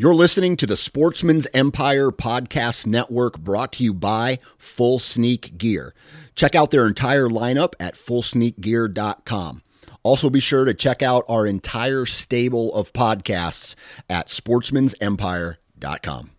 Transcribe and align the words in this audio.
You're 0.00 0.14
listening 0.14 0.56
to 0.58 0.66
the 0.68 0.76
Sportsman's 0.76 1.48
Empire 1.52 2.12
Podcast 2.12 2.86
Network 2.86 3.36
brought 3.36 3.72
to 3.72 3.82
you 3.82 3.92
by 3.92 4.38
Full 4.56 5.00
Sneak 5.00 5.58
Gear. 5.58 5.92
Check 6.36 6.54
out 6.54 6.70
their 6.70 6.86
entire 6.86 7.28
lineup 7.28 7.72
at 7.80 7.96
fullsneakgear.com. 7.96 9.62
Also, 10.04 10.30
be 10.30 10.38
sure 10.38 10.64
to 10.64 10.72
check 10.72 11.02
out 11.02 11.24
our 11.28 11.48
entire 11.48 12.06
stable 12.06 12.72
of 12.74 12.92
podcasts 12.92 13.74
at 14.08 14.28
sportsmansempire.com. 14.28 16.30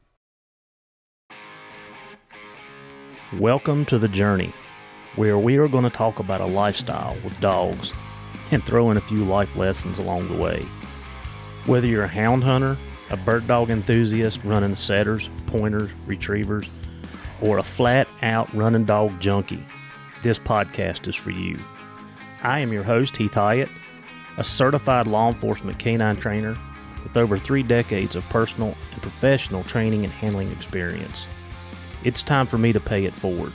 Welcome 3.33 3.85
to 3.87 3.99
The 3.99 4.07
Journey, 4.07 4.53
where 5.17 5.37
we 5.37 5.57
are 5.57 5.67
going 5.67 5.83
to 5.83 5.89
talk 5.89 6.19
about 6.19 6.39
a 6.39 6.45
lifestyle 6.45 7.17
with 7.25 7.37
dogs 7.41 7.91
and 8.51 8.63
throw 8.63 8.89
in 8.89 8.95
a 8.95 9.01
few 9.01 9.25
life 9.25 9.53
lessons 9.57 9.97
along 9.97 10.29
the 10.29 10.41
way. 10.41 10.65
Whether 11.65 11.87
you're 11.87 12.05
a 12.05 12.07
hound 12.07 12.45
hunter, 12.45 12.77
a 13.09 13.17
bird 13.17 13.47
dog 13.47 13.69
enthusiast 13.69 14.39
running 14.43 14.75
setters, 14.75 15.29
pointers, 15.47 15.89
retrievers, 16.05 16.67
or 17.41 17.57
a 17.57 17.63
flat 17.63 18.07
out 18.21 18.53
running 18.53 18.85
dog 18.85 19.19
junkie, 19.19 19.65
this 20.21 20.37
podcast 20.37 21.07
is 21.07 21.15
for 21.15 21.31
you. 21.31 21.59
I 22.43 22.59
am 22.59 22.71
your 22.71 22.83
host, 22.83 23.17
Heath 23.17 23.33
Hyatt, 23.33 23.69
a 24.37 24.43
certified 24.43 25.07
law 25.07 25.29
enforcement 25.29 25.79
canine 25.79 26.15
trainer 26.15 26.57
with 27.03 27.17
over 27.17 27.37
three 27.37 27.63
decades 27.63 28.15
of 28.15 28.23
personal 28.29 28.75
and 28.93 29.01
professional 29.01 29.63
training 29.63 30.03
and 30.03 30.13
handling 30.13 30.51
experience. 30.51 31.27
It's 32.03 32.23
time 32.23 32.47
for 32.47 32.57
me 32.57 32.71
to 32.73 32.79
pay 32.79 33.05
it 33.05 33.13
forward. 33.13 33.53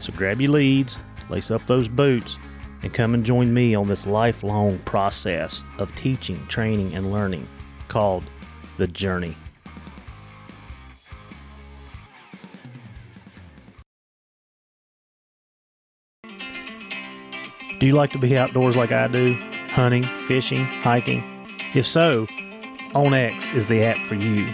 So 0.00 0.12
grab 0.12 0.40
your 0.40 0.50
leads, 0.50 0.98
lace 1.28 1.50
up 1.50 1.66
those 1.66 1.88
boots, 1.88 2.38
and 2.82 2.92
come 2.92 3.14
and 3.14 3.24
join 3.24 3.54
me 3.54 3.74
on 3.74 3.86
this 3.86 4.06
lifelong 4.06 4.78
process 4.80 5.62
of 5.78 5.94
teaching, 5.94 6.44
training, 6.48 6.94
and 6.94 7.12
learning 7.12 7.46
called 7.88 8.24
the 8.76 8.86
journey. 8.86 9.36
Do 17.82 17.86
you 17.88 17.94
like 17.94 18.10
to 18.10 18.18
be 18.18 18.38
outdoors 18.38 18.76
like 18.76 18.92
I 18.92 19.08
do? 19.08 19.34
Hunting, 19.70 20.04
fishing, 20.04 20.64
hiking? 20.64 21.24
If 21.74 21.84
so, 21.86 22.26
OnX 22.94 23.54
is 23.56 23.66
the 23.66 23.84
app 23.84 23.96
for 24.06 24.14
you. 24.14 24.46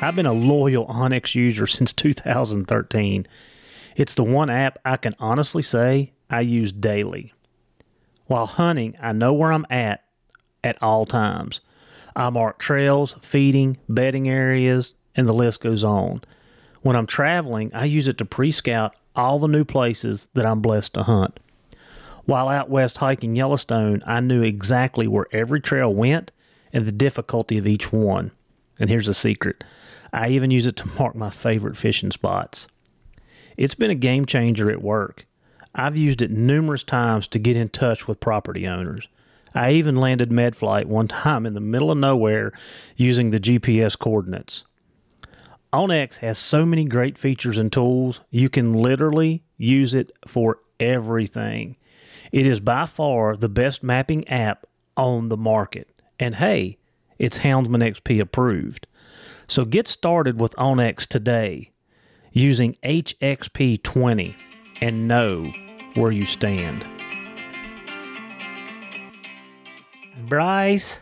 I've 0.00 0.16
been 0.16 0.24
a 0.24 0.32
loyal 0.32 0.86
OnX 0.86 1.34
user 1.34 1.66
since 1.66 1.92
2013. 1.92 3.26
It's 3.96 4.14
the 4.14 4.22
one 4.22 4.48
app 4.48 4.78
I 4.84 4.96
can 4.96 5.14
honestly 5.18 5.60
say 5.60 6.12
I 6.30 6.40
use 6.40 6.72
daily. 6.72 7.32
While 8.26 8.46
hunting, 8.46 8.96
I 9.02 9.12
know 9.12 9.32
where 9.32 9.52
I'm 9.52 9.66
at 9.68 10.04
at 10.62 10.82
all 10.82 11.04
times. 11.04 11.60
I 12.18 12.30
mark 12.30 12.58
trails, 12.58 13.14
feeding, 13.22 13.78
bedding 13.88 14.28
areas, 14.28 14.94
and 15.14 15.28
the 15.28 15.32
list 15.32 15.60
goes 15.60 15.84
on. 15.84 16.22
When 16.82 16.96
I'm 16.96 17.06
traveling, 17.06 17.70
I 17.72 17.84
use 17.84 18.08
it 18.08 18.18
to 18.18 18.24
pre 18.24 18.50
scout 18.50 18.96
all 19.14 19.38
the 19.38 19.46
new 19.46 19.64
places 19.64 20.26
that 20.34 20.44
I'm 20.44 20.60
blessed 20.60 20.94
to 20.94 21.04
hunt. 21.04 21.38
While 22.24 22.48
out 22.48 22.68
west 22.68 22.98
hiking 22.98 23.36
Yellowstone, 23.36 24.02
I 24.04 24.18
knew 24.18 24.42
exactly 24.42 25.06
where 25.06 25.26
every 25.30 25.60
trail 25.60 25.94
went 25.94 26.32
and 26.72 26.84
the 26.84 26.92
difficulty 26.92 27.56
of 27.56 27.68
each 27.68 27.92
one. 27.92 28.32
And 28.80 28.90
here's 28.90 29.08
a 29.08 29.14
secret 29.14 29.62
I 30.12 30.30
even 30.30 30.50
use 30.50 30.66
it 30.66 30.74
to 30.76 30.88
mark 30.98 31.14
my 31.14 31.30
favorite 31.30 31.76
fishing 31.76 32.10
spots. 32.10 32.66
It's 33.56 33.76
been 33.76 33.92
a 33.92 33.96
game 33.96 34.26
changer 34.26 34.72
at 34.72 34.82
work. 34.82 35.24
I've 35.72 35.96
used 35.96 36.20
it 36.20 36.32
numerous 36.32 36.82
times 36.82 37.28
to 37.28 37.38
get 37.38 37.56
in 37.56 37.68
touch 37.68 38.08
with 38.08 38.18
property 38.18 38.66
owners. 38.66 39.06
I 39.54 39.72
even 39.72 39.96
landed 39.96 40.30
MedFlight 40.30 40.86
one 40.86 41.08
time 41.08 41.46
in 41.46 41.54
the 41.54 41.60
middle 41.60 41.90
of 41.90 41.98
nowhere 41.98 42.52
using 42.96 43.30
the 43.30 43.40
GPS 43.40 43.98
coordinates. 43.98 44.64
OnX 45.72 46.18
has 46.18 46.38
so 46.38 46.64
many 46.64 46.84
great 46.84 47.18
features 47.18 47.58
and 47.58 47.70
tools, 47.70 48.20
you 48.30 48.48
can 48.48 48.72
literally 48.72 49.42
use 49.56 49.94
it 49.94 50.10
for 50.26 50.60
everything. 50.80 51.76
It 52.32 52.46
is 52.46 52.60
by 52.60 52.86
far 52.86 53.36
the 53.36 53.48
best 53.48 53.82
mapping 53.82 54.26
app 54.28 54.66
on 54.96 55.28
the 55.28 55.36
market. 55.36 56.02
And 56.18 56.36
hey, 56.36 56.78
it's 57.18 57.38
Houndsman 57.38 57.82
XP 57.82 58.20
approved. 58.20 58.86
So 59.46 59.64
get 59.64 59.86
started 59.86 60.40
with 60.40 60.54
OnX 60.56 61.06
today 61.06 61.72
using 62.32 62.76
HXP20 62.82 64.34
and 64.80 65.08
know 65.08 65.52
where 65.94 66.12
you 66.12 66.22
stand. 66.22 66.86
Bryce, 70.28 70.98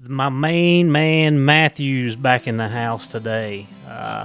my 0.00 0.28
main 0.28 0.92
man 0.92 1.44
Matthews 1.44 2.14
back 2.14 2.46
in 2.46 2.56
the 2.56 2.68
house 2.68 3.06
today. 3.06 3.66
Uh, 3.86 4.24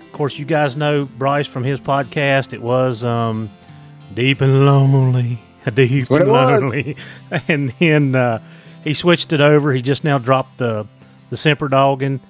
of 0.00 0.12
course, 0.12 0.38
you 0.38 0.44
guys 0.44 0.76
know 0.76 1.06
Bryce 1.06 1.46
from 1.46 1.64
his 1.64 1.80
podcast. 1.80 2.52
It 2.52 2.60
was 2.60 3.02
um, 3.04 3.50
Deep 4.14 4.42
and 4.42 4.66
Lonely. 4.66 5.38
Deep 5.74 6.10
and 6.10 6.28
Lonely. 6.28 6.96
And 7.48 7.72
then 7.78 8.14
uh, 8.14 8.42
he 8.84 8.92
switched 8.92 9.32
it 9.32 9.40
over. 9.40 9.72
He 9.72 9.80
just 9.80 10.04
now 10.04 10.18
dropped 10.18 10.58
the, 10.58 10.86
the 11.30 11.36
Semper 11.36 11.68
Dogging. 11.68 12.20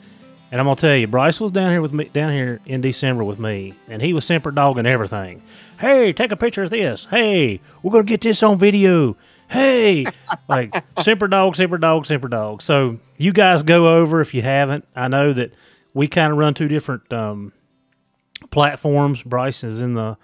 And 0.53 0.61
I'm 0.61 0.67
gonna 0.67 0.77
tell 0.77 0.95
you, 0.95 1.07
Bryce 1.07 1.41
was 1.41 1.51
down 1.51 1.71
here 1.71 1.81
with 1.81 1.95
me 1.95 2.05
down 2.05 2.31
here 2.31 2.61
in 2.67 2.83
December 2.83 3.25
with 3.25 3.39
me, 3.39 3.73
and 3.89 4.03
he 4.03 4.13
was 4.13 4.27
Semper 4.27 4.51
dogging 4.51 4.85
everything. 4.85 5.43
Hey, 5.81 6.13
take 6.13 6.31
a 6.31 6.37
picture 6.37 6.63
of 6.63 6.69
this. 6.69 7.07
Hey, 7.07 7.63
we're 7.83 7.91
gonna 7.91 8.05
get 8.05 8.21
this 8.21 8.43
on 8.43 8.59
video 8.59 9.17
hey, 9.53 10.07
like 10.49 10.75
Semper 10.99 11.29
Dog, 11.29 11.57
Semper 11.57 11.79
Dog, 11.79 12.07
Semper 12.07 12.29
Dog. 12.29 12.63
So 12.63 12.99
you 13.19 13.33
guys 13.33 13.63
go 13.63 13.99
over 13.99 14.21
if 14.21 14.35
you 14.35 14.43
haven't. 14.43 14.87
I 14.97 15.09
know 15.09 15.33
that 15.33 15.53
we 15.95 16.09
kind 16.09 16.33
of 16.33 16.39
run 16.39 16.55
two 16.55 16.69
different 16.69 17.13
um, 17.13 17.53
platforms. 18.51 19.23
Bryce 19.23 19.62
is 19.62 19.83
in 19.83 19.95
the 19.95 20.17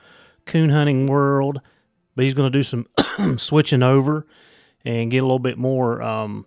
coon 0.47 0.71
hunting 0.71 1.07
world, 1.07 1.61
but 2.17 2.25
he's 2.25 2.35
going 2.35 2.51
to 2.51 2.59
do 2.59 2.63
some 2.63 2.87
switching 3.39 3.83
over 3.83 4.27
and 4.85 5.11
get 5.11 5.19
a 5.19 5.27
little 5.27 5.39
bit 5.39 5.59
more 5.59 6.01
um, 6.03 6.47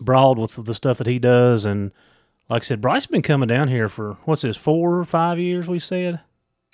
broad 0.00 0.38
with 0.38 0.56
the 0.64 0.74
stuff 0.74 0.98
that 0.98 1.06
he 1.06 1.18
does. 1.18 1.64
And 1.64 1.92
like 2.50 2.62
I 2.62 2.64
said, 2.64 2.80
Bryce 2.80 3.04
has 3.04 3.06
been 3.06 3.22
coming 3.22 3.46
down 3.46 3.68
here 3.68 3.88
for 3.88 4.18
what's 4.24 4.42
this, 4.42 4.56
four 4.56 4.98
or 4.98 5.04
five 5.04 5.38
years? 5.38 5.68
We 5.68 5.78
said. 5.78 6.20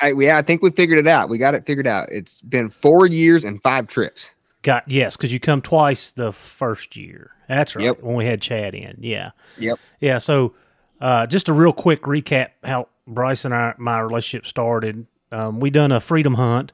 I, 0.00 0.14
yeah, 0.18 0.38
I 0.38 0.42
think 0.42 0.62
we 0.62 0.70
figured 0.70 0.98
it 0.98 1.06
out. 1.06 1.28
We 1.28 1.36
got 1.36 1.54
it 1.54 1.66
figured 1.66 1.86
out. 1.86 2.08
It's 2.10 2.40
been 2.40 2.70
four 2.70 3.06
years 3.06 3.44
and 3.44 3.62
five 3.62 3.86
trips. 3.86 4.30
Got 4.62 4.88
yes, 4.88 5.16
because 5.16 5.32
you 5.32 5.40
come 5.40 5.62
twice 5.62 6.10
the 6.10 6.32
first 6.32 6.96
year. 6.96 7.32
That's 7.48 7.74
right. 7.74 7.84
Yep. 7.84 8.02
When 8.02 8.16
we 8.16 8.26
had 8.26 8.42
Chad 8.42 8.74
in, 8.74 8.98
yeah. 9.00 9.30
Yep. 9.58 9.78
Yeah. 10.00 10.18
So, 10.18 10.54
uh, 11.00 11.26
just 11.26 11.48
a 11.48 11.52
real 11.52 11.72
quick 11.72 12.02
recap 12.02 12.50
how 12.62 12.88
Bryce 13.06 13.44
and 13.44 13.54
I 13.54 13.74
my 13.78 14.00
relationship 14.00 14.46
started. 14.46 15.06
Um, 15.32 15.60
we 15.60 15.70
done 15.70 15.92
a 15.92 16.00
freedom 16.00 16.34
hunt 16.34 16.72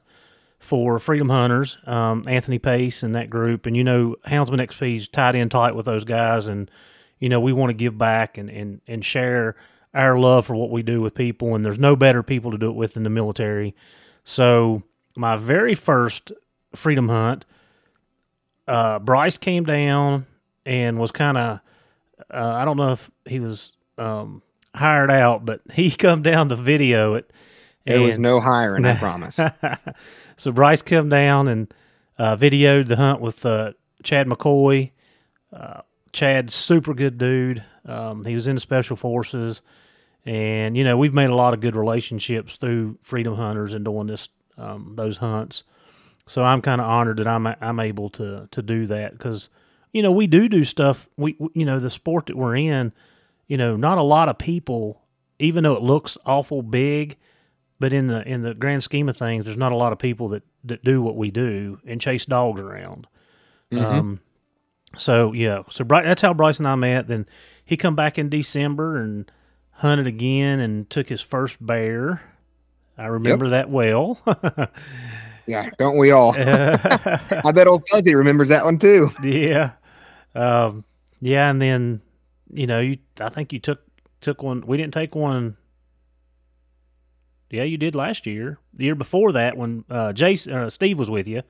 for 0.59 0.99
freedom 0.99 1.29
hunters, 1.29 1.77
um, 1.85 2.23
Anthony 2.27 2.59
Pace 2.59 3.03
and 3.03 3.15
that 3.15 3.29
group, 3.29 3.65
and 3.65 3.77
you 3.77 3.83
know 3.83 4.15
Houndsman 4.25 4.59
XP's 4.67 5.07
tied 5.07 5.35
in 5.35 5.49
tight 5.49 5.75
with 5.75 5.85
those 5.85 6.03
guys, 6.03 6.47
and 6.47 6.69
you 7.19 7.29
know 7.29 7.39
we 7.39 7.53
want 7.53 7.69
to 7.69 7.73
give 7.73 7.97
back 7.97 8.37
and 8.37 8.49
and 8.49 8.81
and 8.87 9.05
share 9.05 9.55
our 9.93 10.19
love 10.19 10.45
for 10.45 10.55
what 10.55 10.71
we 10.71 10.83
do 10.83 11.01
with 11.01 11.15
people, 11.15 11.55
and 11.55 11.63
there's 11.63 11.79
no 11.79 11.95
better 11.95 12.21
people 12.21 12.51
to 12.51 12.57
do 12.57 12.69
it 12.69 12.75
with 12.75 12.95
than 12.95 13.03
the 13.03 13.09
military. 13.09 13.75
So 14.23 14.83
my 15.15 15.37
very 15.37 15.73
first 15.73 16.31
freedom 16.75 17.07
hunt 17.07 17.45
uh, 18.67 18.99
Bryce 18.99 19.37
came 19.37 19.63
down 19.63 20.25
and 20.65 20.99
was 20.99 21.11
kind 21.11 21.37
of 21.37 21.59
uh, 22.33 22.53
I 22.53 22.65
don't 22.65 22.77
know 22.77 22.91
if 22.91 23.09
he 23.25 23.39
was 23.39 23.73
um, 23.97 24.41
hired 24.75 25.11
out, 25.11 25.45
but 25.45 25.61
he 25.73 25.91
come 25.91 26.21
down 26.21 26.49
to 26.49 26.55
video 26.55 27.15
it. 27.15 27.31
There 27.85 28.01
was 28.01 28.19
no 28.19 28.41
hiring, 28.41 28.83
I 28.83 28.97
promise. 28.97 29.39
so 30.37 30.51
Bryce 30.51 30.81
come 30.81 31.07
down 31.07 31.47
and 31.47 31.73
uh, 32.19 32.35
videoed 32.35 32.89
the 32.89 32.97
hunt 32.97 33.21
with 33.21 33.45
uh, 33.45 33.73
Chad 34.03 34.27
McCoy. 34.27 34.91
Uh, 35.53 35.81
Chad's 36.11 36.53
super 36.53 36.93
good 36.93 37.17
dude. 37.17 37.63
Um, 37.85 38.25
he 38.25 38.35
was 38.35 38.45
in 38.45 38.55
the 38.55 38.59
special 38.59 38.97
forces, 38.97 39.61
and 40.25 40.75
you 40.75 40.83
know 40.83 40.97
we've 40.97 41.13
made 41.13 41.29
a 41.29 41.35
lot 41.35 41.53
of 41.53 41.61
good 41.61 41.77
relationships 41.77 42.57
through 42.57 42.97
Freedom 43.03 43.35
Hunters 43.35 43.73
and 43.73 43.85
doing 43.85 44.07
this 44.07 44.27
um, 44.57 44.95
those 44.97 45.17
hunts. 45.17 45.63
So 46.27 46.43
I'm 46.43 46.61
kind 46.61 46.81
of 46.81 46.87
honored 46.87 47.17
that 47.17 47.27
I'm 47.27 47.47
I'm 47.47 47.79
able 47.79 48.09
to 48.11 48.47
to 48.51 48.61
do 48.61 48.85
that 48.87 49.13
because 49.13 49.49
you 49.93 50.03
know 50.03 50.11
we 50.11 50.27
do 50.27 50.47
do 50.47 50.63
stuff. 50.63 51.07
We 51.17 51.37
you 51.53 51.65
know 51.65 51.79
the 51.79 51.89
sport 51.89 52.27
that 52.27 52.37
we're 52.37 52.57
in, 52.57 52.91
you 53.47 53.57
know, 53.57 53.75
not 53.75 53.97
a 53.97 54.03
lot 54.03 54.29
of 54.29 54.37
people, 54.37 55.01
even 55.39 55.63
though 55.63 55.75
it 55.75 55.81
looks 55.81 56.17
awful 56.25 56.61
big, 56.61 57.15
but 57.79 57.93
in 57.93 58.07
the 58.07 58.27
in 58.27 58.41
the 58.41 58.53
grand 58.53 58.83
scheme 58.83 59.07
of 59.09 59.17
things, 59.17 59.45
there's 59.45 59.57
not 59.57 59.71
a 59.71 59.77
lot 59.77 59.93
of 59.93 59.99
people 59.99 60.27
that 60.29 60.43
that 60.65 60.83
do 60.83 61.01
what 61.01 61.15
we 61.15 61.31
do 61.31 61.79
and 61.87 62.01
chase 62.01 62.25
dogs 62.25 62.61
around. 62.61 63.07
Mm-hmm. 63.71 63.85
Um, 63.85 64.19
so 64.97 65.31
yeah, 65.31 65.63
so 65.69 65.85
Bry- 65.85 66.03
that's 66.03 66.21
how 66.21 66.33
Bryce 66.33 66.59
and 66.59 66.67
I 66.67 66.75
met. 66.75 67.07
Then 67.07 67.25
he 67.63 67.77
come 67.77 67.95
back 67.95 68.17
in 68.17 68.29
December 68.29 68.97
and 68.97 69.31
hunted 69.71 70.07
again 70.07 70.59
and 70.59 70.89
took 70.89 71.07
his 71.07 71.21
first 71.21 71.65
bear. 71.65 72.21
I 72.97 73.05
remember 73.05 73.45
yep. 73.45 73.51
that 73.51 73.69
well. 73.69 74.19
Yeah, 75.47 75.69
don't 75.77 75.97
we 75.97 76.11
all? 76.11 76.33
I 76.37 77.51
bet 77.53 77.67
old 77.67 77.87
Fuzzy 77.89 78.13
remembers 78.15 78.49
that 78.49 78.65
one 78.65 78.77
too. 78.77 79.11
Yeah. 79.23 79.71
Um, 80.35 80.83
yeah, 81.21 81.49
and 81.49 81.61
then 81.61 82.01
you 82.53 82.67
know, 82.67 82.79
you 82.79 82.97
I 83.19 83.29
think 83.29 83.51
you 83.53 83.59
took 83.59 83.81
took 84.21 84.43
one. 84.43 84.61
We 84.67 84.77
didn't 84.77 84.93
take 84.93 85.15
one. 85.15 85.57
Yeah, 87.49 87.63
you 87.63 87.77
did 87.77 87.95
last 87.95 88.25
year. 88.25 88.59
The 88.73 88.85
year 88.85 88.95
before 88.95 89.31
that, 89.31 89.55
when 89.57 89.85
uh, 89.89 90.11
Jason 90.13 90.53
uh, 90.53 90.69
Steve 90.69 90.99
was 90.99 91.09
with 91.09 91.27
you, 91.27 91.43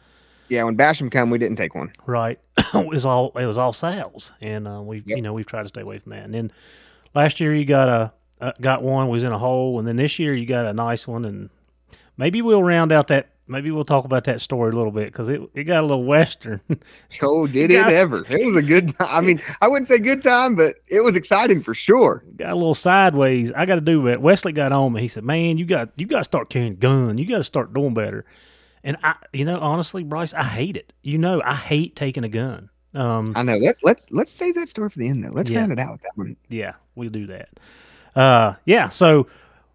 Yeah, 0.48 0.64
when 0.64 0.78
Basham 0.78 1.12
come, 1.12 1.32
we 1.32 1.40
didn't 1.40 1.58
take 1.58 1.74
one. 1.74 1.92
right? 2.06 2.40
it 2.74 2.88
was 2.88 3.04
all 3.06 3.32
it 3.38 3.46
was 3.46 3.58
all 3.58 3.74
sales, 3.74 4.32
and 4.40 4.68
uh, 4.68 4.82
we 4.82 4.98
Yep. 5.06 5.18
you 5.18 5.22
know 5.22 5.34
we've 5.34 5.46
tried 5.48 5.64
to 5.64 5.70
stay 5.70 5.82
away 5.82 5.98
from 6.00 6.12
that. 6.12 6.24
And 6.24 6.34
then 6.34 6.52
last 7.16 7.40
year 7.40 7.54
you 7.54 7.66
got 7.66 7.90
a 7.90 8.14
uh, 8.40 8.52
got 8.62 8.84
one 8.84 9.08
was 9.10 9.24
in 9.24 9.32
a 9.32 9.40
hole, 9.40 9.80
and 9.80 9.88
then 9.88 9.96
this 9.96 10.20
year 10.20 10.36
you 10.36 10.46
got 10.46 10.66
a 10.68 10.74
nice 10.74 11.08
one, 11.08 11.26
and 11.26 11.50
maybe 12.16 12.42
we'll 12.42 12.64
round 12.64 12.92
out 12.92 13.08
that. 13.08 13.30
Maybe 13.50 13.72
we'll 13.72 13.86
talk 13.86 14.04
about 14.06 14.26
that 14.26 14.42
story 14.42 14.72
a 14.72 14.76
little 14.76 14.92
bit 14.92 15.06
because 15.12 15.30
it, 15.30 15.42
it 15.54 15.64
got 15.64 15.80
a 15.84 15.88
little 15.88 16.04
western. 16.04 16.60
Oh, 17.22 17.48
did 17.48 17.72
it 17.72 17.76
got- 17.76 17.94
ever? 17.94 18.26
It 18.30 18.46
was 18.46 18.58
a 18.58 18.62
good 18.62 18.96
time. 18.98 19.08
I 19.10 19.22
mean, 19.22 19.42
I 19.62 19.68
wouldn't 19.68 19.88
say 19.88 20.00
good 20.00 20.24
time, 20.24 20.56
but 20.56 20.76
it 20.88 21.02
was 21.02 21.16
exciting 21.16 21.64
for 21.64 21.74
sure. 21.74 22.24
got 22.36 22.52
a 22.52 22.56
little 22.56 22.74
sideways. 22.74 23.52
I 23.54 23.66
got 23.66 23.76
to 23.76 23.82
do 23.82 24.08
it. 24.08 24.22
Wesley 24.22 24.52
got 24.52 24.72
on 24.72 24.94
me. 24.94 25.02
He 25.02 25.08
said, 25.08 25.24
"Man, 25.24 25.58
you 25.58 25.66
got 25.66 25.90
you 25.96 26.06
got 26.08 26.18
to 26.20 26.24
start 26.24 26.50
carrying 26.50 26.74
a 26.74 26.76
gun. 26.76 27.18
You 27.18 27.26
got 27.26 27.38
to 27.38 27.44
start 27.44 27.74
doing 27.74 27.94
better." 27.94 28.26
And 28.84 28.98
I, 29.04 29.16
you 29.34 29.44
know, 29.46 29.60
honestly, 29.60 30.04
Bryce, 30.04 30.34
I 30.34 30.44
hate 30.44 30.78
it. 30.78 30.94
You 31.02 31.18
know, 31.18 31.42
I 31.44 31.56
hate 31.56 31.96
taking 31.96 32.24
a 32.24 32.30
gun. 32.30 32.70
Um, 32.94 33.34
I 33.36 33.44
know. 33.44 33.58
Let, 33.58 33.78
let's 33.84 34.12
let's 34.12 34.32
save 34.32 34.56
that 34.56 34.70
story 34.70 34.90
for 34.90 35.00
the 35.00 35.08
end 35.08 35.24
though. 35.24 35.30
Let's 35.32 35.50
Yeah. 35.50 35.60
round 35.60 35.72
it 35.72 35.80
out 35.80 35.92
with 35.94 36.02
that 36.02 36.12
one. 36.16 36.36
yeah, 36.50 36.74
we'll 36.96 37.10
do 37.10 37.28
that. 37.28 37.50
Uh, 38.16 38.56
yeah. 38.66 38.90
So 38.90 39.28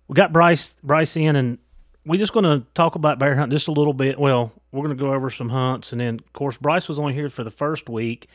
we 0.09 0.15
got 0.15 0.33
Bryce 0.33 0.75
Bryce 0.83 1.17
in, 1.17 1.37
and 1.37 1.59
we're 2.05 2.19
just 2.19 2.33
going 2.33 2.45
to 2.45 2.67
talk 2.75 2.95
about 2.95 3.19
bear 3.19 3.37
hunting 3.37 3.57
just 3.57 3.69
a 3.69 3.73
little 3.73 3.93
bit. 3.93 4.19
Well, 4.19 4.53
we're 4.73 4.85
going 4.85 4.97
to 4.97 5.03
go 5.03 5.13
over 5.13 5.31
some 5.31 5.51
hunts, 5.51 5.93
and 5.93 6.01
then 6.01 6.15
of 6.15 6.33
course 6.33 6.57
Bryce 6.57 6.89
was 6.89 6.99
only 6.99 7.15
here 7.15 7.29
for 7.29 7.45
the 7.45 7.51
first 7.51 7.89
week. 7.89 8.29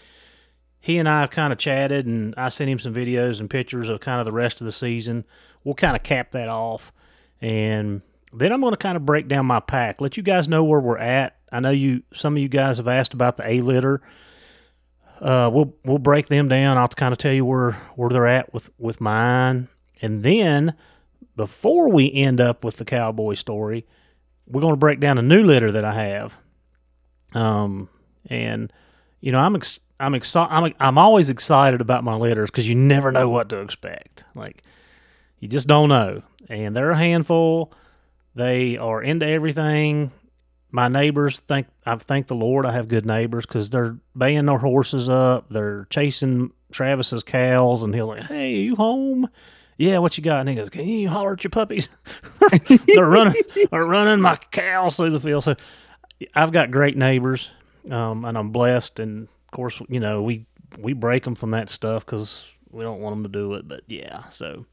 He 0.80 0.98
and 0.98 1.10
I 1.10 1.22
have 1.22 1.32
kind 1.32 1.52
of 1.52 1.60
chatted, 1.60 2.06
and 2.06 2.34
I 2.38 2.50
sent 2.50 2.70
him 2.70 2.80
some 2.80 2.94
videos 2.94 3.40
and 3.40 3.50
pictures 3.50 3.90
of 3.90 4.00
kind 4.00 4.20
of 4.20 4.26
the 4.26 4.32
rest 4.32 4.62
of 4.62 4.66
the 4.66 4.72
season. 4.72 5.26
We'll 5.64 5.76
kind 5.76 5.96
of 5.96 6.04
cap 6.04 6.32
that 6.32 6.50
off, 6.50 6.94
and 7.42 8.02
then 8.32 8.52
I'm 8.52 8.62
going 8.62 8.74
to 8.74 8.78
kind 8.78 8.96
of 8.96 9.06
break 9.06 9.28
down 9.28 9.46
my 9.46 9.60
pack, 9.60 10.00
let 10.00 10.16
you 10.16 10.24
guys 10.24 10.48
know 10.48 10.64
where 10.64 10.80
we're 10.80 10.98
at. 10.98 11.36
I 11.52 11.60
know 11.60 11.72
you, 11.72 12.04
some 12.14 12.36
of 12.36 12.42
you 12.42 12.50
guys 12.50 12.78
have 12.78 12.88
asked 12.88 13.14
about 13.14 13.38
the 13.38 13.50
A 13.50 13.62
litter. 13.62 14.02
Uh, 15.20 15.50
we'll 15.52 15.74
we'll 15.84 15.98
break 15.98 16.28
them 16.28 16.48
down. 16.48 16.78
I'll 16.78 16.88
kind 16.90 17.12
of 17.12 17.18
tell 17.18 17.34
you 17.34 17.44
where 17.44 17.72
where 17.96 18.10
they're 18.10 18.28
at 18.28 18.54
with 18.54 18.70
with 18.78 19.02
mine, 19.02 19.68
and 20.02 20.24
then 20.24 20.76
before 21.38 21.90
we 21.90 22.12
end 22.12 22.42
up 22.42 22.66
with 22.66 22.78
the 22.78 22.84
cowboy 22.84 23.36
story, 23.36 23.86
we're 24.48 24.62
going 24.62 24.74
to 24.74 24.78
break 24.78 25.00
down 25.00 25.18
a 25.18 25.22
new 25.22 25.44
litter 25.44 25.72
that 25.72 25.86
I 25.86 25.94
have. 25.94 26.36
Um, 27.34 27.90
and 28.26 28.74
you 29.22 29.32
know, 29.32 29.40
I'm 29.40 29.56
ex- 29.56 29.80
I'm 30.00 30.16
excited. 30.16 30.52
I'm 30.52 30.74
I'm 30.80 30.98
always 30.98 31.30
excited 31.30 31.80
about 31.80 32.04
my 32.04 32.16
litters 32.16 32.50
because 32.50 32.68
you 32.68 32.76
never 32.76 33.12
know 33.12 33.30
what 33.30 33.50
to 33.50 33.60
expect. 33.60 34.26
Like 34.36 34.64
you 35.40 35.48
just 35.48 35.68
don't 35.68 35.90
know, 35.90 36.24
and 36.50 36.76
they're 36.76 36.92
a 36.92 36.98
handful. 36.98 37.72
They 38.36 38.78
are 38.78 39.02
into 39.02 39.26
everything. 39.26 40.12
My 40.72 40.88
neighbors 40.88 41.40
think 41.40 41.68
I've 41.86 42.02
thanked 42.02 42.28
the 42.28 42.36
Lord 42.36 42.66
I 42.66 42.72
have 42.72 42.88
good 42.88 43.06
neighbors 43.06 43.46
because 43.46 43.70
they're 43.70 43.98
baying 44.16 44.46
their 44.46 44.58
horses 44.58 45.08
up. 45.08 45.50
They're 45.50 45.88
chasing 45.90 46.52
Travis's 46.72 47.24
cows, 47.24 47.84
and 47.84 47.94
he'll 47.94 48.08
like, 48.08 48.24
"Hey, 48.24 48.56
you 48.56 48.76
home?" 48.76 49.30
Yeah, 49.78 50.00
what 50.00 50.18
you 50.18 50.24
got? 50.24 50.40
And 50.42 50.50
he 50.50 50.56
goes, 50.56 50.70
"Can 50.70 50.88
you 50.88 51.08
holler 51.10 51.34
at 51.34 51.44
your 51.44 51.52
puppies?" 51.52 51.88
they're 52.88 53.06
running, 53.06 53.36
they're 53.72 53.86
running 53.86 54.22
my 54.22 54.36
cows 54.52 54.98
through 54.98 55.12
the 55.12 55.20
field. 55.20 55.44
So 55.44 55.56
I've 56.34 56.52
got 56.52 56.72
great 56.72 56.98
neighbors, 56.98 57.52
um, 57.92 58.26
and 58.26 58.38
I'm 58.38 58.50
blessed. 58.52 59.00
And 59.00 59.24
of 59.28 59.52
course, 59.52 59.82
you 59.90 60.00
know 60.00 60.24
we 60.24 60.46
we 60.80 60.94
break 60.94 61.24
them 61.24 61.36
from 61.36 61.52
that 61.52 61.70
stuff 61.70 62.06
because 62.06 62.46
we 62.72 62.84
don't 62.84 63.02
want 63.02 63.16
them 63.16 63.24
to 63.24 63.30
do 63.30 63.54
it. 63.54 63.68
But 63.68 63.82
yeah, 63.88 64.28
so 64.30 64.66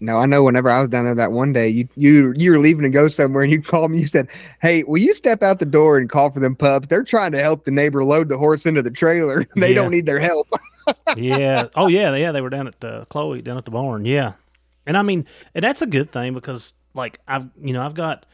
No, 0.00 0.16
I 0.16 0.26
know. 0.26 0.42
Whenever 0.42 0.70
I 0.70 0.80
was 0.80 0.88
down 0.88 1.04
there 1.04 1.14
that 1.14 1.30
one 1.32 1.52
day, 1.52 1.68
you 1.68 1.88
you 1.94 2.32
you 2.36 2.50
were 2.50 2.58
leaving 2.58 2.82
to 2.82 2.90
go 2.90 3.06
somewhere, 3.06 3.44
and 3.44 3.52
you 3.52 3.62
called 3.62 3.92
me. 3.92 3.98
You 4.00 4.06
said, 4.08 4.26
"Hey, 4.60 4.82
will 4.82 4.98
you 4.98 5.14
step 5.14 5.42
out 5.44 5.60
the 5.60 5.66
door 5.66 5.98
and 5.98 6.10
call 6.10 6.30
for 6.30 6.40
them 6.40 6.56
pups? 6.56 6.88
They're 6.88 7.04
trying 7.04 7.30
to 7.32 7.38
help 7.40 7.64
the 7.64 7.70
neighbor 7.70 8.02
load 8.04 8.28
the 8.28 8.38
horse 8.38 8.66
into 8.66 8.82
the 8.82 8.90
trailer. 8.90 9.46
they 9.56 9.68
Yeah. 9.68 9.74
don't 9.76 9.90
need 9.92 10.06
their 10.06 10.18
help." 10.20 10.48
yeah. 11.16 11.68
Oh, 11.76 11.86
yeah. 11.86 12.14
Yeah. 12.14 12.32
They 12.32 12.40
were 12.40 12.50
down 12.50 12.68
at 12.68 12.84
uh, 12.84 13.04
Chloe 13.06 13.42
down 13.42 13.58
at 13.58 13.64
the 13.64 13.70
barn. 13.70 14.04
Yeah. 14.04 14.34
And 14.86 14.96
I 14.96 15.02
mean, 15.02 15.26
and 15.54 15.62
that's 15.62 15.82
a 15.82 15.86
good 15.86 16.10
thing 16.10 16.34
because, 16.34 16.72
like, 16.94 17.20
I've 17.28 17.48
you 17.62 17.72
know 17.72 17.82
I've 17.82 17.94
got 17.94 18.26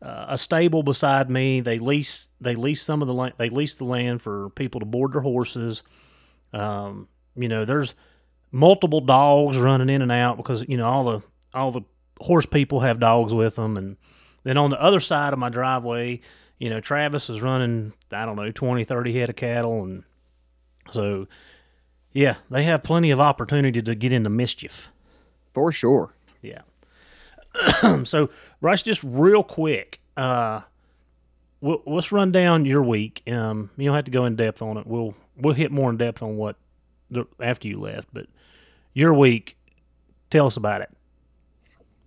uh, 0.00 0.26
a 0.28 0.38
stable 0.38 0.82
beside 0.82 1.28
me. 1.28 1.60
They 1.60 1.78
lease 1.78 2.28
they 2.40 2.54
lease 2.54 2.82
some 2.82 3.02
of 3.02 3.08
the 3.08 3.14
land. 3.14 3.34
They 3.36 3.50
lease 3.50 3.74
the 3.74 3.84
land 3.84 4.22
for 4.22 4.50
people 4.50 4.80
to 4.80 4.86
board 4.86 5.12
their 5.12 5.20
horses. 5.20 5.82
Um, 6.52 7.08
you 7.36 7.48
know, 7.48 7.64
there's 7.64 7.94
multiple 8.50 9.00
dogs 9.00 9.58
running 9.58 9.90
in 9.90 10.02
and 10.02 10.12
out 10.12 10.36
because 10.36 10.64
you 10.68 10.76
know 10.76 10.88
all 10.88 11.04
the 11.04 11.22
all 11.52 11.72
the 11.72 11.82
horse 12.20 12.46
people 12.46 12.80
have 12.80 13.00
dogs 13.00 13.34
with 13.34 13.56
them, 13.56 13.76
and 13.76 13.96
then 14.44 14.56
on 14.56 14.70
the 14.70 14.80
other 14.82 15.00
side 15.00 15.32
of 15.32 15.38
my 15.38 15.48
driveway, 15.48 16.20
you 16.58 16.70
know, 16.70 16.80
Travis 16.80 17.28
is 17.28 17.42
running 17.42 17.92
I 18.12 18.24
don't 18.24 18.36
know 18.36 18.50
20, 18.50 18.84
30 18.84 19.12
head 19.12 19.30
of 19.30 19.36
cattle, 19.36 19.82
and 19.82 20.04
so 20.90 21.26
yeah, 22.12 22.36
they 22.50 22.64
have 22.64 22.82
plenty 22.82 23.10
of 23.10 23.20
opportunity 23.20 23.82
to 23.82 23.94
get 23.94 24.12
into 24.12 24.30
mischief. 24.30 24.88
For 25.54 25.72
sure. 25.72 26.14
Yeah. 26.42 26.62
so, 28.04 28.30
Bryce, 28.60 28.82
just 28.82 29.02
real 29.04 29.42
quick, 29.42 30.00
uh, 30.16 30.62
we'll, 31.60 31.82
let's 31.86 32.12
run 32.12 32.32
down 32.32 32.64
your 32.64 32.82
week. 32.82 33.22
Um, 33.30 33.70
you 33.76 33.86
don't 33.86 33.94
have 33.94 34.04
to 34.04 34.10
go 34.10 34.24
in 34.24 34.36
depth 34.36 34.62
on 34.62 34.76
it. 34.76 34.86
We'll 34.86 35.14
we'll 35.36 35.54
hit 35.54 35.70
more 35.70 35.90
in 35.90 35.96
depth 35.96 36.22
on 36.22 36.36
what 36.36 36.56
the, 37.10 37.26
after 37.40 37.68
you 37.68 37.80
left, 37.80 38.08
but 38.12 38.26
your 38.94 39.14
week. 39.14 39.56
Tell 40.30 40.46
us 40.46 40.58
about 40.58 40.82
it. 40.82 40.90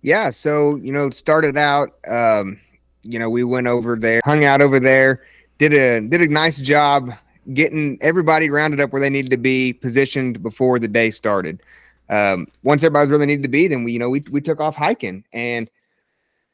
Yeah, 0.00 0.30
so 0.30 0.76
you 0.76 0.92
know, 0.92 1.10
started 1.10 1.56
out. 1.56 1.90
Um, 2.06 2.60
you 3.02 3.18
know, 3.18 3.28
we 3.28 3.42
went 3.44 3.66
over 3.66 3.96
there, 3.96 4.20
hung 4.24 4.44
out 4.44 4.62
over 4.62 4.78
there, 4.78 5.22
did 5.58 5.72
a 5.72 6.00
did 6.00 6.22
a 6.22 6.28
nice 6.28 6.58
job 6.58 7.12
getting 7.54 7.98
everybody 8.00 8.50
rounded 8.50 8.80
up 8.80 8.92
where 8.92 9.00
they 9.00 9.10
needed 9.10 9.30
to 9.30 9.36
be 9.36 9.72
positioned 9.72 10.42
before 10.42 10.78
the 10.78 10.88
day 10.88 11.10
started. 11.10 11.62
Um, 12.08 12.46
once 12.62 12.82
everybody 12.82 13.04
was 13.04 13.10
where 13.10 13.18
they 13.18 13.26
needed 13.26 13.42
to 13.42 13.48
be, 13.48 13.68
then 13.68 13.84
we 13.84 13.92
you 13.92 13.98
know 13.98 14.10
we 14.10 14.22
we 14.30 14.40
took 14.40 14.60
off 14.60 14.76
hiking 14.76 15.24
and 15.32 15.70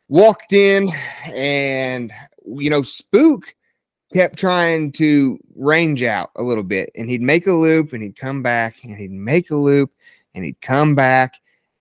walked 0.08 0.52
in, 0.52 0.90
and 1.26 2.12
you 2.46 2.70
know, 2.70 2.82
Spook 2.82 3.55
kept 4.14 4.38
trying 4.38 4.93
to 4.93 5.38
range 5.55 6.02
out 6.02 6.31
a 6.37 6.43
little 6.43 6.62
bit, 6.62 6.90
and 6.94 7.11
he'd 7.11 7.23
make 7.23 7.46
a 7.46 7.52
loop, 7.52 7.93
and 7.93 8.02
he'd 8.02 8.17
come 8.17 8.43
back, 8.43 8.82
and 8.85 8.96
he'd 8.96 9.11
make 9.11 9.50
a 9.50 9.56
loop, 9.56 9.90
and 10.35 10.44
he'd 10.44 10.61
come 10.61 10.94
back 10.94 11.35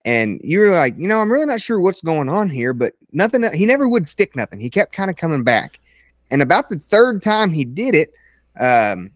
and 0.04 0.40
you 0.42 0.60
were 0.60 0.70
like, 0.70 0.94
you 0.96 1.06
know, 1.06 1.20
I'm 1.20 1.30
really 1.30 1.44
not 1.44 1.60
sure 1.60 1.78
what's 1.78 2.00
going 2.00 2.30
on 2.30 2.48
here, 2.48 2.72
but 2.72 2.94
nothing. 3.12 3.42
He 3.52 3.66
never 3.66 3.86
would 3.86 4.08
stick 4.08 4.34
nothing. 4.34 4.58
He 4.58 4.70
kept 4.70 4.92
kind 4.92 5.10
of 5.10 5.16
coming 5.16 5.44
back, 5.44 5.80
and 6.30 6.40
about 6.40 6.70
the 6.70 6.78
third 6.78 7.22
time 7.22 7.50
he 7.50 7.64
did 7.64 7.94
it, 7.94 8.14
um, 8.58 9.10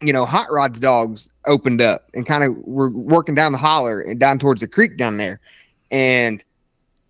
you 0.00 0.12
know, 0.12 0.24
Hot 0.24 0.50
Rod's 0.50 0.80
dogs 0.80 1.28
opened 1.46 1.80
up 1.80 2.08
and 2.14 2.26
kind 2.26 2.44
of 2.44 2.56
were 2.58 2.90
working 2.90 3.34
down 3.34 3.52
the 3.52 3.58
holler 3.58 4.00
and 4.00 4.18
down 4.18 4.38
towards 4.38 4.60
the 4.60 4.68
creek 4.68 4.96
down 4.96 5.16
there, 5.16 5.40
and 5.90 6.42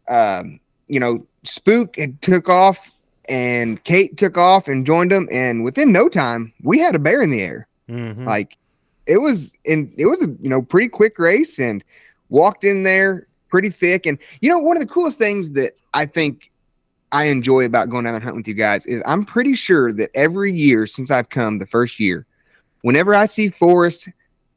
um, 0.09 0.61
you 0.89 0.99
know, 0.99 1.27
Spook 1.45 1.97
had 1.97 2.21
took 2.23 2.49
off, 2.49 2.91
and 3.29 3.83
Kate 3.85 4.17
took 4.17 4.37
off 4.37 4.69
and 4.69 4.85
joined 4.85 5.13
them, 5.13 5.29
and 5.33 5.63
within 5.65 5.93
no 5.93 6.09
time, 6.09 6.53
we 6.63 6.79
had 6.79 6.95
a 6.95 6.99
bear 6.99 7.23
in 7.23 7.31
the 7.31 7.43
air. 7.43 7.67
Mm-hmm. 7.89 8.25
like 8.25 8.57
it 9.07 9.19
was 9.19 9.53
in 9.65 9.93
it 9.97 10.07
was 10.07 10.23
a 10.23 10.29
you 10.41 10.49
know 10.49 10.63
pretty 10.63 10.89
quick 10.89 11.19
race 11.19 11.59
and 11.59 11.83
walked 12.29 12.63
in 12.63 12.85
there 12.85 13.27
pretty 13.49 13.71
thick. 13.71 14.07
And 14.07 14.19
you 14.41 14.49
know 14.49 14.59
one 14.59 14.77
of 14.77 14.81
the 14.81 14.89
coolest 14.89 15.19
things 15.19 15.53
that 15.53 15.73
i 15.93 16.07
think 16.07 16.50
i 17.13 17.25
enjoy 17.25 17.65
about 17.65 17.91
going 17.91 18.05
down 18.05 18.15
and 18.15 18.23
hunting 18.23 18.41
with 18.41 18.49
you 18.49 18.55
guys 18.55 18.87
is 18.87 19.03
i'm 19.07 19.25
pretty 19.25 19.55
sure 19.55 19.93
that 19.93 20.11
every 20.15 20.53
year 20.53 20.87
since 20.87 21.11
i've 21.11 21.29
come 21.29 21.59
the 21.59 21.67
first 21.67 22.01
year 22.01 22.27
whenever 22.83 23.15
i 23.15 23.27
see 23.27 23.49
forrest 23.49 24.09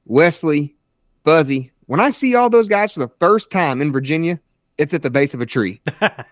wesley 0.06 0.76
buzzy 1.24 1.72
when 1.88 2.00
i 2.00 2.10
see 2.10 2.36
all 2.36 2.50
those 2.50 2.68
guys 2.68 2.94
for 2.94 3.00
the 3.00 3.12
first 3.20 3.52
time 3.52 3.82
in 3.82 3.92
virginia 3.92 4.40
it's 4.78 4.94
at 4.94 5.02
the 5.02 5.10
base 5.10 5.34
of 5.34 5.42
a 5.42 5.46
tree. 5.46 5.82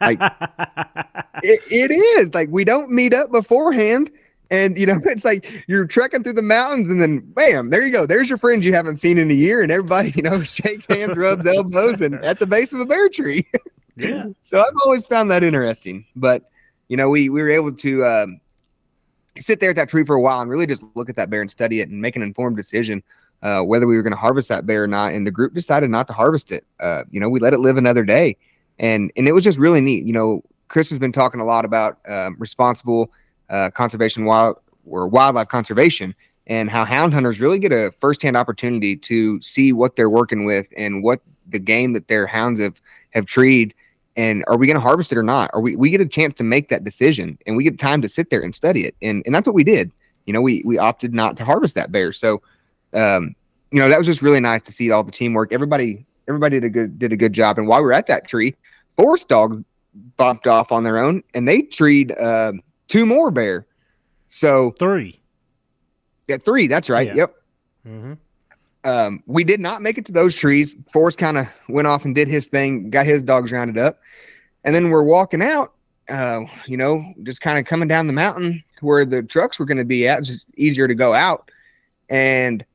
Like- 0.01 0.20
it, 1.44 1.62
it 1.70 1.92
is. 1.92 2.34
Like 2.34 2.50
we 2.50 2.63
don't 2.63 2.92
meet 2.92 3.13
up 3.13 3.32
beforehand 3.32 4.12
and 4.50 4.78
you 4.78 4.86
know 4.86 5.00
it's 5.06 5.25
like 5.25 5.50
you're 5.68 5.86
trekking 5.86 6.24
through 6.24 6.34
the 6.34 6.42
mountains 6.42 6.92
and 6.92 7.01
then 7.01 7.20
bam 7.20 7.70
there 7.70 7.86
you 7.86 7.92
go. 7.92 8.06
There's 8.06 8.30
your 8.30 8.38
friends 8.38 8.66
you 8.66 8.74
haven't 8.74 8.98
seen 8.98 9.18
in 9.18 9.32
a 9.32 9.36
year 9.36 9.62
and 9.62 9.72
everybody 9.72 10.12
you 10.12 10.22
know 10.22 10.44
shakes 10.44 10.86
hands 10.88 11.18
rubs 11.18 11.48
elbows 11.48 12.01
and 12.01 12.16
at 12.16 12.40
the 12.40 12.46
base 12.46 12.74
of 12.74 12.80
a 12.80 12.86
bear 12.86 13.10
tree 13.10 13.48
yeah. 13.98 14.26
so 14.42 14.60
i've 14.60 14.74
always 14.84 15.06
found 15.08 15.30
that 15.30 15.44
interesting 15.44 16.06
but 16.16 16.44
you 16.88 16.98
know 16.98 17.10
we 17.10 17.30
we 17.30 17.42
were 17.42 17.50
able 17.50 17.72
to 17.72 18.06
um, 18.06 18.40
sit 19.38 19.60
there 19.60 19.70
at 19.70 19.76
that 19.76 19.90
tree 19.90 20.06
for 20.06 20.16
a 20.16 20.22
while 20.22 20.42
and 20.42 20.50
really 20.50 20.68
just 20.68 20.84
look 20.96 21.10
at 21.10 21.16
that 21.16 21.30
bear 21.30 21.42
and 21.42 21.50
study 21.50 21.82
it 21.82 21.90
and 21.90 22.02
make 22.02 22.16
an 22.16 22.22
informed 22.22 22.58
decision 22.58 23.02
uh, 23.44 23.62
whether 23.62 23.88
we 23.88 23.96
were 23.96 24.04
going 24.04 24.12
to 24.12 24.18
harvest 24.18 24.50
that 24.50 24.66
bear 24.66 24.84
or 24.84 24.88
not 24.88 25.14
and 25.14 25.26
the 25.26 25.32
group 25.32 25.54
decided 25.54 25.90
not 25.90 26.08
to 26.08 26.14
harvest 26.14 26.52
it 26.52 26.66
uh, 26.80 27.04
you 27.10 27.20
know 27.20 27.30
we 27.30 27.40
let 27.40 27.54
it 27.54 27.60
live 27.60 27.78
another 27.78 28.04
day 28.04 28.36
and 28.80 29.12
and 29.16 29.28
it 29.28 29.32
was 29.32 29.44
just 29.44 29.58
really 29.58 29.82
neat 29.82 30.06
you 30.06 30.14
know 30.14 30.42
chris 30.68 30.90
has 30.90 31.00
been 31.00 31.12
talking 31.12 31.40
a 31.40 31.46
lot 31.46 31.66
about 31.66 32.00
um, 32.08 32.36
responsible 32.40 33.12
uh, 33.50 33.70
conservation 33.72 34.26
wild 34.26 34.58
or 34.86 35.08
wildlife 35.08 35.48
conservation 35.48 36.16
and 36.48 36.70
how 36.70 36.84
hound 36.84 37.14
hunters 37.14 37.40
really 37.40 37.60
get 37.60 37.72
a 37.72 37.92
firsthand 38.00 38.36
opportunity 38.36 38.96
to 38.96 39.42
see 39.42 39.72
what 39.72 39.96
they're 39.96 40.10
working 40.10 40.46
with 40.46 40.68
and 40.76 41.04
what 41.04 41.22
the 41.48 41.60
game 41.60 41.94
that 41.94 42.08
their 42.08 42.26
hounds 42.26 42.60
have 42.60 42.82
have 43.12 43.26
treed 43.26 43.74
and 44.15 44.44
are 44.48 44.58
we 44.58 44.68
going 44.68 44.75
to 44.75 44.82
harvest 44.82 45.12
it 45.12 45.18
or 45.18 45.24
not? 45.24 45.50
Are 45.53 45.62
we 45.62 45.75
we 45.75 45.89
get 45.89 46.01
a 46.01 46.06
chance 46.06 46.36
to 46.36 46.44
make 46.44 46.70
that 46.70 46.84
decision 46.84 47.38
and 47.46 47.56
we 47.56 47.63
get 47.63 47.80
time 47.80 48.01
to 48.01 48.10
sit 48.10 48.30
there 48.30 48.41
and 48.41 48.53
study 48.53 48.86
it. 48.86 48.96
And 49.01 49.24
and 49.25 49.34
that's 49.34 49.48
what 49.48 49.56
we 49.56 49.63
did. 49.63 49.91
You 50.25 50.34
know, 50.34 50.41
we 50.41 50.62
we 50.65 50.77
opted 50.77 51.13
not 51.13 51.38
to 51.38 51.46
harvest 51.46 51.75
that 51.75 51.91
bear. 51.91 52.12
So 52.12 52.41
um, 52.94 53.36
you 53.72 53.80
know, 53.80 53.89
that 53.89 53.98
was 53.98 54.08
just 54.08 54.22
really 54.22 54.39
nice 54.39 54.63
to 54.63 54.72
see 54.72 54.91
all 54.91 55.03
the 55.03 55.12
teamwork. 55.12 55.53
Everybody 55.53 56.06
everybody 56.27 56.60
did 56.60 56.65
a 56.65 56.70
good 56.70 57.00
did 57.00 57.13
a 57.13 57.18
good 57.18 57.34
job. 57.34 57.58
And 57.58 57.68
while 57.68 57.80
we 57.80 57.86
were 57.86 57.94
at 57.94 58.08
that 58.08 58.27
tree, 58.27 58.56
Forrest 58.98 59.27
Dog 59.27 59.63
bopped 60.18 60.48
off 60.48 60.72
on 60.72 60.84
their 60.84 60.98
own 60.98 61.24
and 61.34 61.48
they 61.48 61.62
treed 61.62 62.12
uh, 62.18 62.53
two 62.88 63.06
more 63.06 63.32
bear. 63.32 63.65
So 64.27 64.72
three. 64.80 65.20
Yeah, 66.27 66.38
three. 66.38 66.68
That's 66.68 66.89
right. 66.89 67.08
Yeah. 67.08 67.15
Yep. 67.15 67.36
Mm-hmm. 67.88 68.13
Um, 68.84 69.24
we 69.28 69.44
did 69.44 69.60
not 69.60 69.82
make 69.82 69.98
it 69.98 70.06
to 70.06 70.12
those 70.12 70.36
trees. 70.36 70.76
Forrest 70.92 71.18
kind 71.18 71.38
of 71.38 71.48
went 71.70 71.88
off 71.88 72.06
and 72.06 72.16
did 72.16 72.28
his 72.28 72.48
thing, 72.48 72.90
got 72.90 73.06
his 73.06 73.22
dogs 73.24 73.52
rounded 73.52 73.78
up, 73.78 74.00
and 74.64 74.74
then 74.74 74.90
we're 74.90 75.04
walking 75.04 75.42
out. 75.42 75.74
Uh, 76.10 76.42
you 76.66 76.76
know, 76.76 77.14
just 77.24 77.42
kind 77.42 77.58
of 77.58 77.66
coming 77.66 77.88
down 77.88 78.08
the 78.08 78.14
mountain 78.14 78.64
where 78.82 79.06
the 79.06 79.24
trucks 79.24 79.60
were 79.60 79.66
going 79.66 79.78
to 79.78 79.86
be 79.86 80.08
at. 80.08 80.20
It's 80.20 80.28
just 80.28 80.48
easier 80.58 80.88
to 80.88 80.96
go 80.96 81.14
out. 81.14 81.50
And 82.10 82.66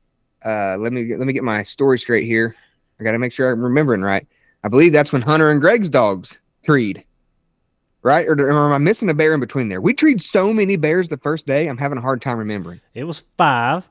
uh, 0.43 0.77
let 0.79 0.91
me 0.91 1.03
get, 1.05 1.19
let 1.19 1.27
me 1.27 1.33
get 1.33 1.43
my 1.43 1.61
story 1.61 1.99
straight 1.99 2.25
here. 2.25 2.55
I 2.99 3.03
got 3.03 3.11
to 3.11 3.19
make 3.19 3.33
sure 3.33 3.51
I'm 3.51 3.61
remembering 3.61 4.01
right. 4.01 4.25
I 4.63 4.69
believe 4.69 4.91
that's 4.91 5.13
when 5.13 5.21
Hunter 5.21 5.51
and 5.51 5.61
Greg's 5.61 5.89
dogs 5.89 6.37
treed, 6.65 7.03
right? 8.01 8.27
Or, 8.27 8.33
or 8.33 8.49
am 8.49 8.73
I 8.73 8.77
missing 8.79 9.09
a 9.09 9.13
bear 9.13 9.33
in 9.33 9.39
between 9.39 9.69
there? 9.69 9.81
We 9.81 9.93
treed 9.93 10.21
so 10.21 10.51
many 10.51 10.75
bears 10.75 11.07
the 11.09 11.17
first 11.17 11.45
day. 11.45 11.67
I'm 11.67 11.77
having 11.77 11.97
a 11.99 12.01
hard 12.01 12.21
time 12.21 12.37
remembering. 12.37 12.81
It 12.95 13.03
was 13.03 13.23
five. 13.37 13.87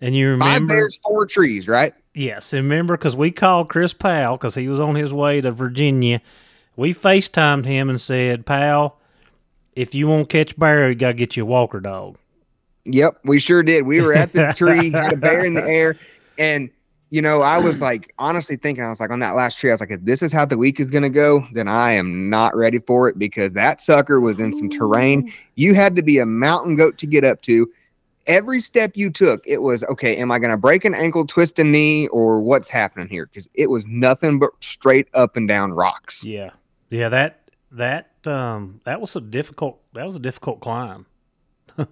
And 0.00 0.14
you 0.14 0.30
remember 0.30 0.58
Five 0.60 0.68
bears, 0.68 0.98
four 1.02 1.26
trees, 1.26 1.66
right? 1.66 1.94
Yes, 2.14 2.52
and 2.52 2.62
remember 2.62 2.96
because 2.96 3.16
we 3.16 3.30
called 3.30 3.68
Chris 3.68 3.92
Powell 3.92 4.36
because 4.36 4.54
he 4.54 4.68
was 4.68 4.80
on 4.80 4.94
his 4.94 5.12
way 5.12 5.40
to 5.40 5.50
Virginia. 5.50 6.20
We 6.76 6.92
FaceTimed 6.92 7.64
him 7.64 7.88
and 7.88 8.00
said, 8.00 8.46
"Powell, 8.46 8.98
if 9.74 9.94
you 9.94 10.08
want 10.08 10.28
to 10.28 10.44
catch 10.44 10.56
bear, 10.58 10.90
you 10.90 10.94
got 10.94 11.08
to 11.08 11.14
get 11.14 11.36
you 11.36 11.44
a 11.44 11.46
walker 11.46 11.80
dog." 11.80 12.18
Yep, 12.84 13.20
we 13.24 13.38
sure 13.38 13.62
did. 13.62 13.86
We 13.86 14.00
were 14.00 14.12
at 14.12 14.32
the 14.32 14.52
tree, 14.56 14.90
had 14.90 15.14
a 15.14 15.16
bear 15.16 15.44
in 15.44 15.54
the 15.54 15.66
air, 15.66 15.96
and 16.38 16.70
you 17.14 17.22
know, 17.22 17.42
I 17.42 17.58
was 17.58 17.80
like 17.80 18.12
honestly 18.18 18.56
thinking, 18.56 18.84
I 18.84 18.88
was 18.88 18.98
like 18.98 19.10
on 19.10 19.20
that 19.20 19.36
last 19.36 19.58
tree, 19.58 19.70
I 19.70 19.74
was 19.74 19.80
like, 19.80 19.92
if 19.92 20.04
this 20.04 20.20
is 20.20 20.32
how 20.32 20.44
the 20.44 20.58
week 20.58 20.80
is 20.80 20.88
gonna 20.88 21.08
go, 21.08 21.46
then 21.52 21.68
I 21.68 21.92
am 21.92 22.28
not 22.28 22.56
ready 22.56 22.80
for 22.80 23.08
it 23.08 23.18
because 23.18 23.52
that 23.52 23.80
sucker 23.80 24.20
was 24.20 24.40
in 24.40 24.52
some 24.52 24.68
terrain 24.68 25.32
you 25.54 25.74
had 25.74 25.94
to 25.94 26.02
be 26.02 26.18
a 26.18 26.26
mountain 26.26 26.74
goat 26.74 26.98
to 26.98 27.06
get 27.06 27.22
up 27.22 27.40
to. 27.42 27.70
Every 28.26 28.60
step 28.60 28.92
you 28.94 29.10
took, 29.10 29.42
it 29.46 29.62
was 29.62 29.84
okay. 29.84 30.16
Am 30.16 30.30
I 30.30 30.38
going 30.38 30.50
to 30.50 30.56
break 30.56 30.84
an 30.84 30.94
ankle, 30.94 31.26
twist 31.26 31.58
a 31.58 31.64
knee, 31.64 32.08
or 32.08 32.40
what's 32.40 32.70
happening 32.70 33.08
here? 33.08 33.26
Because 33.26 33.48
it 33.54 33.68
was 33.68 33.86
nothing 33.86 34.38
but 34.38 34.50
straight 34.60 35.08
up 35.14 35.36
and 35.36 35.46
down 35.46 35.72
rocks. 35.72 36.24
Yeah, 36.24 36.50
yeah 36.90 37.08
that 37.10 37.40
that 37.72 38.10
um 38.26 38.80
that 38.84 39.00
was 39.00 39.16
a 39.16 39.20
difficult 39.20 39.80
that 39.92 40.06
was 40.06 40.16
a 40.16 40.20
difficult 40.20 40.60
climb. 40.60 41.06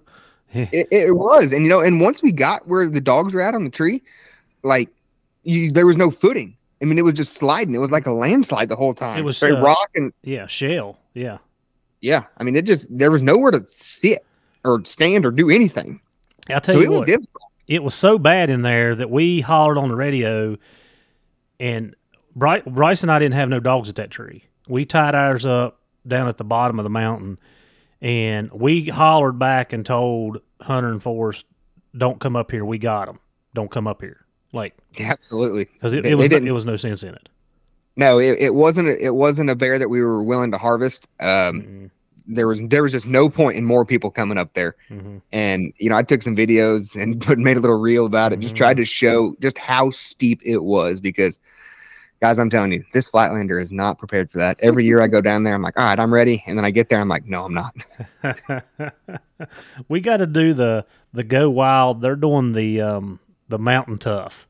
It, 0.55 0.87
it 0.91 1.15
was, 1.15 1.51
and 1.51 1.63
you 1.63 1.69
know, 1.69 1.81
and 1.81 1.99
once 1.99 2.21
we 2.21 2.31
got 2.31 2.67
where 2.67 2.87
the 2.87 3.01
dogs 3.01 3.33
were 3.33 3.41
at 3.41 3.55
on 3.55 3.63
the 3.63 3.71
tree, 3.71 4.03
like 4.61 4.89
you, 5.41 5.71
there 5.71 5.87
was 5.87 5.97
no 5.97 6.11
footing. 6.11 6.55
I 6.81 6.85
mean, 6.85 6.99
it 6.99 7.03
was 7.03 7.15
just 7.15 7.33
sliding. 7.33 7.73
It 7.73 7.79
was 7.79 7.91
like 7.91 8.05
a 8.05 8.11
landslide 8.11 8.69
the 8.69 8.75
whole 8.75 8.93
time. 8.93 9.17
It 9.17 9.23
was, 9.23 9.37
straight 9.37 9.53
uh, 9.53 9.61
rock 9.61 9.89
and 9.95 10.13
Yeah, 10.21 10.45
shale. 10.45 10.99
Yeah, 11.13 11.39
yeah. 12.01 12.25
I 12.37 12.43
mean, 12.43 12.55
it 12.55 12.65
just 12.65 12.85
there 12.95 13.09
was 13.09 13.21
nowhere 13.21 13.51
to 13.51 13.65
sit 13.67 14.23
or 14.63 14.83
stand 14.85 15.25
or 15.25 15.31
do 15.31 15.49
anything. 15.49 16.01
I'll 16.49 16.61
tell 16.61 16.75
So 16.75 16.79
you 16.79 16.85
it 16.85 16.89
was 16.89 16.97
what. 16.99 17.07
difficult. 17.07 17.43
it 17.67 17.83
was 17.83 17.93
so 17.93 18.17
bad 18.19 18.49
in 18.49 18.61
there 18.61 18.95
that 18.95 19.09
we 19.09 19.41
hollered 19.41 19.77
on 19.77 19.89
the 19.89 19.95
radio, 19.95 20.57
and 21.59 21.95
Bry- 22.35 22.61
Bryce 22.61 23.03
and 23.03 23.11
I 23.11 23.19
didn't 23.19 23.35
have 23.35 23.49
no 23.49 23.59
dogs 23.59 23.89
at 23.89 23.95
that 23.95 24.09
tree. 24.11 24.43
We 24.67 24.85
tied 24.85 25.15
ours 25.15 25.45
up 25.45 25.79
down 26.07 26.27
at 26.27 26.37
the 26.37 26.43
bottom 26.43 26.79
of 26.79 26.83
the 26.83 26.89
mountain, 26.89 27.37
and 28.01 28.51
we 28.51 28.85
hollered 28.89 29.37
back 29.39 29.71
and 29.73 29.85
told 29.85 30.39
Hunter 30.61 30.89
and 30.89 31.01
Forrest, 31.01 31.45
"Don't 31.97 32.19
come 32.19 32.35
up 32.35 32.51
here. 32.51 32.65
We 32.65 32.77
got 32.77 33.05
them. 33.07 33.19
Don't 33.53 33.71
come 33.71 33.87
up 33.87 34.01
here." 34.01 34.25
Like 34.51 34.75
Absolutely. 34.99 35.65
because 35.65 35.93
it, 35.93 36.05
it 36.05 36.15
was 36.15 36.29
no, 36.29 36.37
it 36.37 36.51
was 36.51 36.65
no 36.65 36.75
sense 36.75 37.01
in 37.03 37.15
it. 37.15 37.29
No, 37.95 38.19
it, 38.19 38.37
it 38.39 38.53
wasn't. 38.55 38.87
A, 38.89 39.05
it 39.05 39.13
wasn't 39.15 39.49
a 39.49 39.55
bear 39.55 39.77
that 39.79 39.89
we 39.89 40.01
were 40.03 40.21
willing 40.23 40.51
to 40.51 40.57
harvest. 40.57 41.07
Um, 41.19 41.61
Mm-mm, 41.61 41.89
there 42.27 42.47
was 42.47 42.61
there 42.69 42.83
was 42.83 42.91
just 42.91 43.05
no 43.05 43.29
point 43.29 43.57
in 43.57 43.65
more 43.65 43.85
people 43.85 44.09
coming 44.11 44.37
up 44.37 44.53
there. 44.53 44.75
mhm. 44.89 45.21
And 45.31 45.73
you 45.77 45.89
know, 45.89 45.95
I 45.97 46.03
took 46.03 46.21
some 46.23 46.35
videos 46.35 46.95
and 47.01 47.19
put, 47.25 47.37
made 47.39 47.57
a 47.57 47.59
little 47.59 47.79
reel 47.79 48.05
about 48.05 48.33
it. 48.33 48.39
Just 48.39 48.53
Mhm. 48.55 48.57
tried 48.57 48.77
to 48.77 48.85
show 48.85 49.35
just 49.41 49.57
how 49.57 49.89
steep 49.91 50.41
it 50.43 50.59
was 50.63 50.99
because, 51.01 51.39
guys, 52.21 52.39
I'm 52.39 52.49
telling 52.49 52.71
you, 52.71 52.83
this 52.93 53.09
Flatlander 53.09 53.61
is 53.61 53.71
not 53.71 53.97
prepared 53.97 54.31
for 54.31 54.37
that. 54.37 54.57
Every 54.61 54.85
year 54.85 55.01
I 55.01 55.07
go 55.07 55.19
down 55.21 55.43
there, 55.43 55.53
I'm 55.53 55.61
like, 55.61 55.77
all 55.77 55.85
right, 55.85 55.99
I'm 55.99 56.13
ready, 56.13 56.43
and 56.47 56.57
then 56.57 56.63
I 56.65 56.71
get 56.71 56.87
there, 56.89 56.99
I'm 56.99 57.09
like, 57.09 57.25
no, 57.25 57.43
I'm 57.45 57.53
not. 57.53 57.75
we 59.89 59.99
got 59.99 60.17
to 60.17 60.27
do 60.27 60.53
the 60.53 60.85
the 61.13 61.23
go 61.23 61.49
wild. 61.49 62.01
They're 62.01 62.15
doing 62.15 62.53
the 62.53 62.81
um 62.81 63.19
the 63.49 63.59
mountain 63.59 63.97
tough. 63.97 64.47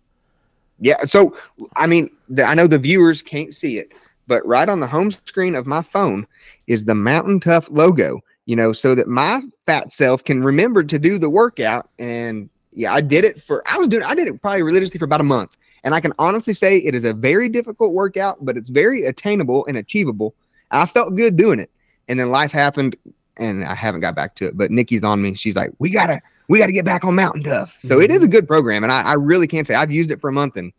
Yeah. 0.79 1.05
So, 1.05 1.35
I 1.75 1.87
mean, 1.87 2.09
the, 2.29 2.43
I 2.43 2.53
know 2.55 2.67
the 2.67 2.77
viewers 2.79 3.21
can't 3.21 3.53
see 3.53 3.77
it, 3.77 3.91
but 4.27 4.45
right 4.45 4.67
on 4.67 4.79
the 4.79 4.87
home 4.87 5.11
screen 5.11 5.55
of 5.55 5.65
my 5.65 5.81
phone 5.81 6.27
is 6.67 6.85
the 6.85 6.95
Mountain 6.95 7.39
Tough 7.39 7.69
logo, 7.69 8.21
you 8.45 8.55
know, 8.55 8.73
so 8.73 8.95
that 8.95 9.07
my 9.07 9.41
fat 9.65 9.91
self 9.91 10.23
can 10.23 10.43
remember 10.43 10.83
to 10.83 10.99
do 10.99 11.17
the 11.17 11.29
workout. 11.29 11.89
And 11.99 12.49
yeah, 12.71 12.93
I 12.93 13.01
did 13.01 13.25
it 13.25 13.41
for, 13.41 13.63
I 13.67 13.77
was 13.77 13.89
doing, 13.89 14.03
I 14.03 14.15
did 14.15 14.27
it 14.27 14.41
probably 14.41 14.63
religiously 14.63 14.97
for 14.97 15.05
about 15.05 15.21
a 15.21 15.25
month. 15.25 15.57
And 15.83 15.93
I 15.93 15.99
can 15.99 16.13
honestly 16.17 16.53
say 16.53 16.77
it 16.77 16.95
is 16.95 17.03
a 17.03 17.13
very 17.13 17.49
difficult 17.49 17.91
workout, 17.91 18.43
but 18.45 18.55
it's 18.55 18.69
very 18.69 19.03
attainable 19.03 19.65
and 19.65 19.77
achievable. 19.77 20.33
I 20.71 20.85
felt 20.85 21.15
good 21.15 21.37
doing 21.37 21.59
it. 21.59 21.69
And 22.07 22.19
then 22.19 22.29
life 22.31 22.51
happened 22.51 22.95
and 23.37 23.65
I 23.65 23.75
haven't 23.75 24.01
got 24.01 24.15
back 24.15 24.35
to 24.35 24.45
it, 24.45 24.57
but 24.57 24.71
Nikki's 24.71 25.03
on 25.03 25.21
me. 25.21 25.33
She's 25.33 25.55
like, 25.55 25.71
we 25.79 25.89
gotta, 25.89 26.21
we 26.47 26.59
gotta 26.59 26.71
get 26.71 26.85
back 26.85 27.03
on 27.03 27.15
Mountain 27.15 27.43
Tough. 27.43 27.77
So 27.87 27.99
it 27.99 28.11
is 28.11 28.17
a 28.17 28.21
mm-hmm. 28.21 28.31
good 28.31 28.47
program. 28.47 28.83
And 28.83 28.91
I, 28.91 29.01
I 29.01 29.13
really 29.13 29.47
can't 29.47 29.67
say 29.67 29.75
I've 29.75 29.91
used 29.91 30.11
it 30.11 30.21
for 30.21 30.29
a 30.29 30.33
month 30.33 30.55
and 30.55 30.71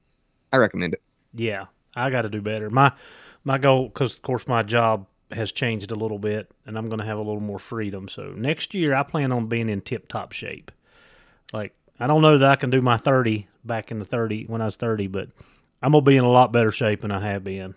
I 0.52 0.56
recommend 0.56 0.94
it. 0.94 1.02
Yeah, 1.34 1.66
I 1.96 2.10
got 2.10 2.22
to 2.22 2.28
do 2.28 2.40
better. 2.40 2.70
My 2.70 2.92
my 3.44 3.58
goal, 3.58 3.88
because 3.88 4.16
of 4.16 4.22
course 4.22 4.46
my 4.46 4.62
job 4.62 5.06
has 5.34 5.52
changed 5.52 5.90
a 5.90 5.94
little 5.94 6.18
bit, 6.18 6.50
and 6.66 6.76
I'm 6.78 6.88
going 6.88 7.00
to 7.00 7.06
have 7.06 7.18
a 7.18 7.22
little 7.22 7.40
more 7.40 7.58
freedom. 7.58 8.08
So 8.08 8.32
next 8.36 8.74
year, 8.74 8.94
I 8.94 9.02
plan 9.02 9.32
on 9.32 9.46
being 9.46 9.68
in 9.68 9.80
tip 9.80 10.08
top 10.08 10.32
shape. 10.32 10.70
Like 11.52 11.74
I 12.00 12.06
don't 12.06 12.22
know 12.22 12.38
that 12.38 12.50
I 12.50 12.56
can 12.56 12.70
do 12.70 12.80
my 12.80 12.96
30 12.96 13.46
back 13.64 13.90
in 13.90 13.98
the 13.98 14.04
30 14.04 14.44
when 14.46 14.60
I 14.60 14.66
was 14.66 14.76
30, 14.76 15.06
but 15.06 15.28
I'm 15.82 15.92
gonna 15.92 16.02
be 16.02 16.16
in 16.16 16.24
a 16.24 16.30
lot 16.30 16.52
better 16.52 16.70
shape 16.70 17.02
than 17.02 17.10
I 17.10 17.20
have 17.30 17.44
been. 17.44 17.74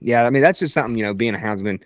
Yeah, 0.00 0.24
I 0.24 0.30
mean 0.30 0.42
that's 0.42 0.60
just 0.60 0.74
something 0.74 0.96
you 0.96 1.04
know. 1.04 1.14
Being 1.14 1.34
a 1.34 1.38
houndsman, 1.38 1.82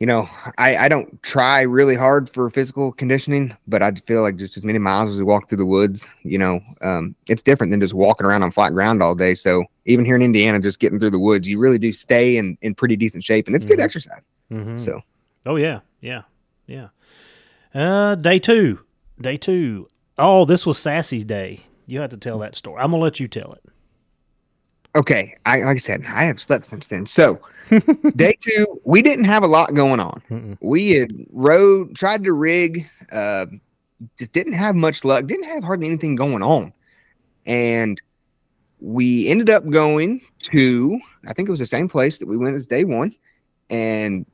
you 0.00 0.06
know, 0.06 0.28
I 0.58 0.76
I 0.76 0.88
don't 0.88 1.20
try 1.22 1.62
really 1.62 1.96
hard 1.96 2.30
for 2.30 2.48
physical 2.50 2.92
conditioning, 2.92 3.56
but 3.66 3.82
I 3.82 3.90
feel 3.92 4.22
like 4.22 4.36
just 4.36 4.56
as 4.56 4.64
many 4.64 4.78
miles 4.78 5.10
as 5.10 5.18
we 5.18 5.24
walk 5.24 5.48
through 5.48 5.58
the 5.58 5.66
woods, 5.66 6.06
you 6.22 6.38
know, 6.38 6.60
um, 6.82 7.14
it's 7.26 7.42
different 7.42 7.70
than 7.72 7.80
just 7.80 7.94
walking 7.94 8.24
around 8.26 8.42
on 8.44 8.50
flat 8.52 8.72
ground 8.74 9.02
all 9.02 9.14
day. 9.14 9.34
So 9.34 9.64
even 9.86 10.04
here 10.04 10.14
in 10.16 10.22
Indiana, 10.22 10.60
just 10.60 10.78
getting 10.78 10.98
through 11.00 11.10
the 11.10 11.18
woods, 11.18 11.48
you 11.48 11.58
really 11.58 11.78
do 11.78 11.92
stay 11.92 12.36
in 12.36 12.56
in 12.62 12.74
pretty 12.74 12.96
decent 12.96 13.24
shape, 13.24 13.46
and 13.48 13.56
it's 13.56 13.64
good 13.64 13.78
Mhm. 13.80 13.84
exercise. 13.84 14.22
Mm-hmm. 14.52 14.76
So 14.76 15.00
Oh 15.46 15.56
yeah, 15.56 15.80
yeah, 16.00 16.22
yeah. 16.66 16.88
Uh, 17.74 18.14
day 18.14 18.38
two, 18.38 18.80
day 19.20 19.36
two. 19.36 19.88
Oh, 20.16 20.44
this 20.44 20.64
was 20.66 20.78
Sassy's 20.78 21.24
day. 21.24 21.60
You 21.86 22.00
have 22.00 22.10
to 22.10 22.16
tell 22.16 22.38
that 22.38 22.54
story. 22.54 22.80
I'm 22.82 22.90
gonna 22.90 23.02
let 23.02 23.18
you 23.20 23.28
tell 23.28 23.52
it. 23.52 23.62
Okay, 24.94 25.34
I 25.46 25.60
like 25.62 25.76
I 25.76 25.78
said, 25.78 26.04
I 26.06 26.24
have 26.24 26.40
slept 26.40 26.66
since 26.66 26.86
then. 26.86 27.06
So 27.06 27.40
day 28.16 28.36
two, 28.40 28.80
we 28.84 29.02
didn't 29.02 29.24
have 29.24 29.42
a 29.42 29.46
lot 29.46 29.74
going 29.74 30.00
on. 30.00 30.22
Mm-mm. 30.30 30.58
we 30.60 30.90
had 30.90 31.12
rode 31.30 31.94
tried 31.94 32.24
to 32.24 32.32
rig 32.32 32.88
uh 33.12 33.46
just 34.18 34.32
didn't 34.32 34.52
have 34.52 34.74
much 34.74 35.04
luck 35.04 35.26
didn't 35.26 35.48
have 35.48 35.64
hardly 35.64 35.86
anything 35.86 36.14
going 36.14 36.42
on 36.42 36.72
and 37.46 38.00
we 38.80 39.26
ended 39.28 39.50
up 39.50 39.68
going 39.68 40.20
to 40.38 41.00
i 41.26 41.32
think 41.32 41.48
it 41.48 41.50
was 41.50 41.58
the 41.58 41.66
same 41.66 41.88
place 41.88 42.18
that 42.18 42.28
we 42.28 42.36
went 42.36 42.54
as 42.54 42.66
day 42.66 42.84
one 42.84 43.12
and 43.70 44.24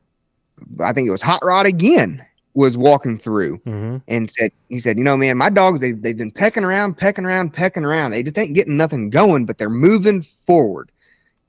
i 0.81 0.93
think 0.93 1.09
it 1.09 1.11
was 1.11 1.23
hot 1.23 1.41
rod 1.43 1.67
again 1.67 2.25
was 2.55 2.77
walking 2.77 3.19
through 3.19 3.59
Mm-hmm. 3.67 3.97
and 4.09 4.31
said 4.31 4.53
he 4.69 4.79
said 4.81 4.97
you 4.97 5.05
know 5.05 5.17
man 5.17 5.37
my 5.37 5.51
dogs 5.51 5.81
they, 5.81 5.93
they've 5.93 6.17
been 6.17 6.31
pecking 6.31 6.65
around 6.65 6.95
pecking 6.95 7.25
around 7.25 7.53
pecking 7.53 7.85
around 7.85 8.13
they 8.13 8.23
just 8.23 8.39
ain't 8.39 8.55
getting 8.55 8.77
nothing 8.77 9.11
going 9.11 9.45
but 9.45 9.59
they're 9.59 9.69
moving 9.71 10.23
forward 10.47 10.91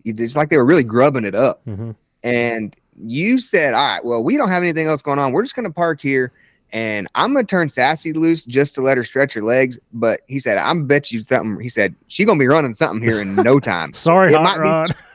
it's 0.04 0.36
like 0.36 0.50
they 0.50 0.58
were 0.58 0.66
really 0.66 0.84
grubbing 0.84 1.24
it 1.26 1.36
up 1.36 1.64
Mm-hmm. 1.66 1.92
and 2.24 2.76
you 2.98 3.40
said, 3.40 3.74
"All 3.74 3.86
right, 3.86 4.06
well, 4.06 4.24
we 4.24 4.38
don't 4.38 4.48
have 4.48 4.64
anything 4.64 4.88
else 4.88 5.02
going 5.02 5.20
on. 5.20 5.34
We're 5.34 5.42
just 5.44 5.54
going 5.54 5.68
to 5.68 5.74
park 5.74 6.00
here, 6.00 6.32
and 6.72 7.10
I'm 7.14 7.34
going 7.34 7.46
to 7.46 7.50
turn 7.50 7.68
Sassy 7.68 8.14
loose 8.14 8.46
just 8.46 8.74
to 8.76 8.82
let 8.82 8.96
her 8.96 9.04
stretch 9.04 9.34
her 9.34 9.42
legs." 9.42 9.78
But 9.92 10.22
he 10.28 10.40
said, 10.40 10.58
"I'm 10.58 10.88
bet 10.88 11.12
you 11.12 11.20
something." 11.20 11.60
He 11.62 11.68
said, 11.68 11.94
"She 12.08 12.24
going 12.24 12.38
to 12.40 12.42
be 12.42 12.48
running 12.48 12.74
something 12.74 13.06
here 13.06 13.20
in 13.20 13.36
no 13.36 13.60
time." 13.74 13.94
Sorry, 13.94 14.32
Hot 14.32 14.44
might 14.44 14.56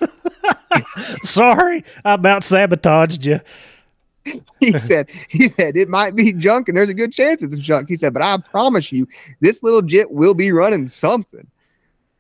be- 0.01 0.03
Rod. 0.03 0.85
Sorry, 1.25 1.85
I 2.05 2.13
about 2.15 2.45
sabotaged 2.45 3.25
you. 3.25 3.41
he 4.61 4.79
said, 4.79 5.09
he 5.29 5.49
said 5.49 5.77
it 5.77 5.89
might 5.89 6.15
be 6.15 6.33
junk 6.33 6.69
and 6.69 6.77
there's 6.77 6.89
a 6.89 6.95
good 6.95 7.13
chance 7.13 7.43
it's 7.43 7.57
junk. 7.59 7.89
He 7.89 7.97
said, 7.97 8.13
but 8.13 8.23
I 8.23 8.37
promise 8.39 8.93
you, 8.93 9.07
this 9.41 9.63
little 9.63 9.83
jit 9.83 10.11
will 10.11 10.35
be 10.35 10.53
running 10.53 10.89
something. 10.89 11.47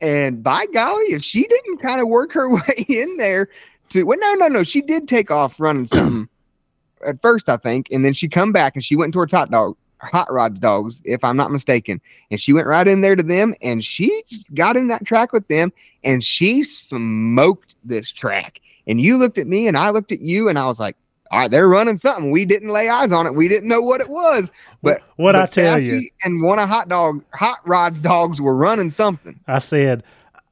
And 0.00 0.42
by 0.42 0.66
golly, 0.72 1.04
if 1.06 1.22
she 1.22 1.46
didn't 1.46 1.78
kind 1.78 2.00
of 2.00 2.08
work 2.08 2.32
her 2.32 2.54
way 2.54 2.84
in 2.88 3.16
there 3.16 3.48
to 3.90 4.04
well, 4.04 4.18
no, 4.18 4.34
no, 4.34 4.48
no, 4.48 4.62
she 4.62 4.80
did 4.80 5.08
take 5.08 5.30
off 5.30 5.60
running 5.60 5.86
something 5.86 6.28
at 7.06 7.20
first, 7.22 7.48
I 7.48 7.56
think, 7.56 7.88
and 7.90 8.04
then 8.04 8.12
she 8.12 8.28
come 8.28 8.52
back 8.52 8.74
and 8.74 8.84
she 8.84 8.96
went 8.96 9.12
towards 9.12 9.32
hot 9.32 9.50
dog, 9.50 9.76
hot 9.98 10.30
rods 10.30 10.58
dogs, 10.58 11.02
if 11.04 11.24
I'm 11.24 11.36
not 11.36 11.50
mistaken, 11.50 12.00
and 12.30 12.40
she 12.40 12.52
went 12.52 12.66
right 12.66 12.86
in 12.86 13.00
there 13.00 13.16
to 13.16 13.22
them, 13.22 13.54
and 13.62 13.84
she 13.84 14.22
got 14.54 14.76
in 14.76 14.88
that 14.88 15.04
track 15.04 15.32
with 15.32 15.46
them, 15.48 15.72
and 16.04 16.22
she 16.22 16.62
smoked 16.62 17.76
this 17.84 18.10
track. 18.12 18.60
And 18.86 19.00
you 19.00 19.16
looked 19.18 19.38
at 19.38 19.46
me, 19.46 19.68
and 19.68 19.76
I 19.76 19.90
looked 19.90 20.12
at 20.12 20.20
you, 20.20 20.48
and 20.48 20.58
I 20.58 20.66
was 20.66 20.80
like, 20.80 20.96
all 21.30 21.40
right, 21.40 21.50
they're 21.50 21.68
running 21.68 21.96
something. 21.96 22.30
We 22.30 22.44
didn't 22.44 22.70
lay 22.70 22.88
eyes 22.88 23.12
on 23.12 23.26
it. 23.26 23.34
We 23.34 23.46
didn't 23.48 23.68
know 23.68 23.80
what 23.82 24.00
it 24.00 24.08
was. 24.08 24.50
But 24.82 25.02
what 25.16 25.36
I 25.36 25.46
tell 25.46 25.78
Sassy 25.78 25.90
you, 25.92 26.10
and 26.24 26.42
one 26.42 26.58
of 26.58 26.68
hot 26.68 26.88
dog 26.88 27.22
hot 27.32 27.58
rods 27.66 28.00
dogs 28.00 28.40
were 28.40 28.54
running 28.56 28.90
something. 28.90 29.38
I 29.46 29.58
said, 29.58 30.02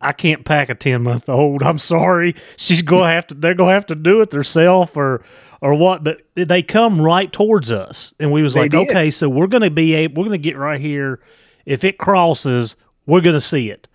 I 0.00 0.12
can't 0.12 0.44
pack 0.44 0.70
a 0.70 0.76
ten 0.76 1.02
month 1.02 1.28
old. 1.28 1.62
I'm 1.64 1.78
sorry. 1.80 2.37
She's 2.56 2.82
gonna 2.82 3.11
have 3.12 3.26
to. 3.28 3.35
They're 3.35 3.54
gonna 3.54 3.73
have 3.73 3.87
to 3.87 3.97
do 3.97 4.20
it 4.20 4.30
themselves 4.30 4.92
or 4.94 5.25
or 5.61 5.75
what. 5.75 6.04
But 6.04 6.23
they 6.37 6.62
come 6.62 7.00
right 7.00 7.32
towards 7.32 7.73
us, 7.73 8.14
and 8.20 8.30
we 8.30 8.42
was 8.42 8.54
They 8.54 8.61
like, 8.61 8.70
did. 8.70 8.88
okay, 8.90 9.11
so 9.11 9.28
we're 9.28 9.49
gonna 9.49 9.70
be 9.70 9.94
able. 9.94 10.23
We're 10.23 10.28
gonna 10.28 10.38
get 10.38 10.56
right 10.56 10.80
here. 10.80 11.20
If 11.66 11.82
it 11.82 11.99
crosses, 11.99 12.76
we're 13.06 13.20
gonna 13.23 13.40
see 13.40 13.68
it. 13.70 13.88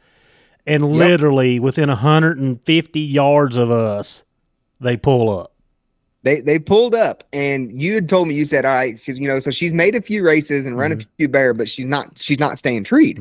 And 0.67 0.83
literally 0.91 1.59
within 1.59 1.87
150 1.87 2.99
yards 2.99 3.55
of 3.57 3.71
us, 3.71 4.23
they 4.81 4.97
pull 4.97 5.39
up. 5.39 5.52
They 6.23 6.39
they 6.41 6.57
pulled 6.57 6.95
up, 6.95 7.25
and 7.33 7.71
you 7.71 7.93
had 7.93 8.07
told 8.07 8.27
me 8.29 8.33
you 8.35 8.45
said, 8.45 8.65
all 8.65 8.71
right, 8.73 8.93
'cause, 8.95 9.19
you 9.19 9.27
know, 9.27 9.39
so 9.39 9.51
she's 9.51 9.73
made 9.73 9.93
a 9.95 10.01
few 10.01 10.23
races 10.23 10.65
and 10.65 10.77
run 10.77 10.91
Mm-hmm. 10.91 11.01
a 11.01 11.17
few 11.17 11.27
bear, 11.27 11.53
but 11.53 11.69
she's 11.69 11.85
not 11.85 12.17
she's 12.17 12.39
not 12.39 12.57
staying 12.57 12.85
treed. 12.85 13.19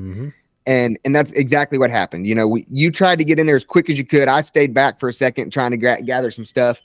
and 0.66 0.98
and 1.04 1.14
that's 1.14 1.32
exactly 1.32 1.78
what 1.78 1.90
happened. 1.90 2.26
You 2.28 2.36
know, 2.36 2.46
we, 2.46 2.64
you 2.70 2.92
tried 2.92 3.18
to 3.18 3.24
get 3.24 3.40
in 3.40 3.46
there 3.46 3.56
as 3.56 3.64
quick 3.64 3.90
as 3.90 3.98
you 3.98 4.04
could. 4.06 4.28
I 4.28 4.40
stayed 4.40 4.72
back 4.72 5.00
for 5.00 5.08
a 5.08 5.12
second 5.12 5.50
trying 5.52 5.72
to 5.72 5.76
gra- 5.76 6.00
gather 6.02 6.30
some 6.30 6.44
stuff, 6.44 6.80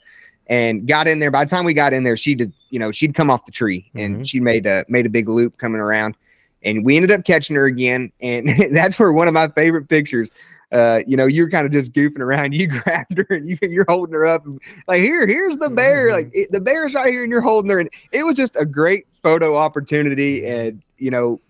and 0.48 0.88
got 0.88 1.06
in 1.06 1.20
there. 1.20 1.30
By 1.30 1.44
the 1.44 1.50
time 1.50 1.64
we 1.64 1.72
got 1.74 1.92
in 1.92 2.02
there, 2.02 2.16
she 2.16 2.34
did. 2.34 2.52
You 2.70 2.80
know, 2.80 2.90
she'd 2.90 3.14
come 3.14 3.30
off 3.30 3.44
the 3.46 3.52
tree 3.52 3.88
and 3.94 4.16
Mhm. 4.16 4.28
she 4.28 4.40
made 4.40 4.66
a 4.66 4.84
made 4.88 5.06
a 5.06 5.10
big 5.10 5.28
loop 5.28 5.56
coming 5.58 5.80
around, 5.80 6.16
and 6.64 6.84
we 6.84 6.96
ended 6.96 7.12
up 7.12 7.24
catching 7.24 7.54
her 7.54 7.66
again. 7.66 8.10
And 8.20 8.48
that's 8.74 8.98
where 8.98 9.12
one 9.12 9.28
of 9.28 9.34
my 9.34 9.46
favorite 9.48 9.88
pictures. 9.88 10.32
Uh, 10.70 11.00
you 11.06 11.16
know, 11.16 11.26
you're 11.26 11.48
kind 11.48 11.64
of 11.66 11.72
just 11.72 11.92
goofing 11.92 12.18
around. 12.20 12.52
You 12.58 12.66
grabbed 12.66 13.16
her 13.18 13.26
and 13.30 13.48
you, 13.48 13.56
you're 13.62 13.86
holding 13.88 14.14
her 14.14 14.26
up, 14.26 14.44
and 14.44 14.60
like 14.86 15.00
here, 15.00 15.26
here's 15.26 15.56
the 15.56 15.70
bear. 15.70 16.12
Like 16.12 16.30
it, 16.32 16.52
the 16.52 16.60
bear's 16.60 16.94
right 16.94 17.10
here, 17.12 17.22
and 17.22 17.30
you're 17.30 17.40
holding 17.40 17.70
her. 17.70 17.78
And 17.78 17.88
it 18.12 18.24
was 18.24 18.36
just 18.36 18.54
a 18.56 18.66
great 18.66 19.06
photo 19.22 19.56
opportunity. 19.56 20.46
And 20.46 20.82
you 20.98 21.10
know, 21.10 21.40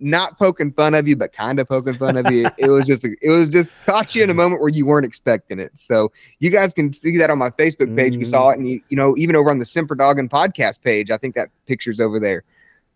not 0.00 0.38
poking 0.38 0.72
fun 0.72 0.94
of 0.94 1.06
you, 1.06 1.14
but 1.16 1.32
kind 1.32 1.58
of 1.58 1.68
poking 1.68 1.92
fun 1.94 2.16
of 2.16 2.30
you. 2.32 2.48
It 2.58 2.68
was 2.68 2.86
just, 2.86 3.04
it 3.04 3.28
was 3.30 3.48
just 3.48 3.70
caught 3.86 4.14
you 4.14 4.22
in 4.22 4.30
a 4.30 4.34
moment 4.34 4.60
where 4.60 4.70
you 4.70 4.86
weren't 4.86 5.06
expecting 5.06 5.58
it. 5.58 5.72
So 5.78 6.10
you 6.40 6.50
guys 6.50 6.72
can 6.72 6.92
see 6.92 7.16
that 7.18 7.30
on 7.30 7.38
my 7.38 7.50
Facebook 7.50 7.94
page. 7.96 8.16
We 8.16 8.22
Mhm. 8.24 8.26
saw 8.28 8.50
it, 8.50 8.58
and 8.58 8.68
you, 8.68 8.80
you 8.88 8.96
know, 8.96 9.14
even 9.18 9.36
over 9.36 9.50
on 9.50 9.58
the 9.58 9.64
Semper 9.66 9.94
Dogging 9.94 10.28
podcast 10.28 10.80
page, 10.82 11.10
I 11.10 11.16
think 11.16 11.34
that 11.34 11.48
picture's 11.66 12.00
over 12.00 12.18
there. 12.18 12.44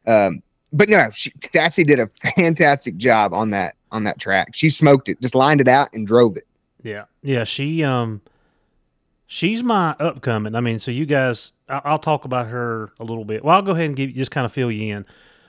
Um, 0.07 0.43
but 0.73 0.89
no, 0.89 1.09
she, 1.13 1.33
Sassy 1.53 1.85
did 1.85 1.99
a 2.01 2.09
fantastic 2.37 2.97
job 2.97 3.33
on 3.33 3.51
that 3.51 3.75
on 3.93 4.05
that 4.05 4.19
track. 4.19 4.49
She 4.55 4.71
smoked 4.71 5.09
it, 5.09 5.21
just 5.21 5.35
lined 5.35 5.61
it 5.61 5.69
out 5.69 5.93
and 5.93 6.07
drove 6.07 6.37
it. 6.37 6.47
Yeah, 6.83 7.05
yeah. 7.23 7.45
She 7.45 7.83
um, 7.85 8.21
she's 9.27 9.63
my 9.63 9.93
upcoming. 10.01 10.55
I 10.55 10.61
mean, 10.61 10.79
so 10.79 10.91
you 10.91 11.07
guys, 11.07 11.53
I- 11.69 11.83
I'll 11.85 11.99
talk 11.99 12.25
about 12.25 12.47
her 12.49 12.91
a 13.01 13.05
little 13.05 13.25
bit. 13.25 13.45
Well, 13.45 13.57
I'll 13.57 13.63
go 13.63 13.73
ahead 13.73 13.87
and 13.87 13.97
give 13.97 14.11
you 14.11 14.17
just 14.17 14.31
kind 14.31 14.45
of 14.45 14.53
fill 14.53 14.71
you 14.71 14.95
in. 14.97 15.07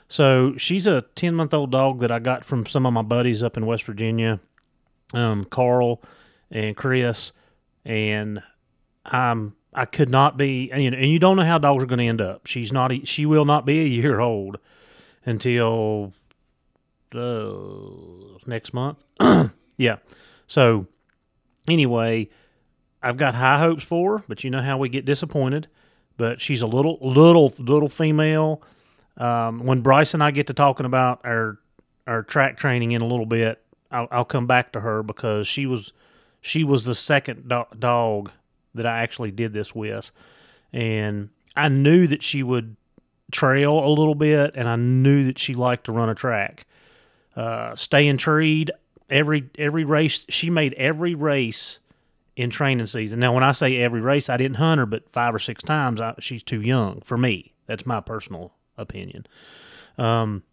So 0.08 0.58
she's 0.58 0.88
a 0.88 1.02
ten 1.16 1.36
month 1.36 1.54
old 1.54 1.72
dog 1.72 2.00
that 2.00 2.12
I 2.12 2.20
got 2.20 2.44
from 2.44 2.66
some 2.66 2.86
of 2.86 2.94
my 2.94 3.04
buddies 3.04 3.44
up 3.44 3.58
in 3.58 3.66
West 3.68 3.84
Virginia, 3.84 4.40
um, 5.14 5.44
Carl 5.46 6.02
and 6.50 6.76
Chris, 6.76 7.32
and 7.86 8.42
I'm 9.06 9.56
I 9.72 9.86
could 9.86 10.10
not 10.10 10.36
be, 10.36 10.72
and 10.72 10.84
you, 10.84 10.90
know, 10.90 10.98
and 10.98 11.12
you 11.12 11.20
don't 11.20 11.38
know 11.38 11.46
how 11.46 11.60
dogs 11.60 11.84
are 11.84 11.88
going 11.88 12.00
to 12.00 12.06
end 12.08 12.22
up. 12.22 12.48
She's 12.48 12.72
not, 12.74 12.92
a, 12.92 13.06
she 13.06 13.28
will 13.28 13.46
not 13.46 13.68
be 13.68 13.80
a 13.82 13.86
year 13.86 14.20
old 14.20 14.58
until 15.28 16.12
uh, 17.14 18.29
next 18.46 18.74
month. 18.74 19.04
yeah. 19.78 19.98
So 20.48 20.88
anyway, 21.68 22.30
I've 23.02 23.18
got 23.18 23.36
high 23.36 23.60
hopes 23.60 23.84
for 23.84 24.20
her, 24.20 24.24
but 24.28 24.44
you 24.44 24.50
know 24.50 24.62
how 24.62 24.78
we 24.78 24.90
get 24.90 25.06
disappointed. 25.06 25.68
But 26.18 26.42
she's 26.42 26.62
a 26.62 26.68
little, 26.68 26.98
little, 27.02 27.54
little 27.58 27.88
female. 27.88 28.62
Um, 29.18 29.66
when 29.66 29.82
Bryce 29.82 30.14
and 30.14 30.24
I 30.24 30.32
get 30.32 30.48
to 30.48 30.54
talking 30.54 30.86
about 30.86 31.22
our 31.24 31.60
our 32.08 32.24
track 32.24 32.58
training 32.58 32.92
in 32.92 33.02
a 33.02 33.06
little 33.06 33.26
bit, 33.26 33.62
I'll, 33.92 34.08
I'll 34.12 34.26
come 34.26 34.48
back 34.48 34.72
to 34.74 34.80
her 34.80 35.04
because 35.04 35.48
she 35.48 35.66
was 35.66 35.94
she 36.42 36.64
was 36.64 36.86
the 36.86 36.96
second 36.96 37.48
do- 37.48 37.78
dog 37.78 38.32
that 38.74 38.86
I 38.86 39.00
actually 39.00 39.32
did 39.32 39.54
this 39.54 39.76
with, 39.76 40.12
and 40.74 41.30
I 41.56 41.70
knew 41.70 42.08
that 42.08 42.24
she 42.24 42.44
would 42.44 42.76
trail 43.32 43.86
a 43.86 43.90
little 43.90 44.16
bit, 44.16 44.54
and 44.56 44.68
I 44.68 44.76
knew 44.76 45.26
that 45.26 45.38
she 45.38 45.54
liked 45.54 45.86
to 45.86 45.92
run 45.92 46.10
a 46.10 46.16
track. 46.16 46.66
Uh, 47.36 47.76
staying 47.76 48.18
treed 48.18 48.72
every 49.10 49.50
every 49.58 49.84
race 49.84 50.26
she 50.30 50.50
made 50.50 50.74
every 50.74 51.16
race 51.16 51.80
in 52.36 52.50
training 52.50 52.86
season. 52.86 53.20
Now, 53.20 53.34
when 53.34 53.44
I 53.44 53.52
say 53.52 53.78
every 53.78 54.02
race, 54.02 54.30
I 54.30 54.38
didn't 54.38 54.56
hunt 54.58 54.80
her, 54.80 54.86
but 54.86 55.10
five 55.10 55.36
or 55.36 55.40
six 55.40 55.62
times. 55.62 56.00
I, 56.00 56.16
she's 56.20 56.44
too 56.44 56.62
young 56.62 57.02
for 57.02 57.18
me. 57.18 57.54
That's 57.66 57.86
my 57.86 58.00
personal 58.00 58.54
opinion. 58.78 59.28
Um, 59.98 60.44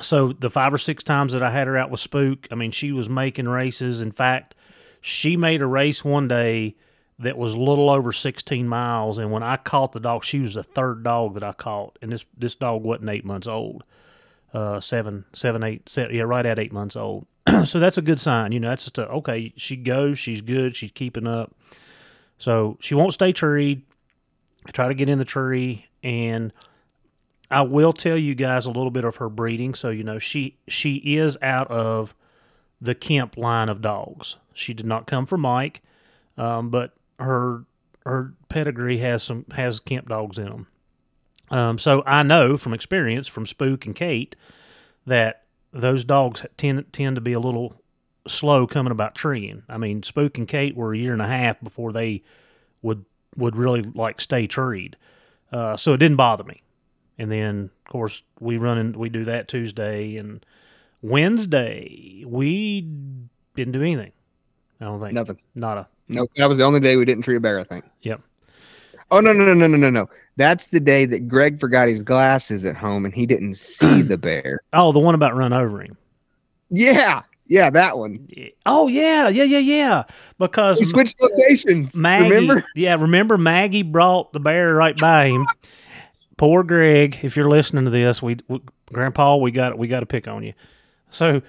so 0.00 0.32
the 0.32 0.50
five 0.50 0.72
or 0.72 0.78
six 0.78 1.02
times 1.02 1.32
that 1.32 1.42
I 1.42 1.50
had 1.50 1.66
her 1.66 1.76
out 1.76 1.90
with 1.90 2.00
Spook, 2.00 2.46
I 2.50 2.54
mean, 2.54 2.70
she 2.70 2.92
was 2.92 3.08
making 3.08 3.48
races. 3.48 4.00
In 4.00 4.12
fact, 4.12 4.54
she 5.00 5.36
made 5.36 5.62
a 5.62 5.66
race 5.66 6.04
one 6.04 6.28
day 6.28 6.76
that 7.18 7.36
was 7.36 7.54
a 7.54 7.60
little 7.60 7.90
over 7.90 8.12
16 8.12 8.66
miles, 8.66 9.18
and 9.18 9.30
when 9.30 9.42
I 9.42 9.56
caught 9.56 9.92
the 9.92 10.00
dog, 10.00 10.24
she 10.24 10.40
was 10.40 10.54
the 10.54 10.62
third 10.62 11.02
dog 11.02 11.34
that 11.34 11.42
I 11.42 11.52
caught, 11.52 11.98
and 12.00 12.12
this 12.12 12.24
this 12.36 12.54
dog 12.54 12.82
wasn't 12.82 13.10
eight 13.10 13.24
months 13.24 13.46
old, 13.46 13.84
uh, 14.52 14.80
seven, 14.80 15.24
seven, 15.32 15.62
eight, 15.62 15.88
seven, 15.88 16.14
yeah, 16.14 16.22
right 16.22 16.46
at 16.46 16.58
eight 16.58 16.72
months 16.72 16.96
old. 16.96 17.26
so 17.64 17.78
that's 17.78 17.98
a 17.98 18.02
good 18.02 18.20
sign. 18.20 18.52
You 18.52 18.60
know, 18.60 18.70
that's 18.70 18.84
just 18.84 18.98
a, 18.98 19.08
okay. 19.08 19.52
She 19.56 19.76
goes, 19.76 20.18
she's 20.18 20.40
good, 20.40 20.76
she's 20.76 20.90
keeping 20.90 21.26
up. 21.26 21.54
So 22.38 22.78
she 22.80 22.94
won't 22.94 23.12
stay 23.12 23.32
treed. 23.32 23.82
I 24.66 24.70
try 24.72 24.88
to 24.88 24.94
get 24.94 25.08
in 25.08 25.18
the 25.18 25.24
tree, 25.24 25.86
and 26.02 26.52
I 27.50 27.62
will 27.62 27.92
tell 27.92 28.16
you 28.16 28.34
guys 28.34 28.66
a 28.66 28.70
little 28.70 28.90
bit 28.90 29.04
of 29.04 29.16
her 29.16 29.28
breeding. 29.28 29.74
So 29.74 29.90
you 29.90 30.04
know, 30.04 30.18
she 30.18 30.56
she 30.68 30.96
is 30.96 31.36
out 31.42 31.70
of 31.70 32.14
the 32.80 32.94
Kemp 32.94 33.36
line 33.36 33.68
of 33.68 33.80
dogs. 33.80 34.36
She 34.54 34.74
did 34.74 34.86
not 34.86 35.06
come 35.06 35.26
from 35.26 35.42
Mike, 35.42 35.82
um, 36.36 36.70
but 36.70 36.94
her 37.18 37.64
her 38.04 38.34
pedigree 38.48 38.98
has 38.98 39.22
some 39.22 39.44
has 39.52 39.80
Kemp 39.80 40.08
dogs 40.08 40.38
in 40.38 40.46
them. 40.46 40.66
Um, 41.50 41.78
so 41.78 42.02
I 42.06 42.22
know 42.22 42.56
from 42.56 42.72
experience 42.72 43.26
from 43.26 43.46
Spook 43.46 43.86
and 43.86 43.94
Kate 43.94 44.36
that 45.06 45.44
those 45.72 46.04
dogs 46.04 46.44
tend 46.56 46.92
tend 46.92 47.16
to 47.16 47.20
be 47.20 47.32
a 47.32 47.40
little 47.40 47.80
slow 48.26 48.66
coming 48.66 48.92
about 48.92 49.14
treeing. 49.14 49.62
I 49.68 49.78
mean, 49.78 50.02
Spook 50.02 50.38
and 50.38 50.46
Kate 50.46 50.76
were 50.76 50.92
a 50.92 50.98
year 50.98 51.12
and 51.12 51.22
a 51.22 51.26
half 51.26 51.60
before 51.60 51.92
they 51.92 52.22
would 52.82 53.04
would 53.36 53.56
really 53.56 53.82
like 53.82 54.20
stay 54.20 54.46
treed. 54.46 54.96
Uh, 55.52 55.76
so 55.76 55.92
it 55.92 55.98
didn't 55.98 56.16
bother 56.16 56.44
me. 56.44 56.62
And 57.18 57.30
then 57.30 57.70
of 57.86 57.92
course 57.92 58.22
we 58.38 58.56
run 58.56 58.78
and 58.78 58.96
we 58.96 59.08
do 59.08 59.24
that 59.24 59.48
Tuesday 59.48 60.16
and 60.16 60.44
Wednesday 61.02 62.24
we 62.26 62.82
didn't 63.56 63.72
do 63.72 63.82
anything. 63.82 64.12
I 64.80 64.84
don't 64.84 65.00
think 65.00 65.12
Nothing. 65.12 65.38
not 65.54 65.78
a 65.78 65.86
No, 66.08 66.26
that 66.36 66.48
was 66.48 66.58
the 66.58 66.64
only 66.64 66.80
day 66.80 66.96
we 66.96 67.04
didn't 67.04 67.24
tree 67.24 67.36
a 67.36 67.40
bear. 67.40 67.58
I 67.58 67.64
think. 67.64 67.84
Yep. 68.02 68.22
Oh 69.10 69.20
no 69.20 69.32
no 69.32 69.44
no 69.44 69.54
no 69.54 69.66
no 69.66 69.76
no 69.76 69.90
no! 69.90 70.08
That's 70.36 70.68
the 70.68 70.80
day 70.80 71.04
that 71.06 71.26
Greg 71.28 71.58
forgot 71.58 71.88
his 71.88 72.02
glasses 72.02 72.64
at 72.64 72.76
home 72.76 73.04
and 73.04 73.14
he 73.14 73.26
didn't 73.26 73.54
see 73.54 74.02
the 74.02 74.16
bear. 74.18 74.60
oh 74.72 74.92
the 74.92 74.98
one 75.00 75.14
about 75.14 75.34
run 75.36 75.52
over 75.52 75.82
him. 75.82 75.96
Yeah, 76.70 77.22
yeah, 77.46 77.70
that 77.70 77.98
one. 77.98 78.28
Oh 78.66 78.86
yeah, 78.88 79.28
yeah, 79.28 79.42
yeah, 79.44 79.58
yeah. 79.58 80.02
Because 80.38 80.78
We 80.78 80.84
switched 80.84 81.20
locations. 81.20 81.94
Maggie, 81.96 82.30
Remember? 82.30 82.64
yeah, 82.76 82.94
remember 82.94 83.36
Maggie 83.36 83.82
brought 83.82 84.32
the 84.32 84.38
bear 84.40 84.74
right 84.74 84.96
by 84.96 85.26
him. 85.30 85.46
Poor 86.36 86.62
Greg, 86.62 87.18
if 87.22 87.36
you're 87.36 87.48
listening 87.50 87.84
to 87.84 87.90
this, 87.90 88.22
we, 88.22 88.36
we 88.48 88.60
Grandpa, 88.92 89.36
we 89.36 89.50
got 89.50 89.76
we 89.76 89.88
got 89.88 90.00
to 90.00 90.06
pick 90.06 90.28
on 90.28 90.42
you. 90.44 90.52
So 91.10 91.42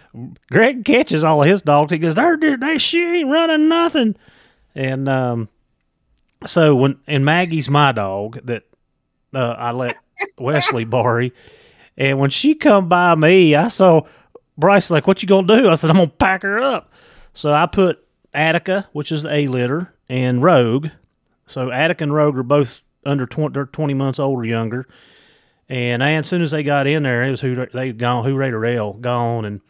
Greg 0.49 0.83
catches 0.85 1.23
all 1.23 1.43
of 1.43 1.47
his 1.47 1.61
dogs. 1.61 1.91
He 1.91 1.99
goes, 1.99 2.15
"There, 2.15 2.35
there 2.35 2.79
she 2.79 3.03
ain't 3.03 3.29
running 3.29 3.67
nothing." 3.69 4.15
And 4.73 5.07
um, 5.07 5.49
so 6.45 6.75
when 6.75 6.99
and 7.07 7.25
Maggie's 7.25 7.69
my 7.69 7.91
dog 7.91 8.39
that 8.45 8.63
uh, 9.33 9.55
I 9.57 9.71
let 9.71 9.95
Wesley 10.37 10.85
borrow, 10.85 11.29
and 11.97 12.19
when 12.19 12.29
she 12.29 12.55
come 12.55 12.89
by 12.89 13.15
me, 13.15 13.55
I 13.55 13.67
saw 13.67 14.01
Bryce 14.57 14.91
like, 14.91 15.07
"What 15.07 15.21
you 15.21 15.27
gonna 15.27 15.47
do?" 15.47 15.69
I 15.69 15.75
said, 15.75 15.89
"I'm 15.89 15.97
gonna 15.97 16.07
pack 16.07 16.43
her 16.43 16.59
up." 16.59 16.91
So 17.33 17.53
I 17.53 17.65
put 17.65 18.05
Attica, 18.33 18.89
which 18.91 19.11
is 19.11 19.25
a 19.25 19.47
litter, 19.47 19.93
and 20.09 20.43
Rogue. 20.43 20.87
So 21.45 21.71
Attica 21.71 22.03
and 22.03 22.13
Rogue 22.13 22.37
are 22.37 22.43
both 22.43 22.81
under 23.05 23.25
20, 23.25 23.53
they're 23.53 23.65
20 23.65 23.93
months 23.93 24.19
old 24.19 24.39
or 24.39 24.45
younger. 24.45 24.87
And 25.69 26.03
as 26.03 26.27
soon 26.27 26.41
as 26.41 26.51
they 26.51 26.63
got 26.63 26.87
in 26.87 27.03
there, 27.03 27.23
it 27.23 27.31
was 27.31 27.41
who 27.41 27.55
they 27.55 27.93
gone, 27.93 28.25
who 28.25 28.35
rated 28.35 28.59
rail 28.59 28.93
gone, 28.93 29.45
and 29.45 29.61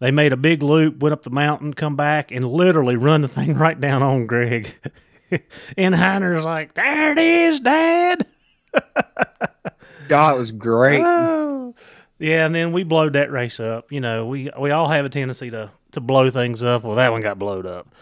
they 0.00 0.10
made 0.10 0.32
a 0.32 0.38
big 0.38 0.62
loop, 0.62 1.00
went 1.00 1.12
up 1.12 1.22
the 1.22 1.30
mountain, 1.30 1.74
come 1.74 1.96
back, 1.96 2.32
and 2.32 2.46
literally 2.48 2.96
run 2.96 3.20
the 3.20 3.28
thing 3.28 3.54
right 3.58 3.78
down 3.78 4.02
on 4.02 4.26
Greg. 4.26 4.74
and 5.76 5.94
Hunter's 5.94 6.44
like, 6.44 6.74
"There 6.74 7.12
it 7.12 7.18
is, 7.18 7.60
Dad." 7.60 8.26
God, 10.08 10.36
it 10.36 10.38
was 10.38 10.52
great. 10.52 11.02
Oh. 11.02 11.74
Yeah, 12.18 12.46
and 12.46 12.54
then 12.54 12.72
we 12.72 12.84
blowed 12.84 13.14
that 13.14 13.30
race 13.30 13.60
up. 13.60 13.90
You 13.90 14.00
know, 14.00 14.26
we 14.26 14.50
we 14.58 14.70
all 14.70 14.88
have 14.88 15.04
a 15.04 15.08
tendency 15.08 15.50
to 15.50 15.70
to 15.92 16.00
blow 16.00 16.30
things 16.30 16.62
up. 16.62 16.84
Well, 16.84 16.96
that 16.96 17.12
one 17.12 17.20
got 17.20 17.38
blowed 17.38 17.66
up. 17.66 17.94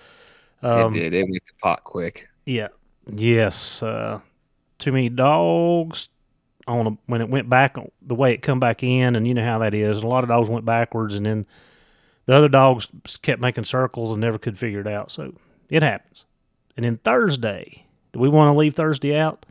Um, 0.62 0.94
it 0.94 0.98
did. 0.98 1.14
It 1.14 1.24
went 1.24 1.44
to 1.46 1.54
pot 1.60 1.84
quick. 1.84 2.28
Yeah. 2.44 2.68
Yes. 3.10 3.82
Uh, 3.82 4.20
too 4.78 4.92
many 4.92 5.08
dogs 5.08 6.08
on 6.66 6.86
a, 6.86 6.90
when 7.06 7.20
it 7.20 7.28
went 7.28 7.48
back 7.48 7.76
the 8.00 8.14
way 8.14 8.32
it 8.32 8.42
come 8.42 8.60
back 8.60 8.82
in, 8.82 9.16
and 9.16 9.26
you 9.26 9.34
know 9.34 9.44
how 9.44 9.58
that 9.58 9.74
is. 9.74 10.02
A 10.02 10.06
lot 10.06 10.24
of 10.24 10.28
dogs 10.28 10.48
went 10.48 10.64
backwards, 10.64 11.14
and 11.14 11.26
then 11.26 11.46
the 12.26 12.34
other 12.34 12.48
dogs 12.48 12.88
kept 13.22 13.40
making 13.40 13.64
circles 13.64 14.12
and 14.12 14.20
never 14.20 14.38
could 14.38 14.58
figure 14.58 14.80
it 14.80 14.86
out. 14.86 15.10
So 15.10 15.34
it 15.68 15.82
happens. 15.82 16.24
And 16.76 16.84
then 16.84 16.98
Thursday, 16.98 17.84
do 18.12 18.18
we 18.18 18.28
want 18.28 18.52
to 18.54 18.58
leave 18.58 18.74
Thursday 18.74 19.16
out? 19.16 19.44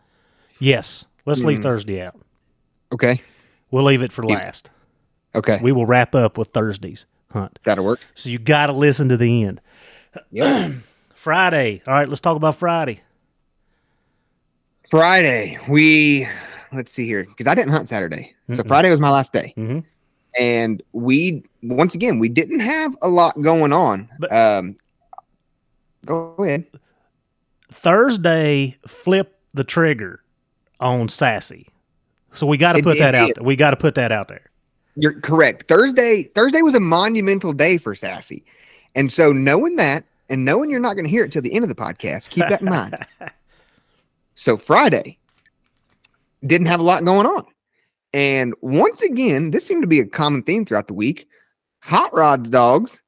Yes. 0.59 1.05
Let's 1.25 1.43
leave 1.43 1.59
Mm. 1.59 1.63
Thursday 1.63 2.01
out. 2.01 2.19
Okay. 2.91 3.21
We'll 3.69 3.83
leave 3.83 4.01
it 4.01 4.11
for 4.11 4.23
last. 4.23 4.69
Okay. 5.35 5.59
We 5.61 5.71
will 5.71 5.85
wrap 5.85 6.13
up 6.15 6.37
with 6.37 6.49
Thursday's 6.49 7.05
hunt. 7.31 7.59
That'll 7.63 7.85
work. 7.85 7.99
So 8.15 8.29
you 8.29 8.37
got 8.39 8.67
to 8.67 8.73
listen 8.73 9.07
to 9.09 9.17
the 9.17 9.43
end. 9.43 9.61
Yep. 10.31 10.73
Friday. 11.13 11.81
All 11.87 11.93
right, 11.93 12.07
let's 12.09 12.19
talk 12.21 12.35
about 12.35 12.55
Friday. 12.55 13.01
Friday, 14.89 15.57
we 15.69 16.27
let's 16.73 16.91
see 16.91 17.05
here 17.05 17.23
because 17.25 17.47
I 17.47 17.55
didn't 17.55 17.71
hunt 17.71 17.87
Saturday, 17.87 18.33
so 18.51 18.61
Mm-mm. 18.63 18.67
Friday 18.67 18.89
was 18.89 18.99
my 18.99 19.09
last 19.09 19.31
day, 19.31 19.53
Mm-hmm. 19.55 19.79
and 20.37 20.83
we 20.91 21.43
once 21.63 21.95
again 21.95 22.19
we 22.19 22.27
didn't 22.27 22.59
have 22.59 22.95
a 23.01 23.07
lot 23.07 23.39
going 23.41 23.71
on. 23.71 24.09
But- 24.19 24.33
um, 24.33 24.75
go 26.05 26.35
ahead. 26.39 26.65
Thursday 27.71 28.77
flip 28.87 29.39
the 29.53 29.63
trigger 29.63 30.23
on 30.79 31.09
Sassy. 31.09 31.67
So 32.31 32.45
we 32.45 32.57
got 32.57 32.73
to 32.73 32.83
put 32.83 32.97
it 32.97 32.99
that 32.99 33.15
out. 33.15 33.27
did. 33.27 33.35
there. 33.37 33.43
We 33.43 33.55
got 33.55 33.71
to 33.71 33.77
put 33.77 33.95
that 33.95 34.11
out 34.11 34.27
there. 34.27 34.49
You're 34.95 35.19
correct. 35.19 35.67
Thursday, 35.67 36.23
Thursday 36.23 36.61
was 36.61 36.75
a 36.75 36.79
monumental 36.79 37.53
day 37.53 37.77
for 37.77 37.95
Sassy, 37.95 38.43
and 38.95 39.11
so 39.11 39.31
knowing 39.31 39.77
that 39.77 40.03
and 40.29 40.45
knowing 40.45 40.69
you're 40.69 40.79
not 40.79 40.93
going 40.93 41.05
to 41.05 41.09
hear 41.09 41.25
it 41.25 41.31
till 41.31 41.41
the 41.41 41.53
end 41.53 41.63
of 41.63 41.69
the 41.69 41.75
podcast, 41.75 42.29
keep 42.29 42.47
that 42.47 42.61
in 42.61 42.69
mind. 42.69 42.97
So 44.33 44.57
Friday 44.57 45.19
didn't 46.45 46.67
have 46.67 46.79
a 46.79 46.83
lot 46.83 47.05
going 47.05 47.27
on. 47.27 47.45
And 48.13 48.53
once 48.61 49.01
again, 49.01 49.51
this 49.51 49.65
seemed 49.65 49.83
to 49.83 49.87
be 49.87 49.99
a 49.99 50.05
common 50.05 50.41
theme 50.41 50.65
throughout 50.65 50.87
the 50.87 50.93
week. 50.93 51.27
Hot 51.83 52.13
Rod's 52.13 52.49
dogs. 52.49 53.01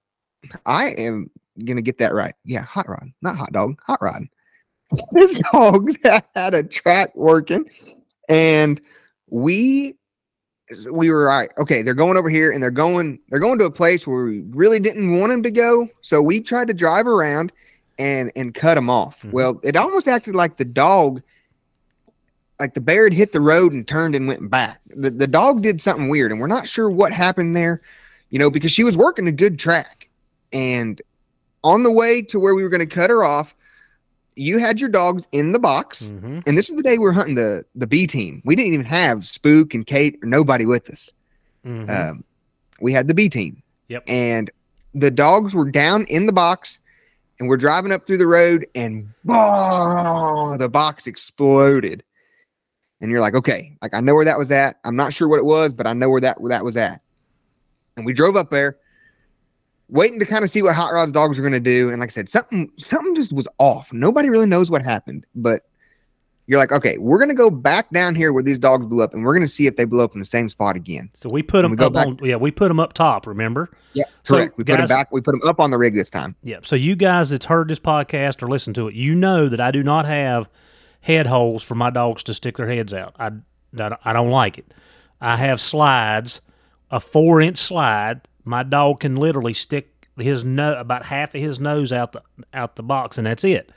I 0.66 0.90
am 0.90 1.32
gonna 1.66 1.82
get 1.82 1.98
that 2.00 2.14
right. 2.14 2.36
Yeah, 2.46 2.62
hot 2.62 2.88
rod, 2.88 3.12
not 3.22 3.36
hot 3.36 3.52
dog, 3.52 3.82
hot 3.82 4.02
rod. 4.02 4.26
His 5.16 5.40
dogs 5.52 5.98
had 6.36 6.54
a 6.54 6.64
track 6.64 7.16
working, 7.16 7.70
and 8.30 8.82
we 9.30 9.96
we 10.92 11.10
were 11.12 11.26
right. 11.26 11.52
Okay, 11.58 11.82
they're 11.82 11.94
going 11.94 12.18
over 12.18 12.30
here, 12.30 12.52
and 12.52 12.62
they're 12.62 12.72
going 12.72 13.20
they're 13.30 13.40
going 13.40 13.60
to 13.60 13.66
a 13.66 13.72
place 13.72 14.08
where 14.08 14.24
we 14.26 14.42
really 14.50 14.80
didn't 14.80 15.20
want 15.20 15.32
them 15.32 15.44
to 15.44 15.52
go. 15.52 15.88
So 16.00 16.22
we 16.22 16.40
tried 16.42 16.68
to 16.68 16.74
drive 16.74 17.08
around 17.08 17.52
and 18.00 18.32
and 18.36 18.54
cut 18.54 18.76
them 18.76 18.90
off. 18.90 19.22
Mhm. 19.24 19.32
Well, 19.32 19.60
it 19.64 19.76
almost 19.76 20.08
acted 20.08 20.36
like 20.36 20.58
the 20.58 20.66
dog, 20.66 21.22
like 22.60 22.74
the 22.74 22.82
bear 22.82 23.04
had 23.06 23.14
hit 23.14 23.32
the 23.32 23.42
road 23.42 23.74
and 23.74 23.88
turned 23.88 24.16
and 24.16 24.28
went 24.28 24.50
back. 24.50 24.80
The 24.88 25.10
the 25.10 25.28
dog 25.28 25.62
did 25.62 25.82
something 25.82 26.10
weird, 26.10 26.32
and 26.32 26.40
we're 26.42 26.48
not 26.48 26.68
sure 26.68 26.90
what 26.90 27.12
happened 27.12 27.56
there. 27.56 27.82
You 28.30 28.40
know, 28.40 28.50
because 28.50 28.72
she 28.72 28.84
was 28.84 28.98
working 28.98 29.28
a 29.28 29.32
good 29.32 29.60
track, 29.60 30.10
and 30.52 31.00
on 31.64 31.84
the 31.84 31.92
way 31.92 32.22
to 32.24 32.40
where 32.40 32.56
we 32.56 32.64
were 32.64 32.70
going 32.70 32.80
to 32.80 32.86
cut 32.88 33.12
her 33.12 33.24
off, 33.24 33.56
you 34.36 34.58
had 34.58 34.80
your 34.80 34.90
dogs 34.90 35.28
in 35.32 35.52
the 35.52 35.60
box. 35.60 36.04
Mm-hmm. 36.04 36.40
And 36.46 36.58
this 36.58 36.70
is 36.70 36.76
the 36.76 36.84
day 36.84 36.98
we 36.98 37.08
are 37.08 37.14
hunting 37.14 37.36
the 37.36 37.66
the 37.76 37.88
B 37.88 38.08
team. 38.08 38.42
We 38.46 38.56
didn't 38.56 38.74
even 38.74 38.86
have 38.86 39.26
Spook 39.26 39.74
and 39.74 39.86
Kate 39.86 40.18
or 40.22 40.28
nobody 40.28 40.66
with 40.66 40.90
us. 40.90 41.12
Mm-hmm. 41.66 41.90
Um, 41.90 42.24
we 42.82 42.94
had 42.94 43.08
the 43.08 43.14
B 43.14 43.30
team. 43.30 43.62
Yep. 43.88 44.04
And 44.08 44.52
the 44.94 45.12
dogs 45.12 45.54
were 45.54 45.70
down 45.70 46.06
in 46.06 46.26
the 46.26 46.34
box, 46.34 46.80
and 47.40 47.48
we're 47.50 47.58
driving 47.58 47.92
up 47.92 48.06
through 48.06 48.18
the 48.18 48.28
road, 48.28 48.68
and 48.76 49.10
bah, 49.26 50.58
the 50.58 50.70
box 50.70 51.08
exploded. 51.08 52.04
And 53.02 53.12
you're 53.12 53.22
like, 53.22 53.36
okay, 53.36 53.76
like 53.82 53.94
I 53.94 54.00
know 54.00 54.16
where 54.16 54.26
that 54.26 54.38
was 54.38 54.52
at. 54.52 54.80
I'm 54.86 54.96
not 54.96 55.14
sure 55.14 55.28
what 55.28 55.40
it 55.40 55.46
was, 55.46 55.74
but 55.74 55.88
I 55.88 55.94
know 55.94 56.10
where 56.10 56.22
that 56.22 56.40
where 56.40 56.50
that 56.50 56.64
was 56.64 56.78
at. 56.78 57.02
And 57.98 58.06
we 58.06 58.14
drove 58.14 58.36
up 58.36 58.50
there, 58.50 58.78
waiting 59.94 60.20
to 60.20 60.26
kind 60.26 60.44
of 60.44 60.50
see 60.50 60.62
what 60.62 60.76
Hot 60.76 60.92
Rod's 60.92 61.12
dogs 61.14 61.38
were 61.38 61.44
going 61.44 61.54
to 61.54 61.60
do. 61.62 61.90
And 61.90 62.00
like 62.02 62.10
I 62.10 62.12
said, 62.12 62.30
something 62.30 62.70
something 62.78 63.16
just 63.16 63.32
was 63.32 63.48
off. 63.60 63.94
Nobody 63.94 64.30
really 64.30 64.48
knows 64.48 64.70
what 64.70 64.82
happened, 64.82 65.26
but 65.36 65.62
you're 66.46 66.60
like, 66.60 66.74
okay, 66.74 66.98
we're 66.98 67.20
going 67.20 67.30
to 67.30 67.36
go 67.36 67.50
back 67.50 67.90
down 67.92 68.16
here 68.16 68.34
where 68.34 68.44
these 68.44 68.60
dogs 68.60 68.86
blew 68.86 69.02
up, 69.02 69.14
and 69.14 69.24
we're 69.24 69.32
going 69.34 69.46
to 69.46 69.48
see 69.48 69.66
if 69.66 69.78
they 69.78 69.86
blew 69.86 70.02
up 70.02 70.14
in 70.14 70.20
the 70.20 70.26
same 70.26 70.50
spot 70.50 70.76
again. 70.76 71.10
So 71.16 71.30
we 71.30 71.42
put 71.42 71.62
them 71.62 71.72
we 71.78 71.86
up 71.86 71.94
back- 71.94 72.08
on. 72.08 72.20
Yeah, 72.22 72.36
we 72.36 72.52
put 72.52 72.68
them 72.68 72.82
up 72.82 72.92
top. 72.92 73.26
Remember? 73.28 73.70
Yeah, 73.94 74.04
So, 74.24 74.36
correct. 74.36 74.58
we 74.58 74.66
put 74.66 74.74
them 74.74 74.80
guys- 74.82 74.90
back. 74.90 75.12
We 75.14 75.22
put 75.22 75.40
them 75.40 75.48
up 75.48 75.62
on 75.62 75.72
the 75.72 75.78
rig 75.78 75.96
this 75.96 76.10
time. 76.10 76.36
Yeah. 76.44 76.58
So 76.64 76.76
you 76.76 76.98
guys 76.98 77.30
that's 77.30 77.46
heard 77.46 77.70
this 77.70 77.80
podcast 77.80 78.44
or 78.44 78.48
listened 78.50 78.76
to 78.76 78.90
it, 78.90 78.94
you 78.96 79.16
know 79.16 79.48
that 79.48 79.62
I 79.62 79.72
do 79.72 79.84
not 79.84 80.06
have 80.06 80.50
head 81.00 81.28
holes 81.28 81.64
for 81.64 81.76
my 81.76 81.90
dogs 81.90 82.24
to 82.24 82.34
stick 82.34 82.58
their 82.58 82.68
heads 82.68 82.94
out. 82.94 83.16
I 83.18 83.32
I 83.80 83.96
I 84.04 84.12
don't 84.12 84.30
like 84.30 84.58
it. 84.58 84.74
I 85.22 85.38
have 85.38 85.62
slides, 85.62 86.42
a 86.92 87.00
four 87.00 87.40
inch 87.40 87.58
slide. 87.58 88.20
My 88.44 88.64
dog 88.64 89.00
can 89.02 89.16
literally 89.16 89.54
stick 89.54 90.10
his 90.18 90.44
no 90.44 90.78
about 90.78 91.06
half 91.06 91.34
of 91.34 91.42
his 91.42 91.60
nose 91.60 91.92
out 91.92 92.12
the 92.12 92.22
out 92.54 92.76
the 92.76 92.84
box, 92.84 93.18
and 93.18 93.28
that's 93.28 93.44
it. 93.44 93.72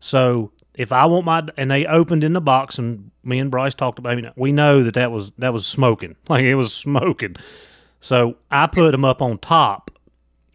So 0.00 0.52
if 0.74 0.92
I 0.92 1.06
want 1.06 1.24
my 1.24 1.46
and 1.56 1.70
they 1.70 1.86
opened 1.86 2.24
in 2.24 2.32
the 2.32 2.40
box, 2.40 2.78
and 2.78 3.10
me 3.22 3.38
and 3.38 3.50
Bryce 3.50 3.74
talked 3.74 3.98
about, 3.98 4.12
I 4.12 4.16
mean, 4.16 4.30
we 4.36 4.52
know 4.52 4.82
that 4.82 4.94
that 4.94 5.10
was 5.10 5.30
that 5.38 5.52
was 5.52 5.66
smoking, 5.66 6.16
like 6.28 6.44
it 6.44 6.54
was 6.54 6.72
smoking. 6.72 7.36
So 8.00 8.36
I 8.50 8.66
put 8.66 8.92
them 8.92 9.04
up 9.04 9.22
on 9.22 9.38
top, 9.38 9.90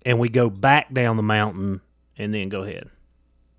and 0.05 0.19
we 0.19 0.29
go 0.29 0.49
back 0.49 0.93
down 0.93 1.17
the 1.17 1.23
mountain, 1.23 1.81
and 2.17 2.33
then 2.33 2.49
go 2.49 2.63
ahead. 2.63 2.89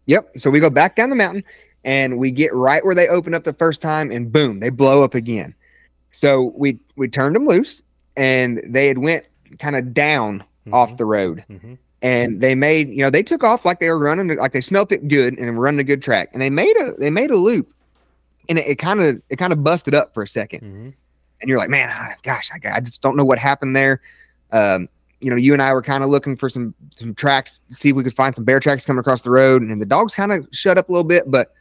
Yep. 0.07 0.39
So 0.39 0.51
we 0.51 0.61
go 0.61 0.71
back 0.71 0.97
down 0.97 1.11
the 1.11 1.17
mountain 1.17 1.45
and 1.85 2.19
we 2.19 2.31
get 2.31 2.53
right 2.55 2.85
where 2.85 2.95
they 2.95 3.09
opened 3.09 3.35
up 3.35 3.45
the 3.45 3.53
first 3.53 3.81
time 3.81 4.11
and 4.11 4.33
boom, 4.33 4.61
they 4.61 4.69
blow 4.69 5.03
up 5.03 5.15
again. 5.15 5.55
So 6.11 6.53
we 6.57 6.79
we 6.97 7.09
turned 7.09 7.37
them 7.37 7.47
loose 7.47 7.83
and 8.17 8.61
they 8.67 8.89
had 8.89 8.99
went 8.99 9.25
kind 9.59 9.77
of 9.77 9.93
down 9.95 10.45
off 10.73 10.97
the 10.97 11.05
road 11.05 11.45
Mhm. 11.51 11.77
and 12.03 12.41
they 12.41 12.55
made, 12.55 12.89
you 12.91 12.99
know, 13.03 13.11
they 13.11 13.23
took 13.23 13.43
off 13.43 13.65
like 13.65 13.81
they 13.81 13.91
were 13.91 13.99
running 13.99 14.29
like 14.37 14.53
they 14.53 14.61
smelt 14.61 14.93
it 14.93 15.09
good 15.09 15.39
and 15.39 15.57
were 15.57 15.63
running 15.65 15.81
a 15.81 15.85
good 15.85 16.03
track. 16.03 16.29
And 16.33 16.41
they 16.41 16.51
made 16.51 16.77
a 16.77 16.93
they 16.99 17.11
made 17.11 17.31
a 17.31 17.37
loop 17.37 17.73
and 18.49 18.59
it 18.59 18.77
kind 18.79 19.01
of 19.01 19.21
it 19.29 19.37
kind 19.37 19.53
of 19.53 19.63
busted 19.65 19.95
up 19.95 20.15
for 20.15 20.23
a 20.23 20.29
second. 20.29 20.61
Mhm. 20.63 20.93
and 21.41 21.49
you're 21.49 21.59
like, 21.59 21.71
man, 21.71 21.89
ah, 21.93 22.11
gosh, 22.23 22.51
I, 22.53 22.77
I 22.77 22.79
just 22.81 23.03
don't 23.03 23.17
know 23.17 23.25
what 23.25 23.37
happened 23.37 23.75
there. 23.75 24.01
Um, 24.53 24.89
you 25.21 25.29
know, 25.29 25.35
you 25.37 25.53
and 25.55 25.61
I 25.63 25.73
were 25.75 25.83
kind 25.83 26.05
of 26.05 26.11
looking 26.11 26.37
for 26.37 26.49
some 26.49 26.73
some 26.91 27.15
tracks 27.15 27.61
to 27.69 27.75
see 27.75 27.89
if 27.89 27.97
we 27.97 28.05
could 28.05 28.15
find 28.15 28.33
some 28.33 28.45
bear 28.45 28.61
tracks 28.61 28.85
coming 28.85 29.01
across 29.01 29.23
the 29.23 29.31
road, 29.31 29.63
and 29.63 29.81
the 29.83 29.87
dogs 29.87 30.15
kind 30.15 30.31
of 30.33 30.47
shut 30.53 30.79
up 30.79 30.89
a 30.89 30.93
little 30.93 31.03
bit, 31.03 31.29
but 31.31 31.53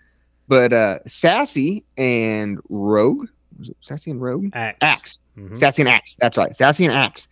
but 0.47 0.71
uh, 0.73 0.99
Sassy 1.07 1.83
and 1.97 2.59
Rogue, 2.69 3.27
was 3.57 3.69
it 3.69 3.77
Sassy 3.81 4.11
and 4.11 4.21
Rogue? 4.21 4.49
Axe. 4.53 4.77
Axe, 4.81 5.19
Mhm. 5.37 5.57
Sassy 5.57 5.81
and 5.81 5.89
Axe. 5.89 6.15
That's 6.19 6.37
right, 6.37 6.55
Sassy 6.55 6.85
and 6.85 6.93
Axe. 6.93 7.27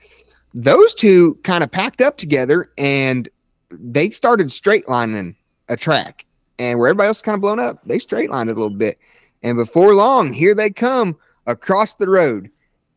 Those 0.54 0.94
two 0.94 1.36
kind 1.44 1.64
of 1.64 1.72
packed 1.72 2.02
up 2.02 2.18
together, 2.18 2.72
and 2.78 3.30
they 3.72 4.10
started 4.10 4.52
straight 4.52 4.90
lining 4.90 5.36
a 5.68 5.78
track, 5.78 6.26
and 6.58 6.80
where 6.80 6.88
everybody 6.88 7.08
else 7.08 7.22
kind 7.22 7.36
of 7.36 7.42
blown 7.42 7.60
up, 7.60 7.80
they 7.86 8.00
straight 8.00 8.32
lined 8.32 8.50
it 8.50 8.58
a 8.58 8.60
little 8.62 8.78
bit, 8.78 8.98
and 9.44 9.58
before 9.58 9.94
long, 9.94 10.34
here 10.34 10.56
they 10.56 10.70
come 10.70 11.18
across 11.46 11.94
the 11.94 12.10
road. 12.10 12.50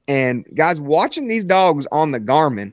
And 0.08 0.44
guys, 0.54 0.80
watching 0.80 1.28
these 1.28 1.44
dogs 1.44 1.86
on 1.92 2.10
the 2.10 2.20
Garmin, 2.20 2.72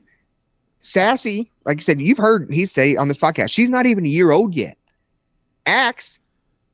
Sassy, 0.80 1.50
like 1.64 1.78
I 1.78 1.80
said, 1.80 2.00
you've 2.00 2.18
heard 2.18 2.50
he 2.50 2.66
say 2.66 2.96
on 2.96 3.08
this 3.08 3.18
podcast, 3.18 3.50
she's 3.50 3.70
not 3.70 3.86
even 3.86 4.04
a 4.04 4.08
year 4.08 4.30
old 4.30 4.54
yet. 4.54 4.76
Axe, 5.66 6.18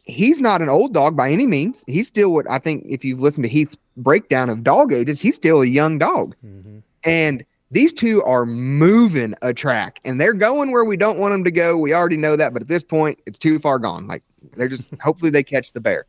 he's 0.05 0.41
not 0.41 0.63
an 0.63 0.69
old 0.69 0.95
dog 0.95 1.17
by 1.17 1.31
any 1.31 1.47
means. 1.47 1.85
He's 1.87 2.07
still 2.07 2.33
what 2.33 2.49
I 2.49 2.59
think, 2.59 2.87
if 2.89 3.05
you've 3.05 3.21
listened 3.21 3.45
to 3.45 3.49
Heath's 3.49 3.77
breakdown 3.97 4.49
of 4.49 4.63
dog 4.63 4.93
ages, 4.93 5.21
he's 5.21 5.35
still 5.35 5.61
a 5.61 5.67
young 5.67 5.99
dog. 5.99 6.35
Mm-hmm. 6.45 6.79
And 7.05 7.45
these 7.71 7.93
two 7.93 8.23
are 8.23 8.47
moving 8.47 9.35
a 9.43 9.53
track 9.53 10.01
and 10.05 10.21
they're 10.21 10.33
going 10.33 10.71
where 10.71 10.85
we 10.85 10.97
don't 10.97 11.19
want 11.19 11.33
them 11.33 11.45
to 11.45 11.51
go. 11.51 11.77
We 11.77 11.93
already 11.93 12.17
know 12.17 12.37
that, 12.37 12.53
but 12.53 12.63
at 12.63 12.69
this 12.69 12.85
point, 12.85 13.19
it's 13.27 13.39
too 13.39 13.59
far 13.59 13.79
gone. 13.79 14.07
Like 14.07 14.23
they're 14.57 14.69
just 14.69 14.89
hopefully 15.01 15.31
they 15.31 15.43
catch 15.43 15.73
the 15.73 15.81
bear. 15.81 16.07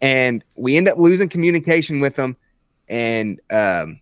And 0.00 0.44
we 0.54 0.76
end 0.76 0.88
up 0.88 0.98
losing 0.98 1.28
communication 1.28 2.00
with 2.00 2.14
them. 2.14 2.36
And 2.88 3.40
um, 3.50 4.00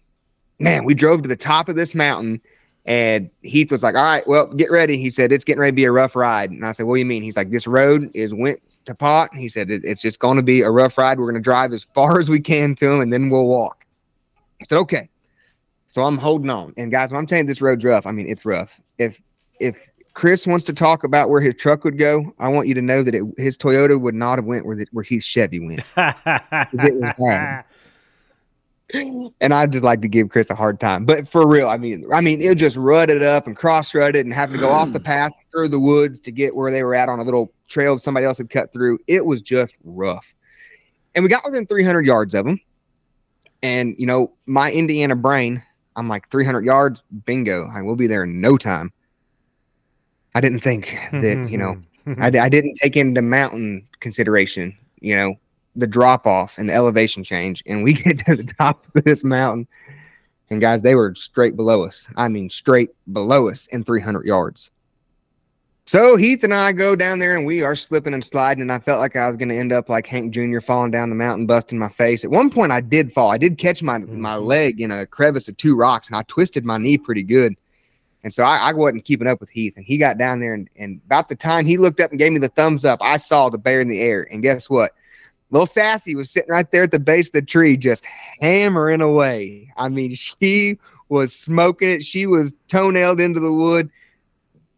man, 0.59 0.85
we 0.85 0.95
drove 0.95 1.23
to 1.23 1.29
the 1.29 1.37
top 1.37 1.69
of 1.69 1.77
this 1.77 1.95
mountain 1.95 2.41
and 2.87 3.31
Heath 3.43 3.73
was 3.73 3.83
like, 3.83 3.97
All 3.97 4.05
right, 4.05 4.27
well, 4.27 4.47
get 4.47 4.71
ready. 4.71 4.97
He 4.97 5.11
said, 5.11 5.33
It's 5.33 5.45
getting 5.45 5.61
ready 5.61 5.73
to 5.73 5.77
be 5.77 5.85
a 5.85 5.93
rough 5.93 6.15
ride. 6.15 6.51
And 6.51 6.65
I 6.65 6.73
said, 6.73 6.87
What 6.87 6.95
do 6.95 6.99
you 7.01 7.07
mean? 7.07 7.23
He's 7.23 7.37
like, 7.37 7.51
This 7.51 7.67
road 7.67 8.11
is 8.15 8.33
went 8.33 8.61
to 8.87 8.95
pot. 8.95 9.35
He 9.35 9.49
said 9.49 9.71
it's 9.71 10.01
just 10.01 10.21
going 10.21 10.37
to 10.37 10.43
be 10.43 10.63
a 10.63 10.71
rough 10.71 10.97
ride. 10.97 11.19
We're 11.19 11.27
going 11.27 11.35
to 11.35 11.41
drive 11.41 11.73
as 11.73 11.83
far 11.83 12.19
as 12.21 12.31
we 12.31 12.41
can 12.41 12.75
to 12.77 12.89
him, 12.89 13.01
and 13.01 13.13
then 13.13 13.29
we'll 13.29 13.47
walk. 13.47 13.85
I 14.61 14.65
said 14.65 14.79
okay. 14.79 15.11
So 15.97 16.03
I'm 16.03 16.19
holding 16.19 16.51
on. 16.51 16.75
And 16.77 16.91
guys, 16.91 17.11
when 17.11 17.19
I'm 17.19 17.27
saying 17.27 17.47
this 17.47 17.63
road's 17.63 17.83
rough, 17.83 18.07
I 18.07 18.11
mean 18.11 18.29
it's 18.29 18.45
rough. 18.45 18.83
If 18.99 19.19
if 19.61 19.89
Chris 20.13 20.47
wants 20.47 20.67
to 20.67 20.75
talk 20.75 21.05
about 21.05 21.31
where 21.31 21.41
his 21.41 21.57
truck 21.57 21.85
would 21.85 21.97
go, 21.97 22.35
I 22.39 22.51
want 22.51 22.69
you 22.69 22.75
to 22.75 22.83
know 22.83 23.03
that 23.03 23.15
it, 23.15 23.23
his 23.39 23.57
Toyota 23.57 23.99
would 23.99 24.15
not 24.15 24.37
have 24.37 24.45
went 24.45 24.67
where 24.67 24.77
the, 24.77 24.87
where 24.93 25.05
his 25.05 25.25
Chevy 25.25 25.59
went. 25.59 25.81
it 25.97 26.95
was 27.01 27.15
bad. 27.19 27.65
and 29.41 29.55
I 29.55 29.65
just 29.65 29.85
like 29.85 30.03
to 30.03 30.09
give 30.09 30.29
Chris 30.29 30.51
a 30.51 30.55
hard 30.55 30.81
time. 30.81 31.07
But 31.07 31.31
for 31.31 31.49
real, 31.49 31.67
I 31.67 31.79
mean, 31.79 32.05
I 32.13 32.21
mean, 32.21 32.43
it 32.43 32.57
just 32.57 32.77
rutted 32.77 33.23
up 33.23 33.47
and 33.47 33.57
cross 33.57 33.95
rutted 33.95 34.27
and 34.27 34.35
having 34.35 34.57
to 34.57 34.61
go 34.61 34.69
off 34.69 34.93
the 34.93 35.01
path 35.15 35.33
through 35.51 35.71
the 35.71 35.81
woods 35.81 36.21
to 36.21 36.31
get 36.31 36.55
where 36.55 36.71
they 36.71 36.83
were 36.83 36.95
at 36.95 37.09
on 37.09 37.21
a 37.21 37.25
little 37.25 37.55
trail 37.69 37.99
somebody 37.99 38.27
else 38.27 38.37
had 38.37 38.51
cut 38.51 38.71
through. 38.71 38.99
It 39.07 39.25
was 39.25 39.41
just 39.41 39.79
rough. 39.83 40.35
And 41.15 41.23
we 41.23 41.31
got 41.31 41.43
within 41.47 41.67
300 41.67 42.05
yards 42.05 42.35
of 42.35 42.45
them. 42.45 42.61
And 43.63 43.95
you 43.99 44.05
know, 44.05 44.35
my 44.45 44.71
Indiana 44.71 45.17
brain, 45.17 45.63
I'm 45.97 46.09
like 46.09 46.31
300 46.31 46.65
yards, 46.65 47.03
bingo. 47.25 47.69
I 47.69 47.83
will 47.83 47.97
be 47.97 48.07
there 48.07 48.25
in 48.25 48.41
no 48.41 48.57
time. 48.57 48.93
I 50.35 50.41
didn't 50.41 50.61
think 50.61 50.91
hmm, 51.11 51.21
that, 51.21 51.37
hmm, 51.39 51.49
you 51.49 51.59
know, 51.59 51.79
hmm, 52.05 52.23
I, 52.23 52.27
I 52.27 52.49
didn't 52.49 52.77
take 52.77 52.97
into 52.97 53.23
mountain 53.23 53.89
consideration, 54.01 54.77
you 55.01 55.17
know, 55.17 55.35
the 55.75 55.87
drop 55.87 56.27
off 56.27 56.59
and 56.59 56.69
the 56.69 56.75
elevation 56.75 57.25
change. 57.25 57.63
And 57.67 57.83
we 57.83 57.93
get 57.95 58.25
to 58.27 58.37
the 58.37 58.53
top 58.59 58.87
of 58.95 59.05
this 59.05 59.25
mountain, 59.25 59.67
and 60.51 60.61
guys, 60.61 60.83
they 60.83 60.95
were 60.95 61.15
straight 61.15 61.57
below 61.57 61.85
us. 61.85 62.07
I 62.17 62.29
mean, 62.29 62.51
straight 62.51 62.91
below 63.13 63.49
us 63.49 63.67
in 63.69 63.83
300 63.83 64.27
yards. 64.27 64.71
So 65.89 66.17
Heath 66.17 66.43
and 66.43 66.53
I 66.53 66.73
go 66.73 66.97
down 66.97 67.21
there, 67.21 67.37
and 67.37 67.47
we 67.47 67.63
are 67.63 67.77
slipping 67.77 68.13
and 68.13 68.25
sliding. 68.25 68.61
And 68.61 68.73
I 68.73 68.81
felt 68.81 68.99
like 68.99 69.15
I 69.15 69.29
was 69.29 69.37
going 69.37 69.51
to 69.51 69.57
end 69.57 69.73
up 69.73 69.89
like 69.89 70.09
Hank 70.09 70.35
Jr. 70.35 70.59
falling 70.59 70.91
down 70.91 71.11
the 71.11 71.15
mountain, 71.15 71.47
busting 71.47 71.79
my 71.79 71.89
face. 71.89 72.25
At 72.25 72.33
one 72.33 72.51
point, 72.51 72.73
I 72.73 72.81
did 72.81 73.13
fall. 73.13 73.31
I 73.31 73.39
did 73.39 73.57
catch 73.57 73.85
my 73.85 73.99
my 73.99 74.35
Mhm. 74.37 74.47
leg 74.47 74.81
in 74.81 74.91
a 74.91 75.07
crevice 75.07 75.49
of 75.49 75.57
two 75.57 75.77
rocks, 75.77 76.09
and 76.09 76.17
I 76.17 76.23
twisted 76.27 76.65
my 76.65 76.77
knee 76.77 76.99
pretty 76.99 77.23
good. 77.23 77.55
And 78.25 78.35
so 78.35 78.43
I, 78.43 78.57
I 78.57 78.73
wasn't 78.73 79.05
keeping 79.05 79.29
up 79.29 79.39
with 79.39 79.51
Heath. 79.51 79.75
And 79.77 79.87
he 79.87 79.97
got 79.97 80.19
down 80.19 80.41
there, 80.41 80.55
and, 80.55 80.69
and 80.75 81.01
about 81.07 81.29
the 81.29 81.37
time 81.37 81.67
he 81.67 81.77
looked 81.77 82.01
up 82.01 82.11
and 82.11 82.19
gave 82.19 82.33
me 82.33 82.41
the 82.41 82.49
thumbs 82.49 82.85
up, 82.85 82.99
I 83.01 83.17
saw 83.19 83.49
the 83.49 83.59
bear 83.59 83.81
in 83.81 83.87
the 83.87 84.01
air. 84.01 84.27
And 84.33 84.43
guess 84.43 84.69
what? 84.69 84.91
Little 85.53 85.67
Sassy 85.67 86.17
was 86.17 86.31
sitting 86.31 86.51
right 86.51 86.69
there 86.73 86.83
at 86.83 86.91
the 86.91 86.99
base 86.99 87.29
of 87.29 87.35
the 87.35 87.43
tree, 87.43 87.77
just 87.77 88.05
hammering 88.41 89.01
away. 89.03 89.73
I 89.77 89.89
mean, 89.89 90.17
she 90.17 90.79
was 91.09 91.33
smoking 91.33 91.89
it. 91.89 92.03
She 92.03 92.27
was 92.27 92.53
toenailed 92.67 93.21
into 93.21 93.39
the 93.39 93.53
wood. 93.53 93.89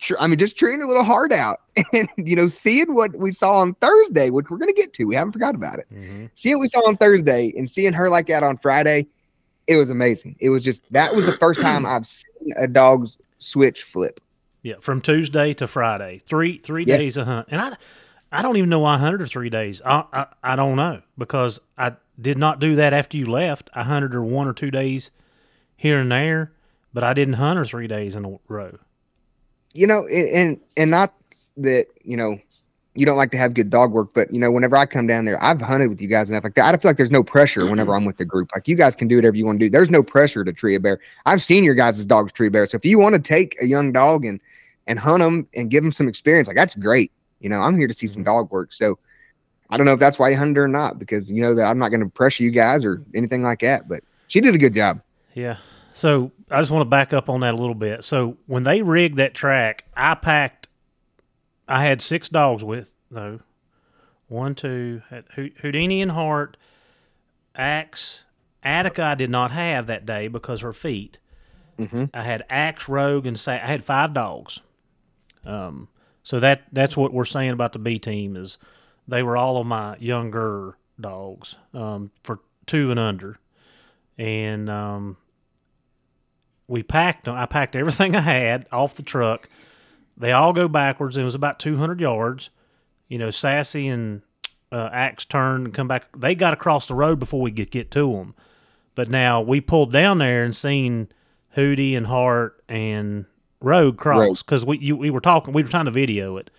Tr- 0.01 0.15
I 0.21 0.27
mean, 0.27 0.39
just 0.39 0.57
treating 0.57 0.83
a 0.83 0.87
little 0.87 1.05
hard 1.05 1.33
out. 1.33 1.61
And, 1.93 2.09
you 2.17 2.35
know, 2.37 2.47
seeing 2.49 2.93
what 2.95 3.17
we 3.17 3.31
saw 3.33 3.55
on 3.59 3.75
Thursday, 3.75 4.31
which 4.31 4.51
we're 4.51 4.59
going 4.59 4.73
to 4.75 4.81
get 4.81 4.93
to, 4.95 5.05
we 5.05 5.15
haven't 5.15 5.33
forgot 5.33 5.55
about 5.55 5.79
it 5.79 5.87
Mhm. 5.95 6.29
seeing 6.35 6.57
what 6.57 6.63
we 6.63 6.69
saw 6.69 6.81
on 6.89 6.97
Thursday 6.97 7.53
and 7.57 7.69
seeing 7.71 7.93
her 7.93 8.11
like 8.11 8.27
that 8.27 8.43
on 8.43 8.57
Friday, 8.59 9.07
it 9.69 9.77
was 9.77 9.89
amazing. 9.91 10.35
It 10.41 10.49
was 10.51 10.63
just 10.65 10.83
that 10.93 11.15
was 11.15 11.25
the 11.27 11.37
first 11.39 11.61
time 11.61 11.87
I've 11.87 12.07
seen 12.07 12.53
a 12.57 12.67
dog's 12.67 13.19
switch 13.39 13.83
flip. 13.85 14.21
Yeah, 14.63 14.75
from 14.81 15.01
Tuesday 15.01 15.55
to 15.55 15.67
Friday, 15.69 16.19
three 16.19 16.59
three 16.59 16.85
Yeah. 16.85 16.97
days 16.97 17.17
of 17.17 17.27
hunt, 17.27 17.47
and 17.51 17.61
I, 17.61 17.77
I 18.33 18.43
don't 18.43 18.57
even 18.57 18.69
know 18.71 18.81
why 18.81 18.95
I 18.95 18.99
hunted 18.99 19.21
her 19.21 19.27
three 19.29 19.51
days. 19.51 19.81
I, 19.85 20.05
I 20.13 20.27
I 20.43 20.57
don't 20.57 20.77
know 20.77 21.03
because 21.17 21.61
I 21.79 21.93
did 22.21 22.39
not 22.39 22.59
do 22.59 22.75
that 22.75 22.93
after 22.93 23.17
you 23.17 23.27
left. 23.27 23.71
I 23.75 23.85
hunted 23.85 24.13
her 24.15 24.23
one 24.25 24.49
or 24.49 24.53
two 24.53 24.71
days 24.73 25.11
here 25.77 26.01
and 26.01 26.11
there, 26.11 26.51
but 26.93 27.05
I 27.05 27.15
didn't 27.15 27.35
hunt 27.35 27.57
her 27.59 27.65
three 27.65 27.87
days 27.87 28.15
in 28.17 28.25
a 28.25 28.37
row. 28.49 28.79
You 29.75 29.87
know, 29.87 30.07
and 30.07 30.61
and, 30.77 30.91
not 30.91 31.15
that 31.59 31.87
you 32.03 32.17
know 32.17 32.39
you 32.95 33.07
don't 33.07 33.17
like 33.17 33.31
to 33.31 33.37
have 33.37 33.55
good 33.55 33.71
dog 33.71 33.93
work, 33.93 34.09
but 34.15 34.33
you 34.33 34.41
know, 34.41 34.51
whenever 34.51 34.77
I 34.77 34.87
come 34.87 35.07
down 35.07 35.25
there, 35.25 35.43
I've 35.43 35.61
hunted 35.61 35.89
with 35.89 36.01
you 36.01 36.09
guys 36.09 36.29
enough 36.29 36.45
like 36.45 36.55
that. 36.55 36.75
I 36.75 36.79
feel 36.79 36.89
like 36.89 36.97
there's 36.97 37.11
no 37.11 37.23
pressure 37.23 37.61
mm-hmm. 37.61 37.71
whenever 37.71 37.95
I'm 37.95 38.05
with 38.05 38.17
the 38.17 38.25
group. 38.25 38.51
Like 38.55 38.67
you 38.67 38.75
guys 38.75 38.97
can 38.97 39.09
do 39.09 39.17
whatever 39.17 39.37
you 39.37 39.47
want 39.47 39.61
to 39.61 39.67
do. 39.67 39.71
There's 39.71 39.91
no 39.91 40.03
pressure 40.03 40.43
to 40.43 40.53
tree 40.53 40.75
a 40.75 40.81
bear. 40.81 40.99
I've 41.27 41.43
seen 41.43 41.65
your 41.65 41.75
guys' 41.75 42.05
dogs 42.05 42.33
tree 42.33 42.49
bear. 42.49 42.67
So 42.67 42.77
if 42.77 42.85
you 42.85 42.99
want 42.99 43.15
to 43.15 43.21
take 43.21 43.61
a 43.63 43.67
young 43.67 43.93
dog 43.93 44.25
and 44.25 44.41
and 44.87 44.99
hunt 44.99 45.23
them 45.23 45.47
and 45.55 45.71
give 45.71 45.85
them 45.85 45.93
some 45.93 46.09
experience, 46.09 46.49
like 46.49 46.57
that's 46.57 46.75
great. 46.75 47.13
You 47.41 47.51
know, 47.51 47.61
I'm 47.61 47.77
here 47.77 47.87
to 47.87 47.95
see 47.95 48.07
some 48.07 48.23
mm-hmm. 48.23 48.31
dog 48.31 48.51
work. 48.51 48.73
So 48.73 48.99
I 49.71 49.77
don't 49.77 49.87
know 49.87 49.93
if 49.93 50.01
that's 50.01 50.19
why 50.19 50.31
you 50.31 50.37
hunted 50.37 50.57
her 50.57 50.65
or 50.65 50.69
not, 50.69 50.99
because 50.99 51.31
you 51.31 51.43
know 51.43 51.55
that 51.55 51.67
I'm 51.67 51.79
not 51.79 51.91
going 51.91 52.01
to 52.01 52.09
pressure 52.09 52.43
you 52.43 52.51
guys 52.51 52.85
or 52.85 53.05
anything 53.15 53.43
like 53.43 53.61
that. 53.61 53.89
But 53.89 54.03
she 54.27 54.41
did 54.41 54.55
a 54.55 54.59
good 54.59 54.75
job. 54.75 55.01
Yeah. 55.35 55.59
So 55.99 56.31
I 56.49 56.61
just 56.61 56.71
want 56.71 56.83
to 56.83 56.89
back 56.89 57.13
up 57.13 57.29
on 57.29 57.41
that 57.41 57.55
a 57.55 57.57
little 57.57 57.75
bit. 57.75 58.05
So 58.05 58.37
when 58.47 58.63
they 58.63 58.83
rigged 58.83 59.17
that 59.17 59.35
track, 59.35 59.85
I 59.97 60.15
packed. 60.15 60.69
I 61.67 61.85
had 61.85 62.01
six 62.01 62.29
dogs 62.29 62.63
with 62.63 62.95
though. 63.11 63.41
One, 64.29 64.55
two, 64.55 65.03
Houdini 65.35 66.01
and 66.01 66.13
Hart, 66.13 66.57
Axe, 67.57 68.27
Attica. 68.63 69.03
I 69.03 69.15
did 69.17 69.29
not 69.29 69.51
have 69.51 69.89
that 69.89 70.07
day 70.07 70.29
because 70.29 70.61
her 70.61 70.73
feet. 70.73 71.19
Mm-hmm. 71.81 72.05
I 72.15 72.23
had 72.23 72.45
Axe, 72.49 72.89
Rogue, 72.89 73.27
and 73.27 73.37
Sa- 73.37 73.55
I 73.55 73.57
had 73.57 73.85
five 73.85 74.15
dogs. 74.15 74.61
Um, 75.45 75.89
so 76.23 76.39
that 76.39 76.63
that's 76.71 76.97
what 76.97 77.13
we're 77.13 77.25
saying 77.25 77.51
about 77.51 77.73
the 77.73 77.81
B 77.81 77.99
team 77.99 78.37
is 78.37 78.57
they 79.09 79.25
were 79.25 79.37
all 79.37 79.57
of 79.57 79.67
my 79.67 79.97
younger 79.97 80.79
dogs 81.01 81.57
um, 81.75 82.13
for 82.23 82.39
two 82.67 82.93
and 82.93 83.01
under, 83.01 83.41
and 84.17 84.71
um, 84.71 85.17
we 86.69 86.83
packed 86.83 87.25
them. 87.25 87.35
I 87.35 87.47
packed 87.47 87.75
everything 87.75 88.15
I 88.17 88.21
had 88.21 88.67
off 88.71 88.95
the 88.95 89.03
truck. 89.03 89.49
They 90.17 90.33
all 90.33 90.53
go 90.53 90.69
backwards. 90.69 91.17
It 91.17 91.25
was 91.25 91.35
about 91.35 91.59
two 91.59 91.77
hundred 91.79 92.01
yards. 92.01 92.51
You 93.09 93.19
know, 93.19 93.31
Sassy 93.31 93.89
and 93.89 94.23
uh, 94.71 94.91
Axe 94.93 95.25
turned 95.25 95.67
and 95.67 95.75
come 95.75 95.89
back. 95.89 96.09
They 96.17 96.35
got 96.35 96.53
across 96.53 96.87
the 96.87 96.95
road 96.95 97.19
before 97.19 97.41
we 97.41 97.51
could 97.51 97.71
get 97.71 97.91
to 97.93 98.13
them. 98.13 98.35
But 98.95 99.09
now 99.09 99.41
we 99.41 99.61
pulled 99.61 99.93
down 99.93 100.19
there 100.19 100.45
and 100.45 100.55
seen 100.55 101.09
Hootie 101.57 101.97
and 101.97 102.07
Hart 102.07 102.63
and 102.69 103.25
Rogue 103.61 103.97
cross 103.97 104.43
because 104.43 104.65
we 104.65 104.79
you, 104.79 104.97
we 104.97 105.11
were 105.11 105.21
talking. 105.21 105.55
We 105.55 105.63
were 105.63 105.69
trying 105.69 105.87
to 105.87 105.91
video 105.91 106.37
it. 106.37 106.51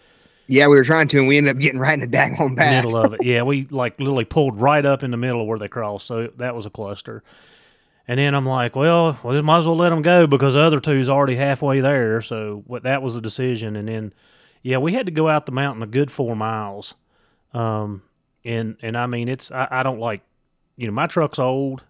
Yeah, 0.48 0.68
we 0.68 0.78
were 0.78 0.84
trying 0.84 1.08
to, 1.10 1.20
and 1.20 1.28
we 1.28 1.38
ended 1.38 1.56
up 1.56 1.62
getting 1.62 1.80
right 1.80 1.94
in 1.94 2.00
the 2.00 2.08
daggone 2.18 2.56
back. 2.56 2.84
middle 2.84 2.98
of 2.98 3.14
it. 3.14 3.20
Yeah, 3.24 3.44
we 3.44 3.66
like 3.66 4.00
literally 4.00 4.26
pulled 4.26 4.60
right 4.60 4.84
up 4.84 5.04
in 5.04 5.12
the 5.12 5.18
middle 5.18 5.42
of 5.42 5.48
where 5.48 5.60
they 5.60 5.68
crossed. 5.68 6.08
So 6.08 6.28
that 6.38 6.56
was 6.56 6.66
a 6.66 6.72
cluster. 6.72 7.24
And 8.10 8.18
then 8.18 8.34
I'm 8.34 8.48
like, 8.48 8.76
well, 8.76 9.20
we 9.24 9.40
might 9.44 9.60
as 9.60 9.68
well 9.68 9.78
let 9.78 9.90
them 9.90 10.02
go 10.02 10.26
because 10.26 10.56
the 10.56 10.62
other 10.62 10.80
two's 10.80 11.10
already 11.10 11.36
halfway 11.36 11.80
there. 11.80 12.22
So 12.22 12.64
what 12.66 12.82
that 12.82 13.04
was 13.04 13.14
the 13.14 13.22
decision. 13.22 13.76
And 13.76 13.88
then, 13.88 14.14
yeah, 14.64 14.80
we 14.80 14.94
had 14.94 15.06
to 15.06 15.12
go 15.12 15.30
out 15.30 15.46
the 15.46 15.52
mountain 15.52 15.84
a 15.84 15.86
good 15.86 16.10
four 16.10 16.36
miles. 16.36 16.96
Um, 17.54 18.02
and 18.44 18.78
and 18.82 18.98
I 18.98 19.06
mean, 19.06 19.30
it's 19.30 19.52
I, 19.52 19.68
I 19.70 19.84
don't 19.84 20.00
like, 20.00 20.22
you 20.76 20.88
know, 20.88 20.92
my 20.92 21.06
truck's 21.06 21.38
old. 21.38 21.84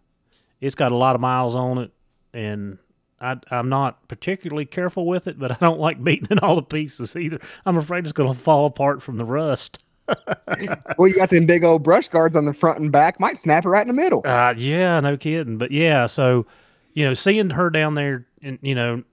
It's 0.60 0.76
got 0.76 0.92
a 0.92 0.98
lot 0.98 1.16
of 1.16 1.22
miles 1.22 1.56
on 1.56 1.78
it, 1.78 1.92
and 2.34 2.80
I, 3.22 3.38
I'm 3.50 3.70
not 3.70 4.06
particularly 4.10 4.66
careful 4.66 5.06
with 5.06 5.26
it, 5.26 5.40
but 5.40 5.54
I 5.54 5.58
don't 5.62 5.80
like 5.80 6.04
beating 6.04 6.28
it 6.32 6.44
all 6.44 6.58
to 6.58 6.62
pieces 6.62 7.16
either. 7.16 7.40
I'm 7.66 7.78
afraid 7.78 8.04
it's 8.04 8.12
going 8.12 8.34
to 8.34 8.38
fall 8.38 8.66
apart 8.66 9.02
from 9.02 9.16
the 9.16 9.26
rust. 9.26 9.86
well, 10.98 11.08
you 11.08 11.16
got 11.16 11.30
them 11.30 11.46
big 11.46 11.64
old 11.64 11.84
brush 11.84 12.08
guards 12.08 12.36
on 12.36 12.46
the 12.46 12.54
front 12.54 12.80
and 12.80 12.92
back. 12.92 13.20
Might 13.20 13.38
snap 13.38 13.66
it 13.66 13.70
right 13.70 13.82
in 13.82 13.88
the 13.88 14.02
middle. 14.02 14.22
Uh, 14.26 14.54
yeah, 14.58 15.00
no 15.00 15.18
kidding. 15.18 15.58
But 15.58 15.72
yeah, 15.72 16.06
so 16.06 16.46
you 16.94 17.06
know, 17.06 17.14
seeing 17.14 17.52
her 17.52 17.70
down 17.70 17.94
there, 17.94 18.26
and 18.42 18.60
you 18.62 18.76
know, 18.76 19.04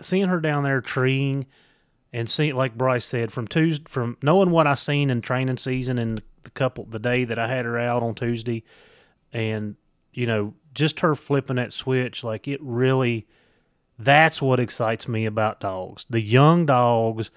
seeing 0.00 0.26
her 0.26 0.40
down 0.40 0.64
there 0.64 0.80
treeing, 0.80 1.46
and 2.12 2.28
seeing 2.30 2.54
like 2.54 2.76
Bryce 2.76 3.04
said, 3.04 3.32
from 3.32 3.46
Tuesday, 3.48 3.84
from 3.88 4.16
knowing 4.22 4.50
what 4.50 4.66
I 4.66 4.74
seen 4.74 5.10
in 5.10 5.20
training 5.20 5.58
season 5.58 5.98
and 5.98 6.22
the 6.44 6.50
couple 6.50 6.84
the 6.84 6.98
day 6.98 7.24
that 7.24 7.38
I 7.38 7.48
had 7.48 7.64
her 7.64 7.78
out 7.78 8.02
on 8.02 8.14
Tuesday, 8.14 8.64
and 9.32 9.76
you 10.12 10.26
know, 10.26 10.54
just 10.74 11.00
her 11.00 11.14
flipping 11.14 11.56
that 11.56 11.72
switch, 11.72 12.24
like 12.24 12.48
it 12.48 12.60
really. 12.62 13.26
That's 14.00 14.40
what 14.40 14.60
excites 14.60 15.08
me 15.08 15.26
about 15.26 15.58
dogs. 15.58 16.06
The 16.08 16.20
young 16.20 16.66
dogs 16.66 17.32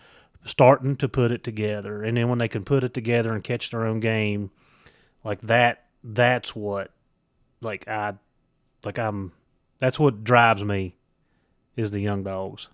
starting 0.46 0.96
to 0.98 1.08
put 1.08 1.32
it 1.32 1.44
together, 1.44 2.04
and 2.04 2.18
then 2.18 2.30
when 2.30 2.40
they 2.40 2.48
can 2.48 2.64
put 2.64 2.84
it 2.84 2.94
together 2.94 3.34
and 3.34 3.44
catch 3.44 3.70
their 3.72 3.86
own 3.86 4.00
game, 4.00 4.52
like 5.24 5.42
that. 5.42 5.86
That's 6.04 6.56
what 6.56 6.92
like 7.62 7.88
I 7.88 8.16
like 8.84 8.98
I'm 8.98 9.34
that's 9.80 10.00
what 10.00 10.24
drives 10.24 10.64
me 10.64 10.96
is 11.76 11.92
the 11.92 12.00
young 12.00 12.24
dogs. 12.24 12.70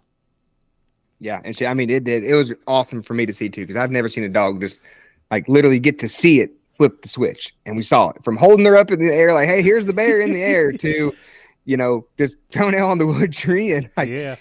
Yeah, 1.19 1.41
and 1.43 1.57
she, 1.57 1.65
I 1.65 1.73
mean, 1.73 1.89
it 1.89 2.03
did. 2.03 2.23
It 2.23 2.35
was 2.35 2.53
awesome 2.67 3.01
for 3.01 3.13
me 3.13 3.25
to 3.25 3.33
see 3.33 3.49
too, 3.49 3.61
because 3.65 3.75
I've 3.75 3.91
never 3.91 4.07
seen 4.07 4.23
a 4.23 4.29
dog 4.29 4.61
just 4.61 4.81
like 5.31 5.49
literally 5.49 5.79
get 5.79 5.99
to 5.99 6.07
see 6.07 6.41
it 6.41 6.51
flip 6.73 7.01
the 7.01 7.09
switch, 7.09 7.55
and 7.65 7.75
we 7.75 7.83
saw 7.83 8.09
it 8.09 8.23
from 8.23 8.37
holding 8.37 8.65
her 8.65 8.77
up 8.77 8.91
in 8.91 8.99
the 8.99 9.13
air, 9.13 9.33
like, 9.33 9.49
"Hey, 9.49 9.61
here's 9.61 9.85
the 9.85 9.93
bear 9.93 10.21
in 10.21 10.33
the 10.33 10.43
air," 10.43 10.71
to, 10.77 11.13
you 11.65 11.77
know, 11.77 12.05
just 12.17 12.37
toenail 12.51 12.87
on 12.87 12.99
the 12.99 13.07
wood 13.07 13.33
tree, 13.33 13.73
and 13.73 13.89
like 13.97 14.09
yeah. 14.09 14.35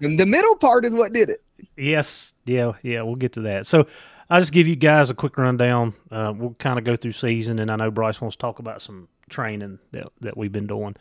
the, 0.00 0.16
the 0.16 0.26
middle 0.26 0.56
part 0.56 0.84
is 0.84 0.94
what 0.94 1.12
did 1.12 1.30
it. 1.30 1.42
Yes. 1.76 2.32
Yeah, 2.46 2.72
yeah, 2.82 3.02
we'll 3.02 3.16
get 3.16 3.32
to 3.32 3.40
that. 3.42 3.66
So 3.66 3.86
I'll 4.30 4.40
just 4.40 4.52
give 4.52 4.66
you 4.66 4.76
guys 4.76 5.10
a 5.10 5.14
quick 5.14 5.36
rundown. 5.36 5.94
Uh, 6.10 6.32
we'll 6.36 6.54
kind 6.54 6.78
of 6.78 6.84
go 6.84 6.96
through 6.96 7.12
season 7.12 7.58
and 7.58 7.70
I 7.70 7.76
know 7.76 7.90
Bryce 7.90 8.20
wants 8.20 8.36
to 8.36 8.40
talk 8.40 8.58
about 8.58 8.80
some 8.80 9.08
training 9.28 9.78
that, 9.92 10.08
that 10.20 10.36
we've 10.36 10.52
been 10.52 10.66
doing. 10.66 10.96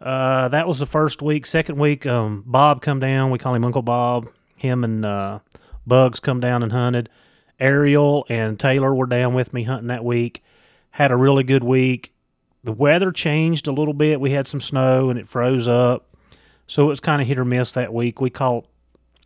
Uh, 0.00 0.48
that 0.48 0.68
was 0.68 0.78
the 0.78 0.86
first 0.86 1.22
week. 1.22 1.46
Second 1.46 1.78
week, 1.78 2.06
um, 2.06 2.42
Bob 2.46 2.82
come 2.82 3.00
down. 3.00 3.30
We 3.30 3.38
call 3.38 3.54
him 3.54 3.64
Uncle 3.64 3.82
Bob. 3.82 4.28
Him 4.56 4.84
and 4.84 5.04
uh, 5.04 5.38
Bugs 5.86 6.20
come 6.20 6.40
down 6.40 6.62
and 6.62 6.72
hunted. 6.72 7.08
Ariel 7.58 8.26
and 8.28 8.58
Taylor 8.58 8.94
were 8.94 9.06
down 9.06 9.34
with 9.34 9.52
me 9.54 9.62
hunting 9.62 9.88
that 9.88 10.04
week. 10.04 10.42
Had 10.90 11.12
a 11.12 11.16
really 11.16 11.44
good 11.44 11.64
week. 11.64 12.12
The 12.62 12.72
weather 12.72 13.12
changed 13.12 13.66
a 13.66 13.72
little 13.72 13.94
bit. 13.94 14.20
We 14.20 14.30
had 14.30 14.46
some 14.46 14.60
snow 14.60 15.10
and 15.10 15.18
it 15.18 15.28
froze 15.28 15.68
up. 15.68 16.14
So 16.66 16.84
it 16.84 16.88
was 16.88 17.00
kind 17.00 17.20
of 17.20 17.28
hit 17.28 17.38
or 17.38 17.44
miss 17.44 17.72
that 17.74 17.92
week. 17.92 18.20
We 18.20 18.30
caught 18.30 18.66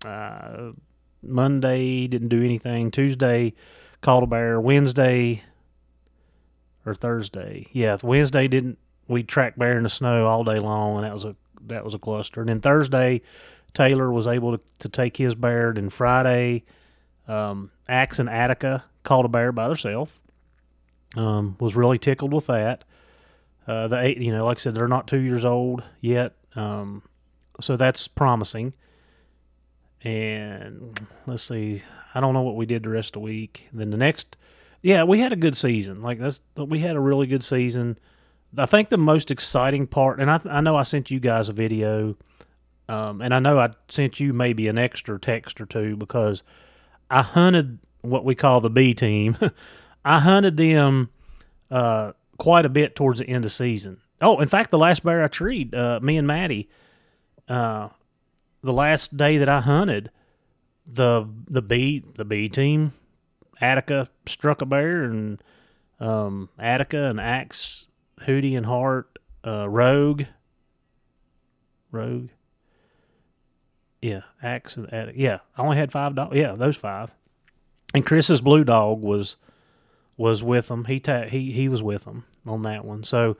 uh, 0.04 0.72
Monday, 1.22 2.06
didn't 2.06 2.28
do 2.28 2.44
anything. 2.44 2.90
Tuesday, 2.90 3.54
caught 4.00 4.22
a 4.22 4.26
bear. 4.26 4.60
Wednesday 4.60 5.42
or 6.86 6.94
Thursday, 6.94 7.66
yeah, 7.72 7.96
Wednesday 8.02 8.48
didn't. 8.48 8.78
We 9.06 9.22
tracked 9.22 9.58
bear 9.58 9.76
in 9.76 9.84
the 9.84 9.88
snow 9.88 10.26
all 10.26 10.44
day 10.44 10.58
long, 10.58 10.96
and 10.96 11.04
that 11.04 11.14
was 11.14 11.24
a 11.24 11.34
that 11.66 11.84
was 11.84 11.94
a 11.94 11.98
cluster. 11.98 12.40
And 12.40 12.48
then 12.48 12.60
Thursday, 12.60 13.22
Taylor 13.74 14.12
was 14.12 14.26
able 14.26 14.56
to, 14.56 14.64
to 14.80 14.88
take 14.88 15.16
his 15.16 15.34
bear. 15.34 15.70
And 15.70 15.92
Friday, 15.92 16.64
um, 17.26 17.70
Axe 17.88 18.18
and 18.18 18.28
Attica 18.28 18.84
caught 19.02 19.24
a 19.24 19.28
bear 19.28 19.52
by 19.52 19.68
themselves. 19.68 20.12
Um, 21.16 21.56
was 21.58 21.74
really 21.74 21.98
tickled 21.98 22.32
with 22.34 22.46
that. 22.46 22.84
Uh, 23.66 23.88
the 23.88 23.98
eight, 24.00 24.18
you 24.18 24.32
know, 24.32 24.44
like 24.44 24.58
I 24.58 24.60
said, 24.60 24.74
they're 24.74 24.88
not 24.88 25.06
two 25.06 25.18
years 25.18 25.44
old 25.44 25.82
yet, 26.00 26.34
um, 26.54 27.02
so 27.60 27.76
that's 27.76 28.08
promising. 28.08 28.74
And 30.02 30.98
let's 31.26 31.42
see, 31.42 31.82
I 32.14 32.20
don't 32.20 32.34
know 32.34 32.42
what 32.42 32.56
we 32.56 32.66
did 32.66 32.84
the 32.84 32.88
rest 32.88 33.10
of 33.10 33.12
the 33.14 33.20
week. 33.20 33.68
Then 33.72 33.90
the 33.90 33.96
next, 33.96 34.36
yeah, 34.82 35.04
we 35.04 35.20
had 35.20 35.32
a 35.32 35.36
good 35.36 35.56
season. 35.56 36.02
Like 36.02 36.18
that's 36.18 36.40
we 36.56 36.80
had 36.80 36.96
a 36.96 37.00
really 37.00 37.26
good 37.26 37.42
season. 37.42 37.98
I 38.56 38.66
think 38.66 38.88
the 38.88 38.96
most 38.96 39.30
exciting 39.30 39.86
part, 39.86 40.20
and 40.20 40.30
I, 40.30 40.40
I 40.48 40.60
know 40.60 40.76
I 40.76 40.82
sent 40.82 41.10
you 41.10 41.20
guys 41.20 41.48
a 41.48 41.52
video, 41.52 42.16
um, 42.88 43.20
and 43.20 43.34
I 43.34 43.40
know 43.40 43.58
I 43.58 43.70
sent 43.88 44.20
you 44.20 44.32
maybe 44.32 44.68
an 44.68 44.78
extra 44.78 45.18
text 45.18 45.60
or 45.60 45.66
two 45.66 45.96
because 45.96 46.42
I 47.10 47.22
hunted 47.22 47.78
what 48.00 48.24
we 48.24 48.34
call 48.34 48.60
the 48.60 48.70
B 48.70 48.94
team. 48.94 49.36
I 50.04 50.20
hunted 50.20 50.56
them 50.56 51.10
uh, 51.70 52.12
quite 52.38 52.64
a 52.64 52.70
bit 52.70 52.96
towards 52.96 53.20
the 53.20 53.28
end 53.28 53.44
of 53.44 53.52
season. 53.52 54.00
Oh, 54.20 54.40
in 54.40 54.48
fact, 54.48 54.70
the 54.70 54.78
last 54.78 55.04
bear 55.04 55.22
I 55.22 55.28
treed, 55.28 55.74
uh, 55.74 56.00
me 56.02 56.16
and 56.16 56.26
Maddie, 56.26 56.68
uh, 57.48 57.88
the 58.62 58.72
last 58.72 59.16
day 59.16 59.38
that 59.38 59.48
I 59.48 59.60
hunted, 59.60 60.10
the 60.86 61.28
the 61.46 61.62
B 61.62 62.02
the 62.16 62.24
B 62.24 62.48
team, 62.48 62.92
Attica 63.60 64.08
struck 64.26 64.62
a 64.62 64.66
bear, 64.66 65.04
and 65.04 65.42
um, 66.00 66.48
Attica 66.58 67.04
and 67.04 67.20
Axe, 67.20 67.86
Hootie 68.22 68.56
and 68.56 68.66
Hart, 68.66 69.18
uh, 69.46 69.68
Rogue, 69.68 70.24
Rogue. 71.90 72.28
Yeah, 74.00 74.22
Axe 74.42 74.76
and 74.76 74.92
Attica. 74.92 75.18
Yeah, 75.18 75.38
I 75.56 75.62
only 75.62 75.76
had 75.76 75.92
five 75.92 76.14
dogs. 76.14 76.36
Yeah, 76.36 76.54
those 76.54 76.76
five. 76.76 77.10
And 77.94 78.04
Chris's 78.04 78.40
blue 78.40 78.64
dog 78.64 79.00
was 79.00 79.36
was 80.16 80.42
with 80.42 80.68
them. 80.68 80.84
He 80.84 81.00
ta- 81.00 81.24
he 81.26 81.52
he 81.52 81.68
was 81.68 81.82
with 81.82 82.04
them 82.04 82.24
on 82.46 82.62
that 82.62 82.84
one. 82.84 83.02
So 83.02 83.36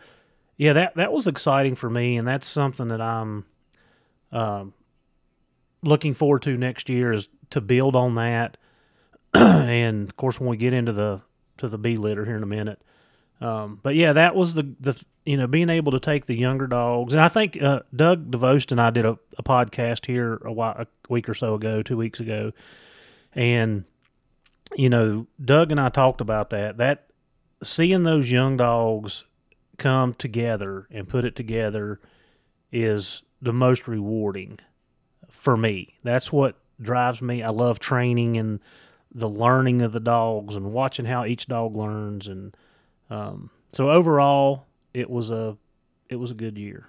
yeah, 0.57 0.73
that 0.73 0.97
that 0.97 1.13
was 1.13 1.27
exciting 1.27 1.75
for 1.75 1.89
me, 1.89 2.17
and 2.17 2.27
that's 2.27 2.47
something 2.47 2.89
that 2.89 3.01
I'm 3.01 3.45
um, 4.33 4.75
looking 5.83 6.14
forward 6.14 6.43
to 6.43 6.57
next 6.57 6.88
year 6.88 7.12
is 7.12 7.29
to 7.51 7.61
build 7.61 7.97
on 7.97 8.14
that. 8.17 8.57
and 9.35 10.09
of 10.09 10.17
course, 10.17 10.41
when 10.41 10.49
we 10.49 10.57
get 10.57 10.73
into 10.73 10.93
the 10.93 11.23
to 11.59 11.69
the 11.69 11.79
B 11.79 11.97
litter 11.97 12.25
here 12.25 12.37
in 12.37 12.43
a 12.43 12.47
minute, 12.47 12.81
um, 13.41 13.79
but 13.83 13.95
yeah, 13.95 14.12
that 14.12 14.35
was 14.35 14.55
the 14.55 14.75
the 14.81 15.01
you 15.25 15.37
know 15.37 15.47
being 15.47 15.69
able 15.69 15.93
to 15.93 16.01
take 16.01 16.27
the 16.27 16.35
younger 16.35 16.67
dogs, 16.67 17.14
and 17.14 17.21
I 17.21 17.29
think 17.29 17.61
uh, 17.62 17.81
Doug 17.95 18.31
DeVost 18.31 18.73
and 18.73 18.81
I 18.81 18.91
did 18.91 19.05
a, 19.05 19.19
a 19.37 19.43
podcast 19.43 20.07
here 20.07 20.41
a, 20.45 20.53
while, 20.53 20.75
a 20.79 20.87
week 21.09 21.29
or 21.29 21.35
so 21.35 21.55
ago, 21.55 21.83
two 21.83 21.97
weeks 21.97 22.21
ago, 22.21 22.53
and 23.35 23.85
you 24.75 24.88
know 24.88 25.27
Doug 25.43 25.71
and 25.71 25.81
I 25.81 25.88
talked 25.88 26.21
about 26.21 26.51
that 26.51 26.79
that 26.79 27.07
seeing 27.62 28.05
those 28.05 28.31
young 28.31 28.57
dogs 28.57 29.25
come 29.77 30.14
together 30.14 30.88
and 30.91 31.09
put 31.09 31.25
it 31.25 31.37
together 31.37 32.01
is 32.73 33.23
the 33.41 33.53
most 33.53 33.87
rewarding 33.87 34.59
for 35.31 35.57
me. 35.57 35.95
That's 36.03 36.33
what 36.33 36.57
drives 36.81 37.23
me. 37.23 37.43
I 37.43 37.51
love 37.51 37.79
training 37.79 38.37
and 38.37 38.61
the 39.14 39.29
learning 39.29 39.83
of 39.83 39.93
the 39.93 40.01
dogs 40.01 40.55
and 40.55 40.73
watching 40.73 41.07
how 41.07 41.25
each 41.25 41.47
dog 41.47 41.75
learns 41.75 42.29
and 42.29 42.57
um, 43.11 43.51
so 43.73 43.91
overall 43.91 44.67
it 44.93 45.09
was 45.09 45.31
a 45.31 45.57
it 46.09 46.17
was 46.17 46.31
a 46.31 46.35
good 46.35 46.59
year. 46.59 46.88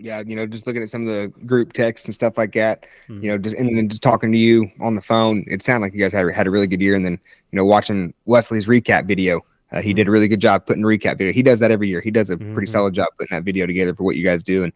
Yeah, 0.00 0.22
you 0.24 0.36
know, 0.36 0.46
just 0.46 0.66
looking 0.66 0.82
at 0.82 0.90
some 0.90 1.08
of 1.08 1.12
the 1.12 1.28
group 1.44 1.72
texts 1.72 2.06
and 2.06 2.14
stuff 2.14 2.38
like 2.38 2.52
that, 2.52 2.86
mm-hmm. 3.08 3.22
you 3.22 3.30
know, 3.30 3.38
just 3.38 3.56
and 3.56 3.76
then 3.76 3.88
just 3.88 4.02
talking 4.02 4.30
to 4.30 4.38
you 4.38 4.70
on 4.80 4.94
the 4.94 5.02
phone, 5.02 5.44
it 5.48 5.60
sounded 5.60 5.86
like 5.86 5.94
you 5.94 6.00
guys 6.00 6.12
had 6.12 6.30
had 6.30 6.46
a 6.46 6.50
really 6.50 6.68
good 6.68 6.80
year. 6.80 6.94
And 6.94 7.04
then, 7.04 7.18
you 7.50 7.56
know, 7.56 7.64
watching 7.64 8.14
Wesley's 8.24 8.66
recap 8.66 9.06
video, 9.06 9.40
uh, 9.72 9.80
he 9.80 9.90
mm-hmm. 9.90 9.96
did 9.96 10.08
a 10.08 10.10
really 10.12 10.28
good 10.28 10.40
job 10.40 10.66
putting 10.66 10.84
recap 10.84 11.18
video. 11.18 11.32
He 11.32 11.42
does 11.42 11.58
that 11.58 11.72
every 11.72 11.88
year. 11.88 12.00
He 12.00 12.12
does 12.12 12.30
a 12.30 12.36
mm-hmm. 12.36 12.54
pretty 12.54 12.70
solid 12.70 12.94
job 12.94 13.08
putting 13.18 13.36
that 13.36 13.42
video 13.42 13.66
together 13.66 13.92
for 13.92 14.04
what 14.04 14.14
you 14.14 14.22
guys 14.22 14.44
do. 14.44 14.62
And 14.62 14.72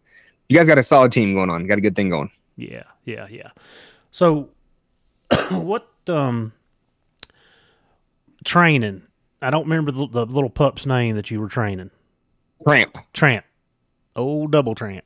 you 0.49 0.57
guys 0.57 0.67
got 0.67 0.77
a 0.77 0.83
solid 0.83 1.11
team 1.11 1.33
going 1.33 1.49
on. 1.49 1.61
You 1.61 1.67
got 1.67 1.77
a 1.77 1.81
good 1.81 1.95
thing 1.95 2.09
going. 2.09 2.31
Yeah, 2.55 2.83
yeah, 3.05 3.27
yeah. 3.29 3.49
So, 4.11 4.49
what 5.49 5.87
um 6.07 6.53
training? 8.43 9.03
I 9.41 9.49
don't 9.49 9.63
remember 9.63 9.91
the, 9.91 10.07
the, 10.07 10.25
little 10.25 10.49
pup's 10.49 10.85
name 10.85 11.15
that 11.17 11.29
you 11.29 11.41
were 11.41 11.49
training. 11.49 11.91
Tramp. 12.65 12.97
Tramp. 13.11 13.45
Old 14.15 14.51
double 14.51 14.73
tramp. 14.73 15.03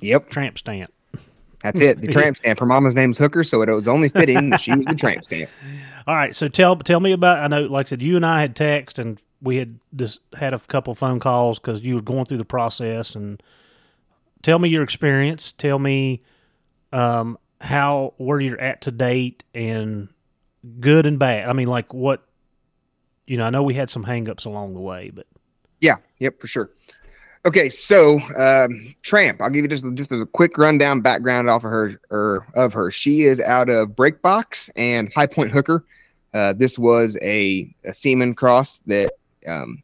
Yep. 0.00 0.30
Tramp 0.30 0.58
stamp. 0.58 0.92
That's 1.62 1.80
it. 1.80 2.00
The 2.00 2.06
tramp 2.12 2.38
stamp. 2.38 2.58
Her 2.58 2.66
mama's 2.66 2.94
name's 2.94 3.18
Hooker, 3.18 3.44
so 3.44 3.62
it 3.62 3.68
was 3.70 3.86
only 3.86 4.08
fitting 4.08 4.50
that 4.50 4.60
she 4.60 4.72
was 4.72 4.86
the 4.86 4.94
tramp 4.94 5.24
stamp. 5.24 5.50
All 6.06 6.16
right. 6.16 6.34
So 6.34 6.48
tell 6.48 6.76
tell 6.76 7.00
me 7.00 7.12
about. 7.12 7.38
I 7.38 7.46
know, 7.46 7.62
like 7.62 7.86
I 7.86 7.88
said, 7.90 8.02
you 8.02 8.16
and 8.16 8.24
I 8.24 8.40
had 8.40 8.56
text, 8.56 8.98
and 8.98 9.20
we 9.42 9.56
had 9.56 9.78
just 9.94 10.20
had 10.34 10.54
a 10.54 10.58
couple 10.58 10.94
phone 10.94 11.20
calls 11.20 11.58
because 11.58 11.82
you 11.82 11.94
were 11.94 12.02
going 12.02 12.24
through 12.24 12.38
the 12.38 12.44
process. 12.44 13.14
And 13.14 13.42
tell 14.42 14.58
me 14.58 14.68
your 14.68 14.82
experience. 14.82 15.52
Tell 15.52 15.78
me 15.78 16.22
um, 16.92 17.38
how 17.60 18.14
where 18.16 18.40
you're 18.40 18.60
at 18.60 18.82
to 18.82 18.90
date 18.90 19.44
and 19.54 20.08
good 20.80 21.06
and 21.06 21.18
bad. 21.18 21.48
I 21.48 21.52
mean, 21.52 21.68
like 21.68 21.92
what 21.94 22.24
you 23.26 23.36
know. 23.36 23.44
I 23.44 23.50
know 23.50 23.62
we 23.62 23.74
had 23.74 23.90
some 23.90 24.04
hangups 24.04 24.46
along 24.46 24.74
the 24.74 24.80
way, 24.80 25.10
but 25.10 25.26
yeah, 25.80 25.96
yep, 26.18 26.40
for 26.40 26.46
sure. 26.46 26.70
Okay, 27.46 27.70
so 27.70 28.20
um, 28.36 28.94
Tramp, 29.02 29.40
I'll 29.40 29.48
give 29.48 29.64
you 29.64 29.68
just 29.68 29.84
just 29.94 30.12
a 30.12 30.26
quick 30.26 30.58
rundown 30.58 31.00
background 31.00 31.48
off 31.48 31.64
of 31.64 31.70
her 31.70 32.00
or 32.10 32.46
of 32.54 32.72
her. 32.74 32.90
She 32.90 33.22
is 33.22 33.40
out 33.40 33.70
of 33.70 33.90
Breakbox 33.90 34.68
and 34.76 35.12
High 35.12 35.26
Point 35.26 35.50
Hooker. 35.50 35.84
Uh, 36.34 36.52
this 36.52 36.78
was 36.78 37.16
a, 37.22 37.74
a 37.84 37.92
semen 37.92 38.34
cross 38.34 38.80
that 38.86 39.12
um, 39.46 39.82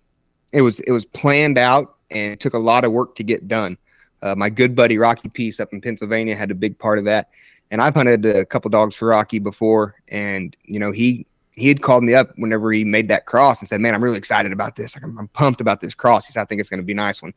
it 0.53 0.63
was 0.63 0.81
it 0.81 0.93
was 0.93 1.05
planned 1.07 1.59
out 1.59 1.97
and 2.11 2.39
took 2.39 2.55
a 2.55 2.59
lot 2.59 2.85
of 2.85 2.93
work 2.93 3.15
to 3.17 3.25
get 3.25 3.49
done. 3.49 3.79
Uh, 4.27 4.35
my 4.35 4.51
good 4.51 4.75
buddy 4.75 4.99
Rocky 4.99 5.29
Peace 5.29 5.61
up 5.61 5.73
in 5.73 5.81
Pennsylvania 5.81 6.35
had 6.35 6.51
a 6.51 6.55
big 6.55 6.77
part 6.79 6.99
of 6.99 7.05
that. 7.05 7.31
And 7.71 7.81
I've 7.81 7.95
hunted 7.95 8.25
a 8.27 8.45
couple 8.45 8.69
dogs 8.71 8.97
for 8.97 9.09
Rocky 9.09 9.39
before, 9.39 9.97
and 10.09 10.57
you 10.65 10.79
know 10.79 10.93
he 10.93 11.27
he 11.53 11.69
had 11.69 11.83
called 11.83 12.05
me 12.05 12.15
up 12.15 12.31
whenever 12.37 12.73
he 12.73 12.85
made 12.85 13.09
that 13.09 13.27
cross 13.27 13.61
and 13.61 13.69
said, 13.69 13.81
"Man, 13.81 13.95
I'm 13.95 14.03
really 14.03 14.19
excited 14.19 14.53
about 14.53 14.77
this. 14.77 14.95
Like, 14.95 15.05
I'm, 15.05 15.19
I'm 15.19 15.29
pumped 15.29 15.61
about 15.61 15.81
this 15.81 15.95
cross." 15.95 16.27
He 16.27 16.33
said, 16.33 16.43
"I 16.43 16.45
think 16.45 16.61
it's 16.61 16.71
going 16.71 16.79
to 16.79 16.85
be 16.85 16.93
a 16.93 16.97
nice 16.97 17.23
one." 17.23 17.35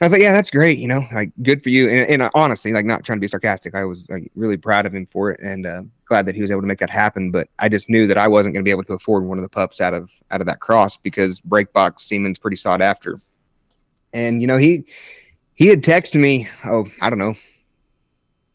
I 0.00 0.04
was 0.04 0.12
like, 0.12 0.22
"Yeah, 0.22 0.32
that's 0.32 0.50
great. 0.50 0.78
You 0.78 0.88
know, 0.88 1.06
like 1.12 1.30
good 1.42 1.62
for 1.62 1.68
you." 1.68 1.88
And, 1.88 2.22
and 2.22 2.30
honestly, 2.34 2.72
like 2.72 2.84
not 2.84 3.04
trying 3.04 3.18
to 3.18 3.20
be 3.20 3.28
sarcastic, 3.28 3.76
I 3.76 3.84
was 3.84 4.08
like 4.08 4.28
really 4.34 4.56
proud 4.56 4.86
of 4.86 4.94
him 4.94 5.06
for 5.06 5.30
it, 5.30 5.38
and 5.40 5.66
uh, 5.66 5.82
glad 6.06 6.26
that 6.26 6.34
he 6.34 6.42
was 6.42 6.50
able 6.50 6.62
to 6.62 6.66
make 6.66 6.78
that 6.78 6.90
happen. 6.90 7.30
But 7.30 7.48
I 7.60 7.68
just 7.68 7.88
knew 7.88 8.08
that 8.08 8.18
I 8.18 8.26
wasn't 8.26 8.54
going 8.54 8.64
to 8.64 8.68
be 8.68 8.72
able 8.72 8.84
to 8.84 8.94
afford 8.94 9.24
one 9.24 9.38
of 9.38 9.42
the 9.42 9.48
pups 9.48 9.80
out 9.80 9.94
of 9.94 10.10
out 10.32 10.40
of 10.40 10.48
that 10.48 10.58
cross 10.58 10.96
because 10.96 11.38
breakbox 11.40 12.00
semen's 12.00 12.40
pretty 12.40 12.56
sought 12.56 12.82
after. 12.82 13.20
And 14.12 14.40
you 14.40 14.48
know, 14.48 14.58
he 14.58 14.84
he 15.54 15.66
had 15.68 15.82
texted 15.82 16.20
me, 16.20 16.48
oh, 16.64 16.86
I 17.00 17.10
don't 17.10 17.18
know, 17.18 17.34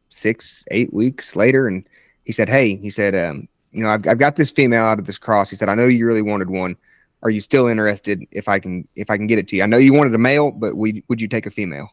six, 0.09 0.65
eight 0.71 0.93
weeks 0.93 1.35
later, 1.35 1.67
and 1.67 1.87
he 2.23 2.31
said, 2.31 2.49
Hey, 2.49 2.75
he 2.75 2.89
said, 2.89 3.15
um, 3.15 3.47
you 3.71 3.83
know, 3.83 3.89
I've, 3.89 4.07
I've 4.07 4.17
got 4.17 4.35
this 4.35 4.51
female 4.51 4.83
out 4.83 4.99
of 4.99 5.05
this 5.05 5.17
cross. 5.17 5.49
He 5.49 5.55
said, 5.55 5.69
I 5.69 5.75
know 5.75 5.85
you 5.85 6.07
really 6.07 6.21
wanted 6.21 6.49
one. 6.49 6.75
Are 7.23 7.29
you 7.29 7.41
still 7.41 7.67
interested 7.67 8.23
if 8.31 8.47
I 8.47 8.59
can 8.59 8.87
if 8.95 9.09
I 9.09 9.17
can 9.17 9.27
get 9.27 9.39
it 9.39 9.47
to 9.49 9.55
you? 9.55 9.63
I 9.63 9.65
know 9.65 9.77
you 9.77 9.93
wanted 9.93 10.13
a 10.13 10.19
male, 10.19 10.51
but 10.51 10.75
we, 10.75 11.03
would 11.07 11.19
you 11.19 11.27
take 11.27 11.45
a 11.45 11.51
female? 11.51 11.89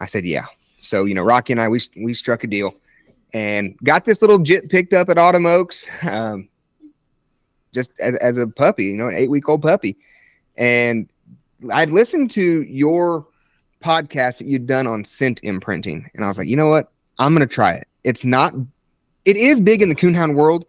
I 0.00 0.06
said, 0.06 0.24
Yeah. 0.24 0.46
So, 0.82 1.04
you 1.04 1.14
know, 1.14 1.22
Rocky 1.22 1.52
and 1.52 1.60
I 1.60 1.68
we 1.68 1.80
we 1.96 2.14
struck 2.14 2.44
a 2.44 2.46
deal 2.46 2.74
and 3.32 3.76
got 3.82 4.04
this 4.04 4.20
little 4.20 4.38
jit 4.38 4.70
picked 4.70 4.92
up 4.92 5.08
at 5.08 5.18
Autumn 5.18 5.46
Oaks. 5.46 5.88
Um, 6.02 6.48
just 7.74 7.90
as, 7.98 8.14
as 8.16 8.38
a 8.38 8.46
puppy, 8.46 8.84
you 8.84 8.94
know, 8.94 9.08
an 9.08 9.16
eight 9.16 9.28
week 9.28 9.48
old 9.48 9.60
puppy. 9.60 9.96
And 10.56 11.08
I'd 11.72 11.90
listened 11.90 12.30
to 12.32 12.62
your 12.62 13.26
podcast 13.84 14.38
that 14.38 14.46
you'd 14.46 14.66
done 14.66 14.86
on 14.86 15.04
scent 15.04 15.40
imprinting. 15.42 16.10
And 16.14 16.24
I 16.24 16.28
was 16.28 16.38
like, 16.38 16.48
you 16.48 16.56
know 16.56 16.68
what? 16.68 16.90
I'm 17.18 17.34
going 17.34 17.46
to 17.46 17.54
try 17.54 17.74
it. 17.74 17.86
It's 18.02 18.24
not, 18.24 18.54
it 19.24 19.36
is 19.36 19.60
big 19.60 19.82
in 19.82 19.90
the 19.90 19.94
coonhound 19.94 20.34
world. 20.34 20.64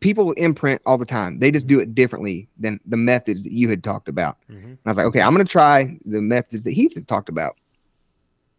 People 0.00 0.32
imprint 0.32 0.82
all 0.84 0.98
the 0.98 1.06
time. 1.06 1.38
They 1.38 1.50
just 1.50 1.66
do 1.66 1.78
it 1.78 1.94
differently 1.94 2.48
than 2.58 2.80
the 2.84 2.96
methods 2.96 3.44
that 3.44 3.52
you 3.52 3.68
had 3.68 3.82
talked 3.84 4.08
about. 4.08 4.36
Mm-hmm. 4.50 4.66
And 4.66 4.78
I 4.84 4.90
was 4.90 4.96
like, 4.96 5.06
okay, 5.06 5.22
I'm 5.22 5.32
going 5.32 5.46
to 5.46 5.50
try 5.50 5.96
the 6.04 6.20
methods 6.20 6.64
that 6.64 6.72
Heath 6.72 6.94
has 6.96 7.06
talked 7.06 7.28
about. 7.28 7.56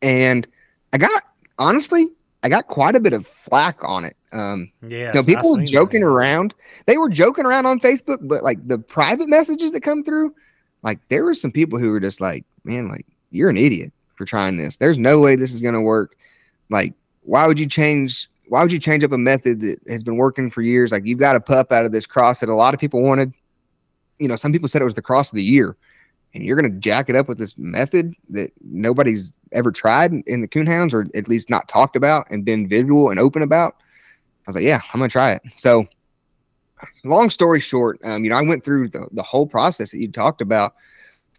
And 0.01 0.47
I 0.93 0.97
got, 0.97 1.23
honestly, 1.59 2.07
I 2.43 2.49
got 2.49 2.67
quite 2.67 2.95
a 2.95 2.99
bit 2.99 3.13
of 3.13 3.27
flack 3.27 3.77
on 3.83 4.05
it 4.05 4.15
Um, 4.31 4.71
Yeah, 4.81 5.07
you 5.07 5.13
know, 5.13 5.23
people 5.23 5.57
were 5.57 5.63
joking 5.63 6.01
around. 6.01 6.53
They 6.85 6.97
were 6.97 7.09
joking 7.09 7.45
around 7.45 7.65
on 7.65 7.79
Facebook, 7.79 8.19
but 8.21 8.41
like 8.41 8.65
the 8.67 8.79
private 8.79 9.27
messages 9.27 9.73
that 9.73 9.81
come 9.81 10.03
through, 10.03 10.33
like 10.81 10.99
there 11.09 11.25
were 11.25 11.35
some 11.35 11.51
people 11.51 11.77
who 11.77 11.91
were 11.91 11.99
just 11.99 12.21
like, 12.21 12.45
man, 12.63 12.87
like 12.87 13.05
you're 13.31 13.49
an 13.49 13.57
idiot 13.57 13.91
for 14.17 14.25
trying 14.25 14.57
this. 14.57 14.77
There's 14.77 14.97
no 14.97 15.19
way 15.19 15.35
this 15.35 15.53
is 15.53 15.61
going 15.61 15.75
to 15.75 15.81
work. 15.81 16.17
Like, 16.69 16.93
why 17.23 17.47
would 17.47 17.59
you 17.59 17.67
change? 17.67 18.27
Why 18.49 18.61
would 18.61 18.71
you 18.71 18.79
change 18.79 19.03
up 19.03 19.11
a 19.11 19.17
method 19.17 19.61
that 19.61 19.79
has 19.87 20.03
been 20.03 20.17
working 20.17 20.49
for 20.49 20.61
years? 20.61 20.91
Like, 20.91 21.05
you've 21.05 21.19
got 21.19 21.35
a 21.35 21.39
pup 21.39 21.71
out 21.71 21.85
of 21.85 21.91
this 21.91 22.05
cross 22.05 22.39
that 22.39 22.49
a 22.49 22.55
lot 22.55 22.73
of 22.73 22.79
people 22.79 23.01
wanted. 23.01 23.33
You 24.19 24.27
know, 24.27 24.35
some 24.35 24.51
people 24.51 24.67
said 24.67 24.81
it 24.81 24.85
was 24.85 24.95
the 24.95 25.01
cross 25.01 25.31
of 25.31 25.35
the 25.35 25.43
year, 25.43 25.77
and 26.33 26.43
you're 26.43 26.59
going 26.59 26.71
to 26.71 26.79
jack 26.79 27.09
it 27.09 27.15
up 27.15 27.27
with 27.27 27.37
this 27.37 27.57
method 27.57 28.15
that 28.29 28.51
nobody's 28.63 29.31
ever 29.51 29.71
tried 29.71 30.11
in 30.11 30.41
the 30.41 30.47
coonhounds, 30.47 30.93
or 30.93 31.05
at 31.15 31.27
least 31.27 31.49
not 31.49 31.67
talked 31.67 31.95
about 31.95 32.29
and 32.31 32.43
been 32.43 32.67
visual 32.67 33.09
and 33.09 33.19
open 33.19 33.41
about. 33.41 33.75
I 33.79 34.49
was 34.49 34.55
like, 34.55 34.65
yeah, 34.65 34.81
I'm 34.93 34.99
going 34.99 35.09
to 35.09 35.13
try 35.13 35.33
it. 35.33 35.41
So, 35.55 35.87
long 37.03 37.29
story 37.29 37.59
short, 37.59 37.99
um, 38.03 38.23
you 38.23 38.29
know, 38.29 38.37
I 38.37 38.41
went 38.41 38.63
through 38.63 38.89
the, 38.89 39.07
the 39.11 39.23
whole 39.23 39.45
process 39.45 39.91
that 39.91 39.99
you 39.99 40.09
talked 40.09 40.41
about 40.41 40.73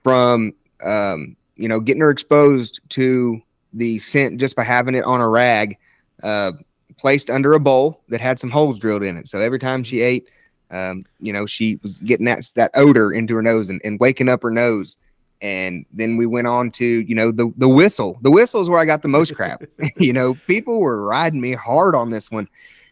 from 0.02 0.52
um, 0.84 1.36
you 1.58 1.68
know, 1.68 1.80
getting 1.80 2.00
her 2.00 2.10
exposed 2.10 2.80
to 2.90 3.42
the 3.74 3.98
scent 3.98 4.40
just 4.40 4.56
by 4.56 4.62
having 4.62 4.94
it 4.94 5.04
on 5.04 5.20
a 5.20 5.28
rag, 5.28 5.76
uh, 6.22 6.52
placed 6.96 7.28
under 7.28 7.52
a 7.52 7.60
bowl 7.60 8.00
that 8.08 8.20
had 8.20 8.38
some 8.40 8.50
holes 8.50 8.78
drilled 8.78 9.02
in 9.02 9.16
it. 9.16 9.28
So 9.28 9.40
every 9.40 9.58
time 9.58 9.82
she 9.82 10.00
ate, 10.00 10.28
um, 10.70 11.04
you 11.20 11.32
know, 11.32 11.46
she 11.46 11.76
was 11.82 11.98
getting 11.98 12.26
that 12.26 12.50
that 12.54 12.70
odor 12.74 13.12
into 13.12 13.34
her 13.34 13.42
nose 13.42 13.68
and, 13.70 13.80
and 13.84 13.98
waking 14.00 14.28
up 14.28 14.42
her 14.42 14.50
nose. 14.50 14.96
And 15.40 15.86
then 15.92 16.16
we 16.16 16.26
went 16.26 16.46
on 16.46 16.70
to, 16.72 16.84
you 16.84 17.14
know, 17.14 17.30
the 17.30 17.52
the 17.56 17.68
whistle. 17.68 18.18
The 18.22 18.30
whistle 18.30 18.60
is 18.60 18.68
where 18.68 18.80
I 18.80 18.84
got 18.84 19.02
the 19.02 19.08
most 19.08 19.34
crap. 19.34 19.62
you 19.96 20.12
know, 20.12 20.34
people 20.46 20.80
were 20.80 21.06
riding 21.06 21.40
me 21.40 21.52
hard 21.52 21.94
on 21.94 22.10
this 22.10 22.30
one. 22.30 22.48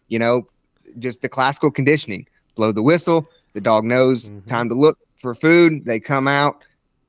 You 0.09 0.19
know, 0.19 0.49
just 0.99 1.23
the 1.23 1.29
classical 1.29 1.71
conditioning. 1.71 2.27
Blow 2.55 2.73
the 2.73 2.83
whistle, 2.83 3.29
the 3.53 3.61
dog 3.61 3.85
knows 3.85 4.31
mm-hmm. 4.31 4.49
time 4.49 4.71
to 4.71 4.75
look 4.75 4.99
for 5.19 5.35
food. 5.35 5.85
They 5.85 6.01
come 6.01 6.27
out 6.27 6.63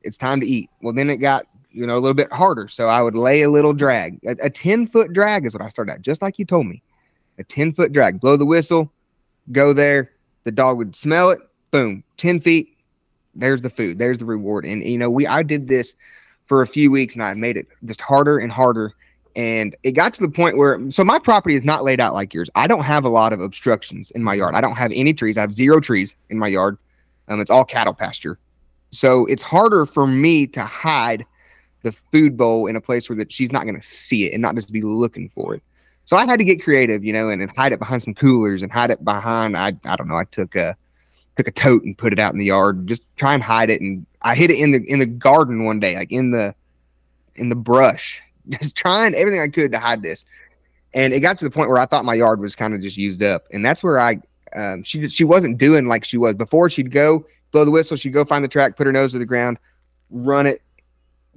it's 0.07 0.17
time 0.17 0.39
to 0.41 0.47
eat. 0.47 0.69
Well, 0.81 0.93
then 0.93 1.09
it 1.09 1.17
got, 1.17 1.45
you 1.71 1.85
know, 1.85 1.97
a 1.97 1.99
little 1.99 2.15
bit 2.15 2.31
harder. 2.31 2.67
So 2.67 2.87
I 2.87 3.01
would 3.01 3.15
lay 3.15 3.43
a 3.43 3.49
little 3.49 3.73
drag. 3.73 4.19
A, 4.25 4.49
10 4.49 4.87
foot 4.87 5.13
drag 5.13 5.45
is 5.45 5.53
what 5.53 5.61
I 5.61 5.69
started 5.69 5.93
at, 5.93 6.01
just 6.01 6.21
like 6.21 6.39
you 6.39 6.45
told 6.45 6.65
me. 6.65 6.81
A 7.37 7.43
10 7.43 7.73
foot 7.73 7.91
drag, 7.91 8.19
blow 8.19 8.37
the 8.37 8.45
whistle, 8.45 8.91
go 9.51 9.73
there. 9.73 10.11
The 10.45 10.51
dog 10.51 10.77
would 10.77 10.95
smell 10.95 11.29
it. 11.29 11.39
Boom, 11.71 12.03
10 12.15 12.39
feet. 12.39 12.77
There's 13.35 13.61
the 13.61 13.69
food. 13.69 13.99
There's 13.99 14.17
the 14.17 14.25
reward. 14.25 14.65
And, 14.65 14.83
you 14.83 14.97
know, 14.97 15.11
we, 15.11 15.27
I 15.27 15.43
did 15.43 15.67
this 15.67 15.95
for 16.45 16.61
a 16.61 16.67
few 16.67 16.89
weeks 16.89 17.13
and 17.13 17.23
I 17.23 17.33
made 17.33 17.57
it 17.57 17.67
just 17.85 18.01
harder 18.01 18.39
and 18.39 18.51
harder. 18.51 18.93
And 19.35 19.75
it 19.83 19.91
got 19.91 20.15
to 20.15 20.21
the 20.21 20.29
point 20.29 20.57
where, 20.57 20.89
so 20.89 21.03
my 21.03 21.19
property 21.19 21.55
is 21.55 21.63
not 21.63 21.83
laid 21.83 21.99
out 21.99 22.15
like 22.15 22.33
yours. 22.33 22.49
I 22.55 22.65
don't 22.65 22.83
have 22.83 23.05
a 23.05 23.09
lot 23.09 23.33
of 23.33 23.41
obstructions 23.41 24.09
in 24.11 24.23
my 24.23 24.33
yard. 24.33 24.55
I 24.55 24.61
don't 24.61 24.77
have 24.77 24.91
any 24.95 25.13
trees. 25.13 25.37
I 25.37 25.41
have 25.41 25.53
zero 25.53 25.79
trees 25.79 26.15
in 26.29 26.39
my 26.39 26.47
yard. 26.47 26.77
Um, 27.27 27.39
it's 27.39 27.51
all 27.51 27.65
cattle 27.65 27.93
pasture. 27.93 28.39
So 28.91 29.25
it's 29.25 29.43
harder 29.43 29.85
for 29.85 30.07
me 30.07 30.47
to 30.47 30.61
hide 30.61 31.25
the 31.83 31.91
food 31.91 32.37
bowl 32.37 32.67
in 32.67 32.75
a 32.75 32.81
place 32.81 33.09
where 33.09 33.17
that 33.17 33.31
she's 33.31 33.51
not 33.51 33.63
going 33.63 33.75
to 33.75 33.85
see 33.85 34.25
it 34.25 34.33
and 34.33 34.41
not 34.41 34.55
just 34.55 34.71
be 34.71 34.81
looking 34.81 35.29
for 35.29 35.55
it. 35.55 35.63
So 36.05 36.15
I 36.15 36.25
had 36.25 36.39
to 36.39 36.45
get 36.45 36.63
creative, 36.63 37.03
you 37.03 37.11
know, 37.11 37.29
and, 37.29 37.41
and 37.41 37.51
hide 37.55 37.73
it 37.73 37.79
behind 37.79 38.01
some 38.01 38.13
coolers 38.13 38.61
and 38.61 38.71
hide 38.71 38.91
it 38.91 39.03
behind. 39.03 39.57
I 39.57 39.73
I 39.83 39.95
don't 39.95 40.07
know. 40.07 40.15
I 40.15 40.23
took 40.23 40.55
a 40.55 40.75
took 41.35 41.47
a 41.47 41.51
tote 41.51 41.83
and 41.83 41.97
put 41.97 42.13
it 42.13 42.19
out 42.19 42.33
in 42.33 42.39
the 42.39 42.45
yard, 42.45 42.87
just 42.87 43.03
try 43.17 43.33
and 43.33 43.43
hide 43.43 43.69
it. 43.69 43.81
And 43.81 44.05
I 44.21 44.33
hid 44.33 44.49
it 44.49 44.57
in 44.57 44.71
the 44.71 44.83
in 44.85 44.99
the 44.99 45.05
garden 45.05 45.65
one 45.65 45.79
day, 45.79 45.95
like 45.95 46.11
in 46.11 46.31
the 46.31 46.55
in 47.35 47.49
the 47.49 47.55
brush, 47.55 48.21
just 48.49 48.75
trying 48.75 49.15
everything 49.15 49.41
I 49.41 49.49
could 49.49 49.71
to 49.73 49.79
hide 49.79 50.01
this. 50.01 50.25
And 50.93 51.13
it 51.13 51.19
got 51.19 51.37
to 51.39 51.45
the 51.45 51.51
point 51.51 51.69
where 51.69 51.79
I 51.79 51.85
thought 51.85 52.05
my 52.05 52.15
yard 52.15 52.39
was 52.39 52.55
kind 52.55 52.73
of 52.73 52.81
just 52.81 52.97
used 52.97 53.21
up, 53.21 53.45
and 53.51 53.65
that's 53.65 53.83
where 53.83 53.99
I 53.99 54.21
um, 54.55 54.83
she 54.83 55.09
she 55.09 55.25
wasn't 55.25 55.57
doing 55.57 55.87
like 55.87 56.05
she 56.05 56.17
was 56.17 56.35
before. 56.35 56.69
She'd 56.69 56.91
go 56.91 57.25
blow 57.57 57.65
the 57.65 57.71
whistle. 57.71 57.97
She'd 57.97 58.13
go 58.13 58.23
find 58.23 58.43
the 58.43 58.49
track, 58.49 58.77
put 58.77 58.85
her 58.85 58.93
nose 58.93 59.13
to 59.13 59.19
the 59.19 59.25
ground, 59.25 59.57
run 60.11 60.45
it, 60.45 60.61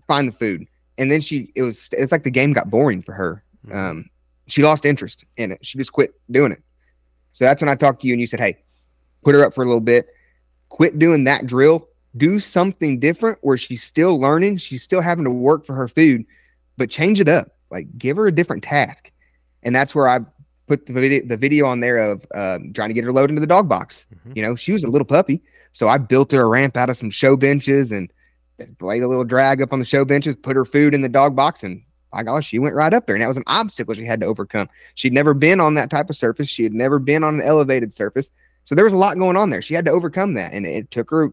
find 0.06 0.28
the 0.28 0.32
food. 0.32 0.66
And 0.98 1.10
then 1.10 1.22
she, 1.22 1.50
it 1.54 1.62
was, 1.62 1.88
it's 1.92 2.12
like 2.12 2.24
the 2.24 2.30
game 2.30 2.52
got 2.52 2.68
boring 2.68 3.00
for 3.00 3.12
her. 3.12 3.42
Mm-hmm. 3.66 3.76
Um, 3.76 4.10
she 4.46 4.62
lost 4.62 4.84
interest 4.84 5.24
in 5.38 5.52
it. 5.52 5.64
She 5.64 5.78
just 5.78 5.92
quit 5.92 6.12
doing 6.30 6.52
it. 6.52 6.62
So 7.32 7.44
that's 7.44 7.62
when 7.62 7.68
I 7.70 7.74
talked 7.74 8.02
to 8.02 8.08
you 8.08 8.12
and 8.12 8.20
you 8.20 8.26
said, 8.26 8.40
Hey, 8.40 8.58
put 9.24 9.34
her 9.34 9.44
up 9.44 9.54
for 9.54 9.62
a 9.62 9.66
little 9.66 9.80
bit, 9.80 10.08
quit 10.68 10.98
doing 10.98 11.24
that 11.24 11.46
drill, 11.46 11.88
do 12.16 12.38
something 12.38 12.98
different 12.98 13.38
where 13.40 13.56
she's 13.56 13.82
still 13.82 14.20
learning. 14.20 14.58
She's 14.58 14.82
still 14.82 15.00
having 15.00 15.24
to 15.24 15.30
work 15.30 15.64
for 15.64 15.74
her 15.74 15.88
food, 15.88 16.26
but 16.76 16.90
change 16.90 17.20
it 17.20 17.28
up. 17.28 17.56
Like 17.70 17.86
give 17.96 18.16
her 18.16 18.26
a 18.26 18.32
different 18.32 18.64
task. 18.64 19.10
And 19.62 19.74
that's 19.74 19.94
where 19.94 20.08
I 20.08 20.20
put 20.66 20.86
the 20.86 20.92
video, 20.92 21.24
the 21.24 21.36
video 21.36 21.66
on 21.66 21.80
there 21.80 21.98
of 21.98 22.26
uh, 22.34 22.58
trying 22.74 22.88
to 22.88 22.94
get 22.94 23.04
her 23.04 23.12
load 23.12 23.30
into 23.30 23.40
the 23.40 23.46
dog 23.46 23.68
box. 23.68 24.04
Mm-hmm. 24.14 24.32
You 24.34 24.42
know, 24.42 24.56
she 24.56 24.72
was 24.72 24.84
a 24.84 24.88
little 24.88 25.06
puppy. 25.06 25.40
So 25.72 25.88
I 25.88 25.98
built 25.98 26.32
her 26.32 26.42
a 26.42 26.46
ramp 26.46 26.76
out 26.76 26.90
of 26.90 26.96
some 26.96 27.10
show 27.10 27.36
benches 27.36 27.92
and 27.92 28.12
laid 28.80 29.02
a 29.02 29.08
little 29.08 29.24
drag 29.24 29.62
up 29.62 29.72
on 29.72 29.78
the 29.78 29.84
show 29.84 30.04
benches, 30.04 30.36
put 30.36 30.56
her 30.56 30.64
food 30.64 30.94
in 30.94 31.02
the 31.02 31.08
dog 31.08 31.34
box, 31.34 31.62
and 31.62 31.82
my 32.12 32.22
gosh, 32.22 32.46
she 32.46 32.58
went 32.58 32.74
right 32.74 32.92
up 32.92 33.06
there. 33.06 33.14
And 33.14 33.22
that 33.22 33.28
was 33.28 33.36
an 33.36 33.44
obstacle 33.46 33.94
she 33.94 34.04
had 34.04 34.20
to 34.20 34.26
overcome. 34.26 34.68
She'd 34.94 35.12
never 35.12 35.34
been 35.34 35.60
on 35.60 35.74
that 35.74 35.90
type 35.90 36.10
of 36.10 36.16
surface. 36.16 36.48
She 36.48 36.64
had 36.64 36.74
never 36.74 36.98
been 36.98 37.22
on 37.22 37.36
an 37.36 37.46
elevated 37.46 37.94
surface. 37.94 38.30
So 38.64 38.74
there 38.74 38.84
was 38.84 38.92
a 38.92 38.96
lot 38.96 39.18
going 39.18 39.36
on 39.36 39.50
there. 39.50 39.62
She 39.62 39.74
had 39.74 39.84
to 39.84 39.90
overcome 39.90 40.34
that. 40.34 40.52
And 40.52 40.66
it 40.66 40.90
took 40.90 41.10
her, 41.10 41.32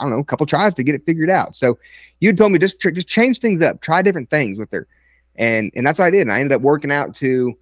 I 0.00 0.04
don't 0.04 0.12
know, 0.12 0.18
a 0.18 0.24
couple 0.24 0.46
tries 0.46 0.74
to 0.74 0.82
get 0.82 0.94
it 0.94 1.06
figured 1.06 1.30
out. 1.30 1.54
So 1.56 1.78
you 2.20 2.32
told 2.32 2.52
me 2.52 2.58
just, 2.58 2.80
just 2.80 3.08
change 3.08 3.38
things 3.38 3.62
up, 3.62 3.80
try 3.80 4.02
different 4.02 4.30
things 4.30 4.58
with 4.58 4.70
her. 4.72 4.86
And 5.36 5.72
and 5.74 5.84
that's 5.84 5.98
what 5.98 6.06
I 6.06 6.10
did. 6.10 6.22
And 6.22 6.32
I 6.32 6.38
ended 6.38 6.52
up 6.52 6.62
working 6.62 6.92
out 6.92 7.14
to, 7.16 7.54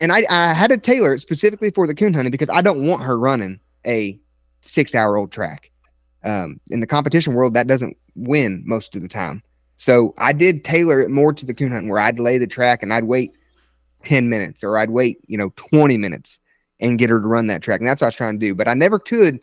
and 0.00 0.12
I, 0.12 0.24
I 0.30 0.54
had 0.54 0.70
to 0.70 0.78
tailor 0.78 1.14
it 1.14 1.20
specifically 1.20 1.70
for 1.70 1.86
the 1.86 1.94
coon 1.94 2.14
hunting 2.14 2.30
because 2.30 2.48
I 2.48 2.62
don't 2.62 2.86
want 2.86 3.02
her 3.02 3.18
running 3.18 3.60
a 3.86 4.18
six 4.62 4.94
hour 4.94 5.16
old 5.16 5.30
track. 5.30 5.70
Um, 6.24 6.60
in 6.70 6.80
the 6.80 6.86
competition 6.86 7.34
world, 7.34 7.54
that 7.54 7.66
doesn't 7.66 7.96
win 8.14 8.62
most 8.64 8.94
of 8.96 9.02
the 9.02 9.08
time. 9.08 9.42
So 9.76 10.14
I 10.18 10.32
did 10.32 10.64
tailor 10.64 11.00
it 11.00 11.10
more 11.10 11.32
to 11.32 11.44
the 11.44 11.54
coon 11.54 11.72
hunting 11.72 11.88
where 11.88 11.98
I'd 11.98 12.20
lay 12.20 12.38
the 12.38 12.46
track 12.46 12.82
and 12.82 12.92
I'd 12.92 13.04
wait 13.04 13.32
10 14.04 14.28
minutes 14.28 14.62
or 14.62 14.78
I'd 14.78 14.90
wait, 14.90 15.18
you 15.26 15.36
know, 15.36 15.52
20 15.56 15.98
minutes 15.98 16.38
and 16.78 16.98
get 16.98 17.10
her 17.10 17.20
to 17.20 17.26
run 17.26 17.48
that 17.48 17.62
track. 17.62 17.80
And 17.80 17.88
that's 17.88 18.00
what 18.00 18.06
I 18.06 18.08
was 18.08 18.14
trying 18.14 18.38
to 18.38 18.46
do. 18.46 18.54
But 18.54 18.68
I 18.68 18.74
never 18.74 18.98
could, 18.98 19.40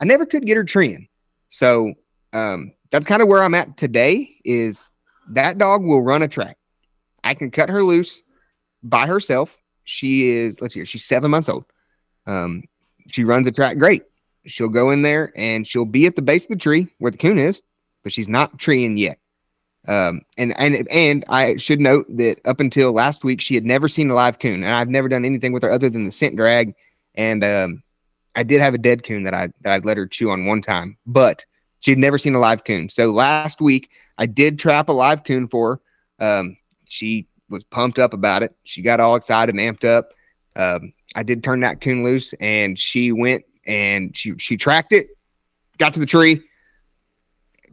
I 0.00 0.04
never 0.04 0.24
could 0.24 0.46
get 0.46 0.56
her 0.56 0.64
treeing. 0.64 1.08
So 1.50 1.92
um, 2.32 2.72
that's 2.90 3.06
kind 3.06 3.22
of 3.22 3.28
where 3.28 3.42
I'm 3.42 3.54
at 3.54 3.76
today 3.76 4.28
is 4.44 4.90
that 5.30 5.58
dog 5.58 5.84
will 5.84 6.02
run 6.02 6.22
a 6.22 6.28
track. 6.28 6.56
I 7.22 7.34
can 7.34 7.50
cut 7.50 7.68
her 7.68 7.82
loose 7.82 8.22
by 8.82 9.06
herself. 9.06 9.56
She 9.84 10.28
is, 10.28 10.60
let's 10.60 10.74
see 10.74 10.84
she's 10.84 11.04
seven 11.04 11.30
months 11.30 11.48
old. 11.48 11.64
Um, 12.26 12.62
she 13.08 13.24
runs 13.24 13.44
the 13.44 13.52
track 13.52 13.78
great. 13.78 14.02
She'll 14.46 14.68
go 14.68 14.90
in 14.90 15.02
there 15.02 15.32
and 15.36 15.66
she'll 15.66 15.84
be 15.84 16.06
at 16.06 16.16
the 16.16 16.22
base 16.22 16.44
of 16.44 16.50
the 16.50 16.56
tree 16.56 16.88
where 16.98 17.10
the 17.10 17.18
coon 17.18 17.38
is, 17.38 17.62
but 18.02 18.12
she's 18.12 18.28
not 18.28 18.58
treeing 18.58 18.96
yet. 18.96 19.18
Um, 19.86 20.22
and 20.38 20.58
and 20.58 20.88
and 20.90 21.24
I 21.28 21.56
should 21.56 21.80
note 21.80 22.06
that 22.08 22.38
up 22.46 22.60
until 22.60 22.92
last 22.92 23.22
week, 23.22 23.40
she 23.40 23.54
had 23.54 23.66
never 23.66 23.88
seen 23.88 24.10
a 24.10 24.14
live 24.14 24.38
coon, 24.38 24.62
and 24.62 24.74
I've 24.74 24.88
never 24.88 25.08
done 25.08 25.24
anything 25.24 25.52
with 25.52 25.62
her 25.62 25.70
other 25.70 25.90
than 25.90 26.06
the 26.06 26.12
scent 26.12 26.36
drag. 26.36 26.74
And 27.14 27.44
um, 27.44 27.82
I 28.34 28.42
did 28.42 28.60
have 28.60 28.74
a 28.74 28.78
dead 28.78 29.02
coon 29.04 29.24
that 29.24 29.34
I 29.34 29.48
that 29.60 29.72
I'd 29.72 29.84
let 29.84 29.98
her 29.98 30.06
chew 30.06 30.30
on 30.30 30.46
one 30.46 30.62
time, 30.62 30.96
but 31.06 31.44
she 31.80 31.90
had 31.90 31.98
never 31.98 32.16
seen 32.16 32.34
a 32.34 32.40
live 32.40 32.64
coon. 32.64 32.88
So 32.88 33.10
last 33.10 33.60
week, 33.60 33.90
I 34.16 34.24
did 34.24 34.58
trap 34.58 34.88
a 34.88 34.92
live 34.92 35.22
coon 35.22 35.48
for 35.48 35.80
her. 36.18 36.38
Um, 36.38 36.56
she 36.86 37.28
was 37.50 37.62
pumped 37.64 37.98
up 37.98 38.14
about 38.14 38.42
it. 38.42 38.54
She 38.64 38.80
got 38.80 39.00
all 39.00 39.16
excited 39.16 39.54
and 39.54 39.60
amped 39.60 39.84
up. 39.84 40.12
Um, 40.56 40.94
I 41.14 41.22
did 41.24 41.44
turn 41.44 41.60
that 41.60 41.82
coon 41.82 42.04
loose, 42.04 42.32
and 42.40 42.78
she 42.78 43.12
went 43.12 43.44
and 43.66 44.16
she 44.16 44.34
she 44.38 44.56
tracked 44.56 44.92
it, 44.92 45.08
got 45.78 45.94
to 45.94 46.00
the 46.00 46.06
tree, 46.06 46.42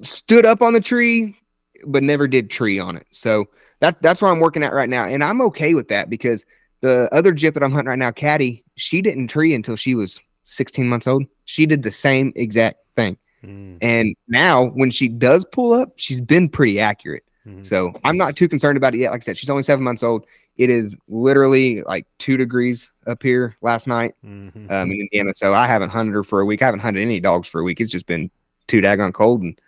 stood 0.01 0.45
up 0.45 0.61
on 0.61 0.73
the 0.73 0.81
tree, 0.81 1.37
but 1.85 2.03
never 2.03 2.27
did 2.27 2.49
tree 2.49 2.79
on 2.79 2.95
it. 2.95 3.07
So 3.11 3.45
that 3.79 4.01
that's 4.01 4.21
where 4.21 4.31
I'm 4.31 4.39
working 4.39 4.63
at 4.63 4.73
right 4.73 4.89
now, 4.89 5.05
and 5.05 5.23
I'm 5.23 5.41
okay 5.41 5.73
with 5.73 5.87
that 5.89 6.09
because 6.09 6.43
the 6.81 7.13
other 7.13 7.31
jip 7.31 7.53
that 7.53 7.63
I'm 7.63 7.71
hunting 7.71 7.89
right 7.89 7.99
now, 7.99 8.11
Caddy, 8.11 8.63
she 8.75 9.01
didn't 9.01 9.27
tree 9.27 9.53
until 9.53 9.75
she 9.75 9.95
was 9.95 10.19
16 10.45 10.87
months 10.87 11.07
old. 11.07 11.25
She 11.45 11.65
did 11.65 11.83
the 11.83 11.91
same 11.91 12.33
exact 12.35 12.77
thing. 12.95 13.17
Mm. 13.43 13.77
And 13.81 14.15
now 14.27 14.65
when 14.65 14.91
she 14.91 15.07
does 15.07 15.45
pull 15.45 15.73
up, 15.73 15.93
she's 15.97 16.19
been 16.19 16.49
pretty 16.49 16.79
accurate. 16.79 17.23
Mm. 17.47 17.65
So 17.65 17.93
I'm 18.03 18.17
not 18.17 18.35
too 18.35 18.47
concerned 18.47 18.77
about 18.77 18.93
it 18.93 18.99
yet. 18.99 19.11
Like 19.11 19.23
I 19.23 19.25
said, 19.25 19.37
she's 19.37 19.49
only 19.49 19.63
seven 19.63 19.83
months 19.83 20.03
old. 20.03 20.25
It 20.61 20.69
is 20.69 20.95
literally 21.07 21.81
like 21.83 22.05
two 22.19 22.37
degrees 22.37 22.89
up 23.07 23.23
here 23.23 23.55
last 23.61 23.87
night 23.87 24.13
mm-hmm. 24.23 24.71
um, 24.71 24.91
in 24.91 25.01
Indiana. 25.01 25.33
So 25.35 25.55
I 25.55 25.65
haven't 25.65 25.89
hunted 25.89 26.13
her 26.13 26.23
for 26.23 26.39
a 26.39 26.45
week. 26.45 26.61
I 26.61 26.65
haven't 26.65 26.81
hunted 26.81 27.01
any 27.01 27.19
dogs 27.19 27.47
for 27.47 27.61
a 27.61 27.63
week. 27.63 27.81
It's 27.81 27.91
just 27.91 28.05
been 28.05 28.29
too 28.67 28.79
daggone 28.79 29.11
cold. 29.11 29.41
And 29.41 29.59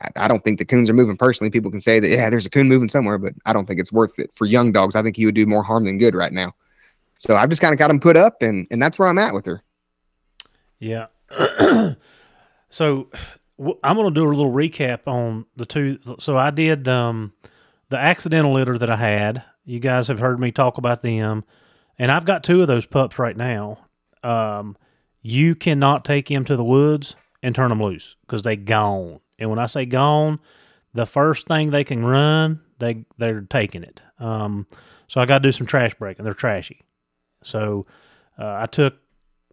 I, 0.00 0.24
I, 0.24 0.28
don't 0.28 0.44
think 0.44 0.58
the 0.58 0.64
coons 0.64 0.88
are 0.88 0.94
moving 0.94 1.16
personally. 1.16 1.50
People 1.50 1.70
can 1.70 1.80
say 1.80 1.98
that, 1.98 2.08
yeah, 2.08 2.30
there's 2.30 2.46
a 2.46 2.50
coon 2.50 2.68
moving 2.68 2.88
somewhere, 2.88 3.18
but 3.18 3.34
I 3.44 3.52
don't 3.52 3.66
think 3.66 3.80
it's 3.80 3.90
worth 3.90 4.20
it 4.20 4.30
for 4.34 4.46
young 4.46 4.70
dogs. 4.70 4.94
I 4.94 5.02
think 5.02 5.16
he 5.16 5.26
would 5.26 5.34
do 5.34 5.46
more 5.46 5.64
harm 5.64 5.84
than 5.84 5.98
good 5.98 6.14
right 6.14 6.32
now. 6.32 6.54
So 7.16 7.34
I've 7.34 7.48
just 7.48 7.60
kind 7.60 7.72
of 7.72 7.78
got 7.78 7.90
him 7.90 7.98
put 7.98 8.16
up, 8.16 8.40
and, 8.40 8.68
and 8.70 8.80
that's 8.80 8.98
where 8.98 9.08
I'm 9.08 9.18
at 9.18 9.34
with 9.34 9.46
her. 9.46 9.62
Yeah. 10.78 11.06
so 12.70 13.08
I'm 13.58 13.96
going 13.96 14.08
to 14.08 14.14
do 14.14 14.26
a 14.26 14.28
little 14.28 14.52
recap 14.52 15.00
on 15.06 15.44
the 15.56 15.66
two. 15.66 15.98
So 16.18 16.38
I 16.38 16.50
did 16.50 16.88
um, 16.88 17.32
the 17.90 17.98
accidental 17.98 18.54
litter 18.54 18.78
that 18.78 18.88
I 18.90 18.96
had. 18.96 19.44
You 19.70 19.78
guys 19.78 20.08
have 20.08 20.18
heard 20.18 20.40
me 20.40 20.50
talk 20.50 20.78
about 20.78 21.02
them 21.02 21.44
and 21.96 22.10
I've 22.10 22.24
got 22.24 22.42
two 22.42 22.60
of 22.60 22.66
those 22.66 22.86
pups 22.86 23.20
right 23.20 23.36
now. 23.36 23.78
Um, 24.24 24.76
you 25.22 25.54
cannot 25.54 26.04
take 26.04 26.26
them 26.26 26.44
to 26.46 26.56
the 26.56 26.64
woods 26.64 27.14
and 27.40 27.54
turn 27.54 27.68
them 27.68 27.80
loose 27.80 28.16
because 28.22 28.42
they 28.42 28.56
gone. 28.56 29.20
And 29.38 29.48
when 29.48 29.60
I 29.60 29.66
say 29.66 29.86
gone, 29.86 30.40
the 30.92 31.06
first 31.06 31.46
thing 31.46 31.70
they 31.70 31.84
can 31.84 32.04
run, 32.04 32.62
they 32.80 33.04
they're 33.16 33.42
taking 33.42 33.84
it. 33.84 34.02
Um, 34.18 34.66
so 35.06 35.20
I 35.20 35.26
got 35.26 35.38
to 35.38 35.48
do 35.48 35.52
some 35.52 35.68
trash 35.68 35.94
breaking. 35.94 36.24
They're 36.24 36.34
trashy. 36.34 36.82
So 37.44 37.86
uh, 38.36 38.56
I 38.62 38.66
took 38.66 38.96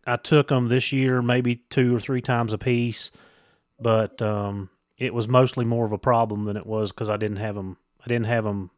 I 0.08 0.16
took 0.16 0.48
them 0.48 0.70
this 0.70 0.92
year 0.92 1.22
maybe 1.22 1.58
two 1.70 1.96
or 1.96 2.00
three 2.00 2.22
times 2.22 2.54
a 2.54 2.58
piece, 2.58 3.12
but 3.80 4.20
um, 4.24 4.72
it 4.98 5.14
was 5.14 5.28
mostly 5.28 5.64
more 5.64 5.86
of 5.86 5.92
a 5.92 6.00
problem 6.00 6.46
than 6.46 6.58
it 6.58 6.66
was 6.66 6.92
because 6.92 7.10
I 7.10 7.18
didn't 7.18 7.38
have 7.38 7.54
them. 7.54 7.78
I 8.04 8.08
didn't 8.08 8.26
have 8.26 8.46
them 8.46 8.72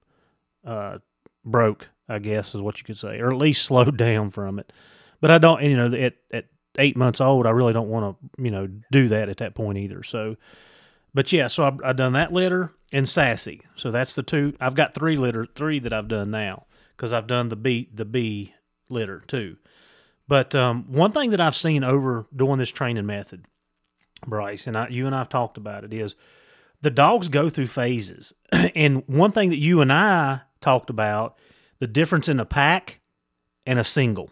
uh, 0.66 0.98
broke. 1.46 1.90
I 2.10 2.18
guess 2.18 2.56
is 2.56 2.62
what 2.62 2.80
you 2.80 2.84
could 2.84 2.98
say, 2.98 3.20
or 3.20 3.28
at 3.28 3.38
least 3.38 3.66
slowed 3.66 3.96
down 3.98 4.32
from 4.32 4.60
it. 4.60 4.74
But 5.22 5.32
I 5.32 5.38
don't, 5.38 5.62
you 5.64 5.78
know, 5.78 5.96
at 5.96 6.16
at 6.34 6.46
eight 6.78 6.98
months 6.98 7.22
old, 7.22 7.46
I 7.46 7.52
really 7.52 7.74
don't 7.74 7.90
want 7.90 8.18
to, 8.18 8.44
you 8.44 8.52
know, 8.52 8.68
do 8.92 9.08
that 9.10 9.30
at 9.30 9.38
that 9.38 9.56
point 9.56 9.78
either. 9.78 10.04
So, 10.04 10.38
but 11.14 11.32
yeah, 11.32 11.48
so 11.48 11.66
I've, 11.66 11.80
I've 11.84 11.96
done 11.96 12.14
that 12.14 12.34
litter 12.34 12.74
and 12.92 13.08
sassy. 13.08 13.62
So 13.76 13.92
that's 13.92 14.16
the 14.16 14.24
two. 14.24 14.56
I've 14.60 14.76
got 14.76 14.94
three 14.94 15.16
litter, 15.16 15.46
three 15.46 15.80
that 15.80 15.94
I've 15.94 16.08
done 16.08 16.32
now 16.32 16.66
because 16.96 17.14
I've 17.14 17.28
done 17.28 17.50
the 17.50 17.56
B 17.56 17.90
the 17.94 18.06
B 18.06 18.54
litter 18.90 19.22
too. 19.28 19.58
But 20.28 20.54
um, 20.54 20.92
one 20.92 21.12
thing 21.12 21.32
that 21.32 21.42
I've 21.42 21.56
seen 21.56 21.84
over 21.84 22.28
doing 22.36 22.60
this 22.60 22.70
training 22.70 23.08
method, 23.08 23.46
Bryce, 24.28 24.68
and 24.68 24.78
I, 24.78 24.88
you 24.90 25.08
and 25.08 25.16
I've 25.16 25.30
talked 25.30 25.58
about 25.58 25.84
it, 25.84 25.94
is 25.94 26.16
the 26.82 26.92
dogs 26.92 27.30
go 27.30 27.50
through 27.50 27.68
phases. 27.68 28.34
and 28.52 29.04
one 29.08 29.32
thing 29.32 29.50
that 29.50 29.58
you 29.58 29.82
and 29.82 29.92
I 29.92 30.42
talked 30.62 30.90
about, 30.90 31.38
the 31.80 31.88
difference 31.88 32.30
in 32.30 32.40
a 32.40 32.46
pack 32.46 33.00
and 33.66 33.80
a 33.80 33.84
single. 33.84 34.32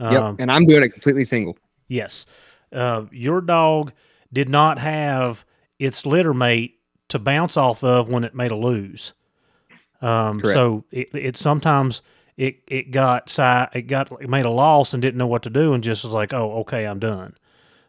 Yep. 0.00 0.22
Um, 0.22 0.36
and 0.38 0.50
I'm 0.50 0.66
doing 0.66 0.82
it 0.82 0.90
completely 0.90 1.24
single. 1.24 1.58
Yes. 1.88 2.24
Uh, 2.72 3.04
your 3.10 3.40
dog 3.40 3.92
did 4.32 4.48
not 4.48 4.78
have 4.78 5.44
its 5.78 6.06
litter 6.06 6.32
mate 6.32 6.78
to 7.08 7.18
bounce 7.18 7.56
off 7.56 7.84
of 7.84 8.08
when 8.08 8.24
it 8.24 8.34
made 8.34 8.50
a 8.50 8.56
lose. 8.56 9.12
Um, 10.00 10.40
so 10.42 10.84
it, 10.90 11.14
it 11.14 11.36
sometimes 11.36 12.00
it 12.38 12.62
it 12.68 12.90
got 12.90 13.38
it 13.74 13.82
got 13.82 14.10
it 14.22 14.30
made 14.30 14.46
a 14.46 14.50
loss 14.50 14.94
and 14.94 15.02
didn't 15.02 15.18
know 15.18 15.26
what 15.26 15.42
to 15.42 15.50
do 15.50 15.74
and 15.74 15.84
just 15.84 16.04
was 16.04 16.14
like, 16.14 16.32
oh, 16.32 16.60
okay, 16.60 16.86
I'm 16.86 16.98
done. 16.98 17.36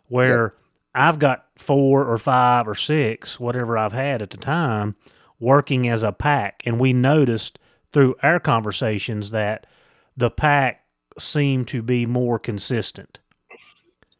Where 0.09 0.43
yep. 0.43 0.53
I've 0.93 1.19
got 1.19 1.45
four 1.55 2.05
or 2.05 2.17
five 2.17 2.67
or 2.67 2.75
six, 2.75 3.39
whatever 3.39 3.77
I've 3.77 3.93
had 3.93 4.21
at 4.21 4.31
the 4.31 4.37
time, 4.37 4.95
working 5.41 5.89
as 5.89 6.03
a 6.03 6.11
pack, 6.11 6.63
and 6.65 6.79
we 6.79 6.93
noticed 6.93 7.59
through 7.91 8.15
our 8.23 8.39
conversations 8.39 9.31
that 9.31 9.65
the 10.15 10.31
pack 10.31 10.85
seemed 11.17 11.67
to 11.69 11.81
be 11.81 12.05
more 12.05 12.39
consistent. 12.39 13.19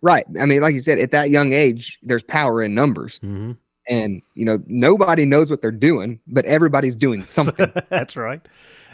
Right. 0.02 0.26
I 0.40 0.46
mean, 0.46 0.62
like 0.62 0.74
you 0.74 0.82
said, 0.82 1.00
at 1.00 1.12
that 1.12 1.30
young 1.30 1.54
age, 1.54 2.00
there's 2.02 2.24
power 2.24 2.62
in 2.62 2.74
numbers. 2.74 3.20
Mm-hmm. 3.20 3.52
And, 3.88 4.22
you 4.36 4.46
know, 4.46 4.60
nobody 4.68 5.26
knows 5.26 5.50
what 5.50 5.62
they're 5.62 5.72
doing, 5.72 6.20
but 6.28 6.44
everybody's 6.46 6.96
doing 6.96 7.24
something. 7.24 7.72
That's 7.90 8.16
right. 8.16 8.46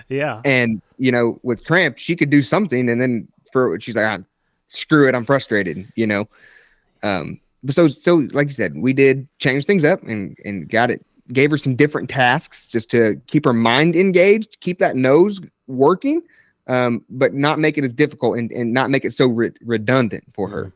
Yeah. 0.10 0.42
And, 0.46 0.82
you 0.98 1.12
know, 1.12 1.40
with 1.44 1.64
Tramp, 1.64 1.98
she 1.98 2.16
could 2.16 2.30
do 2.30 2.42
something 2.42 2.90
and 2.90 3.00
then 3.00 3.28
for 3.52 3.80
she's 3.80 3.96
like, 3.96 4.20
ah, 4.20 4.24
screw 4.68 5.08
it, 5.08 5.16
I'm 5.16 5.26
frustrated, 5.26 5.92
you 5.96 6.08
know. 6.08 6.28
Um, 7.04 7.40
so 7.70 7.88
so 7.88 8.28
like 8.32 8.48
you 8.48 8.54
said, 8.54 8.78
we 8.78 8.94
did 8.94 9.28
change 9.40 9.66
things 9.66 9.84
up 9.84 10.02
and 10.04 10.38
and 10.46 10.70
got 10.70 10.92
it, 10.92 11.06
gave 11.32 11.52
her 11.52 11.58
some 11.58 11.76
different 11.76 12.10
tasks 12.10 12.66
just 12.66 12.90
to 12.92 13.22
keep 13.28 13.46
her 13.46 13.54
mind 13.54 13.96
engaged, 13.96 14.58
keep 14.60 14.80
that 14.80 14.96
nose 14.96 15.40
working, 15.68 16.22
um, 16.68 17.04
but 17.10 17.34
not 17.34 17.60
make 17.60 17.78
it 17.78 17.84
as 17.84 17.94
difficult 17.94 18.38
and, 18.38 18.52
and 18.52 18.74
not 18.74 18.90
make 18.90 19.06
it 19.06 19.14
so 19.14 19.28
re- 19.28 19.52
redundant 19.62 20.24
for 20.34 20.48
her. 20.50 20.74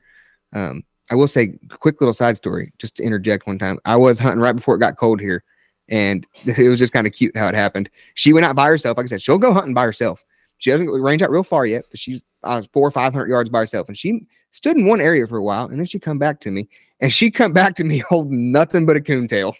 Um, 0.53 0.83
I 1.09 1.15
will 1.15 1.27
say, 1.27 1.59
quick 1.69 1.99
little 1.99 2.13
side 2.13 2.37
story, 2.37 2.71
just 2.77 2.95
to 2.97 3.03
interject 3.03 3.47
one 3.47 3.59
time. 3.59 3.79
I 3.83 3.97
was 3.97 4.19
hunting 4.19 4.41
right 4.41 4.55
before 4.55 4.75
it 4.75 4.79
got 4.79 4.97
cold 4.97 5.19
here, 5.19 5.43
and 5.89 6.25
it 6.45 6.69
was 6.69 6.79
just 6.79 6.93
kind 6.93 7.07
of 7.07 7.13
cute 7.13 7.35
how 7.35 7.47
it 7.47 7.55
happened. 7.55 7.89
She 8.15 8.33
went 8.33 8.45
out 8.45 8.55
by 8.55 8.67
herself. 8.67 8.97
Like 8.97 9.05
I 9.05 9.07
said, 9.07 9.21
she'll 9.21 9.37
go 9.37 9.53
hunting 9.53 9.73
by 9.73 9.83
herself. 9.83 10.23
She 10.57 10.71
doesn't 10.71 10.87
range 10.87 11.21
out 11.21 11.31
real 11.31 11.43
far 11.43 11.65
yet, 11.65 11.85
but 11.89 11.99
she's 11.99 12.23
uh, 12.43 12.61
four 12.73 12.87
or 12.87 12.91
five 12.91 13.13
hundred 13.13 13.29
yards 13.29 13.49
by 13.49 13.59
herself, 13.59 13.87
and 13.87 13.97
she 13.97 14.25
stood 14.51 14.77
in 14.77 14.85
one 14.85 15.01
area 15.01 15.25
for 15.25 15.37
a 15.37 15.43
while, 15.43 15.67
and 15.67 15.79
then 15.79 15.85
she 15.85 15.97
come 15.97 16.19
back 16.19 16.41
to 16.41 16.51
me, 16.51 16.67
and 16.99 17.11
she 17.11 17.31
come 17.31 17.53
back 17.53 17.75
to 17.75 17.83
me 17.83 17.99
holding 18.09 18.51
nothing 18.51 18.85
but 18.85 18.95
a 18.95 19.01
coontail. 19.01 19.55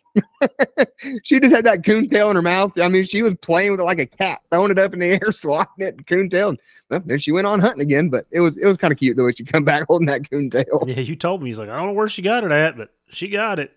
she 1.23 1.39
just 1.39 1.55
had 1.55 1.65
that 1.65 1.83
coontail 1.83 2.29
in 2.29 2.35
her 2.35 2.41
mouth. 2.41 2.77
I 2.79 2.87
mean, 2.87 3.03
she 3.03 3.21
was 3.21 3.33
playing 3.35 3.71
with 3.71 3.79
it 3.79 3.83
like 3.83 3.99
a 3.99 4.05
cat, 4.05 4.41
throwing 4.51 4.71
it 4.71 4.79
up 4.79 4.93
in 4.93 4.99
the 4.99 5.07
air, 5.23 5.31
swatting 5.31 5.85
it, 5.85 6.05
coontail. 6.07 6.49
And 6.49 6.59
well, 6.89 7.01
then 7.05 7.19
she 7.19 7.31
went 7.31 7.47
on 7.47 7.59
hunting 7.59 7.81
again, 7.81 8.09
but 8.09 8.25
it 8.31 8.41
was 8.41 8.57
it 8.57 8.65
was 8.65 8.77
kind 8.77 8.91
of 8.91 8.99
cute 8.99 9.17
the 9.17 9.23
way 9.23 9.33
she 9.35 9.43
come 9.43 9.63
back 9.63 9.85
holding 9.87 10.07
that 10.07 10.29
coontail. 10.29 10.83
Yeah, 10.85 10.99
you 10.99 11.15
told 11.15 11.41
me 11.41 11.49
he's 11.49 11.59
like, 11.59 11.69
I 11.69 11.77
don't 11.77 11.87
know 11.87 11.93
where 11.93 12.07
she 12.07 12.21
got 12.21 12.43
it 12.43 12.51
at, 12.51 12.77
but 12.77 12.91
she 13.09 13.27
got 13.27 13.59
it. 13.59 13.71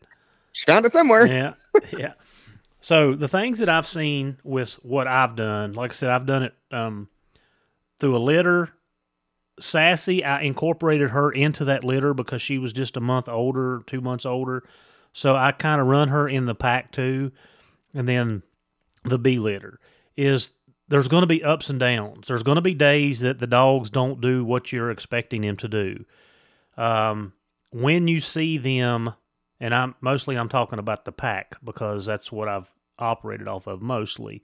She 0.52 0.66
found 0.66 0.86
it 0.86 0.92
somewhere. 0.92 1.26
Yeah, 1.26 1.54
yeah. 1.98 2.12
So 2.80 3.14
the 3.14 3.28
things 3.28 3.60
that 3.60 3.68
I've 3.68 3.86
seen 3.86 4.36
with 4.44 4.74
what 4.84 5.08
I've 5.08 5.36
done, 5.36 5.72
like 5.72 5.92
I 5.92 5.94
said, 5.94 6.10
I've 6.10 6.26
done 6.26 6.42
it 6.42 6.54
um, 6.70 7.08
through 7.98 8.14
a 8.14 8.18
litter 8.18 8.74
Sassy, 9.60 10.24
I 10.24 10.42
incorporated 10.42 11.10
her 11.10 11.30
into 11.30 11.64
that 11.66 11.84
litter 11.84 12.12
because 12.12 12.42
she 12.42 12.58
was 12.58 12.72
just 12.72 12.96
a 12.96 13.00
month 13.00 13.28
older, 13.28 13.82
two 13.86 14.00
months 14.00 14.26
older. 14.26 14.64
So 15.12 15.36
I 15.36 15.52
kind 15.52 15.80
of 15.80 15.86
run 15.86 16.08
her 16.08 16.28
in 16.28 16.46
the 16.46 16.54
pack 16.54 16.90
too. 16.90 17.30
And 17.94 18.08
then 18.08 18.42
the 19.04 19.18
B 19.18 19.38
litter 19.38 19.78
is 20.16 20.52
there's 20.88 21.08
going 21.08 21.22
to 21.22 21.28
be 21.28 21.42
ups 21.42 21.70
and 21.70 21.78
downs. 21.78 22.28
There's 22.28 22.42
going 22.42 22.56
to 22.56 22.62
be 22.62 22.74
days 22.74 23.20
that 23.20 23.38
the 23.38 23.46
dogs 23.46 23.90
don't 23.90 24.20
do 24.20 24.44
what 24.44 24.72
you're 24.72 24.90
expecting 24.90 25.42
them 25.42 25.56
to 25.58 25.68
do. 25.68 26.04
Um, 26.76 27.32
when 27.70 28.08
you 28.08 28.20
see 28.20 28.58
them, 28.58 29.14
and 29.60 29.74
I'm 29.74 29.94
mostly 30.00 30.36
I'm 30.36 30.48
talking 30.48 30.78
about 30.78 31.04
the 31.04 31.12
pack 31.12 31.56
because 31.64 32.06
that's 32.06 32.32
what 32.32 32.48
I've 32.48 32.70
operated 32.98 33.48
off 33.48 33.66
of 33.66 33.82
mostly 33.82 34.42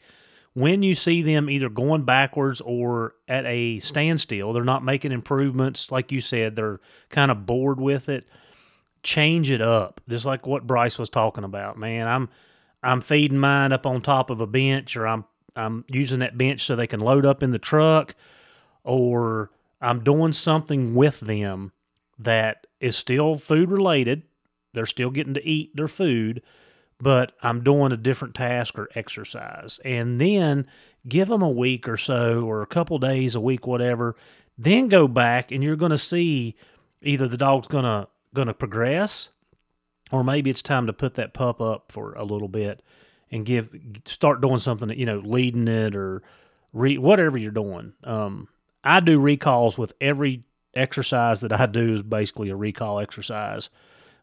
when 0.61 0.82
you 0.82 0.94
see 0.94 1.22
them 1.22 1.48
either 1.48 1.68
going 1.68 2.04
backwards 2.04 2.61
or 2.61 3.14
at 3.28 3.44
a 3.46 3.78
standstill, 3.80 4.52
they're 4.52 4.64
not 4.64 4.84
making 4.84 5.12
improvements. 5.12 5.90
Like 5.90 6.12
you 6.12 6.20
said, 6.20 6.56
they're 6.56 6.80
kind 7.08 7.30
of 7.30 7.46
bored 7.46 7.80
with 7.80 8.08
it. 8.08 8.28
Change 9.02 9.50
it 9.50 9.62
up, 9.62 10.00
just 10.08 10.26
like 10.26 10.46
what 10.46 10.66
Bryce 10.66 10.98
was 10.98 11.08
talking 11.08 11.44
about. 11.44 11.78
Man, 11.78 12.06
I'm 12.06 12.28
I'm 12.82 13.00
feeding 13.00 13.38
mine 13.38 13.72
up 13.72 13.86
on 13.86 14.00
top 14.02 14.30
of 14.30 14.40
a 14.40 14.46
bench, 14.46 14.96
or 14.96 15.06
I'm 15.06 15.24
I'm 15.56 15.84
using 15.88 16.18
that 16.20 16.38
bench 16.38 16.62
so 16.62 16.76
they 16.76 16.86
can 16.86 17.00
load 17.00 17.24
up 17.24 17.42
in 17.42 17.50
the 17.50 17.58
truck, 17.58 18.14
or 18.84 19.50
I'm 19.80 20.04
doing 20.04 20.32
something 20.32 20.94
with 20.94 21.20
them 21.20 21.72
that 22.18 22.66
is 22.80 22.96
still 22.96 23.36
food 23.36 23.70
related. 23.70 24.22
They're 24.74 24.86
still 24.86 25.11
getting 25.11 25.34
to 25.34 25.46
eat 25.46 25.74
their 25.74 25.88
food, 25.88 26.42
but 27.01 27.32
I'm 27.42 27.62
doing 27.62 27.92
a 27.92 27.96
different 27.96 28.34
task 28.34 28.78
or 28.78 28.88
exercise. 28.94 29.80
And 29.84 30.20
then 30.20 30.66
give 31.09 31.28
them 31.28 31.42
a 31.42 31.48
week 31.48 31.88
or 31.88 31.96
so, 31.96 32.42
or 32.42 32.62
a 32.62 32.66
couple 32.66 32.98
days, 32.98 33.34
a 33.34 33.40
week, 33.40 33.66
whatever. 33.66 34.16
Then 34.59 34.88
go 34.88 35.09
back, 35.09 35.51
and 35.51 35.64
you're 35.64 35.76
going 35.76 35.90
to 35.90 35.98
see 35.98 36.55
either 37.03 37.26
the 37.26 37.38
dog's 37.38 37.68
going 37.68 37.84
to 37.84 38.09
going 38.34 38.48
to 38.48 38.55
progress, 38.55 39.30
or 40.12 40.22
maybe 40.22 40.51
it's 40.51 40.62
time 40.62 40.86
to 40.86 40.92
put 40.92 41.14
that 41.14 41.34
pup 41.34 41.61
up 41.61 41.90
for 41.90 42.12
a 42.14 42.24
little 42.24 42.48
bit 42.48 42.82
and 43.30 43.46
give 43.46 43.74
start 44.05 44.40
doing 44.40 44.59
something 44.59 44.88
that 44.88 44.98
you 44.98 45.07
know 45.07 45.18
leading 45.24 45.68
it 45.68 45.96
or 45.96 46.22
re, 46.72 46.98
whatever 46.98 47.38
you're 47.38 47.51
doing. 47.51 47.94
Um, 48.05 48.48
I 48.84 49.01
do 49.01 49.18
recalls 49.18 49.78
with 49.78 49.94
every 50.01 50.44
exercise 50.74 51.40
that 51.40 51.53
I 51.53 51.66
do 51.66 51.94
is 51.94 52.03
basically 52.03 52.51
a 52.51 52.57
recall 52.57 53.01
exercise 53.01 53.70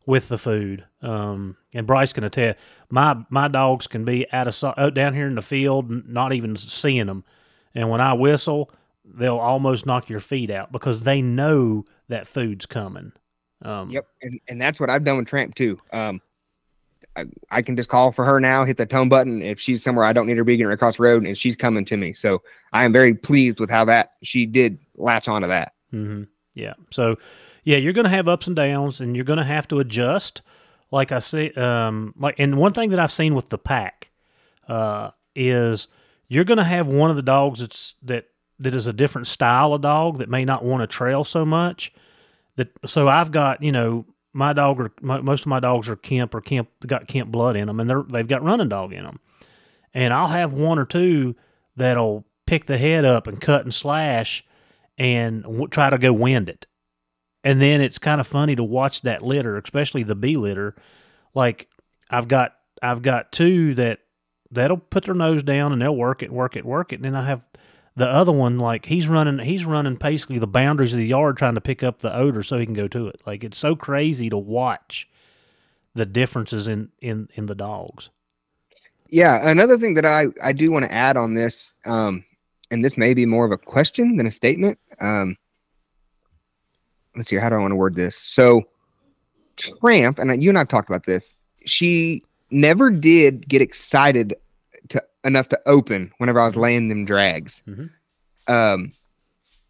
with 0.07 0.29
the 0.29 0.37
food. 0.39 0.85
Um, 1.03 1.57
and 1.75 1.85
Bryce 1.85 2.13
can 2.13 2.23
attest, 2.23 2.57
my 2.89 3.17
my 3.29 3.47
dogs 3.47 3.85
can 3.85 4.03
be 4.03 4.25
out 4.33 4.47
of 4.47 4.77
out 4.77 4.95
down 4.95 5.13
here 5.13 5.27
in 5.27 5.35
the 5.35 5.43
field, 5.43 6.07
not 6.07 6.33
even 6.33 6.55
seeing 6.55 7.05
them, 7.05 7.23
and 7.75 7.91
when 7.91 8.01
I 8.01 8.13
whistle, 8.13 8.71
they'll 9.05 9.37
almost 9.37 9.85
knock 9.85 10.09
your 10.09 10.19
feet 10.19 10.49
out 10.49 10.71
because 10.71 11.01
they 11.01 11.21
know 11.21 11.85
that 12.07 12.27
food's 12.27 12.65
coming. 12.65 13.11
Um, 13.61 13.91
yep, 13.91 14.07
and 14.23 14.39
and 14.47 14.59
that's 14.59 14.79
what 14.79 14.89
I've 14.89 15.03
done 15.03 15.17
with 15.17 15.27
Tramp 15.27 15.53
too. 15.53 15.79
Um, 15.91 16.21
I, 17.15 17.25
I, 17.51 17.61
can 17.61 17.75
just 17.75 17.89
call 17.89 18.11
for 18.11 18.25
her 18.25 18.39
now, 18.39 18.65
hit 18.65 18.77
the 18.77 18.85
tone 18.85 19.09
button. 19.09 19.41
If 19.41 19.59
she's 19.59 19.83
somewhere 19.83 20.05
I 20.05 20.13
don't 20.13 20.25
need 20.25 20.37
her 20.37 20.43
be 20.43 20.57
getting 20.57 20.71
across 20.71 20.97
the 20.97 21.03
road, 21.03 21.25
and 21.25 21.37
she's 21.37 21.55
coming 21.55 21.85
to 21.85 21.97
me. 21.97 22.13
So 22.13 22.41
I 22.73 22.85
am 22.85 22.93
very 22.93 23.13
pleased 23.13 23.59
with 23.59 23.69
how 23.69 23.85
that 23.85 24.13
she 24.23 24.45
did 24.45 24.79
latch 24.95 25.27
onto 25.27 25.47
that. 25.47 25.73
Mm-hmm. 25.93 26.23
Yeah. 26.57 26.73
So 26.91 27.17
yeah, 27.63 27.77
you're 27.77 27.93
going 27.93 28.05
to 28.05 28.09
have 28.09 28.27
ups 28.27 28.47
and 28.47 28.55
downs, 28.55 29.01
and 29.01 29.15
you're 29.15 29.25
going 29.25 29.39
to 29.39 29.45
have 29.45 29.67
to 29.69 29.79
adjust. 29.79 30.41
Like 30.89 31.11
I 31.11 31.19
say, 31.19 31.51
um, 31.51 32.13
like, 32.17 32.35
and 32.37 32.57
one 32.57 32.71
thing 32.73 32.91
that 32.91 32.99
I've 32.99 33.11
seen 33.11 33.35
with 33.35 33.49
the 33.49 33.57
pack 33.57 34.09
uh, 34.69 35.11
is 35.35 35.87
you're 36.29 36.45
going 36.45 36.59
to 36.59 36.63
have 36.63 36.87
one 36.87 37.09
of 37.09 37.15
the 37.15 37.21
dogs 37.21 37.59
that's 37.59 37.95
that 38.03 38.29
that 38.59 38.73
is 38.73 38.87
a 38.87 38.93
different 38.93 39.27
style 39.27 39.73
of 39.73 39.81
dog 39.81 40.17
that 40.17 40.29
may 40.29 40.45
not 40.45 40.63
want 40.63 40.81
to 40.81 40.87
trail 40.87 41.23
so 41.23 41.45
much. 41.45 41.93
That 42.55 42.69
so 42.85 43.07
I've 43.07 43.31
got 43.31 43.61
you 43.61 43.71
know 43.71 44.05
my 44.33 44.53
dog 44.53 44.79
or 44.79 44.91
my, 45.01 45.19
most 45.19 45.41
of 45.41 45.47
my 45.47 45.59
dogs 45.59 45.89
are 45.89 45.95
Kemp 45.95 46.33
or 46.33 46.41
Kemp 46.41 46.69
got 46.85 47.07
Kemp 47.07 47.31
blood 47.31 47.55
in 47.55 47.67
them, 47.67 47.79
and 47.79 47.89
they're 47.89 48.03
they've 48.03 48.27
got 48.27 48.43
running 48.43 48.69
dog 48.69 48.93
in 48.93 49.03
them, 49.03 49.19
and 49.93 50.13
I'll 50.13 50.27
have 50.27 50.53
one 50.53 50.79
or 50.79 50.85
two 50.85 51.35
that'll 51.75 52.25
pick 52.45 52.65
the 52.65 52.77
head 52.77 53.03
up 53.03 53.27
and 53.27 53.41
cut 53.41 53.63
and 53.63 53.73
slash 53.73 54.45
and 54.97 55.43
w- 55.43 55.67
try 55.67 55.89
to 55.89 55.97
go 55.97 56.13
wind 56.13 56.49
it. 56.49 56.65
And 57.43 57.61
then 57.61 57.81
it's 57.81 57.99
kind 57.99 58.19
of 58.19 58.27
funny 58.27 58.55
to 58.55 58.63
watch 58.63 59.01
that 59.01 59.21
litter, 59.21 59.57
especially 59.57 60.03
the 60.03 60.15
B 60.15 60.35
litter. 60.37 60.75
Like 61.33 61.69
I've 62.09 62.27
got 62.27 62.55
I've 62.81 63.01
got 63.01 63.31
two 63.31 63.73
that 63.75 63.99
that'll 64.51 64.77
put 64.77 65.05
their 65.05 65.13
nose 65.13 65.43
down 65.43 65.71
and 65.71 65.81
they'll 65.81 65.95
work 65.95 66.23
it, 66.23 66.31
work 66.31 66.55
it, 66.55 66.65
work 66.65 66.91
it. 66.91 66.97
And 66.97 67.05
then 67.05 67.15
I 67.15 67.23
have 67.25 67.45
the 67.95 68.07
other 68.07 68.31
one 68.31 68.59
like 68.59 68.85
he's 68.85 69.07
running 69.07 69.39
he's 69.39 69.65
running 69.65 69.95
basically 69.95 70.37
the 70.37 70.47
boundaries 70.47 70.93
of 70.93 70.99
the 70.99 71.07
yard 71.07 71.37
trying 71.37 71.55
to 71.55 71.61
pick 71.61 71.83
up 71.83 71.99
the 71.99 72.15
odor 72.15 72.43
so 72.43 72.57
he 72.57 72.65
can 72.65 72.75
go 72.75 72.87
to 72.87 73.07
it. 73.07 73.21
Like 73.25 73.43
it's 73.43 73.57
so 73.57 73.75
crazy 73.75 74.29
to 74.29 74.37
watch 74.37 75.09
the 75.95 76.05
differences 76.05 76.67
in 76.67 76.89
in 77.01 77.29
in 77.33 77.47
the 77.47 77.55
dogs. 77.55 78.09
Yeah, 79.09 79.49
another 79.49 79.77
thing 79.77 79.95
that 79.95 80.05
I 80.05 80.25
I 80.43 80.53
do 80.53 80.71
want 80.71 80.85
to 80.85 80.93
add 80.93 81.17
on 81.17 81.33
this, 81.33 81.71
um, 81.85 82.23
and 82.71 82.83
this 82.83 82.97
may 82.97 83.13
be 83.13 83.25
more 83.25 83.45
of 83.45 83.51
a 83.51 83.57
question 83.57 84.17
than 84.17 84.25
a 84.27 84.31
statement. 84.31 84.77
Um, 84.99 85.37
let's 87.15 87.29
see, 87.29 87.35
how 87.37 87.49
do 87.49 87.55
I 87.55 87.59
want 87.59 87.71
to 87.71 87.75
word 87.75 87.95
this? 87.95 88.15
So, 88.15 88.63
Tramp, 89.55 90.19
and 90.19 90.41
you 90.43 90.49
and 90.49 90.57
I've 90.57 90.67
talked 90.67 90.89
about 90.89 91.05
this. 91.05 91.23
She 91.65 92.23
never 92.51 92.89
did 92.89 93.47
get 93.47 93.61
excited 93.61 94.35
to 94.89 95.03
enough 95.23 95.49
to 95.49 95.59
open 95.65 96.11
whenever 96.19 96.39
I 96.39 96.45
was 96.45 96.55
laying 96.55 96.87
them 96.87 97.05
drags. 97.05 97.63
Mhm. 97.67 97.89
Um, 98.47 98.93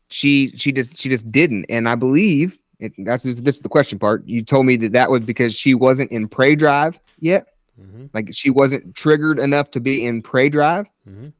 she 0.09 0.51
she 0.55 0.71
just 0.71 0.95
she 0.95 1.09
just 1.09 1.31
didn't, 1.31 1.65
and 1.69 1.89
I 1.89 1.95
believe 1.95 2.57
it, 2.79 2.93
that's 2.99 3.23
just, 3.23 3.43
this 3.43 3.55
is 3.55 3.61
the 3.61 3.69
question 3.69 3.97
part. 3.97 4.23
You 4.27 4.43
told 4.43 4.65
me 4.67 4.75
that 4.77 4.91
that 4.93 5.09
was 5.09 5.21
because 5.21 5.55
she 5.55 5.73
wasn't 5.73 6.11
in 6.11 6.27
prey 6.27 6.55
drive 6.55 6.99
yet. 7.19 7.47
Mm-hmm. 7.81 8.05
Like 8.13 8.29
she 8.31 8.49
wasn't 8.51 8.93
triggered 8.95 9.39
enough 9.39 9.71
to 9.71 9.79
be 9.79 10.05
in 10.05 10.21
prey 10.21 10.49
drive. 10.49 10.87
Mhm. 11.09 11.33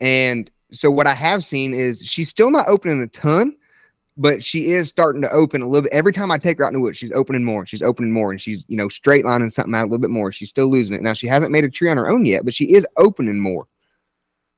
And 0.00 0.50
so 0.72 0.90
what 0.90 1.06
I 1.06 1.14
have 1.14 1.44
seen 1.44 1.74
is 1.74 2.02
she's 2.02 2.28
still 2.28 2.50
not 2.50 2.68
opening 2.68 3.02
a 3.02 3.06
ton, 3.08 3.56
but 4.16 4.42
she 4.42 4.72
is 4.72 4.88
starting 4.88 5.22
to 5.22 5.30
open 5.30 5.62
a 5.62 5.66
little 5.66 5.82
bit. 5.82 5.92
Every 5.92 6.12
time 6.12 6.30
I 6.30 6.38
take 6.38 6.58
her 6.58 6.64
out 6.64 6.68
in 6.68 6.74
the 6.74 6.80
woods, 6.80 6.98
she's 6.98 7.12
opening 7.12 7.44
more. 7.44 7.64
She's 7.66 7.82
opening 7.82 8.12
more, 8.12 8.30
and 8.30 8.40
she's 8.40 8.64
you 8.68 8.76
know 8.76 8.88
straight 8.88 9.24
lining 9.24 9.50
something 9.50 9.74
out 9.74 9.82
a 9.82 9.86
little 9.86 9.98
bit 9.98 10.10
more. 10.10 10.32
She's 10.32 10.50
still 10.50 10.66
losing 10.66 10.94
it. 10.94 11.02
Now 11.02 11.14
she 11.14 11.26
hasn't 11.26 11.52
made 11.52 11.64
a 11.64 11.70
tree 11.70 11.88
on 11.88 11.96
her 11.96 12.08
own 12.08 12.26
yet, 12.26 12.44
but 12.44 12.54
she 12.54 12.72
is 12.72 12.86
opening 12.96 13.40
more. 13.40 13.66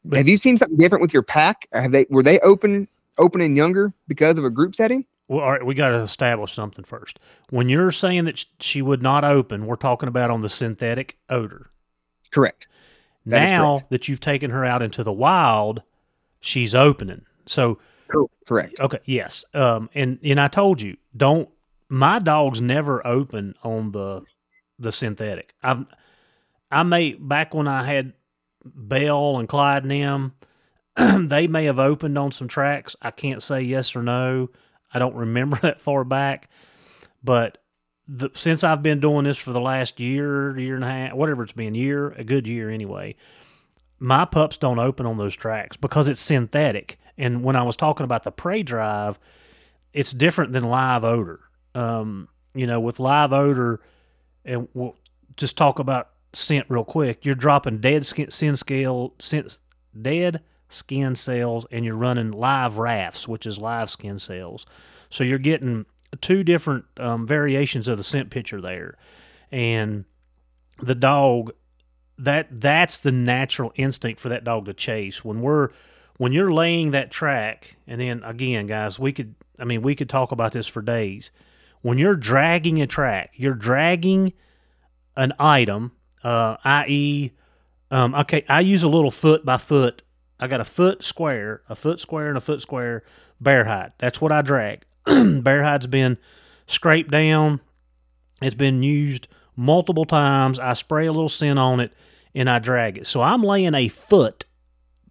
But- 0.04 0.18
have 0.18 0.28
you 0.28 0.36
seen 0.36 0.56
something 0.56 0.78
different 0.78 1.02
with 1.02 1.12
your 1.12 1.22
pack? 1.22 1.68
Have 1.72 1.92
they 1.92 2.06
were 2.10 2.22
they 2.22 2.40
open 2.40 2.88
opening 3.18 3.56
younger 3.56 3.92
because 4.08 4.38
of 4.38 4.44
a 4.44 4.50
group 4.50 4.74
setting? 4.74 5.06
Well, 5.28 5.44
all 5.44 5.52
right, 5.52 5.64
we 5.64 5.74
got 5.74 5.90
to 5.90 6.00
establish 6.00 6.52
something 6.52 6.84
first. 6.84 7.18
When 7.48 7.68
you're 7.68 7.92
saying 7.92 8.24
that 8.24 8.44
she 8.60 8.82
would 8.82 9.02
not 9.02 9.24
open, 9.24 9.66
we're 9.66 9.76
talking 9.76 10.08
about 10.08 10.30
on 10.30 10.42
the 10.42 10.48
synthetic 10.48 11.16
odor. 11.30 11.70
Correct. 12.30 12.66
That 13.24 13.48
now 13.48 13.78
correct. 13.78 13.90
that 13.90 14.08
you've 14.08 14.20
taken 14.20 14.50
her 14.50 14.64
out 14.64 14.82
into 14.82 15.04
the 15.04 15.12
wild, 15.12 15.82
she's 16.42 16.74
opening. 16.74 17.24
So 17.46 17.78
Correct. 18.46 18.80
Okay, 18.80 18.98
yes. 19.04 19.44
Um, 19.54 19.88
and 19.94 20.18
and 20.22 20.40
I 20.40 20.48
told 20.48 20.80
you, 20.80 20.96
don't. 21.16 21.48
My 21.88 22.18
dogs 22.18 22.60
never 22.60 23.06
open 23.06 23.54
on 23.62 23.92
the 23.92 24.22
the 24.78 24.92
synthetic. 24.92 25.54
I 25.62 25.84
I 26.70 26.82
may 26.82 27.14
back 27.14 27.54
when 27.54 27.68
I 27.68 27.84
had 27.84 28.12
Bell 28.64 29.38
and 29.38 29.48
Clyde 29.48 29.84
and 29.84 29.90
them, 29.90 30.34
they 31.28 31.46
may 31.46 31.64
have 31.64 31.78
opened 31.78 32.18
on 32.18 32.32
some 32.32 32.48
tracks. 32.48 32.96
I 33.00 33.10
can't 33.10 33.42
say 33.42 33.62
yes 33.62 33.94
or 33.96 34.02
no. 34.02 34.50
I 34.92 34.98
don't 34.98 35.14
remember 35.14 35.56
that 35.62 35.80
far 35.80 36.04
back, 36.04 36.50
but 37.22 37.58
the, 38.08 38.30
since 38.34 38.64
I've 38.64 38.82
been 38.82 39.00
doing 39.00 39.24
this 39.24 39.38
for 39.38 39.52
the 39.52 39.60
last 39.60 40.00
year, 40.00 40.58
year 40.58 40.74
and 40.74 40.84
a 40.84 40.88
half, 40.88 41.14
whatever 41.14 41.42
it's 41.44 41.52
been, 41.52 41.74
year, 41.74 42.10
a 42.10 42.24
good 42.24 42.46
year 42.46 42.68
anyway, 42.68 43.16
my 44.02 44.24
pups 44.24 44.56
don't 44.56 44.80
open 44.80 45.06
on 45.06 45.16
those 45.16 45.36
tracks 45.36 45.76
because 45.76 46.08
it's 46.08 46.20
synthetic. 46.20 46.98
And 47.16 47.44
when 47.44 47.54
I 47.54 47.62
was 47.62 47.76
talking 47.76 48.02
about 48.02 48.24
the 48.24 48.32
prey 48.32 48.64
drive, 48.64 49.16
it's 49.92 50.10
different 50.10 50.50
than 50.52 50.64
live 50.64 51.04
odor. 51.04 51.38
Um, 51.76 52.28
you 52.52 52.66
know, 52.66 52.80
with 52.80 52.98
live 52.98 53.32
odor, 53.32 53.80
and 54.44 54.66
we'll 54.74 54.96
just 55.36 55.56
talk 55.56 55.78
about 55.78 56.10
scent 56.32 56.66
real 56.68 56.84
quick. 56.84 57.24
You're 57.24 57.36
dropping 57.36 57.78
dead 57.78 58.04
skin, 58.04 58.32
skin 58.32 58.56
scale, 58.56 59.14
skin, 59.20 59.46
dead 60.00 60.42
skin 60.68 61.14
cells, 61.14 61.64
and 61.70 61.84
you're 61.84 61.94
running 61.94 62.32
live 62.32 62.78
rafts, 62.78 63.28
which 63.28 63.46
is 63.46 63.56
live 63.56 63.88
skin 63.88 64.18
cells. 64.18 64.66
So 65.10 65.22
you're 65.22 65.38
getting 65.38 65.86
two 66.20 66.42
different 66.42 66.86
um, 66.96 67.24
variations 67.24 67.86
of 67.86 67.98
the 67.98 68.04
scent 68.04 68.30
picture 68.30 68.60
there, 68.60 68.98
and 69.52 70.06
the 70.78 70.96
dog 70.96 71.52
that 72.18 72.48
that's 72.50 72.98
the 72.98 73.12
natural 73.12 73.72
instinct 73.76 74.20
for 74.20 74.28
that 74.28 74.44
dog 74.44 74.66
to 74.66 74.74
chase. 74.74 75.24
When 75.24 75.40
we're 75.40 75.70
when 76.16 76.32
you're 76.32 76.52
laying 76.52 76.90
that 76.92 77.10
track 77.10 77.76
and 77.86 78.00
then 78.00 78.22
again 78.22 78.66
guys 78.66 78.98
we 78.98 79.12
could 79.12 79.34
i 79.58 79.64
mean 79.64 79.82
we 79.82 79.94
could 79.94 80.08
talk 80.08 80.32
about 80.32 80.52
this 80.52 80.66
for 80.66 80.82
days. 80.82 81.30
When 81.80 81.98
you're 81.98 82.16
dragging 82.16 82.80
a 82.80 82.86
track 82.86 83.32
you're 83.36 83.54
dragging 83.54 84.32
an 85.16 85.32
item 85.38 85.92
uh, 86.22 86.56
i.e 86.64 87.32
um, 87.90 88.14
okay 88.14 88.44
i 88.48 88.60
use 88.60 88.82
a 88.82 88.88
little 88.88 89.10
foot 89.10 89.44
by 89.44 89.56
foot. 89.56 90.02
I 90.38 90.48
got 90.48 90.60
a 90.60 90.64
foot 90.64 91.02
square 91.02 91.62
a 91.68 91.76
foot 91.76 92.00
square 92.00 92.28
and 92.28 92.36
a 92.36 92.40
foot 92.40 92.62
square 92.62 93.02
bear 93.40 93.64
hide. 93.64 93.92
That's 93.98 94.20
what 94.20 94.32
i 94.32 94.42
drag. 94.42 94.84
Bear 95.06 95.64
hide's 95.64 95.86
been 95.86 96.18
scraped 96.66 97.10
down. 97.10 97.60
It's 98.40 98.54
been 98.54 98.82
used 98.82 99.28
multiple 99.56 100.04
times. 100.04 100.58
I 100.58 100.72
spray 100.72 101.06
a 101.06 101.12
little 101.12 101.28
scent 101.28 101.58
on 101.58 101.80
it 101.80 101.92
and 102.34 102.48
I 102.48 102.58
drag 102.58 102.98
it. 102.98 103.06
So 103.06 103.22
I'm 103.22 103.42
laying 103.42 103.74
a 103.74 103.88
foot 103.88 104.44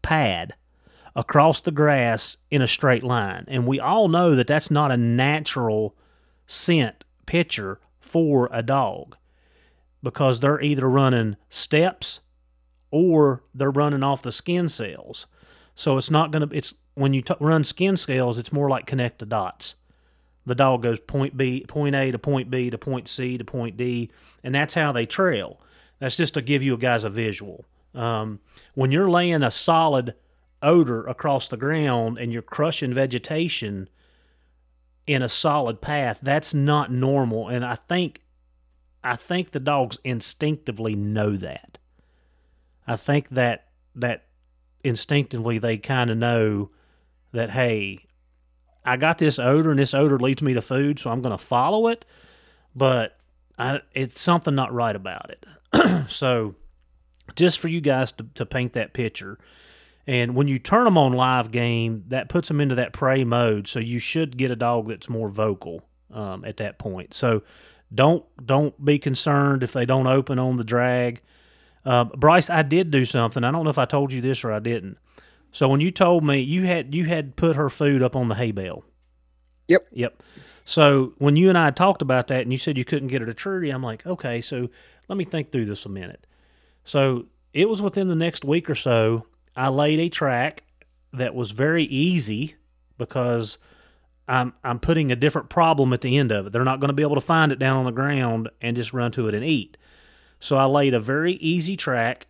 pad 0.01 0.55
across 1.15 1.61
the 1.61 1.71
grass 1.71 2.37
in 2.49 2.61
a 2.61 2.67
straight 2.67 3.03
line. 3.03 3.45
And 3.47 3.67
we 3.67 3.79
all 3.79 4.07
know 4.07 4.35
that 4.35 4.47
that's 4.47 4.71
not 4.71 4.91
a 4.91 4.97
natural 4.97 5.95
scent 6.47 7.03
picture 7.25 7.79
for 7.99 8.49
a 8.51 8.63
dog 8.63 9.15
because 10.03 10.39
they're 10.39 10.61
either 10.61 10.89
running 10.89 11.37
steps 11.49 12.21
or 12.89 13.43
they're 13.53 13.71
running 13.71 14.03
off 14.03 14.21
the 14.21 14.31
skin 14.31 14.67
cells. 14.67 15.27
So 15.75 15.97
it's 15.97 16.11
not 16.11 16.31
going 16.31 16.47
to, 16.47 16.55
it's 16.55 16.75
when 16.95 17.13
you 17.13 17.21
t- 17.21 17.35
run 17.39 17.63
skin 17.63 17.95
scales, 17.97 18.37
it's 18.37 18.51
more 18.51 18.69
like 18.69 18.85
connect 18.85 19.19
the 19.19 19.25
dots 19.25 19.75
the 20.51 20.55
dog 20.55 20.83
goes 20.83 20.99
point 20.99 21.37
B, 21.37 21.63
point 21.65 21.95
A 21.95 22.11
to 22.11 22.19
point 22.19 22.51
B 22.51 22.69
to 22.69 22.77
point 22.77 23.07
C 23.07 23.37
to 23.37 23.45
point 23.45 23.77
D, 23.77 24.11
and 24.43 24.53
that's 24.53 24.73
how 24.73 24.91
they 24.91 25.05
trail. 25.05 25.61
That's 25.99 26.17
just 26.17 26.33
to 26.33 26.41
give 26.41 26.61
you 26.61 26.75
guys 26.75 27.05
a 27.05 27.09
visual. 27.09 27.63
Um, 27.95 28.41
when 28.73 28.91
you're 28.91 29.09
laying 29.09 29.43
a 29.43 29.51
solid 29.51 30.13
odor 30.61 31.07
across 31.07 31.47
the 31.47 31.55
ground 31.55 32.17
and 32.17 32.33
you're 32.33 32.41
crushing 32.41 32.93
vegetation 32.93 33.87
in 35.07 35.21
a 35.21 35.29
solid 35.29 35.79
path, 35.79 36.19
that's 36.21 36.53
not 36.53 36.91
normal. 36.91 37.47
And 37.47 37.63
I 37.63 37.75
think, 37.75 38.21
I 39.05 39.15
think 39.15 39.51
the 39.51 39.59
dogs 39.61 39.99
instinctively 40.03 40.97
know 40.97 41.37
that. 41.37 41.77
I 42.85 42.97
think 42.97 43.29
that 43.29 43.67
that 43.95 44.25
instinctively 44.83 45.59
they 45.59 45.77
kind 45.77 46.09
of 46.09 46.17
know 46.17 46.71
that 47.31 47.51
hey, 47.51 47.99
I 48.85 48.97
got 48.97 49.17
this 49.17 49.39
odor 49.39 49.71
and 49.71 49.79
this 49.79 49.93
odor 49.93 50.17
leads 50.17 50.41
me 50.41 50.53
to 50.53 50.61
food, 50.61 50.99
so 50.99 51.11
I'm 51.11 51.21
going 51.21 51.37
to 51.37 51.43
follow 51.43 51.87
it, 51.87 52.05
but 52.75 53.17
I, 53.57 53.81
it's 53.93 54.19
something 54.19 54.55
not 54.55 54.73
right 54.73 54.95
about 54.95 55.29
it. 55.29 56.09
so, 56.09 56.55
just 57.35 57.59
for 57.59 57.67
you 57.67 57.79
guys 57.79 58.11
to, 58.13 58.25
to 58.35 58.45
paint 58.45 58.73
that 58.73 58.93
picture, 58.93 59.37
and 60.07 60.35
when 60.35 60.47
you 60.47 60.59
turn 60.59 60.85
them 60.85 60.97
on 60.97 61.13
live 61.13 61.51
game, 61.51 62.03
that 62.07 62.27
puts 62.27 62.47
them 62.47 62.59
into 62.59 62.75
that 62.75 62.91
prey 62.91 63.23
mode. 63.23 63.67
So 63.67 63.79
you 63.79 63.99
should 63.99 64.37
get 64.37 64.51
a 64.51 64.55
dog 64.55 64.87
that's 64.87 65.07
more 65.07 65.29
vocal 65.29 65.83
um, 66.11 66.43
at 66.43 66.57
that 66.57 66.79
point. 66.79 67.13
So 67.13 67.43
don't 67.93 68.25
don't 68.43 68.83
be 68.83 68.97
concerned 68.97 69.63
if 69.63 69.73
they 69.73 69.85
don't 69.85 70.07
open 70.07 70.39
on 70.39 70.57
the 70.57 70.63
drag. 70.63 71.21
Uh, 71.85 72.05
Bryce, 72.05 72.49
I 72.49 72.61
did 72.61 72.91
do 72.91 73.05
something. 73.05 73.43
I 73.43 73.51
don't 73.51 73.63
know 73.63 73.69
if 73.69 73.77
I 73.77 73.85
told 73.85 74.13
you 74.13 74.21
this 74.21 74.43
or 74.43 74.51
I 74.51 74.59
didn't. 74.59 74.97
So 75.51 75.67
when 75.67 75.81
you 75.81 75.91
told 75.91 76.23
me 76.23 76.39
you 76.39 76.65
had 76.65 76.95
you 76.95 77.05
had 77.05 77.35
put 77.35 77.55
her 77.55 77.69
food 77.69 78.01
up 78.01 78.15
on 78.15 78.27
the 78.27 78.35
hay 78.35 78.51
bale. 78.51 78.83
Yep. 79.67 79.87
Yep. 79.91 80.23
So 80.63 81.13
when 81.17 81.35
you 81.35 81.49
and 81.49 81.57
I 81.57 81.71
talked 81.71 82.01
about 82.01 82.27
that 82.27 82.41
and 82.41 82.51
you 82.51 82.57
said 82.57 82.77
you 82.77 82.85
couldn't 82.85 83.09
get 83.09 83.21
her 83.21 83.27
to 83.27 83.33
tree, 83.33 83.69
I'm 83.69 83.83
like, 83.83 84.05
okay, 84.05 84.41
so 84.41 84.69
let 85.07 85.17
me 85.17 85.25
think 85.25 85.51
through 85.51 85.65
this 85.65 85.85
a 85.85 85.89
minute. 85.89 86.25
So 86.83 87.25
it 87.53 87.67
was 87.67 87.81
within 87.81 88.07
the 88.07 88.15
next 88.15 88.45
week 88.45 88.69
or 88.69 88.75
so, 88.75 89.25
I 89.55 89.67
laid 89.67 89.99
a 89.99 90.09
track 90.09 90.63
that 91.13 91.35
was 91.35 91.51
very 91.51 91.83
easy 91.85 92.55
because 92.97 93.57
I'm 94.27 94.53
I'm 94.63 94.79
putting 94.79 95.11
a 95.11 95.15
different 95.15 95.49
problem 95.49 95.91
at 95.93 96.01
the 96.01 96.17
end 96.17 96.31
of 96.31 96.47
it. 96.47 96.53
They're 96.53 96.63
not 96.63 96.79
going 96.79 96.89
to 96.89 96.93
be 96.93 97.03
able 97.03 97.15
to 97.15 97.21
find 97.21 97.51
it 97.51 97.59
down 97.59 97.77
on 97.77 97.85
the 97.85 97.91
ground 97.91 98.49
and 98.61 98.77
just 98.77 98.93
run 98.93 99.11
to 99.13 99.27
it 99.27 99.33
and 99.33 99.43
eat. 99.43 99.77
So 100.39 100.57
I 100.57 100.65
laid 100.65 100.93
a 100.93 100.99
very 100.99 101.33
easy 101.33 101.75
track 101.75 102.27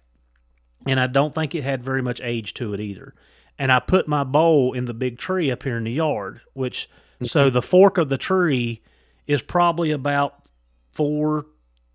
and 0.85 0.99
I 0.99 1.07
don't 1.07 1.33
think 1.33 1.53
it 1.55 1.63
had 1.63 1.83
very 1.83 2.01
much 2.01 2.21
age 2.23 2.53
to 2.55 2.73
it 2.73 2.79
either. 2.79 3.13
And 3.57 3.71
I 3.71 3.79
put 3.79 4.07
my 4.07 4.23
bowl 4.23 4.73
in 4.73 4.85
the 4.85 4.93
big 4.93 5.17
tree 5.17 5.51
up 5.51 5.63
here 5.63 5.77
in 5.77 5.83
the 5.83 5.91
yard, 5.91 6.41
which 6.53 6.89
so 7.23 7.49
the 7.49 7.61
fork 7.61 7.97
of 7.97 8.09
the 8.09 8.17
tree 8.17 8.81
is 9.27 9.41
probably 9.41 9.91
about 9.91 10.47
four, 10.91 11.45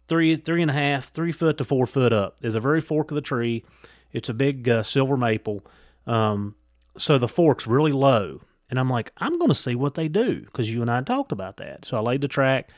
three, 0.09 0.37
three 0.37 0.63
and 0.63 0.71
a 0.71 0.75
half, 0.75 1.11
three 1.13 1.33
foot 1.33 1.59
to 1.59 1.65
four 1.65 1.87
foot 1.87 2.13
up. 2.13 2.37
There's 2.41 2.55
a 2.55 2.61
very 2.61 2.81
fork 2.81 3.11
of 3.11 3.17
the 3.17 3.21
tree. 3.21 3.65
It's 4.13 4.29
a 4.29 4.35
big 4.35 4.69
uh, 4.69 4.83
silver 4.83 5.17
maple, 5.17 5.65
um, 6.07 6.55
so 6.97 7.19
the 7.19 7.29
fork's 7.29 7.67
really 7.67 7.93
low. 7.93 8.41
And 8.71 8.79
I'm 8.81 8.91
like, 8.91 9.13
I'm 9.19 9.39
going 9.39 9.51
to 9.51 9.55
see 9.55 9.75
what 9.75 9.95
they 9.95 10.09
do 10.09 10.43
because 10.43 10.73
you 10.73 10.83
and 10.83 10.91
I 10.91 11.01
talked 11.03 11.33
about 11.33 11.57
that. 11.59 11.85
So 11.85 11.97
I 11.97 12.01
laid 12.01 12.21
the 12.21 12.29
track, 12.29 12.71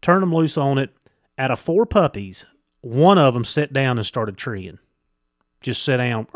turned 0.00 0.22
them 0.22 0.34
loose 0.34 0.56
on 0.56 0.78
it. 0.78 0.90
Out 1.36 1.52
of 1.52 1.60
four 1.60 1.86
puppies, 1.86 2.46
one 2.80 3.18
of 3.18 3.34
them 3.34 3.44
sat 3.44 3.72
down 3.72 3.98
and 3.98 4.06
started 4.06 4.36
treeing. 4.36 4.78
Just 5.60 5.82
sit 5.82 5.96
down, 5.96 6.26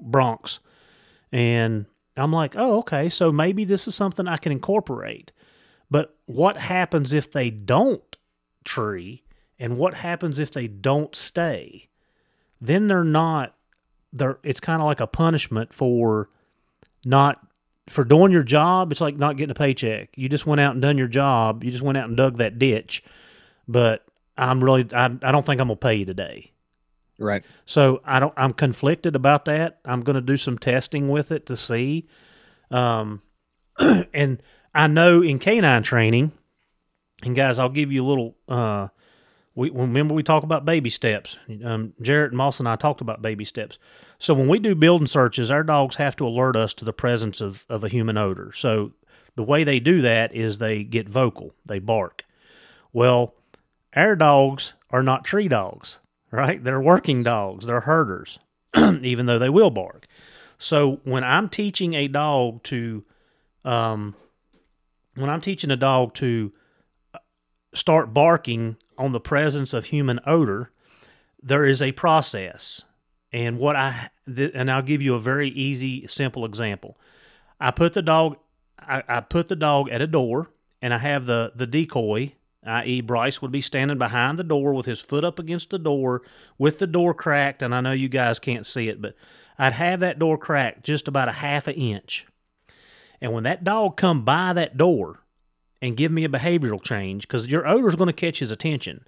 Bronx. 0.00 0.60
And 1.32 1.86
I'm 2.16 2.32
like, 2.32 2.56
oh, 2.56 2.78
okay, 2.78 3.08
so 3.08 3.32
maybe 3.32 3.64
this 3.64 3.88
is 3.88 3.94
something 3.94 4.26
I 4.26 4.36
can 4.36 4.52
incorporate. 4.52 5.32
But 5.90 6.16
what 6.26 6.56
happens 6.58 7.12
if 7.12 7.30
they 7.30 7.50
don't 7.50 8.16
tree? 8.64 9.24
And 9.58 9.76
what 9.78 9.94
happens 9.94 10.38
if 10.38 10.50
they 10.52 10.66
don't 10.66 11.14
stay? 11.14 11.88
Then 12.60 12.86
they're 12.86 13.04
not, 13.04 13.54
they're, 14.12 14.38
it's 14.42 14.60
kind 14.60 14.80
of 14.80 14.86
like 14.86 15.00
a 15.00 15.06
punishment 15.06 15.72
for 15.72 16.30
not 17.04 17.40
for 17.88 18.04
doing 18.04 18.32
your 18.32 18.42
job, 18.42 18.92
it's 18.92 19.00
like 19.00 19.16
not 19.16 19.36
getting 19.36 19.50
a 19.50 19.54
paycheck. 19.54 20.10
You 20.16 20.28
just 20.28 20.46
went 20.46 20.60
out 20.60 20.72
and 20.72 20.82
done 20.82 20.96
your 20.96 21.08
job. 21.08 21.62
You 21.62 21.70
just 21.70 21.82
went 21.82 21.98
out 21.98 22.08
and 22.08 22.16
dug 22.16 22.38
that 22.38 22.58
ditch, 22.58 23.04
but 23.68 24.04
I'm 24.38 24.62
really 24.62 24.86
I, 24.92 25.06
I 25.06 25.32
don't 25.32 25.44
think 25.44 25.60
I'm 25.60 25.68
gonna 25.68 25.76
pay 25.76 25.96
you 25.96 26.04
today. 26.04 26.52
Right. 27.18 27.44
So 27.64 28.00
I 28.04 28.20
don't 28.20 28.34
I'm 28.36 28.52
conflicted 28.52 29.14
about 29.14 29.44
that. 29.44 29.80
I'm 29.84 30.02
gonna 30.02 30.20
do 30.20 30.36
some 30.36 30.58
testing 30.58 31.08
with 31.08 31.30
it 31.30 31.46
to 31.46 31.56
see. 31.56 32.08
Um, 32.70 33.22
and 34.12 34.42
I 34.74 34.86
know 34.86 35.22
in 35.22 35.38
canine 35.38 35.82
training, 35.82 36.32
and 37.22 37.36
guys, 37.36 37.58
I'll 37.58 37.68
give 37.68 37.92
you 37.92 38.04
a 38.04 38.08
little. 38.08 38.36
Uh, 38.48 38.88
we 39.54 39.70
remember 39.70 40.14
we 40.14 40.24
talk 40.24 40.42
about 40.42 40.64
baby 40.64 40.90
steps. 40.90 41.36
Um, 41.64 41.92
Jarrett 42.02 42.32
and 42.32 42.38
Moss 42.38 42.58
and 42.58 42.68
I 42.68 42.74
talked 42.74 43.00
about 43.00 43.22
baby 43.22 43.44
steps. 43.44 43.78
So 44.18 44.34
when 44.34 44.48
we 44.48 44.58
do 44.58 44.74
building 44.74 45.06
searches, 45.06 45.50
our 45.50 45.62
dogs 45.62 45.96
have 45.96 46.16
to 46.16 46.26
alert 46.26 46.56
us 46.56 46.74
to 46.74 46.84
the 46.84 46.92
presence 46.92 47.40
of, 47.40 47.64
of 47.68 47.84
a 47.84 47.88
human 47.88 48.16
odor. 48.16 48.50
So 48.52 48.92
the 49.36 49.44
way 49.44 49.62
they 49.62 49.78
do 49.78 50.00
that 50.02 50.34
is 50.34 50.58
they 50.58 50.82
get 50.82 51.08
vocal, 51.08 51.54
they 51.64 51.78
bark. 51.78 52.24
Well, 52.92 53.34
our 53.94 54.16
dogs 54.16 54.74
are 54.90 55.02
not 55.02 55.24
tree 55.24 55.48
dogs, 55.48 56.00
right? 56.34 56.62
They're 56.62 56.80
working 56.80 57.22
dogs, 57.22 57.66
they're 57.66 57.80
herders, 57.80 58.38
even 58.76 59.26
though 59.26 59.38
they 59.38 59.48
will 59.48 59.70
bark. 59.70 60.06
So 60.58 61.00
when 61.04 61.24
I'm 61.24 61.48
teaching 61.48 61.94
a 61.94 62.08
dog 62.08 62.62
to, 62.64 63.04
um, 63.64 64.14
when 65.14 65.30
I'm 65.30 65.40
teaching 65.40 65.70
a 65.70 65.76
dog 65.76 66.14
to 66.14 66.52
uh, 67.14 67.18
start 67.72 68.12
barking 68.12 68.76
on 68.98 69.12
the 69.12 69.20
presence 69.20 69.72
of 69.72 69.86
human 69.86 70.20
odor, 70.26 70.70
there 71.42 71.64
is 71.64 71.80
a 71.82 71.92
process. 71.92 72.82
And 73.32 73.58
what 73.58 73.76
I 73.76 74.10
th- 74.32 74.52
and 74.54 74.70
I'll 74.70 74.82
give 74.82 75.02
you 75.02 75.14
a 75.14 75.20
very 75.20 75.50
easy, 75.50 76.06
simple 76.06 76.44
example. 76.44 76.98
I 77.60 77.70
put 77.70 77.92
the 77.92 78.02
dog, 78.02 78.36
I, 78.78 79.02
I 79.08 79.20
put 79.20 79.48
the 79.48 79.56
dog 79.56 79.88
at 79.90 80.00
a 80.00 80.06
door, 80.06 80.50
and 80.80 80.94
I 80.94 80.98
have 80.98 81.26
the 81.26 81.52
the 81.54 81.66
decoy, 81.66 82.32
i.e., 82.66 83.00
Bryce 83.00 83.42
would 83.42 83.52
be 83.52 83.60
standing 83.60 83.98
behind 83.98 84.38
the 84.38 84.44
door 84.44 84.72
with 84.72 84.86
his 84.86 85.00
foot 85.00 85.24
up 85.24 85.38
against 85.38 85.70
the 85.70 85.78
door, 85.78 86.22
with 86.58 86.78
the 86.78 86.86
door 86.86 87.14
cracked. 87.14 87.62
And 87.62 87.74
I 87.74 87.80
know 87.80 87.92
you 87.92 88.08
guys 88.08 88.38
can't 88.38 88.66
see 88.66 88.88
it, 88.88 89.00
but 89.00 89.14
I'd 89.58 89.74
have 89.74 90.00
that 90.00 90.18
door 90.18 90.38
cracked 90.38 90.84
just 90.84 91.08
about 91.08 91.28
a 91.28 91.32
half 91.32 91.68
an 91.68 91.74
inch. 91.74 92.26
And 93.20 93.32
when 93.32 93.44
that 93.44 93.64
dog 93.64 93.96
come 93.96 94.24
by 94.24 94.52
that 94.52 94.76
door, 94.76 95.20
and 95.84 95.98
give 95.98 96.10
me 96.10 96.24
a 96.24 96.30
behavioral 96.30 96.82
change 96.82 97.28
because 97.28 97.46
your 97.46 97.68
odor 97.68 97.88
is 97.88 97.94
going 97.94 98.06
to 98.06 98.14
catch 98.14 98.38
his 98.38 98.50
attention. 98.50 99.06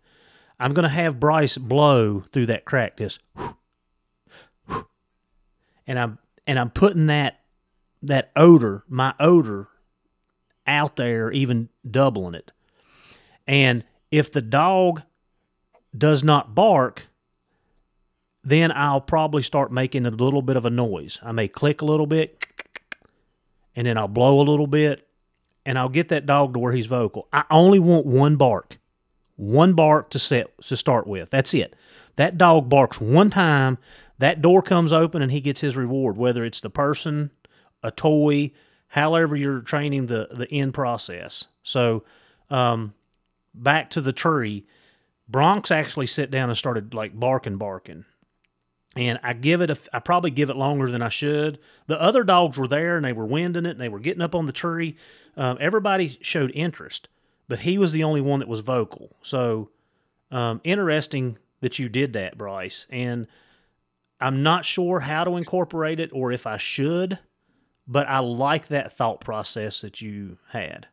I'm 0.61 0.75
going 0.75 0.83
to 0.83 0.91
have 0.91 1.19
Bryce 1.19 1.57
blow 1.57 2.21
through 2.33 2.47
that 2.47 2.67
crack, 2.67 2.99
just, 2.99 3.21
and 5.87 5.99
I'm 5.99 6.19
and 6.47 6.59
I'm 6.59 6.69
putting 6.69 7.07
that 7.07 7.41
that 8.03 8.31
odor, 8.37 8.85
my 8.89 9.15
odor, 9.19 9.69
out 10.67 10.97
there, 10.97 11.33
even 11.33 11.71
doubling 11.91 12.35
it. 12.35 12.53
And 13.47 13.85
if 14.11 14.31
the 14.33 14.43
dog 14.43 15.03
does 15.97 16.25
not 16.25 16.55
bark, 16.55 17.09
then 18.43 18.71
I'll 18.73 19.01
probably 19.01 19.43
start 19.43 19.73
making 19.73 20.07
a 20.07 20.11
little 20.11 20.43
bit 20.43 20.57
of 20.57 20.65
a 20.65 20.71
noise. 20.71 21.19
I 21.23 21.33
may 21.33 21.49
click 21.49 21.81
a 21.81 21.85
little 21.85 22.07
bit, 22.07 22.47
and 23.75 23.87
then 23.87 23.99
I'll 23.99 24.09
blow 24.09 24.41
a 24.41 24.49
little 24.49 24.67
bit, 24.67 25.07
and 25.65 25.79
I'll 25.79 25.89
get 25.89 26.09
that 26.11 26.27
dog 26.27 26.55
to 26.55 26.61
where 26.61 26.73
he's 26.73 26.87
vocal. 26.87 27.29
I 27.33 27.45
only 27.51 27.79
want 27.81 28.07
one 28.07 28.37
bark, 28.37 28.79
one 29.35 29.75
bark 29.75 30.11
to 30.11 30.19
set 30.19 30.47
to 30.63 30.77
start 30.77 31.07
with. 31.07 31.31
That's 31.31 31.55
it. 31.55 31.75
That 32.15 32.39
dog 32.39 32.69
barks 32.69 33.01
one 33.01 33.31
time. 33.31 33.79
That 34.19 34.41
door 34.41 34.63
comes 34.63 34.93
open 34.93 35.21
and 35.21 35.31
he 35.31 35.41
gets 35.41 35.61
his 35.61 35.77
reward, 35.77 36.17
whether 36.17 36.45
it's 36.45 36.61
the 36.61 36.71
person, 36.71 37.33
a 37.83 37.91
toy, 37.91 38.53
however 38.89 39.37
you're 39.37 39.61
training 39.61 40.07
the 40.07 40.29
the 40.31 40.51
end 40.51 40.73
process. 40.73 41.49
So, 41.63 42.05
um, 42.49 42.95
back 43.63 43.91
to 43.91 44.01
the 44.01 44.13
tree. 44.13 44.67
Bronx 45.29 45.71
actually 45.71 46.07
sat 46.07 46.31
down 46.31 46.49
and 46.49 46.59
started 46.59 46.95
like 46.95 47.19
barking, 47.19 47.57
barking 47.57 48.05
and 48.97 49.21
I 49.23 49.35
give 49.35 49.61
it 49.61 49.71
a, 49.71 49.77
I 49.93 49.99
probably 49.99 50.31
give 50.31 50.49
it 50.49 50.57
longer 50.57 50.91
than 50.91 51.03
I 51.03 51.11
should. 51.11 51.59
The 51.87 52.01
other 52.01 52.25
dogs 52.25 52.59
were 52.59 52.67
there 52.67 52.97
and 52.97 53.05
they 53.05 53.13
were 53.13 53.27
winding 53.27 53.67
it 53.67 53.73
and 53.73 53.81
they 53.81 53.91
were 53.91 54.01
getting 54.01 54.23
up 54.23 54.35
on 54.35 54.47
the 54.47 54.53
tree. 54.53 54.97
Um, 55.37 55.59
everybody 55.61 56.19
showed 56.23 56.51
interest, 56.53 57.09
but 57.47 57.61
he 57.61 57.77
was 57.77 57.93
the 57.93 58.03
only 58.03 58.23
one 58.23 58.41
that 58.41 58.49
was 58.49 58.61
vocal. 58.61 59.15
So 59.23 59.69
um, 60.31 60.63
interesting 60.65 61.37
that 61.61 61.79
you 61.79 61.91
did 61.91 62.15
that, 62.15 62.39
Bryce. 62.39 62.87
And 62.89 63.27
I'm 64.19 64.43
not 64.43 64.65
sure 64.65 65.01
how 65.01 65.25
to 65.25 65.37
incorporate 65.37 66.01
it 66.01 66.11
or 66.13 66.33
if 66.33 66.47
I 66.47 66.57
should, 66.57 67.19
but 67.87 68.09
I 68.09 68.21
like 68.21 68.69
that 68.69 68.97
thought 68.97 69.21
process 69.21 69.83
that 69.83 70.01
you 70.01 70.39
had. 70.51 70.89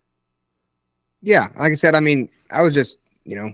Yeah, 1.21 1.47
like 1.57 1.71
I 1.71 1.75
said, 1.75 1.95
I 1.95 2.01
mean, 2.01 2.27
I 2.53 2.61
was 2.61 2.73
just 2.73 2.97
you 3.25 3.35
know 3.35 3.53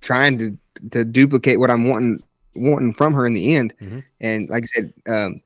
trying 0.00 0.38
to 0.38 0.58
to 0.90 1.04
duplicate 1.04 1.60
what 1.60 1.70
I'm 1.70 1.88
wanting 1.88 2.22
wanting 2.54 2.94
from 2.94 3.14
her 3.14 3.26
in 3.26 3.34
the 3.34 3.56
end. 3.56 3.74
Mm-hmm. 3.80 4.00
And 4.20 4.48
like 4.48 4.64
I 4.64 4.66
said, 4.66 4.92
um, 5.06 5.40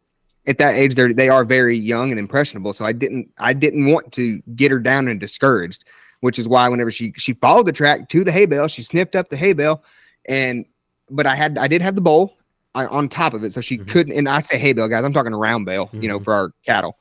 at 0.47 0.59
that 0.59 0.75
age, 0.75 0.95
they 0.95 1.13
they 1.13 1.29
are 1.29 1.45
very 1.45 1.77
young 1.77 2.11
and 2.11 2.19
impressionable. 2.19 2.73
So 2.73 2.85
I 2.85 2.93
didn't 2.93 3.31
I 3.39 3.53
didn't 3.53 3.87
want 3.87 4.13
to 4.13 4.43
get 4.55 4.71
her 4.71 4.79
down 4.79 5.09
and 5.09 5.19
discouraged, 5.19 5.85
which 6.21 6.39
is 6.39 6.49
why 6.49 6.69
whenever 6.69 6.91
she 6.91 7.13
she 7.17 7.33
followed 7.33 7.67
the 7.67 7.73
track 7.73 8.09
to 8.11 8.25
the 8.25 8.33
hay 8.33 8.47
bale, 8.47 8.69
she 8.69 8.83
sniffed 8.83 9.17
up 9.17 9.31
the 9.31 9.37
hay 9.37 9.53
bale, 9.53 9.83
and 10.27 10.65
but 11.11 11.27
I 11.27 11.35
had 11.35 11.59
I 11.59 11.69
did 11.69 11.83
have 11.83 11.95
the 11.95 12.01
bowl 12.01 12.37
on 12.75 13.09
top 13.09 13.35
of 13.35 13.45
it, 13.45 13.53
so 13.53 13.61
she 13.61 13.79
mm-hmm. 13.79 13.91
couldn't. 13.91 14.13
And 14.15 14.29
I 14.29 14.41
say 14.41 14.59
hay 14.59 14.73
bale, 14.73 14.89
guys, 14.89 15.05
I'm 15.05 15.13
talking 15.13 15.33
a 15.33 15.39
round 15.39 15.65
bale, 15.65 15.87
mm-hmm. 15.87 16.03
you 16.03 16.09
know, 16.09 16.17
mm-hmm. 16.17 16.25
for 16.25 16.35
our 16.35 16.51
cattle. 16.67 16.99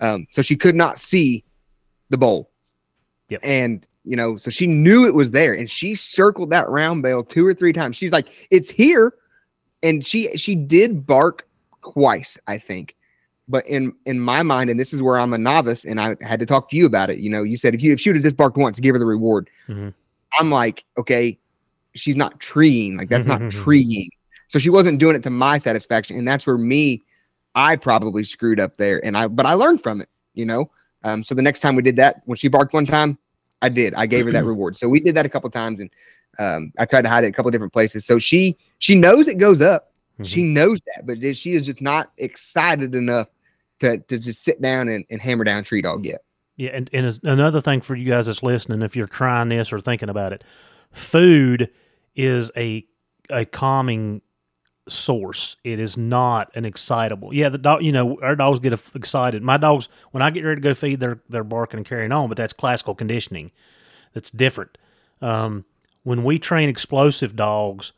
Um, 0.00 0.26
so 0.30 0.42
she 0.42 0.56
could 0.56 0.74
not 0.74 0.98
see 0.98 1.44
the 2.10 2.18
bowl. 2.18 2.50
Yep. 3.28 3.40
And 3.42 3.86
you 4.06 4.16
know, 4.16 4.36
so 4.38 4.50
she 4.50 4.66
knew 4.66 5.06
it 5.06 5.14
was 5.14 5.32
there, 5.32 5.52
and 5.52 5.68
she 5.68 5.94
circled 5.94 6.50
that 6.50 6.68
round 6.68 7.02
bale 7.02 7.22
two 7.22 7.46
or 7.46 7.52
three 7.52 7.72
times. 7.72 7.96
She's 7.96 8.12
like, 8.12 8.48
"It's 8.50 8.70
here." 8.70 9.12
and 9.82 10.04
she 10.04 10.36
she 10.36 10.54
did 10.54 11.06
bark 11.06 11.46
twice, 11.82 12.38
I 12.46 12.58
think. 12.58 12.96
But 13.48 13.66
in 13.66 13.94
in 14.06 14.18
my 14.18 14.42
mind, 14.42 14.70
and 14.70 14.80
this 14.80 14.92
is 14.92 15.02
where 15.02 15.18
I'm 15.18 15.32
a 15.32 15.38
novice, 15.38 15.84
and 15.84 16.00
I 16.00 16.16
had 16.20 16.40
to 16.40 16.46
talk 16.46 16.68
to 16.70 16.76
you 16.76 16.86
about 16.86 17.10
it. 17.10 17.18
You 17.18 17.30
know, 17.30 17.42
you 17.42 17.56
said 17.56 17.74
if 17.74 17.82
you 17.82 17.92
if 17.92 18.00
she 18.00 18.10
would 18.10 18.16
have 18.16 18.24
just 18.24 18.36
barked 18.36 18.56
once, 18.56 18.80
give 18.80 18.94
her 18.94 18.98
the 18.98 19.06
reward. 19.06 19.48
Mm-hmm. 19.68 19.90
I'm 20.38 20.50
like, 20.50 20.84
okay, 20.98 21.38
she's 21.94 22.16
not 22.16 22.40
treeing, 22.40 22.96
like 22.96 23.08
that's 23.08 23.26
not 23.26 23.50
treeing. 23.50 24.10
So 24.48 24.58
she 24.58 24.70
wasn't 24.70 24.98
doing 24.98 25.16
it 25.16 25.22
to 25.22 25.30
my 25.30 25.58
satisfaction, 25.58 26.18
and 26.18 26.26
that's 26.26 26.46
where 26.46 26.58
me, 26.58 27.04
I 27.54 27.76
probably 27.76 28.24
screwed 28.24 28.60
up 28.60 28.76
there. 28.76 29.04
And 29.04 29.16
I, 29.16 29.28
but 29.28 29.46
I 29.46 29.54
learned 29.54 29.82
from 29.82 30.00
it, 30.00 30.08
you 30.34 30.44
know. 30.44 30.70
Um, 31.04 31.22
so 31.22 31.34
the 31.34 31.42
next 31.42 31.60
time 31.60 31.76
we 31.76 31.82
did 31.82 31.96
that, 31.96 32.22
when 32.24 32.36
she 32.36 32.48
barked 32.48 32.72
one 32.72 32.86
time, 32.86 33.18
I 33.62 33.68
did. 33.68 33.94
I 33.94 34.06
gave 34.06 34.26
her 34.26 34.32
that 34.32 34.44
reward. 34.52 34.76
So 34.76 34.88
we 34.88 35.00
did 35.00 35.14
that 35.14 35.26
a 35.26 35.28
couple 35.28 35.50
times, 35.50 35.80
and 35.80 35.90
um, 36.38 36.72
I 36.78 36.84
tried 36.84 37.02
to 37.02 37.08
hide 37.08 37.24
it 37.24 37.28
a 37.28 37.32
couple 37.32 37.50
different 37.50 37.72
places. 37.72 38.04
So 38.04 38.18
she 38.18 38.56
she 38.78 38.94
knows 38.94 39.28
it 39.28 39.38
goes 39.38 39.60
up. 39.60 39.92
Mm-hmm. 40.14 40.24
She 40.24 40.42
knows 40.44 40.80
that, 40.94 41.06
but 41.06 41.18
she 41.36 41.52
is 41.52 41.66
just 41.66 41.82
not 41.82 42.12
excited 42.18 42.94
enough 42.94 43.28
to 43.80 43.98
to 43.98 44.18
just 44.18 44.42
sit 44.42 44.60
down 44.60 44.88
and, 44.88 45.04
and 45.10 45.20
hammer 45.20 45.44
down 45.44 45.64
tree 45.64 45.82
dog 45.82 46.04
yet. 46.04 46.20
Yeah, 46.56 46.70
and, 46.70 46.88
and 46.92 47.18
another 47.22 47.60
thing 47.60 47.82
for 47.82 47.94
you 47.94 48.08
guys 48.08 48.26
that's 48.26 48.42
listening, 48.42 48.80
if 48.80 48.96
you're 48.96 49.06
trying 49.06 49.50
this 49.50 49.72
or 49.74 49.78
thinking 49.78 50.08
about 50.08 50.32
it, 50.32 50.42
food 50.90 51.70
is 52.14 52.50
a 52.56 52.86
a 53.30 53.44
calming 53.44 54.22
source. 54.88 55.56
It 55.64 55.78
is 55.80 55.96
not 55.96 56.50
an 56.54 56.64
excitable. 56.64 57.34
Yeah, 57.34 57.48
the 57.48 57.58
dog. 57.58 57.82
You 57.82 57.92
know, 57.92 58.18
our 58.20 58.36
dogs 58.36 58.58
get 58.58 58.72
excited. 58.94 59.42
My 59.42 59.56
dogs, 59.56 59.88
when 60.12 60.22
I 60.22 60.30
get 60.30 60.44
ready 60.44 60.60
to 60.60 60.62
go 60.62 60.74
feed, 60.74 61.00
they're 61.00 61.20
they're 61.28 61.44
barking 61.44 61.78
and 61.78 61.86
carrying 61.86 62.12
on. 62.12 62.28
But 62.28 62.36
that's 62.36 62.52
classical 62.52 62.94
conditioning. 62.94 63.52
That's 64.14 64.30
different. 64.30 64.78
Um, 65.20 65.64
when 66.02 66.22
we 66.22 66.38
train 66.38 66.68
explosive 66.68 67.36
dogs, 67.36 67.92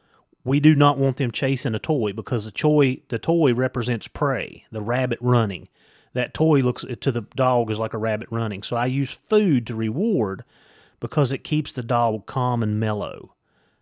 we 0.44 0.60
do 0.60 0.74
not 0.74 0.98
want 0.98 1.18
them 1.18 1.30
chasing 1.30 1.74
a 1.74 1.78
toy 1.78 2.12
because 2.12 2.44
the 2.44 2.50
toy 2.50 3.02
the 3.08 3.18
toy 3.18 3.52
represents 3.54 4.08
prey, 4.08 4.64
the 4.70 4.82
rabbit 4.82 5.18
running. 5.20 5.68
That 6.14 6.34
toy 6.34 6.60
looks 6.60 6.84
to 7.00 7.12
the 7.12 7.22
dog 7.36 7.70
is 7.70 7.78
like 7.78 7.92
a 7.92 7.98
rabbit 7.98 8.28
running. 8.30 8.62
So 8.62 8.76
I 8.76 8.86
use 8.86 9.12
food 9.12 9.66
to 9.66 9.74
reward 9.74 10.42
because 11.00 11.32
it 11.32 11.44
keeps 11.44 11.72
the 11.72 11.82
dog 11.82 12.26
calm 12.26 12.62
and 12.62 12.80
mellow. 12.80 13.34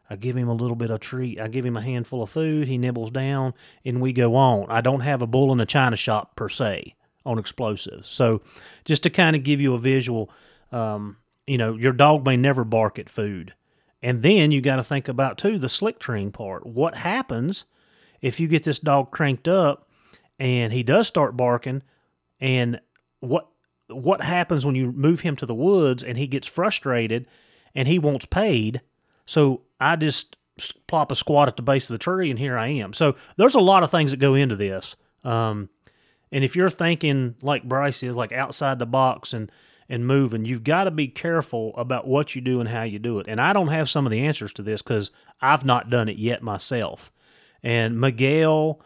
I 0.09 0.17
give 0.17 0.37
him 0.37 0.49
a 0.49 0.55
little 0.55 0.77
bit 0.77 0.91
of 0.91 1.01
treat. 1.01 1.41
I 1.41 1.49
give 1.49 1.65
him 1.65 1.77
a 1.77 1.83
handful 1.83 2.23
of 2.23 2.31
food. 2.31 2.69
He 2.69 2.79
nibbles 2.79 3.11
down, 3.11 3.55
and 3.85 4.01
we 4.01 4.13
go 4.13 4.37
on. 4.37 4.67
I 4.69 4.81
don't 4.81 5.01
have 5.01 5.23
a 5.23 5.27
bull 5.27 5.53
in 5.53 5.61
a 5.61 5.67
china 5.67 5.97
shop 5.97 6.37
per 6.37 6.49
se 6.49 6.95
on 7.25 7.39
explosives. 7.39 8.09
So, 8.09 8.41
just 8.85 9.03
to 9.03 9.11
kind 9.11 9.35
of 9.35 9.43
give 9.43 9.61
you 9.61 9.75
a 9.75 9.79
visual, 9.79 10.31
um, 10.71 11.17
you 11.47 11.59
know, 11.59 11.75
your 11.75 11.93
dog 11.93 12.25
may 12.25 12.37
never 12.37 12.65
bark 12.65 12.99
at 12.99 13.09
food. 13.09 13.55
And 14.03 14.23
then 14.23 14.53
you 14.53 14.61
got 14.61 14.77
to 14.77 14.85
think 14.85 15.09
about 15.09 15.39
too 15.39 15.59
the 15.59 15.69
slick 15.69 15.99
treeing 15.99 16.31
part. 16.31 16.67
What 16.67 16.99
happens 16.99 17.65
if 18.21 18.39
you 18.39 18.47
get 18.47 18.63
this 18.63 18.79
dog 18.79 19.11
cranked 19.11 19.49
up 19.49 19.89
and 20.39 20.73
he 20.73 20.83
does 20.83 21.09
start 21.09 21.37
barking 21.37 21.83
and 22.41 22.81
what 23.21 23.49
what 23.89 24.21
happens 24.21 24.67
when 24.67 24.75
you 24.75 24.93
move 24.93 25.21
him 25.21 25.37
to 25.37 25.47
the 25.47 25.55
woods 25.55 26.03
and 26.03 26.19
he 26.19 26.27
gets 26.27 26.47
frustrated 26.47 27.27
and 27.75 27.89
he 27.89 27.99
wants 27.99 28.27
paid? 28.27 28.81
So 29.27 29.62
I 29.81 29.97
just 29.97 30.37
plop 30.87 31.12
a 31.12 31.14
squat 31.14 31.49
at 31.49 31.57
the 31.57 31.62
base 31.62 31.91
of 31.91 31.95
the 31.95 31.99
tree 32.03 32.31
and 32.31 32.39
here 32.39 32.57
I 32.57 32.68
am. 32.68 32.93
So 32.93 33.16
there's 33.37 33.55
a 33.55 33.61
lot 33.61 33.83
of 33.83 33.91
things 33.91 34.11
that 34.11 34.18
go 34.18 34.35
into 34.35 34.57
this. 34.57 34.97
Um, 35.22 35.68
and 36.33 36.45
if 36.45 36.57
you're 36.57 36.70
thinking 36.70 37.37
like 37.43 37.64
Bryce 37.64 38.03
is, 38.03 38.16
like 38.16 38.33
outside 38.33 38.79
the 38.79 38.87
box 38.87 39.33
and 39.33 39.51
and 39.89 40.05
moving, 40.05 40.45
you've 40.45 40.64
got 40.64 40.85
to 40.85 40.91
be 40.91 41.07
careful 41.07 41.72
about 41.77 42.09
what 42.09 42.35
you 42.35 42.41
do 42.41 42.59
and 42.59 42.68
how 42.68 42.83
you 42.83 42.99
do 42.99 43.20
it. 43.20 43.27
And 43.29 43.41
I 43.41 43.53
don't 43.53 43.68
have 43.68 43.89
some 43.89 44.05
of 44.05 44.11
the 44.11 44.27
answers 44.27 44.53
to 44.55 44.62
this 44.62 44.83
because 44.83 45.12
I've 45.41 45.64
not 45.64 45.91
done 45.91 46.09
it 46.09 46.16
yet 46.16 46.43
myself. 46.43 47.12
And 47.62 48.01
Miguel, 48.01 48.81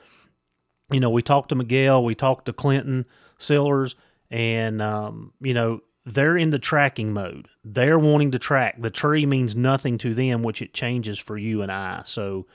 you 0.91 1.01
know, 1.01 1.09
we 1.09 1.23
talked 1.23 1.49
to 1.51 1.55
Miguel, 1.55 2.05
we 2.05 2.15
talked 2.15 2.47
to 2.47 2.53
Clinton 2.53 3.07
Sillers, 3.39 3.95
and 4.31 4.83
um, 4.83 5.33
you 5.41 5.55
know, 5.55 5.81
they're 6.05 6.37
in 6.37 6.51
the 6.51 6.59
tracking 6.59 7.13
mode. 7.13 7.49
They're 7.65 7.99
wanting 7.99 8.31
to 8.33 8.39
track. 8.39 8.81
The 8.81 8.91
tree 8.91 9.27
means 9.27 9.55
nothing 9.55 9.99
to 9.99 10.15
them, 10.15 10.43
which 10.43 10.63
it 10.63 10.73
changes 10.73 11.19
for 11.19 11.37
you 11.37 11.63
and 11.63 11.71
I. 11.71 12.03
So 12.05 12.47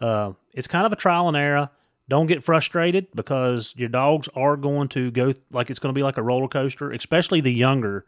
uh, 0.00 0.32
it's 0.54 0.68
kind 0.68 0.86
of 0.86 0.92
a 0.92 0.96
trial 0.96 1.28
and 1.28 1.36
error. 1.36 1.70
Don't 2.08 2.26
get 2.26 2.42
frustrated 2.42 3.06
because 3.14 3.74
your 3.76 3.88
dogs 3.88 4.28
are 4.34 4.56
going 4.56 4.88
to 4.88 5.10
go 5.10 5.32
like 5.52 5.70
it's 5.70 5.78
going 5.78 5.94
to 5.94 5.98
be 5.98 6.02
like 6.02 6.18
a 6.18 6.22
roller 6.22 6.48
coaster, 6.48 6.90
especially 6.90 7.40
the 7.40 7.52
younger, 7.52 8.04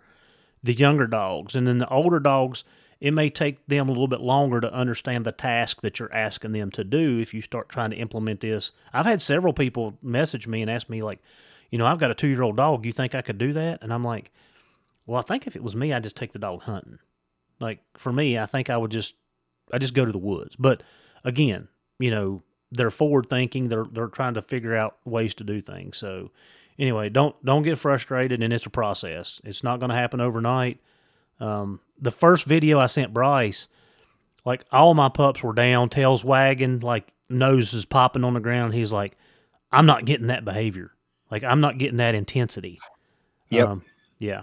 the 0.63 0.73
younger 0.73 1.07
dogs, 1.07 1.55
and 1.55 1.67
then 1.67 1.79
the 1.79 1.89
older 1.89 2.19
dogs. 2.19 2.65
It 3.01 3.13
may 3.13 3.31
take 3.31 3.67
them 3.67 3.89
a 3.89 3.93
little 3.93 4.09
bit 4.09 4.21
longer 4.21 4.61
to 4.61 4.73
understand 4.73 5.25
the 5.25 5.33
task 5.33 5.81
that 5.81 5.99
you're 5.99 6.13
asking 6.15 6.53
them 6.53 6.71
to 6.73 6.85
do 6.85 7.19
if 7.19 7.35
you 7.35 7.41
start 7.41 7.69
trying 7.69 7.91
to 7.91 7.97
implement 7.97 8.41
this. 8.41 8.71
I've 8.93 9.07
had 9.07 9.21
several 9.21 9.53
people 9.53 9.99
message 10.03 10.47
me 10.47 10.63
and 10.63 10.71
ask 10.71 10.89
me 10.89 11.03
like, 11.03 11.19
you 11.71 11.79
know, 11.79 11.87
I've 11.87 11.99
got 11.99 12.13
a 12.13 12.15
two 12.15 12.29
year 12.29 12.43
old 12.43 12.57
dog. 12.57 12.87
You 12.87 12.93
think 12.93 13.17
I 13.17 13.23
could 13.23 13.39
do 13.39 13.53
that? 13.55 13.83
And 13.83 13.93
I'm 13.93 14.05
like, 14.05 14.31
well, 15.07 15.19
I 15.19 15.23
think 15.23 15.47
if 15.47 15.57
it 15.57 15.63
was 15.63 15.77
me, 15.77 15.93
I'd 15.93 16.03
just 16.03 16.17
take 16.17 16.33
the 16.33 16.39
dog 16.39 16.63
hunting. 16.63 16.99
Like 17.61 17.81
for 17.97 18.13
me, 18.13 18.39
I 18.39 18.47
think 18.47 18.71
I 18.71 18.77
would 18.77 18.91
just, 18.91 19.15
I 19.73 19.79
just 19.79 19.95
go 19.95 20.05
to 20.05 20.13
the 20.13 20.19
woods. 20.19 20.57
But 20.59 20.83
again, 21.25 21.69
you 21.99 22.11
know, 22.11 22.43
they're 22.71 22.91
forward 22.91 23.29
thinking. 23.29 23.69
They're 23.69 23.85
they're 23.85 24.09
trying 24.09 24.35
to 24.35 24.43
figure 24.43 24.75
out 24.77 24.97
ways 25.05 25.35
to 25.35 25.45
do 25.45 25.61
things. 25.61 25.99
So 25.99 26.31
anyway, 26.79 27.09
don't 27.09 27.37
don't 27.45 27.63
get 27.63 27.79
frustrated, 27.79 28.43
and 28.43 28.53
it's 28.53 28.67
a 28.67 28.71
process. 28.71 29.41
It's 29.45 29.63
not 29.63 29.79
going 29.79 29.91
to 29.91 29.97
happen 29.97 30.21
overnight. 30.21 30.81
Um, 31.39 31.81
the 32.01 32.11
first 32.11 32.45
video 32.45 32.81
I 32.81 32.87
sent 32.87 33.13
Bryce, 33.13 33.69
like 34.45 34.65
all 34.73 34.95
my 34.95 35.09
pups 35.09 35.43
were 35.43 35.53
down, 35.53 35.89
tails 35.89 36.25
wagging, 36.25 36.81
like 36.81 37.13
noses 37.29 37.85
popping 37.85 38.25
on 38.25 38.35
the 38.35 38.41
ground. 38.41 38.75
He's 38.75 38.93
like, 38.93 39.17
I'm 39.71 39.87
not 39.87 40.05
getting 40.05 40.29
that 40.29 40.45
behavior. 40.45 40.93
Like 41.31 41.45
I'm 41.45 41.61
not 41.61 41.79
getting 41.79 41.99
that 41.99 42.15
intensity. 42.15 42.79
Yep. 43.51 43.69
Um, 43.69 43.85
yeah. 44.19 44.43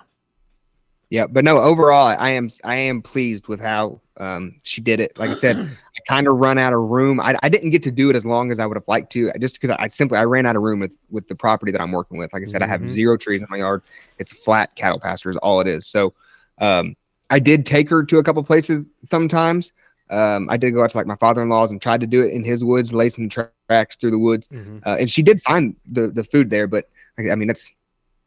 Yeah, 1.09 1.25
but 1.25 1.43
no, 1.43 1.57
overall, 1.59 2.15
I 2.19 2.29
am 2.31 2.49
I 2.63 2.75
am 2.75 3.01
pleased 3.01 3.47
with 3.47 3.59
how 3.59 3.99
um, 4.17 4.59
she 4.61 4.79
did 4.79 4.99
it. 4.99 5.17
Like 5.17 5.31
I 5.31 5.33
said, 5.33 5.57
I 5.97 5.99
kind 6.07 6.27
of 6.27 6.37
run 6.37 6.59
out 6.59 6.71
of 6.71 6.81
room. 6.81 7.19
I, 7.19 7.35
I 7.41 7.49
didn't 7.49 7.71
get 7.71 7.81
to 7.83 7.91
do 7.91 8.11
it 8.11 8.15
as 8.15 8.25
long 8.25 8.51
as 8.51 8.59
I 8.59 8.67
would 8.67 8.77
have 8.77 8.87
liked 8.87 9.11
to. 9.13 9.31
I 9.33 9.39
just 9.39 9.59
because 9.59 9.75
I 9.79 9.87
simply 9.87 10.19
I 10.19 10.25
ran 10.25 10.45
out 10.45 10.55
of 10.55 10.61
room 10.61 10.79
with 10.79 10.97
with 11.09 11.27
the 11.27 11.33
property 11.35 11.71
that 11.71 11.81
I'm 11.81 11.91
working 11.91 12.17
with. 12.19 12.31
Like 12.31 12.43
I 12.43 12.45
said, 12.45 12.61
mm-hmm. 12.61 12.69
I 12.69 12.73
have 12.73 12.81
Mhm. 12.81 12.89
zero 12.89 13.17
trees 13.17 13.41
in 13.41 13.47
my 13.49 13.57
yard. 13.57 13.81
It's 14.19 14.31
flat 14.33 14.75
cattle 14.75 14.99
pasture 14.99 15.31
is 15.31 15.37
all 15.37 15.61
it 15.61 15.67
is. 15.67 15.87
So 15.87 16.13
um, 16.59 16.95
I 17.31 17.39
did 17.39 17.65
take 17.65 17.89
her 17.89 18.03
to 18.03 18.19
a 18.19 18.23
couple 18.23 18.43
places 18.43 18.89
sometimes. 19.09 19.71
Um, 20.11 20.47
I 20.49 20.57
did 20.57 20.71
go 20.71 20.83
out 20.83 20.91
to 20.91 20.97
like 20.97 21.05
my 21.07 21.15
father-in-law's 21.15 21.71
and 21.71 21.81
tried 21.81 22.01
to 22.01 22.07
do 22.07 22.21
it 22.21 22.31
in 22.33 22.43
his 22.43 22.63
woods, 22.63 22.93
lacing 22.93 23.29
tra- 23.29 23.49
tracks 23.67 23.95
through 23.95 24.11
the 24.11 24.17
woods, 24.19 24.47
Mhm. 24.49 24.81
uh, 24.85 24.97
and 24.99 25.09
she 25.09 25.23
did 25.23 25.41
find 25.41 25.75
the 25.91 26.07
the 26.07 26.23
food 26.23 26.51
there. 26.51 26.67
But 26.67 26.87
I 27.17 27.31
I 27.31 27.35
mean, 27.35 27.47
that's 27.47 27.67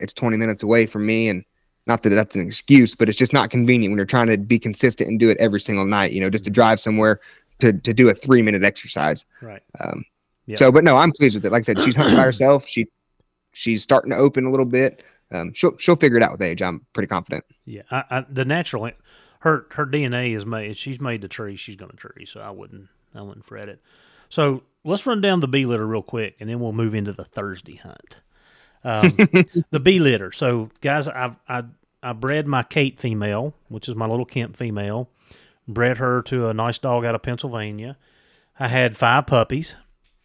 it's 0.01 0.13
20 0.13 0.37
minutes 0.37 0.65
away 0.65 0.87
from 0.87 1.07
me, 1.07 1.29
and 1.29 1.45
not 1.87 2.03
that 2.03 2.11
that's 2.11 2.37
an 2.37 2.47
excuse, 2.47 2.95
but 2.95 3.09
it's 3.09 3.19
just 3.19 3.33
not 3.33 3.51
convenient 3.51 3.93
when 3.93 3.99
you're 3.99 4.07
trying 4.07 4.29
to 4.29 4.37
be 4.37 4.59
consistent 4.59 5.09
and 5.09 5.19
do 5.19 5.31
it 5.31 5.39
every 5.39 5.61
single 5.61 5.85
night. 5.85 6.13
You 6.13 6.21
know, 6.21 6.31
just 6.31 6.45
to 6.45 6.51
drive 6.51 6.81
somewhere 6.81 7.21
to 7.61 7.73
to 7.73 7.93
do 7.93 8.09
a 8.09 8.15
three 8.15 8.43
minute 8.43 8.65
exercise. 8.65 9.25
Right. 9.41 9.63
Um, 9.81 10.05
Yeah. 10.47 10.57
So, 10.57 10.73
but 10.73 10.85
no, 10.85 10.97
I'm 10.97 11.13
pleased 11.13 11.35
with 11.35 11.45
it. 11.45 11.53
Like 11.53 11.63
I 11.63 11.65
said, 11.65 11.81
she's 11.81 11.97
hunting 11.97 12.17
by 12.17 12.25
herself. 12.25 12.67
She 12.67 12.87
she's 13.53 13.83
starting 13.83 14.11
to 14.11 14.17
open 14.17 14.45
a 14.45 14.51
little 14.51 14.67
bit. 14.67 15.03
Um, 15.31 15.53
she'll 15.55 15.77
she'll 15.79 15.97
figure 15.97 16.19
it 16.19 16.23
out 16.23 16.33
with 16.33 16.43
age. 16.43 16.63
I'm 16.63 16.85
pretty 16.93 17.07
confident. 17.07 17.45
Yeah, 17.65 17.83
I, 17.91 18.05
I, 18.11 18.27
the 18.29 18.45
natural 18.45 18.91
her 19.41 19.67
her 19.73 19.87
DNA 19.87 20.37
is 20.37 20.47
made. 20.47 20.77
She's 20.77 21.01
made 21.01 21.21
the 21.21 21.29
tree. 21.29 21.57
She's 21.57 21.77
going 21.77 21.91
to 21.91 21.97
tree. 21.97 22.27
So 22.27 22.41
I 22.41 22.51
wouldn't 22.51 22.89
I 23.15 23.23
wouldn't 23.23 23.45
fret 23.45 23.69
it. 23.69 23.81
So 24.29 24.63
let's 24.85 25.07
run 25.07 25.21
down 25.21 25.41
the 25.41 25.49
bee 25.49 25.67
litter 25.67 25.87
real 25.87 26.03
quick, 26.03 26.37
and 26.41 26.49
then 26.49 26.61
we'll 26.61 26.73
move 26.73 26.95
into 26.95 27.13
the 27.13 27.25
Thursday 27.25 27.77
hunt. 27.77 28.21
Um, 28.85 29.15
the 29.71 29.81
bee 29.81 29.99
litter. 29.99 30.33
So 30.33 30.71
guys, 30.81 31.09
I 31.09 31.37
I 31.49 31.65
I 32.03 32.13
bred 32.13 32.47
my 32.47 32.63
Kate 32.63 32.99
female, 32.99 33.55
which 33.69 33.89
is 33.89 33.95
my 33.95 34.07
little 34.07 34.25
Kemp 34.25 34.57
female. 34.57 35.09
Bred 35.69 35.99
her 35.99 36.23
to 36.23 36.49
a 36.49 36.55
nice 36.55 36.79
dog 36.79 37.05
out 37.05 37.15
of 37.15 37.23
Pennsylvania. 37.23 37.97
I 38.59 38.69
had 38.69 38.97
five 38.97 39.27
puppies, 39.27 39.77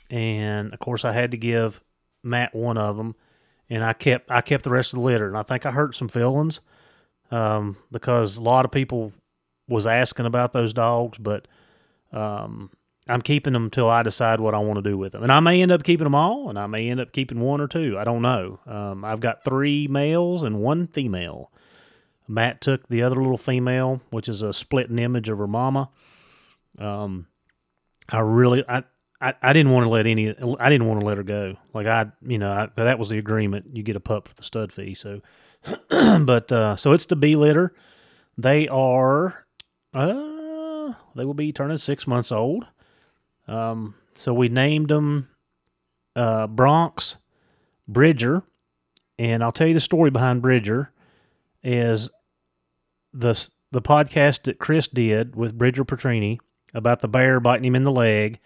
and 0.09 0.73
of 0.73 0.79
course 0.79 1.05
I 1.05 1.11
had 1.11 1.31
to 1.31 1.37
give 1.37 1.81
Matt 2.23 2.55
one 2.55 2.77
of 2.77 2.97
them, 2.97 3.15
and 3.69 3.83
I 3.83 3.93
kept 3.93 4.31
I 4.31 4.41
kept 4.41 4.63
the 4.63 4.71
rest 4.71 4.93
of 4.93 4.99
the 4.99 5.05
litter, 5.05 5.27
and 5.27 5.37
I 5.37 5.43
think 5.43 5.65
I 5.65 5.71
hurt 5.71 5.95
some 5.95 6.09
feelings 6.09 6.61
um, 7.31 7.77
because 7.91 8.37
a 8.37 8.41
lot 8.41 8.65
of 8.65 8.71
people 8.71 9.13
was 9.67 9.85
asking 9.85 10.25
about 10.25 10.53
those 10.53 10.73
dogs, 10.73 11.17
but 11.17 11.47
um, 12.11 12.71
I'm 13.09 13.21
keeping 13.21 13.53
them 13.53 13.69
till 13.69 13.89
I 13.89 14.03
decide 14.03 14.39
what 14.39 14.53
I 14.53 14.59
want 14.59 14.83
to 14.83 14.89
do 14.89 14.97
with 14.97 15.13
them, 15.13 15.23
and 15.23 15.31
I 15.31 15.39
may 15.39 15.61
end 15.61 15.71
up 15.71 15.83
keeping 15.83 16.05
them 16.05 16.15
all, 16.15 16.49
and 16.49 16.57
I 16.57 16.67
may 16.67 16.89
end 16.89 16.99
up 16.99 17.11
keeping 17.11 17.39
one 17.39 17.61
or 17.61 17.67
two. 17.67 17.97
I 17.97 18.03
don't 18.03 18.21
know. 18.21 18.59
Um, 18.65 19.05
I've 19.05 19.19
got 19.19 19.43
three 19.43 19.87
males 19.87 20.43
and 20.43 20.59
one 20.59 20.87
female. 20.87 21.51
Matt 22.27 22.61
took 22.61 22.87
the 22.87 23.03
other 23.03 23.15
little 23.15 23.37
female, 23.37 24.01
which 24.09 24.27
is 24.27 24.41
a 24.41 24.51
splitting 24.51 24.99
image 24.99 25.29
of 25.29 25.37
her 25.37 25.47
mama. 25.47 25.89
Um, 26.77 27.27
I 28.09 28.19
really, 28.19 28.63
I, 28.67 28.83
I, 29.21 29.33
I 29.41 29.53
didn't 29.53 29.71
want 29.71 29.85
to 29.85 29.89
let 29.89 30.07
any, 30.07 30.29
I 30.59 30.69
didn't 30.69 30.87
want 30.87 30.99
to 30.99 31.05
let 31.05 31.17
her 31.17 31.23
go. 31.23 31.55
Like 31.73 31.87
I, 31.87 32.07
you 32.25 32.37
know, 32.37 32.51
I, 32.51 32.69
that 32.75 32.99
was 32.99 33.09
the 33.09 33.17
agreement. 33.17 33.67
You 33.73 33.83
get 33.83 33.95
a 33.95 34.01
pup 34.01 34.27
for 34.27 34.35
the 34.35 34.43
stud 34.43 34.71
fee. 34.71 34.93
So, 34.93 35.21
but 35.89 36.51
uh, 36.51 36.75
so 36.75 36.91
it's 36.91 37.05
the 37.05 37.15
bee 37.15 37.35
litter. 37.35 37.73
They 38.37 38.67
are, 38.67 39.45
uh, 39.93 40.93
they 41.15 41.25
will 41.25 41.33
be 41.33 41.51
turning 41.51 41.77
six 41.77 42.05
months 42.05 42.31
old. 42.31 42.67
Um, 43.47 43.95
so 44.13 44.33
we 44.33 44.49
named 44.49 44.89
them 44.89 45.29
uh, 46.15 46.47
Bronx, 46.47 47.17
Bridger, 47.87 48.43
and 49.17 49.43
I'll 49.43 49.51
tell 49.51 49.67
you 49.67 49.73
the 49.73 49.79
story 49.79 50.09
behind 50.09 50.41
Bridger. 50.41 50.91
Is 51.63 52.09
the 53.13 53.49
the 53.71 53.81
podcast 53.81 54.43
that 54.43 54.59
Chris 54.59 54.87
did 54.87 55.35
with 55.35 55.57
Bridger 55.57 55.83
Petrini 55.83 56.39
about 56.73 57.01
the 57.01 57.07
bear 57.07 57.39
biting 57.39 57.65
him 57.65 57.75
in 57.75 57.83
the 57.83 57.91
leg. 57.91 58.39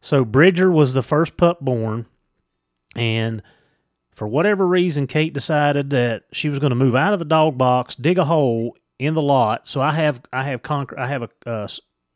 So 0.00 0.24
Bridger 0.24 0.70
was 0.70 0.94
the 0.94 1.02
first 1.02 1.36
pup 1.36 1.60
born, 1.60 2.06
and 2.96 3.42
for 4.14 4.26
whatever 4.26 4.66
reason, 4.66 5.06
Kate 5.06 5.32
decided 5.32 5.90
that 5.90 6.24
she 6.32 6.48
was 6.48 6.58
going 6.58 6.70
to 6.70 6.76
move 6.76 6.94
out 6.94 7.12
of 7.12 7.18
the 7.18 7.24
dog 7.24 7.56
box, 7.56 7.94
dig 7.94 8.18
a 8.18 8.24
hole 8.24 8.76
in 8.98 9.14
the 9.14 9.22
lot. 9.22 9.68
So 9.68 9.80
I 9.80 9.92
have 9.92 10.22
I 10.32 10.44
have 10.44 10.62
concrete 10.62 11.00
I 11.00 11.06
have 11.06 11.22
a 11.22 11.28
uh, 11.48 11.68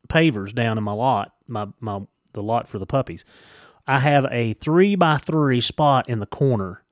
pavers 0.09 0.55
down 0.55 0.79
in 0.79 0.85
my 0.85 0.93
lot, 0.93 1.33
my 1.47 1.69
my 1.81 2.03
the 2.33 2.43
lot 2.43 2.69
for 2.69 2.79
the 2.79 2.87
puppies. 2.87 3.25
I 3.87 4.01
have 4.01 4.27
a 4.31 4.55
three 4.55 4.95
by 4.95 5.19
three 5.19 5.61
spot 5.61 6.09
in 6.09 6.19
the 6.21 6.27
corner 6.27 6.83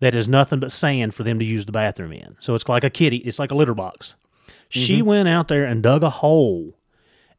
that 0.00 0.14
is 0.14 0.28
nothing 0.28 0.60
but 0.60 0.72
sand 0.72 1.14
for 1.14 1.24
them 1.24 1.38
to 1.38 1.44
use 1.44 1.66
the 1.66 1.72
bathroom 1.72 2.12
in. 2.12 2.36
So 2.40 2.54
it's 2.54 2.68
like 2.68 2.84
a 2.84 2.90
kitty, 2.90 3.18
it's 3.18 3.38
like 3.38 3.50
a 3.50 3.56
litter 3.56 3.74
box. 3.74 4.14
She 4.68 4.98
mm-hmm. 4.98 5.06
went 5.06 5.28
out 5.28 5.48
there 5.48 5.64
and 5.64 5.82
dug 5.82 6.02
a 6.02 6.10
hole 6.10 6.78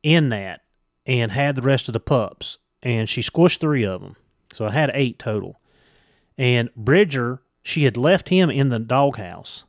in 0.03 0.29
that 0.29 0.61
and 1.05 1.31
had 1.31 1.55
the 1.55 1.61
rest 1.61 1.87
of 1.87 1.93
the 1.93 1.99
pups, 1.99 2.57
and 2.83 3.07
she 3.07 3.21
squished 3.21 3.59
three 3.59 3.85
of 3.85 4.01
them. 4.01 4.15
So 4.51 4.65
I 4.67 4.71
had 4.71 4.91
eight 4.93 5.19
total. 5.19 5.59
And 6.37 6.73
Bridger, 6.75 7.41
she 7.63 7.83
had 7.83 7.97
left 7.97 8.29
him 8.29 8.49
in 8.49 8.69
the 8.69 8.79
doghouse. 8.79 9.63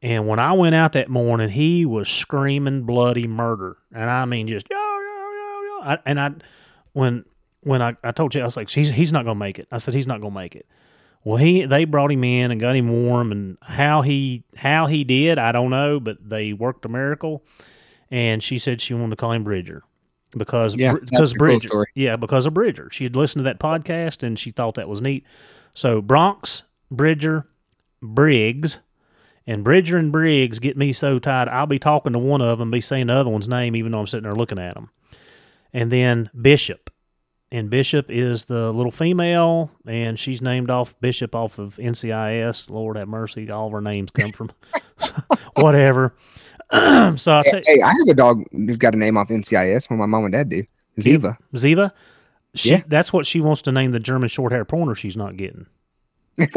And 0.00 0.26
when 0.26 0.38
I 0.38 0.52
went 0.52 0.74
out 0.74 0.92
that 0.92 1.08
morning, 1.08 1.50
he 1.50 1.86
was 1.86 2.08
screaming 2.08 2.82
bloody 2.82 3.28
murder, 3.28 3.76
and 3.94 4.10
I 4.10 4.24
mean 4.24 4.48
just. 4.48 4.66
I, 5.82 5.98
and 6.06 6.20
I, 6.20 6.32
when 6.92 7.24
when 7.62 7.82
I, 7.82 7.96
I 8.02 8.12
told 8.12 8.34
you, 8.34 8.40
I 8.40 8.44
was 8.44 8.56
like, 8.56 8.70
he's 8.70 8.90
he's 8.90 9.12
not 9.12 9.24
gonna 9.24 9.38
make 9.38 9.58
it. 9.58 9.68
I 9.70 9.78
said 9.78 9.94
he's 9.94 10.06
not 10.06 10.20
gonna 10.20 10.34
make 10.34 10.56
it. 10.56 10.66
Well, 11.24 11.36
he 11.36 11.64
they 11.64 11.84
brought 11.84 12.10
him 12.10 12.24
in 12.24 12.50
and 12.50 12.60
got 12.60 12.74
him 12.74 12.88
warm, 12.90 13.32
and 13.32 13.58
how 13.62 14.02
he 14.02 14.44
how 14.56 14.86
he 14.86 15.04
did, 15.04 15.38
I 15.38 15.52
don't 15.52 15.70
know, 15.70 16.00
but 16.00 16.16
they 16.28 16.52
worked 16.52 16.84
a 16.84 16.88
miracle. 16.88 17.44
And 18.10 18.42
she 18.42 18.58
said 18.58 18.80
she 18.80 18.92
wanted 18.92 19.10
to 19.10 19.16
call 19.16 19.32
him 19.32 19.44
Bridger 19.44 19.84
because 20.36 20.76
Yeah, 20.76 20.94
because 20.94 21.32
a 21.32 21.36
cool 21.36 21.46
Bridger, 21.46 21.86
yeah, 21.94 22.16
because 22.16 22.44
of 22.46 22.54
Bridger. 22.54 22.88
She 22.92 23.04
had 23.04 23.16
listened 23.16 23.40
to 23.40 23.44
that 23.44 23.58
podcast 23.58 24.22
and 24.22 24.38
she 24.38 24.50
thought 24.50 24.74
that 24.74 24.88
was 24.88 25.00
neat. 25.00 25.24
So 25.74 26.02
Bronx, 26.02 26.64
Bridger, 26.90 27.46
Briggs. 28.02 28.80
And 29.44 29.64
Bridger 29.64 29.96
and 29.96 30.12
Briggs 30.12 30.60
get 30.60 30.76
me 30.76 30.92
so 30.92 31.18
tired. 31.18 31.48
I'll 31.48 31.66
be 31.66 31.80
talking 31.80 32.12
to 32.12 32.18
one 32.18 32.40
of 32.40 32.60
them, 32.60 32.70
be 32.70 32.80
saying 32.80 33.08
the 33.08 33.14
other 33.14 33.30
one's 33.30 33.48
name, 33.48 33.74
even 33.74 33.90
though 33.90 33.98
I'm 33.98 34.06
sitting 34.06 34.22
there 34.22 34.36
looking 34.36 34.58
at 34.58 34.74
them. 34.74 34.90
And 35.72 35.90
then 35.90 36.30
Bishop. 36.38 36.90
And 37.50 37.68
Bishop 37.68 38.06
is 38.08 38.46
the 38.46 38.72
little 38.72 38.90
female, 38.90 39.70
and 39.86 40.18
she's 40.18 40.40
named 40.40 40.70
off 40.70 40.98
Bishop 41.00 41.34
off 41.34 41.58
of 41.58 41.76
NCIS. 41.76 42.70
Lord 42.70 42.96
have 42.96 43.08
mercy, 43.08 43.50
all 43.50 43.66
of 43.66 43.72
her 43.72 43.82
names 43.82 44.10
come 44.10 44.32
from 44.32 44.52
whatever. 45.56 46.14
so 46.72 47.32
I 47.34 47.42
Hey, 47.44 47.62
hey, 47.66 47.82
I 47.82 47.88
have 47.88 48.08
a 48.08 48.14
dog 48.14 48.44
who's 48.52 48.78
got 48.78 48.94
a 48.94 48.96
name 48.96 49.18
off 49.18 49.28
NCIS. 49.28 49.90
Well, 49.90 49.98
my 49.98 50.06
mom 50.06 50.24
and 50.24 50.32
dad 50.32 50.48
do. 50.48 50.64
Ziva. 50.98 51.36
Ziva. 51.54 51.92
She, 52.54 52.70
Yeah. 52.70 52.82
That's 52.86 53.12
what 53.12 53.26
she 53.26 53.40
wants 53.40 53.60
to 53.62 53.72
name 53.72 53.92
the 53.92 54.00
German 54.00 54.30
short 54.30 54.52
hair 54.52 54.64
pointer 54.64 54.94
she's 54.94 55.16
not 55.16 55.36
getting. 55.36 55.66
Yeah, 56.38 56.48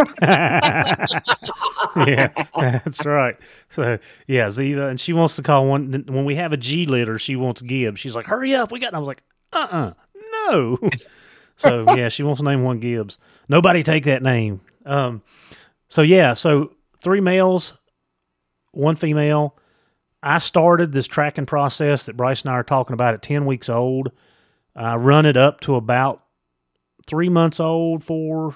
that's 2.55 3.05
right. 3.05 3.35
So 3.71 3.99
yeah, 4.27 4.45
Ziva, 4.47 4.89
and 4.89 4.99
she 4.99 5.11
wants 5.13 5.35
to 5.35 5.43
call 5.43 5.67
one 5.67 6.05
when 6.07 6.23
we 6.23 6.35
have 6.35 6.53
a 6.53 6.57
G 6.57 6.85
litter. 6.85 7.19
She 7.19 7.35
wants 7.35 7.61
Gibbs. 7.61 7.99
She's 7.99 8.15
like, 8.15 8.25
"Hurry 8.25 8.55
up, 8.55 8.71
we 8.71 8.79
got." 8.79 8.87
And 8.87 8.95
I 8.95 8.99
was 8.99 9.07
like, 9.07 9.23
"Uh, 9.51 9.67
uh 9.69 9.93
no." 10.47 10.77
so 11.57 11.83
yeah, 11.95 12.07
she 12.09 12.23
wants 12.23 12.39
to 12.39 12.45
name 12.45 12.63
one 12.63 12.79
Gibbs. 12.79 13.17
Nobody 13.49 13.83
take 13.83 14.05
that 14.05 14.23
name. 14.23 14.61
Um, 14.85 15.21
so 15.89 16.01
yeah, 16.01 16.33
so 16.33 16.71
three 17.01 17.21
males, 17.21 17.73
one 18.71 18.95
female. 18.95 19.57
I 20.23 20.37
started 20.39 20.91
this 20.91 21.05
tracking 21.05 21.45
process 21.45 22.05
that 22.05 22.17
Bryce 22.17 22.41
and 22.41 22.49
I 22.49 22.53
are 22.53 22.63
talking 22.63 22.93
about 22.93 23.13
at 23.13 23.21
ten 23.21 23.45
weeks 23.45 23.69
old. 23.69 24.11
I 24.73 24.95
run 24.95 25.25
it 25.25 25.37
up 25.37 25.59
to 25.61 25.75
about 25.75 26.23
three 27.05 27.29
months 27.29 27.59
old. 27.59 28.03
Four, 28.03 28.55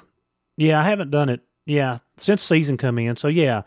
yeah, 0.59 0.79
I 0.79 0.83
haven't 0.83 1.09
done 1.09 1.29
it. 1.29 1.41
Yeah, 1.65 1.99
since 2.17 2.43
season 2.43 2.75
come 2.75 2.99
in. 2.99 3.15
So 3.15 3.29
yeah, 3.29 3.61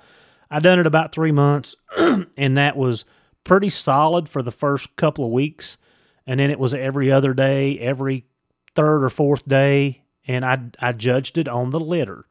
I 0.50 0.58
done 0.58 0.78
it 0.78 0.86
about 0.86 1.12
three 1.12 1.32
months, 1.32 1.74
and 1.96 2.56
that 2.56 2.76
was 2.76 3.06
pretty 3.44 3.70
solid 3.70 4.28
for 4.28 4.42
the 4.42 4.50
first 4.50 4.94
couple 4.96 5.24
of 5.24 5.30
weeks, 5.30 5.78
and 6.26 6.38
then 6.38 6.50
it 6.50 6.58
was 6.58 6.74
every 6.74 7.10
other 7.10 7.32
day, 7.32 7.78
every 7.78 8.26
third 8.74 9.04
or 9.04 9.08
fourth 9.08 9.48
day, 9.48 10.02
and 10.26 10.44
I 10.44 10.60
I 10.80 10.92
judged 10.92 11.38
it 11.38 11.48
on 11.48 11.70
the 11.70 11.80
litter, 11.80 12.26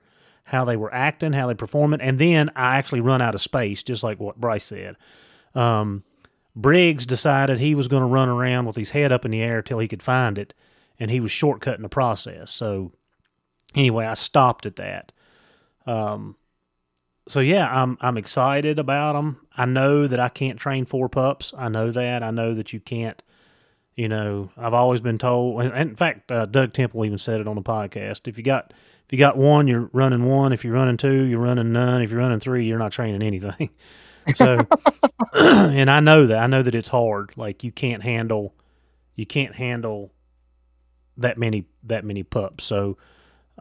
how 0.46 0.64
they 0.64 0.78
were 0.78 0.94
acting, 0.94 1.34
how 1.34 1.48
they 1.48 1.56
performing, 1.56 2.00
and 2.00 2.20
then 2.20 2.52
I 2.56 2.78
actually 2.78 3.02
run 3.02 3.22
out 3.22 3.34
of 3.34 3.42
space, 3.42 3.82
just 3.82 4.04
like 4.04 4.20
what 4.20 4.40
Bryce 4.40 4.66
said. 4.66 4.96
Um, 5.56 6.04
Briggs 6.56 7.08
decided 7.08 7.58
he 7.58 7.74
was 7.74 7.88
going 7.88 8.02
to 8.02 8.08
run 8.08 8.30
around 8.30 8.68
with 8.68 8.76
his 8.76 8.92
head 8.92 9.12
up 9.12 9.26
in 9.26 9.32
the 9.32 9.42
air 9.42 9.64
till 9.64 9.80
he 9.80 9.88
could 9.88 10.04
find 10.04 10.38
it, 10.38 10.54
and 11.00 11.10
he 11.10 11.20
was 11.20 11.32
shortcutting 11.32 11.82
the 11.82 11.90
process. 11.90 12.52
So 12.52 12.92
anyway, 13.76 14.06
I 14.06 14.14
stopped 14.14 14.66
at 14.66 14.78
that. 14.78 15.12
Um, 15.86 16.36
so 17.28 17.40
yeah, 17.40 17.68
I'm 17.72 17.98
I'm 18.02 18.18
excited 18.18 18.80
about 18.80 19.14
them. 19.14 19.38
I 19.56 19.66
know 19.66 20.08
that 20.08 20.20
I 20.20 20.30
can't 20.30 20.60
train 20.60 20.86
four 20.86 21.10
pups. 21.10 21.54
I 21.58 21.70
know 21.70 21.92
that. 21.92 22.24
I 22.24 22.32
know 22.32 22.54
that 22.54 22.74
you 22.74 22.80
can't. 22.80 23.22
You 23.96 24.08
know, 24.08 24.52
I've 24.58 24.74
always 24.74 25.02
been 25.02 25.18
told. 25.18 25.62
And 25.62 25.76
in 25.76 25.96
fact, 25.96 26.32
uh, 26.32 26.46
Doug 26.46 26.74
Temple 26.74 27.06
even 27.06 27.18
said 27.18 27.42
it 27.42 27.48
on 27.48 27.56
the 27.56 27.62
podcast. 27.62 28.28
If 28.28 28.38
you 28.38 28.44
got 28.44 28.74
if 29.06 29.12
you 29.12 29.20
got 29.20 29.38
one, 29.38 29.68
you're 29.68 29.90
running 29.94 30.24
one. 30.26 30.54
If 30.54 30.64
you're 30.64 30.74
running 30.74 30.98
two, 30.98 31.24
you're 31.24 31.40
running 31.40 31.74
none. 31.74 32.02
If 32.02 32.12
you're 32.12 32.20
running 32.20 32.40
three, 32.40 32.66
you're 32.66 32.80
not 32.80 32.92
training 32.92 33.22
anything. 33.22 33.70
So, 34.36 34.68
and 35.34 35.90
I 35.90 36.00
know 36.00 36.28
that. 36.28 36.38
I 36.38 36.46
know 36.46 36.62
that 36.62 36.76
it's 36.76 36.90
hard. 36.90 37.32
Like 37.38 37.64
you 37.64 37.72
can't 37.72 38.04
handle, 38.04 38.54
you 39.16 39.26
can't 39.26 39.56
handle 39.56 40.14
that 41.18 41.40
many 41.40 41.66
that 41.84 42.06
many 42.06 42.22
pups. 42.22 42.64
So, 42.64 43.00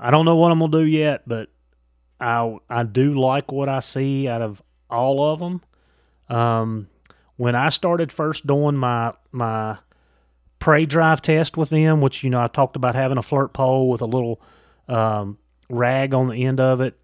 I 0.01 0.11
don't 0.11 0.25
know 0.25 0.37
what 0.37 0.51
I'm 0.51 0.59
gonna 0.59 0.73
do 0.73 0.85
yet, 0.85 1.23
but 1.27 1.51
I 2.19 2.57
I 2.69 2.85
do 2.85 3.21
like 3.21 3.53
what 3.53 3.69
I 3.69 3.81
see 3.81 4.27
out 4.27 4.41
of 4.41 4.63
all 4.89 5.23
of 5.33 5.41
them. 5.41 5.61
Um, 6.29 6.89
when 7.37 7.55
I 7.55 7.69
started 7.69 8.11
first 8.11 8.47
doing 8.47 8.77
my 8.77 9.13
my 9.31 9.79
prey 10.59 10.87
drive 10.87 11.21
test 11.21 11.57
with 11.57 11.69
them, 11.69 12.01
which 12.01 12.25
you 12.25 12.31
know 12.31 12.41
I 12.43 12.47
talked 12.47 12.77
about 12.77 12.95
having 12.95 13.19
a 13.19 13.23
flirt 13.23 13.53
pole 13.53 13.91
with 13.91 14.01
a 14.01 14.07
little 14.07 14.41
um, 14.89 15.39
rag 15.69 16.15
on 16.15 16.29
the 16.29 16.45
end 16.45 16.61
of 16.61 16.81
it, 16.81 16.99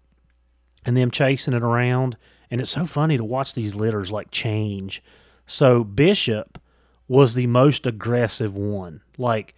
and 0.85 0.97
them 0.97 1.11
chasing 1.11 1.53
it 1.53 1.63
around. 1.63 2.17
And 2.49 2.61
it's 2.61 2.71
so 2.71 2.85
funny 2.85 3.17
to 3.17 3.23
watch 3.23 3.53
these 3.53 3.75
litters 3.75 4.11
like 4.11 4.31
change. 4.31 5.03
So 5.45 5.83
Bishop 5.83 6.59
was 7.07 7.35
the 7.35 7.47
most 7.47 7.85
aggressive 7.85 8.55
one. 8.55 9.01
Like 9.17 9.53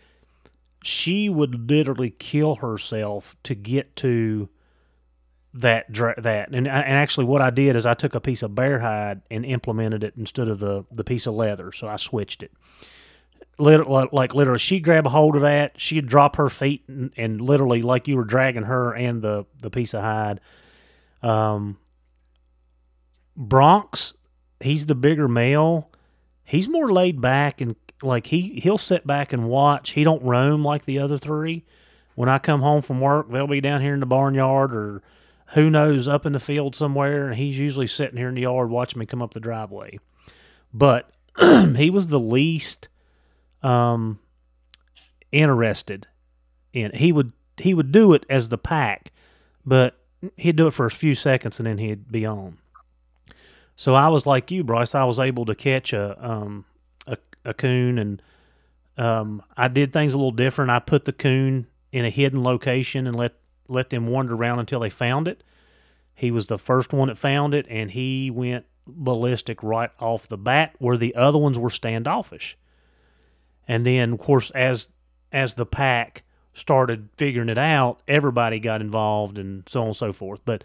she 0.83 1.29
would 1.29 1.69
literally 1.69 2.09
kill 2.09 2.55
herself 2.55 3.35
to 3.43 3.55
get 3.55 3.95
to 3.97 4.49
that 5.53 5.93
that. 5.93 6.49
And, 6.49 6.67
and 6.67 6.67
actually 6.67 7.25
what 7.25 7.41
I 7.41 7.49
did 7.49 7.75
is 7.75 7.85
I 7.85 7.93
took 7.93 8.15
a 8.15 8.21
piece 8.21 8.43
of 8.43 8.55
bear 8.55 8.79
hide 8.79 9.21
and 9.31 9.45
implemented 9.45 10.03
it 10.03 10.13
instead 10.17 10.47
of 10.47 10.59
the 10.59 10.85
the 10.91 11.03
piece 11.03 11.27
of 11.27 11.33
leather. 11.33 11.71
So 11.71 11.87
I 11.87 11.97
switched 11.97 12.43
it. 12.43 12.51
Literally, 13.57 14.07
like 14.11 14.33
literally 14.33 14.59
she'd 14.59 14.83
grab 14.83 15.05
a 15.05 15.09
hold 15.09 15.35
of 15.35 15.41
that. 15.41 15.79
She'd 15.79 16.07
drop 16.07 16.37
her 16.37 16.49
feet 16.49 16.83
and, 16.87 17.11
and 17.17 17.41
literally 17.41 17.81
like 17.81 18.07
you 18.07 18.15
were 18.15 18.23
dragging 18.23 18.63
her 18.63 18.93
and 18.93 19.21
the 19.21 19.45
the 19.57 19.69
piece 19.69 19.93
of 19.93 20.01
hide. 20.01 20.39
Um 21.21 21.77
Bronx 23.35 24.13
he's 24.61 24.85
the 24.85 24.95
bigger 24.95 25.27
male. 25.27 25.89
He's 26.43 26.67
more 26.67 26.91
laid 26.91 27.21
back 27.21 27.61
and 27.61 27.75
like 28.01 28.27
he 28.27 28.59
he'll 28.61 28.77
sit 28.77 29.05
back 29.05 29.33
and 29.33 29.49
watch. 29.49 29.91
He 29.91 30.03
don't 30.03 30.23
roam 30.23 30.63
like 30.63 30.85
the 30.85 30.99
other 30.99 31.17
three. 31.17 31.65
When 32.15 32.29
I 32.29 32.37
come 32.37 32.61
home 32.61 32.81
from 32.81 32.99
work 32.99 33.29
they'll 33.29 33.47
be 33.47 33.61
down 33.61 33.81
here 33.81 33.93
in 33.93 33.99
the 33.99 34.05
barnyard 34.05 34.73
or 34.73 35.01
who 35.53 35.69
knows 35.69 36.07
up 36.07 36.25
in 36.25 36.33
the 36.33 36.39
field 36.39 36.75
somewhere 36.75 37.27
and 37.27 37.35
he's 37.35 37.57
usually 37.57 37.87
sitting 37.87 38.17
here 38.17 38.29
in 38.29 38.35
the 38.35 38.41
yard 38.41 38.69
watching 38.69 38.99
me 38.99 39.05
come 39.05 39.21
up 39.21 39.33
the 39.33 39.39
driveway. 39.39 39.99
But 40.73 41.09
he 41.39 41.89
was 41.89 42.07
the 42.07 42.19
least 42.19 42.87
um 43.61 44.19
interested 45.31 46.07
in 46.73 46.91
he 46.93 47.11
would 47.11 47.33
he 47.57 47.73
would 47.73 47.91
do 47.91 48.13
it 48.13 48.25
as 48.29 48.49
the 48.49 48.57
pack 48.57 49.11
but 49.65 49.97
he'd 50.37 50.55
do 50.55 50.67
it 50.67 50.73
for 50.73 50.85
a 50.85 50.91
few 50.91 51.13
seconds 51.13 51.59
and 51.59 51.67
then 51.67 51.77
he'd 51.77 52.11
be 52.11 52.25
on. 52.25 52.57
So 53.75 53.95
I 53.95 54.07
was 54.07 54.25
like 54.25 54.51
you 54.51 54.63
Bryce 54.63 54.95
I 54.95 55.03
was 55.03 55.19
able 55.19 55.45
to 55.45 55.55
catch 55.55 55.93
a 55.93 56.17
um 56.25 56.65
a, 57.45 57.53
coon 57.53 57.97
and 57.97 58.21
um 58.97 59.41
I 59.55 59.67
did 59.67 59.93
things 59.93 60.13
a 60.13 60.17
little 60.17 60.31
different 60.31 60.71
I 60.71 60.79
put 60.79 61.05
the 61.05 61.13
coon 61.13 61.67
in 61.91 62.05
a 62.05 62.09
hidden 62.09 62.43
location 62.43 63.07
and 63.07 63.15
let 63.15 63.35
let 63.67 63.89
them 63.91 64.07
wander 64.07 64.33
around 64.33 64.59
until 64.59 64.79
they 64.79 64.89
found 64.89 65.27
it. 65.27 65.43
He 66.15 66.31
was 66.31 66.47
the 66.47 66.57
first 66.57 66.91
one 66.91 67.07
that 67.07 67.17
found 67.17 67.53
it, 67.53 67.65
and 67.69 67.91
he 67.91 68.29
went 68.29 68.65
ballistic 68.85 69.63
right 69.63 69.91
off 69.99 70.27
the 70.27 70.37
bat, 70.37 70.75
where 70.79 70.97
the 70.97 71.15
other 71.15 71.37
ones 71.37 71.57
were 71.57 71.69
standoffish. 71.69 72.57
And 73.67 73.85
then, 73.85 74.13
of 74.13 74.19
course, 74.19 74.51
as 74.51 74.89
as 75.31 75.53
the 75.53 75.65
pack 75.65 76.23
started 76.53 77.09
figuring 77.15 77.49
it 77.49 77.57
out, 77.57 78.01
everybody 78.07 78.59
got 78.59 78.81
involved, 78.81 79.37
and 79.37 79.63
so 79.69 79.81
on 79.81 79.87
and 79.87 79.95
so 79.95 80.11
forth. 80.11 80.41
But 80.43 80.63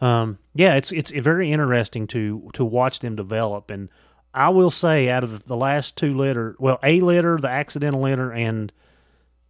um, 0.00 0.38
yeah, 0.54 0.74
it's 0.74 0.92
it's 0.92 1.10
very 1.10 1.50
interesting 1.50 2.06
to 2.08 2.50
to 2.52 2.64
watch 2.64 3.00
them 3.00 3.16
develop. 3.16 3.70
And 3.70 3.88
I 4.34 4.48
will 4.48 4.70
say, 4.70 5.08
out 5.08 5.24
of 5.24 5.46
the 5.46 5.56
last 5.56 5.96
two 5.96 6.16
litter, 6.16 6.56
well, 6.58 6.78
a 6.82 7.00
litter, 7.00 7.38
the 7.38 7.48
accidental 7.48 8.00
litter, 8.00 8.32
and 8.32 8.72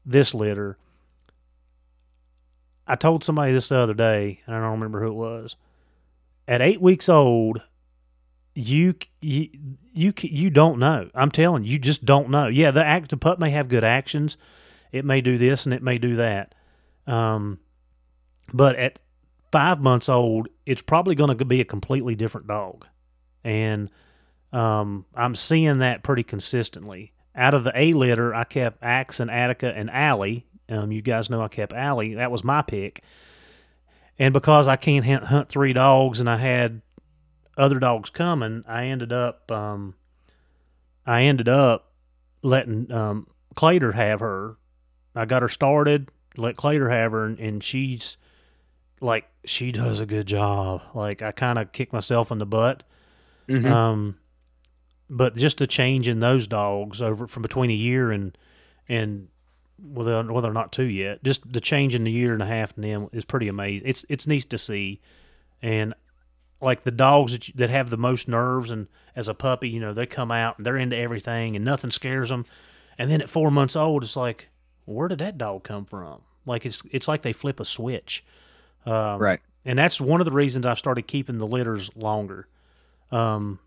this 0.04 0.34
litter, 0.34 0.76
I 2.86 2.96
told 2.96 3.22
somebody 3.22 3.52
this 3.52 3.68
the 3.68 3.78
other 3.78 3.94
day, 3.94 4.40
and 4.46 4.56
I 4.56 4.60
don't 4.60 4.72
remember 4.72 5.00
who 5.00 5.08
it 5.08 5.14
was. 5.14 5.56
At 6.48 6.60
eight 6.60 6.80
weeks 6.80 7.08
old, 7.08 7.62
you 8.54 8.94
you 9.20 9.48
you 9.92 10.12
you 10.20 10.50
don't 10.50 10.78
know. 10.78 11.08
I'm 11.14 11.30
telling 11.30 11.64
you, 11.64 11.72
you 11.72 11.78
just 11.78 12.04
don't 12.04 12.30
know. 12.30 12.48
Yeah, 12.48 12.70
the 12.70 12.84
act 12.84 13.10
the 13.10 13.16
pup 13.16 13.38
may 13.38 13.50
have 13.50 13.68
good 13.68 13.84
actions. 13.84 14.36
It 14.90 15.04
may 15.04 15.20
do 15.20 15.38
this 15.38 15.64
and 15.64 15.72
it 15.72 15.82
may 15.82 15.98
do 15.98 16.16
that. 16.16 16.54
Um, 17.06 17.60
but 18.52 18.76
at 18.76 19.00
five 19.50 19.80
months 19.80 20.08
old, 20.08 20.48
it's 20.66 20.82
probably 20.82 21.14
going 21.14 21.36
to 21.36 21.44
be 21.44 21.60
a 21.60 21.64
completely 21.64 22.14
different 22.14 22.46
dog, 22.48 22.86
and 23.44 23.90
um, 24.52 25.06
I'm 25.14 25.34
seeing 25.34 25.78
that 25.78 26.02
pretty 26.02 26.22
consistently. 26.22 27.12
Out 27.34 27.54
of 27.54 27.64
the 27.64 27.72
A 27.74 27.92
litter, 27.94 28.34
I 28.34 28.44
kept 28.44 28.82
Axe 28.82 29.18
and 29.20 29.30
Attica 29.30 29.72
and 29.74 29.90
Allie. 29.90 30.46
Um, 30.68 30.92
you 30.92 31.00
guys 31.02 31.30
know 31.30 31.40
I 31.42 31.48
kept 31.48 31.72
Allie. 31.72 32.14
That 32.14 32.30
was 32.30 32.44
my 32.44 32.62
pick. 32.62 33.02
And 34.18 34.32
because 34.34 34.68
I 34.68 34.76
can't 34.76 35.04
hunt, 35.04 35.48
three 35.48 35.72
dogs 35.72 36.20
and 36.20 36.28
I 36.28 36.36
had 36.36 36.82
other 37.56 37.78
dogs 37.78 38.10
coming, 38.10 38.64
I 38.68 38.84
ended 38.86 39.12
up 39.12 39.50
um, 39.50 39.94
I 41.06 41.22
ended 41.22 41.48
up 41.48 41.92
letting 42.42 42.92
um, 42.92 43.26
Clater 43.54 43.92
have 43.92 44.20
her. 44.20 44.56
I 45.14 45.24
got 45.24 45.42
her 45.42 45.48
started, 45.48 46.10
let 46.36 46.56
Clater 46.56 46.90
have 46.90 47.12
her, 47.12 47.24
and, 47.24 47.38
and 47.38 47.64
she's 47.64 48.16
like 49.00 49.28
she 49.44 49.72
does 49.72 50.00
a 50.00 50.06
good 50.06 50.26
job. 50.26 50.82
Like 50.94 51.22
I 51.22 51.32
kind 51.32 51.58
of 51.58 51.72
kick 51.72 51.92
myself 51.92 52.30
in 52.30 52.38
the 52.38 52.46
butt. 52.46 52.84
Mhm. 53.48 53.70
Um, 53.70 54.16
but 55.12 55.36
just 55.36 55.58
the 55.58 55.66
change 55.66 56.08
in 56.08 56.20
those 56.20 56.46
dogs 56.46 57.02
over 57.02 57.28
from 57.28 57.42
between 57.42 57.70
a 57.70 57.74
year 57.74 58.10
and 58.10 58.36
and 58.88 59.28
whether 59.78 60.22
whether 60.32 60.48
or 60.48 60.54
not 60.54 60.72
two 60.72 60.84
yet, 60.84 61.22
just 61.22 61.52
the 61.52 61.60
change 61.60 61.94
in 61.94 62.04
the 62.04 62.10
year 62.10 62.32
and 62.32 62.42
a 62.42 62.46
half 62.46 62.74
them 62.74 63.08
is 63.12 63.26
pretty 63.26 63.46
amazing. 63.46 63.86
It's 63.86 64.06
it's 64.08 64.26
neat 64.26 64.48
to 64.48 64.58
see, 64.58 65.00
and 65.60 65.94
like 66.62 66.84
the 66.84 66.90
dogs 66.90 67.32
that, 67.32 67.48
you, 67.48 67.54
that 67.58 67.68
have 67.68 67.90
the 67.90 67.98
most 67.98 68.26
nerves 68.26 68.70
and 68.70 68.88
as 69.14 69.28
a 69.28 69.34
puppy, 69.34 69.68
you 69.68 69.80
know, 69.80 69.92
they 69.92 70.06
come 70.06 70.30
out 70.30 70.56
and 70.56 70.64
they're 70.64 70.78
into 70.78 70.96
everything 70.96 71.56
and 71.56 71.64
nothing 71.64 71.90
scares 71.90 72.30
them. 72.30 72.46
And 72.96 73.10
then 73.10 73.20
at 73.20 73.28
four 73.28 73.50
months 73.50 73.74
old, 73.76 74.04
it's 74.04 74.16
like, 74.16 74.48
where 74.84 75.08
did 75.08 75.18
that 75.18 75.36
dog 75.36 75.64
come 75.64 75.84
from? 75.84 76.22
Like 76.46 76.64
it's 76.64 76.82
it's 76.90 77.06
like 77.06 77.20
they 77.20 77.34
flip 77.34 77.60
a 77.60 77.64
switch, 77.66 78.24
um, 78.86 79.18
Right. 79.20 79.40
And 79.64 79.78
that's 79.78 80.00
one 80.00 80.20
of 80.20 80.24
the 80.24 80.32
reasons 80.32 80.64
I've 80.64 80.78
started 80.78 81.06
keeping 81.06 81.38
the 81.38 81.46
litters 81.46 81.94
longer. 81.94 82.48
Um, 83.12 83.60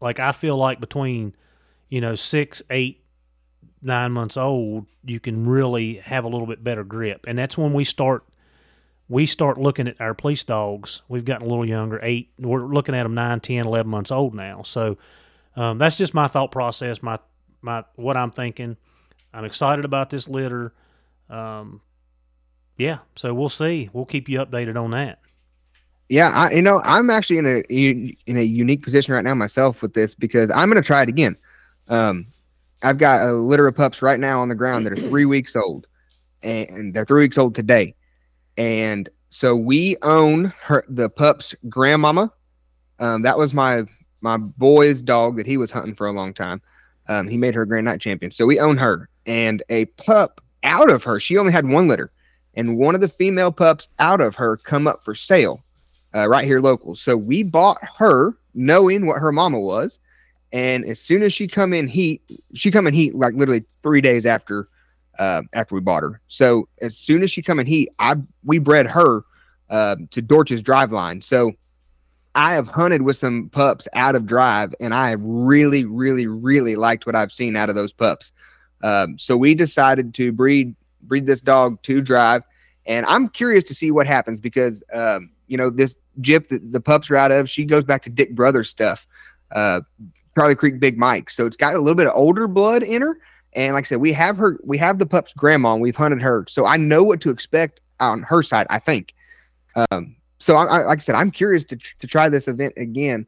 like 0.00 0.18
I 0.18 0.32
feel 0.32 0.56
like 0.56 0.80
between, 0.80 1.34
you 1.88 2.00
know, 2.00 2.14
six, 2.14 2.62
eight, 2.70 3.04
nine 3.82 4.12
months 4.12 4.36
old, 4.36 4.86
you 5.04 5.20
can 5.20 5.46
really 5.46 5.96
have 5.96 6.24
a 6.24 6.28
little 6.28 6.46
bit 6.46 6.62
better 6.62 6.84
grip, 6.84 7.24
and 7.26 7.38
that's 7.38 7.56
when 7.58 7.72
we 7.72 7.84
start. 7.84 8.24
We 9.08 9.26
start 9.26 9.58
looking 9.58 9.88
at 9.88 10.00
our 10.00 10.14
police 10.14 10.44
dogs. 10.44 11.02
We've 11.08 11.24
gotten 11.24 11.44
a 11.44 11.50
little 11.50 11.66
younger, 11.66 11.98
eight. 12.00 12.30
We're 12.38 12.60
looking 12.60 12.94
at 12.94 13.02
them 13.02 13.14
nine, 13.14 13.40
ten, 13.40 13.66
eleven 13.66 13.90
months 13.90 14.12
old 14.12 14.34
now. 14.36 14.62
So 14.62 14.98
um, 15.56 15.78
that's 15.78 15.98
just 15.98 16.14
my 16.14 16.28
thought 16.28 16.52
process, 16.52 17.02
my 17.02 17.18
my 17.60 17.84
what 17.96 18.16
I'm 18.16 18.30
thinking. 18.30 18.76
I'm 19.34 19.44
excited 19.44 19.84
about 19.84 20.10
this 20.10 20.28
litter. 20.28 20.72
Um, 21.28 21.80
yeah, 22.76 22.98
so 23.16 23.34
we'll 23.34 23.48
see. 23.48 23.90
We'll 23.92 24.06
keep 24.06 24.28
you 24.28 24.38
updated 24.38 24.80
on 24.80 24.92
that. 24.92 25.18
Yeah, 26.10 26.30
I, 26.30 26.50
you 26.50 26.60
know, 26.60 26.82
I'm 26.84 27.08
actually 27.08 27.38
in 27.38 27.46
a 27.46 27.60
in 27.70 28.36
a 28.36 28.42
unique 28.42 28.82
position 28.82 29.14
right 29.14 29.22
now 29.22 29.32
myself 29.34 29.80
with 29.80 29.94
this 29.94 30.16
because 30.16 30.50
I'm 30.50 30.68
going 30.68 30.82
to 30.82 30.86
try 30.86 31.02
it 31.02 31.08
again. 31.08 31.36
Um, 31.86 32.26
I've 32.82 32.98
got 32.98 33.22
a 33.22 33.32
litter 33.32 33.68
of 33.68 33.76
pups 33.76 34.02
right 34.02 34.18
now 34.18 34.40
on 34.40 34.48
the 34.48 34.56
ground 34.56 34.84
that 34.84 34.92
are 34.92 34.96
three 34.96 35.24
weeks 35.36 35.54
old, 35.54 35.86
and 36.42 36.92
they're 36.92 37.04
three 37.04 37.22
weeks 37.22 37.38
old 37.38 37.54
today. 37.54 37.94
And 38.58 39.08
so 39.28 39.54
we 39.54 39.96
own 40.02 40.52
her 40.62 40.84
the 40.88 41.08
pups' 41.08 41.54
grandmama. 41.68 42.32
Um, 42.98 43.22
that 43.22 43.38
was 43.38 43.54
my 43.54 43.84
my 44.20 44.36
boy's 44.36 45.02
dog 45.02 45.36
that 45.36 45.46
he 45.46 45.58
was 45.58 45.70
hunting 45.70 45.94
for 45.94 46.08
a 46.08 46.12
long 46.12 46.34
time. 46.34 46.60
Um, 47.06 47.28
he 47.28 47.36
made 47.36 47.54
her 47.54 47.62
a 47.62 47.68
Grand 47.68 47.84
Nite 47.84 48.00
champion, 48.00 48.32
so 48.32 48.46
we 48.46 48.58
own 48.58 48.78
her. 48.78 49.08
And 49.26 49.62
a 49.70 49.84
pup 49.84 50.40
out 50.64 50.90
of 50.90 51.04
her, 51.04 51.20
she 51.20 51.38
only 51.38 51.52
had 51.52 51.68
one 51.68 51.86
litter, 51.86 52.10
and 52.54 52.76
one 52.78 52.96
of 52.96 53.00
the 53.00 53.08
female 53.08 53.52
pups 53.52 53.88
out 54.00 54.20
of 54.20 54.34
her 54.34 54.56
come 54.56 54.88
up 54.88 55.04
for 55.04 55.14
sale 55.14 55.62
uh, 56.14 56.28
right 56.28 56.44
here 56.44 56.60
local. 56.60 56.94
So 56.94 57.16
we 57.16 57.42
bought 57.42 57.78
her 57.98 58.34
knowing 58.54 59.06
what 59.06 59.20
her 59.20 59.32
mama 59.32 59.60
was. 59.60 59.98
And 60.52 60.84
as 60.84 60.98
soon 60.98 61.22
as 61.22 61.32
she 61.32 61.46
come 61.46 61.72
in 61.72 61.86
heat, 61.86 62.22
she 62.54 62.70
come 62.70 62.86
in 62.86 62.94
heat 62.94 63.14
like 63.14 63.34
literally 63.34 63.64
three 63.82 64.00
days 64.00 64.26
after 64.26 64.68
uh, 65.18 65.42
after 65.52 65.74
we 65.74 65.80
bought 65.80 66.02
her. 66.02 66.20
So 66.28 66.68
as 66.80 66.96
soon 66.96 67.22
as 67.22 67.30
she 67.30 67.42
come 67.42 67.60
in 67.60 67.66
heat, 67.66 67.90
I 67.98 68.16
we 68.44 68.58
bred 68.58 68.86
her 68.86 69.22
uh, 69.68 69.96
to 70.10 70.22
Dorch's 70.22 70.62
drive 70.62 70.92
line. 70.92 71.20
So 71.20 71.52
I 72.34 72.52
have 72.52 72.68
hunted 72.68 73.02
with 73.02 73.16
some 73.16 73.48
pups 73.50 73.88
out 73.92 74.14
of 74.14 74.26
drive, 74.26 74.72
and 74.80 74.94
I 74.94 75.10
have 75.10 75.20
really, 75.22 75.84
really, 75.84 76.26
really 76.26 76.76
liked 76.76 77.06
what 77.06 77.16
I've 77.16 77.32
seen 77.32 77.56
out 77.56 77.68
of 77.68 77.74
those 77.74 77.92
pups. 77.92 78.32
Um, 78.82 79.18
so 79.18 79.36
we 79.36 79.54
decided 79.54 80.14
to 80.14 80.32
breed 80.32 80.74
breed 81.02 81.26
this 81.26 81.40
dog 81.40 81.82
to 81.82 82.00
drive, 82.00 82.42
and 82.86 83.06
I'm 83.06 83.28
curious 83.28 83.64
to 83.64 83.74
see 83.74 83.90
what 83.90 84.06
happens 84.06 84.40
because 84.40 84.82
um, 84.92 85.30
you 85.50 85.56
know 85.56 85.68
this 85.68 85.98
Jip 86.20 86.48
that 86.48 86.72
the 86.72 86.80
pups 86.80 87.10
are 87.10 87.16
out 87.16 87.32
of, 87.32 87.50
she 87.50 87.64
goes 87.64 87.84
back 87.84 88.02
to 88.02 88.10
Dick 88.10 88.34
Brothers 88.34 88.70
stuff, 88.70 89.06
uh, 89.52 89.80
Charlie 90.36 90.54
Creek 90.54 90.80
Big 90.80 90.96
Mike. 90.96 91.28
So 91.28 91.44
it's 91.44 91.56
got 91.56 91.74
a 91.74 91.78
little 91.78 91.96
bit 91.96 92.06
of 92.06 92.12
older 92.14 92.46
blood 92.46 92.82
in 92.82 93.02
her, 93.02 93.18
and 93.52 93.74
like 93.74 93.84
I 93.84 93.86
said, 93.86 94.00
we 94.00 94.12
have 94.12 94.36
her, 94.36 94.58
we 94.64 94.78
have 94.78 94.98
the 94.98 95.06
pups 95.06 95.32
grandma, 95.34 95.74
and 95.74 95.82
we've 95.82 95.96
hunted 95.96 96.22
her, 96.22 96.44
so 96.48 96.66
I 96.66 96.76
know 96.76 97.02
what 97.02 97.20
to 97.22 97.30
expect 97.30 97.80
on 97.98 98.22
her 98.22 98.42
side. 98.42 98.66
I 98.70 98.78
think. 98.78 99.14
Um, 99.90 100.16
so 100.38 100.56
I, 100.56 100.64
I, 100.64 100.84
like 100.84 100.98
I 100.98 101.02
said, 101.02 101.16
I'm 101.16 101.30
curious 101.30 101.64
to 101.66 101.76
to 101.76 102.06
try 102.06 102.28
this 102.28 102.48
event 102.48 102.74
again 102.76 103.26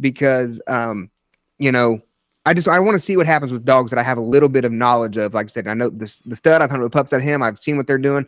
because 0.00 0.60
um, 0.68 1.10
you 1.58 1.72
know 1.72 2.00
I 2.46 2.52
just 2.52 2.68
I 2.68 2.78
want 2.78 2.94
to 2.94 2.98
see 2.98 3.16
what 3.16 3.26
happens 3.26 3.52
with 3.52 3.64
dogs 3.64 3.90
that 3.90 3.98
I 3.98 4.02
have 4.02 4.18
a 4.18 4.22
little 4.22 4.48
bit 4.48 4.64
of 4.64 4.72
knowledge 4.72 5.16
of. 5.16 5.32
Like 5.32 5.46
I 5.46 5.48
said, 5.48 5.66
I 5.66 5.74
know 5.74 5.88
this 5.88 6.18
the 6.20 6.36
stud. 6.36 6.60
I've 6.60 6.70
hunted 6.70 6.84
with 6.84 6.92
pups 6.92 7.12
at 7.12 7.22
him. 7.22 7.42
I've 7.42 7.58
seen 7.58 7.76
what 7.76 7.86
they're 7.86 7.98
doing. 7.98 8.26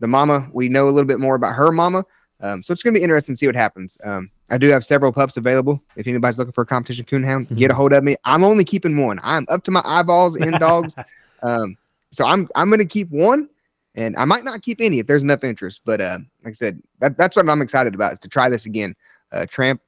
The 0.00 0.08
mama, 0.08 0.48
we 0.52 0.68
know 0.68 0.88
a 0.88 0.90
little 0.90 1.08
bit 1.08 1.20
more 1.20 1.34
about 1.34 1.54
her 1.54 1.72
mama. 1.72 2.04
Um, 2.44 2.62
so 2.62 2.72
it's 2.72 2.82
gonna 2.82 2.92
be 2.92 3.02
interesting 3.02 3.34
to 3.34 3.38
see 3.38 3.46
what 3.46 3.56
happens. 3.56 3.96
Um, 4.04 4.30
I 4.50 4.58
do 4.58 4.68
have 4.68 4.84
several 4.84 5.12
pups 5.12 5.38
available. 5.38 5.82
If 5.96 6.06
anybody's 6.06 6.36
looking 6.36 6.52
for 6.52 6.60
a 6.60 6.66
competition 6.66 7.06
coonhound, 7.06 7.48
Mhm. 7.48 7.56
get 7.56 7.70
a 7.70 7.74
hold 7.74 7.94
of 7.94 8.04
me. 8.04 8.16
I'm 8.24 8.44
only 8.44 8.64
keeping 8.64 8.98
one. 8.98 9.18
I'm 9.22 9.46
up 9.48 9.64
to 9.64 9.70
my 9.70 9.80
eyeballs 9.82 10.36
in 10.36 10.52
dogs. 10.52 10.94
um, 11.42 11.78
so 12.10 12.26
I'm 12.26 12.46
I'm 12.54 12.68
gonna 12.68 12.84
keep 12.84 13.10
one, 13.10 13.48
and 13.94 14.14
I 14.18 14.26
might 14.26 14.44
not 14.44 14.60
keep 14.60 14.82
any 14.82 14.98
if 14.98 15.06
there's 15.06 15.22
enough 15.22 15.42
interest. 15.42 15.80
But 15.86 16.02
uh, 16.02 16.18
like 16.44 16.52
I 16.52 16.52
said, 16.52 16.82
that, 17.00 17.16
that's 17.16 17.34
what 17.34 17.48
I'm 17.48 17.62
excited 17.62 17.94
about 17.94 18.12
is 18.12 18.18
to 18.20 18.28
try 18.28 18.50
this 18.50 18.66
again. 18.66 18.94
Uh, 19.32 19.46
Tramp. 19.46 19.80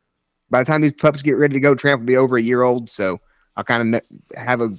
By 0.49 0.63
the 0.63 0.65
time 0.65 0.81
these 0.81 0.95
pups 0.95 1.21
get 1.23 1.33
ready 1.33 1.55
to 1.55 1.61
go, 1.61 1.75
Tramp 1.75 2.01
will 2.01 2.07
be 2.07 2.17
over 2.17 2.39
a 2.39 2.43
year 2.43 2.63
old. 2.63 2.89
So 2.89 3.21
I'll 3.57 3.65
kind 3.65 3.95
of 3.97 4.03
have 4.35 4.63
a 4.63 4.71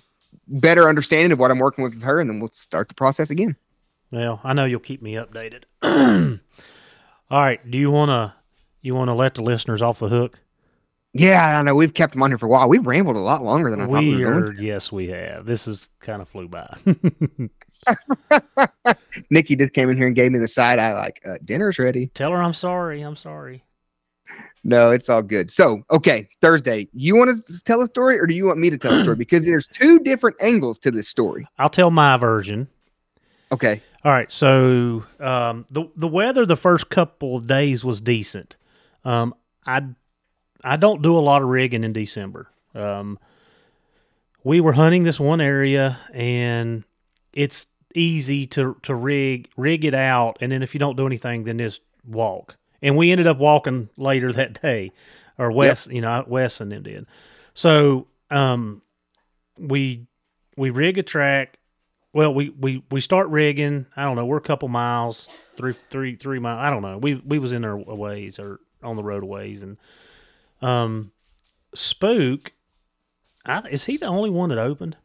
better 0.47 0.89
understanding 0.89 1.31
of 1.31 1.39
what 1.39 1.51
I'm 1.51 1.59
working 1.59 1.83
with 1.83 1.93
with 1.93 2.03
her, 2.03 2.19
and 2.19 2.27
then 2.29 2.39
we'll 2.39 2.51
start 2.53 2.87
the 2.87 2.95
process 2.95 3.29
again. 3.29 3.55
Well, 4.09 4.39
I 4.43 4.53
know 4.53 4.65
you'll 4.65 4.79
keep 4.79 5.01
me 5.03 5.13
updated. 5.13 5.65
All 7.29 7.41
right. 7.41 7.59
Do 7.69 7.77
you 7.77 7.91
wanna 7.91 8.35
you 8.81 8.95
wanna 8.95 9.15
let 9.15 9.35
the 9.35 9.41
listeners 9.41 9.81
off 9.81 9.99
the 9.99 10.07
hook? 10.07 10.39
Yeah, 11.13 11.57
I 11.57 11.61
know 11.63 11.73
we've 11.73 11.93
kept 11.93 12.13
them 12.13 12.21
on 12.21 12.29
here 12.29 12.37
for 12.37 12.45
a 12.45 12.49
while. 12.49 12.69
We've 12.69 12.85
rambled 12.85 13.15
a 13.15 13.19
lot 13.19 13.43
longer 13.43 13.71
than 13.71 13.81
I 13.81 13.85
thought 13.85 14.03
we 14.03 14.15
we 14.15 14.25
were 14.25 14.45
are. 14.45 14.53
Yes, 14.53 14.91
we 14.91 15.07
have. 15.07 15.45
This 15.45 15.67
is 15.67 15.89
kind 15.99 16.21
of 16.21 16.29
flew 16.29 16.47
by. 16.47 16.71
Nikki 19.29 19.55
just 19.55 19.73
came 19.73 19.89
in 19.89 19.97
here 19.97 20.07
and 20.07 20.15
gave 20.15 20.31
me 20.31 20.39
the 20.39 20.47
side 20.47 20.79
eye, 20.79 20.93
like 20.93 21.21
uh, 21.25 21.37
dinner's 21.43 21.79
ready. 21.79 22.07
Tell 22.13 22.31
her 22.31 22.41
I'm 22.41 22.53
sorry. 22.53 23.01
I'm 23.01 23.15
sorry. 23.15 23.63
No, 24.63 24.91
it's 24.91 25.09
all 25.09 25.21
good. 25.21 25.49
So, 25.49 25.81
okay, 25.89 26.27
Thursday. 26.41 26.89
You 26.93 27.15
want 27.15 27.45
to 27.47 27.63
tell 27.63 27.81
a 27.81 27.87
story, 27.87 28.19
or 28.19 28.27
do 28.27 28.35
you 28.35 28.45
want 28.45 28.59
me 28.59 28.69
to 28.69 28.77
tell 28.77 28.93
a 28.93 29.01
story? 29.01 29.15
Because 29.27 29.45
there's 29.45 29.67
two 29.67 29.99
different 29.99 30.35
angles 30.41 30.77
to 30.79 30.91
this 30.91 31.07
story. 31.07 31.47
I'll 31.57 31.69
tell 31.69 31.89
my 31.89 32.17
version. 32.17 32.67
Okay. 33.51 33.81
All 34.03 34.11
right, 34.11 34.31
so 34.31 35.03
um, 35.19 35.65
the 35.69 35.89
the 35.95 36.07
weather 36.07 36.45
the 36.45 36.55
first 36.55 36.89
couple 36.89 37.35
of 37.35 37.47
days 37.47 37.83
was 37.83 37.99
decent. 37.99 38.55
Um, 39.03 39.33
I 39.65 39.83
I 40.63 40.77
don't 40.77 41.01
do 41.01 41.17
a 41.17 41.19
lot 41.19 41.41
of 41.41 41.47
rigging 41.47 41.83
in 41.83 41.93
December. 41.93 42.49
Um, 42.75 43.17
we 44.43 44.61
were 44.61 44.73
hunting 44.73 45.03
this 45.03 45.19
one 45.19 45.41
area, 45.41 45.97
and 46.13 46.83
it's 47.33 47.67
easy 47.95 48.45
to 48.47 48.77
to 48.83 48.93
rig 48.93 49.49
rig 49.57 49.83
it 49.83 49.95
out, 49.95 50.37
and 50.41 50.51
then 50.51 50.61
if 50.61 50.73
you 50.75 50.79
don't 50.79 50.95
do 50.95 51.07
anything, 51.07 51.43
then 51.43 51.57
just 51.57 51.81
walk. 52.05 52.55
And 52.81 52.95
we 52.95 53.11
ended 53.11 53.25
up 53.25 53.39
walking 53.39 53.89
later 53.97 54.31
that 54.31 54.61
day, 54.61 54.91
or 55.37 55.51
Wes, 55.51 55.87
you 55.87 56.01
know, 56.01 56.23
Wes 56.27 56.61
and 56.61 56.71
them 56.71 56.83
did. 56.83 57.07
So 57.55 58.07
um, 58.29 58.83
we 59.57 60.05
we 60.55 60.69
rig 60.69 60.99
a 60.99 61.03
track 61.03 61.57
well, 62.13 62.33
we, 62.33 62.49
we, 62.49 62.83
we 62.89 63.01
start 63.01 63.27
rigging. 63.29 63.85
I 63.95 64.03
don't 64.03 64.15
know. 64.15 64.25
We're 64.25 64.37
a 64.37 64.41
couple 64.41 64.69
miles, 64.69 65.29
three 65.55 65.75
three 65.89 66.15
three 66.15 66.39
miles. 66.39 66.59
I 66.59 66.69
don't 66.69 66.81
know. 66.81 66.97
We 66.97 67.15
we 67.15 67.39
was 67.39 67.53
in 67.53 67.65
our 67.65 67.77
ways 67.77 68.39
or 68.39 68.59
on 68.81 68.95
the 68.95 69.03
road 69.03 69.23
ways, 69.23 69.61
and 69.61 69.77
um, 70.61 71.11
Spook. 71.75 72.53
I, 73.45 73.61
is 73.69 73.85
he 73.85 73.97
the 73.97 74.07
only 74.07 74.29
one 74.29 74.49
that 74.49 74.57
opened? 74.57 74.97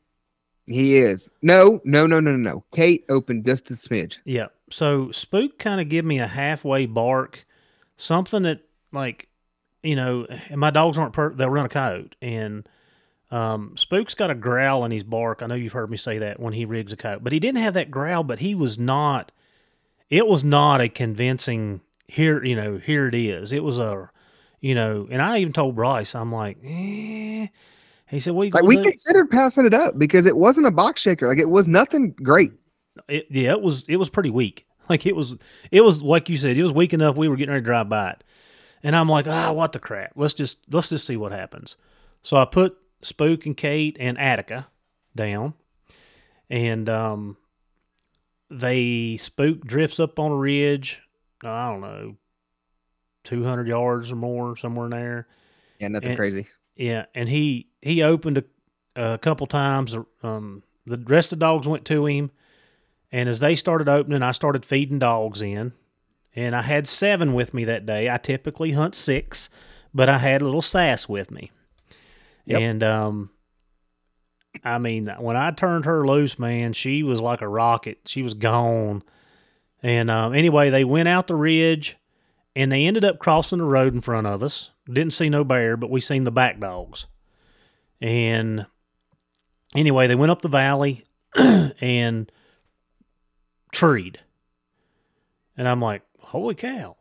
He 0.66 0.96
is. 0.96 1.28
No, 1.42 1.80
no, 1.84 2.06
no, 2.06 2.20
no, 2.20 2.30
no, 2.30 2.50
no. 2.50 2.64
Kate 2.74 3.04
opened 3.08 3.44
just 3.44 3.70
a 3.70 3.74
smidge. 3.74 4.18
Yeah. 4.24 4.46
So 4.70 5.10
Spook 5.10 5.58
kind 5.58 5.80
of 5.80 5.88
give 5.88 6.04
me 6.04 6.18
a 6.18 6.26
halfway 6.26 6.86
bark, 6.86 7.44
something 7.96 8.42
that 8.44 8.60
like, 8.92 9.28
you 9.82 9.96
know, 9.96 10.26
my 10.54 10.70
dogs 10.70 10.98
aren't 10.98 11.12
per- 11.12 11.34
they'll 11.34 11.50
run 11.50 11.66
a 11.66 11.68
coyote 11.68 12.16
and. 12.22 12.66
Um, 13.32 13.72
Spook's 13.76 14.14
got 14.14 14.30
a 14.30 14.34
growl 14.34 14.84
in 14.84 14.90
his 14.92 15.02
bark. 15.02 15.42
I 15.42 15.46
know 15.46 15.54
you've 15.54 15.72
heard 15.72 15.90
me 15.90 15.96
say 15.96 16.18
that 16.18 16.38
when 16.38 16.52
he 16.52 16.66
rigs 16.66 16.92
a 16.92 16.96
coyote, 16.96 17.22
but 17.22 17.32
he 17.32 17.40
didn't 17.40 17.62
have 17.62 17.74
that 17.74 17.90
growl. 17.90 18.22
But 18.22 18.40
he 18.40 18.54
was 18.54 18.78
not. 18.78 19.32
It 20.10 20.28
was 20.28 20.44
not 20.44 20.82
a 20.82 20.88
convincing. 20.88 21.80
Here, 22.06 22.44
you 22.44 22.54
know, 22.54 22.76
here 22.76 23.08
it 23.08 23.14
is. 23.14 23.54
It 23.54 23.64
was 23.64 23.78
a, 23.78 24.10
you 24.60 24.74
know, 24.74 25.08
and 25.10 25.22
I 25.22 25.38
even 25.38 25.54
told 25.54 25.74
Bryce, 25.74 26.14
I'm 26.14 26.30
like, 26.30 26.58
eh. 26.62 27.46
He 28.10 28.18
said, 28.18 28.34
"We 28.34 28.50
Like 28.50 28.64
we 28.64 28.76
considered 28.76 29.30
passing 29.30 29.64
it 29.64 29.72
up 29.72 29.98
because 29.98 30.26
it 30.26 30.36
wasn't 30.36 30.66
a 30.66 30.70
box 30.70 31.00
shaker. 31.00 31.26
Like 31.26 31.38
it 31.38 31.48
was 31.48 31.66
nothing 31.66 32.10
great. 32.10 32.52
it, 33.08 33.26
yeah, 33.30 33.52
it 33.52 33.62
was 33.62 33.84
it 33.88 33.96
was 33.96 34.10
pretty 34.10 34.30
weak. 34.30 34.66
Like 34.88 35.06
it 35.06 35.14
was 35.16 35.36
it 35.70 35.80
was 35.80 36.02
like 36.02 36.28
you 36.28 36.36
said, 36.36 36.58
it 36.58 36.62
was 36.62 36.72
weak 36.72 36.92
enough. 36.92 37.16
We 37.16 37.28
were 37.28 37.36
getting 37.36 37.52
ready 37.52 37.62
to 37.62 37.66
drive 37.66 37.88
by 37.88 38.10
it, 38.10 38.24
and 38.82 38.94
I'm 38.96 39.08
like, 39.08 39.28
ah, 39.28 39.52
what 39.52 39.72
the 39.72 39.78
crap? 39.78 40.10
Let's 40.16 40.34
just 40.34 40.58
let's 40.70 40.90
just 40.90 41.06
see 41.06 41.16
what 41.16 41.30
happens. 41.32 41.76
So 42.22 42.36
I 42.36 42.44
put 42.44 42.76
Spook 43.02 43.46
and 43.46 43.56
Kate 43.56 43.96
and 44.00 44.18
Attica 44.18 44.68
down, 45.14 45.54
and 46.48 46.88
um, 46.88 47.36
they 48.50 49.16
Spook 49.16 49.64
drifts 49.66 49.98
up 50.00 50.18
on 50.18 50.30
a 50.32 50.36
ridge. 50.36 51.00
I 51.42 51.70
don't 51.70 51.80
know, 51.80 52.16
two 53.24 53.44
hundred 53.44 53.68
yards 53.68 54.12
or 54.12 54.16
more, 54.16 54.56
somewhere 54.56 54.86
in 54.86 54.90
there. 54.90 55.28
Yeah, 55.78 55.88
nothing 55.88 56.10
And- 56.10 56.18
crazy. 56.18 56.48
Yeah, 56.74 57.04
and 57.14 57.28
he 57.28 57.68
he 57.82 58.02
opened 58.02 58.38
a, 58.38 58.44
a 59.14 59.18
couple 59.18 59.46
times. 59.46 59.94
Um, 60.22 60.62
the 60.86 60.96
rest 60.98 61.32
of 61.32 61.38
the 61.38 61.44
dogs 61.44 61.68
went 61.68 61.84
to 61.86 62.06
him, 62.06 62.30
and 63.10 63.28
as 63.28 63.40
they 63.40 63.54
started 63.56 63.88
opening, 63.88 64.22
I 64.22 64.30
started 64.32 64.64
feeding 64.64 64.98
dogs 64.98 65.42
in, 65.42 65.72
and 66.34 66.56
I 66.56 66.62
had 66.62 66.88
seven 66.88 67.34
with 67.34 67.52
me 67.52 67.64
that 67.64 67.84
day. 67.84 68.08
I 68.08 68.16
typically 68.16 68.72
hunt 68.72 68.94
six, 68.94 69.50
but 69.92 70.08
I 70.08 70.18
had 70.18 70.40
a 70.40 70.44
little 70.46 70.62
sass 70.62 71.08
with 71.08 71.30
me. 71.30 71.50
Yep. 72.46 72.60
And 72.60 72.82
um, 72.82 73.30
I 74.64 74.78
mean, 74.78 75.08
when 75.18 75.36
I 75.36 75.50
turned 75.50 75.84
her 75.84 76.06
loose, 76.06 76.38
man, 76.38 76.72
she 76.72 77.02
was 77.02 77.20
like 77.20 77.40
a 77.40 77.48
rocket. 77.48 78.00
She 78.06 78.22
was 78.22 78.34
gone. 78.34 79.02
And 79.82 80.10
um, 80.10 80.34
anyway, 80.34 80.70
they 80.70 80.84
went 80.84 81.08
out 81.08 81.26
the 81.26 81.34
ridge, 81.34 81.96
and 82.54 82.70
they 82.70 82.86
ended 82.86 83.04
up 83.04 83.18
crossing 83.18 83.58
the 83.58 83.64
road 83.64 83.94
in 83.94 84.00
front 84.00 84.26
of 84.26 84.42
us. 84.42 84.70
Didn't 84.86 85.14
see 85.14 85.28
no 85.28 85.44
bear, 85.44 85.76
but 85.76 85.90
we 85.90 86.00
seen 86.00 86.24
the 86.24 86.30
back 86.30 86.60
dogs. 86.60 87.06
And 88.00 88.66
anyway, 89.74 90.06
they 90.06 90.14
went 90.14 90.32
up 90.32 90.42
the 90.42 90.48
valley 90.48 91.04
and 91.34 92.30
treed. 93.72 94.20
And 95.56 95.68
I'm 95.68 95.80
like, 95.80 96.02
holy 96.18 96.54
cow. 96.54 96.96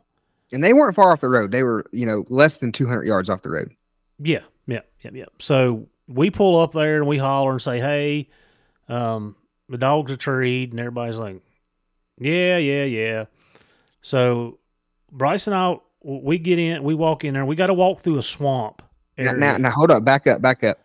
And 0.51 0.63
they 0.63 0.73
weren't 0.73 0.95
far 0.95 1.11
off 1.11 1.21
the 1.21 1.29
road. 1.29 1.51
They 1.51 1.63
were, 1.63 1.85
you 1.91 2.05
know, 2.05 2.25
less 2.29 2.57
than 2.57 2.71
200 2.71 3.05
yards 3.05 3.29
off 3.29 3.41
the 3.41 3.51
road. 3.51 3.71
Yeah, 4.19 4.41
yeah, 4.67 4.81
yeah, 5.03 5.11
yeah. 5.13 5.25
So 5.39 5.87
we 6.07 6.29
pull 6.29 6.59
up 6.59 6.71
there 6.73 6.97
and 6.97 7.07
we 7.07 7.17
holler 7.17 7.51
and 7.51 7.61
say, 7.61 7.79
"Hey, 7.79 8.29
um, 8.87 9.35
the 9.69 9.77
dogs 9.77 10.11
are 10.11 10.17
treed," 10.17 10.71
and 10.71 10.79
everybody's 10.79 11.17
like, 11.19 11.41
"Yeah, 12.19 12.57
yeah, 12.57 12.83
yeah." 12.83 13.25
So 14.01 14.59
Bryce 15.11 15.47
and 15.47 15.55
I, 15.55 15.75
we 16.03 16.37
get 16.37 16.59
in, 16.59 16.83
we 16.83 16.93
walk 16.95 17.23
in 17.23 17.33
there. 17.33 17.45
We 17.45 17.55
got 17.55 17.67
to 17.67 17.73
walk 17.73 18.01
through 18.01 18.17
a 18.17 18.23
swamp. 18.23 18.81
Now, 19.17 19.33
now, 19.33 19.57
now, 19.57 19.69
hold 19.69 19.91
up, 19.91 20.03
back 20.03 20.25
up, 20.25 20.41
back 20.41 20.63
up. 20.63 20.79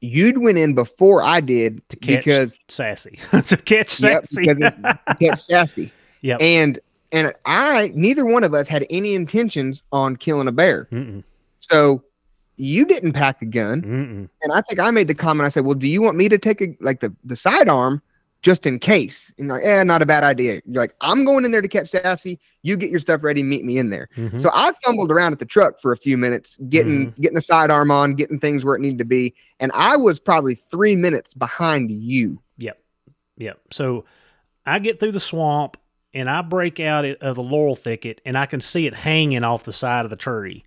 You'd 0.00 0.38
went 0.38 0.58
in 0.58 0.74
before 0.74 1.22
I 1.22 1.40
did 1.40 1.86
to 1.88 1.96
catch 1.96 2.24
because 2.24 2.58
sassy 2.68 3.18
to 3.30 3.56
catch 3.56 3.90
sassy. 3.90 4.46
it's 4.48 4.74
to 4.74 5.16
catch 5.20 5.40
sassy. 5.40 5.92
Yep. 6.22 6.40
And 6.40 6.78
and 7.12 7.32
I 7.46 7.90
neither 7.94 8.24
one 8.26 8.44
of 8.44 8.54
us 8.54 8.68
had 8.68 8.86
any 8.90 9.14
intentions 9.14 9.82
on 9.92 10.16
killing 10.16 10.48
a 10.48 10.52
bear. 10.52 10.88
mm-mm, 10.92 11.24
So 11.58 12.02
you 12.56 12.84
didn't 12.84 13.12
pack 13.12 13.42
a 13.42 13.46
gun. 13.46 13.82
mm-mm. 13.82 14.28
And 14.42 14.52
I 14.52 14.60
think 14.62 14.80
I 14.80 14.90
made 14.90 15.08
the 15.08 15.14
comment. 15.14 15.44
I 15.46 15.48
said, 15.48 15.64
"Well, 15.64 15.74
do 15.74 15.88
you 15.88 16.02
want 16.02 16.16
me 16.16 16.28
to 16.28 16.38
take 16.38 16.60
a 16.60 16.76
like 16.80 17.00
the 17.00 17.14
the 17.24 17.36
sidearm 17.36 18.00
just 18.42 18.66
in 18.66 18.78
case?" 18.78 19.32
And 19.38 19.48
like, 19.48 19.62
"Yeah, 19.64 19.82
not 19.82 20.02
a 20.02 20.06
bad 20.06 20.22
idea." 20.24 20.62
You're 20.66 20.82
like, 20.82 20.94
"I'm 21.00 21.24
going 21.24 21.44
in 21.44 21.50
there 21.50 21.62
to 21.62 21.68
catch 21.68 21.88
sassy. 21.88 22.38
You 22.62 22.76
get 22.76 22.90
your 22.90 23.00
stuff 23.00 23.24
ready. 23.24 23.42
Meet 23.42 23.64
me 23.64 23.78
in 23.78 23.90
there." 23.90 24.08
Mhm. 24.16 24.40
So 24.40 24.50
I 24.52 24.72
fumbled 24.84 25.10
around 25.10 25.32
at 25.32 25.38
the 25.38 25.46
truck 25.46 25.80
for 25.80 25.92
a 25.92 25.96
few 25.96 26.16
minutes, 26.16 26.56
getting 26.68 27.12
getting 27.20 27.34
the 27.34 27.40
sidearm 27.42 27.90
on, 27.90 28.14
getting 28.14 28.38
things 28.38 28.64
where 28.64 28.76
it 28.76 28.80
needed 28.80 28.98
to 28.98 29.04
be, 29.04 29.34
and 29.60 29.72
I 29.74 29.96
was 29.96 30.18
probably 30.18 30.54
three 30.54 30.94
minutes 30.96 31.34
behind 31.34 31.90
you. 31.90 32.40
Yep. 32.58 32.78
Yep. 33.38 33.60
So 33.72 34.04
I 34.66 34.78
get 34.78 35.00
through 35.00 35.12
the 35.12 35.20
swamp 35.20 35.76
and 36.14 36.30
I 36.30 36.40
break 36.42 36.78
out 36.78 37.04
of 37.04 37.34
the 37.34 37.42
laurel 37.42 37.74
thicket 37.74 38.20
and 38.24 38.36
I 38.38 38.46
can 38.46 38.60
see 38.60 38.86
it 38.86 38.94
hanging 38.94 39.42
off 39.42 39.64
the 39.64 39.72
side 39.72 40.04
of 40.04 40.10
the 40.10 40.16
tree. 40.16 40.64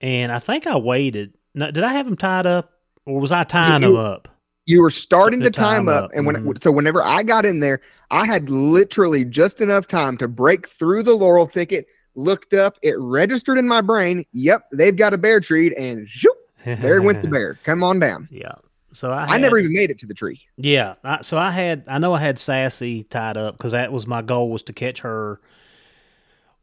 And 0.00 0.30
I 0.30 0.38
think 0.38 0.66
I 0.66 0.76
waited. 0.76 1.34
No, 1.54 1.70
did 1.70 1.84
I 1.84 1.92
have 1.94 2.06
him 2.06 2.16
tied 2.16 2.46
up 2.46 2.72
or 3.06 3.20
was 3.20 3.32
I 3.32 3.44
tying 3.44 3.82
You- 3.82 3.94
him 3.94 4.04
up? 4.04 4.28
You 4.68 4.82
were 4.82 4.90
starting 4.90 5.42
to 5.42 5.50
tie 5.50 5.76
time 5.76 5.88
up, 5.88 6.06
up, 6.06 6.10
and 6.12 6.26
when 6.26 6.34
mhm. 6.34 6.60
so 6.60 6.72
whenever 6.72 7.00
I 7.00 7.22
got 7.22 7.46
in 7.46 7.60
there, 7.60 7.80
I 8.10 8.26
had 8.26 8.50
literally 8.50 9.24
just 9.24 9.60
enough 9.60 9.86
time 9.86 10.16
to 10.18 10.26
break 10.26 10.66
through 10.66 11.04
the 11.04 11.14
laurel 11.14 11.46
thicket. 11.46 11.86
Looked 12.16 12.52
up, 12.52 12.76
it 12.82 12.96
registered 12.98 13.58
in 13.58 13.68
my 13.68 13.80
brain. 13.80 14.24
Yep, 14.32 14.62
they've 14.72 14.96
got 14.96 15.14
a 15.14 15.18
bear 15.18 15.38
tree, 15.38 15.72
and 15.76 16.08
shoop, 16.08 16.36
there 16.64 17.00
went 17.00 17.22
the 17.22 17.28
bear. 17.28 17.60
Come 17.62 17.84
on 17.84 18.00
down. 18.00 18.28
Yeah. 18.32 18.54
So 18.92 19.12
I, 19.12 19.34
I 19.34 19.38
never 19.38 19.56
even 19.58 19.72
made 19.72 19.90
it 19.90 20.00
to 20.00 20.06
the 20.06 20.14
tree. 20.14 20.40
Yeah. 20.56 20.94
I, 21.04 21.20
so 21.20 21.38
I 21.38 21.50
had, 21.52 21.84
I 21.86 21.98
know 21.98 22.14
I 22.14 22.18
had 22.18 22.38
Sassy 22.38 23.04
tied 23.04 23.36
up 23.36 23.56
because 23.56 23.72
that 23.72 23.92
was 23.92 24.06
my 24.06 24.22
goal 24.22 24.50
was 24.50 24.62
to 24.64 24.72
catch 24.72 25.00
her. 25.00 25.38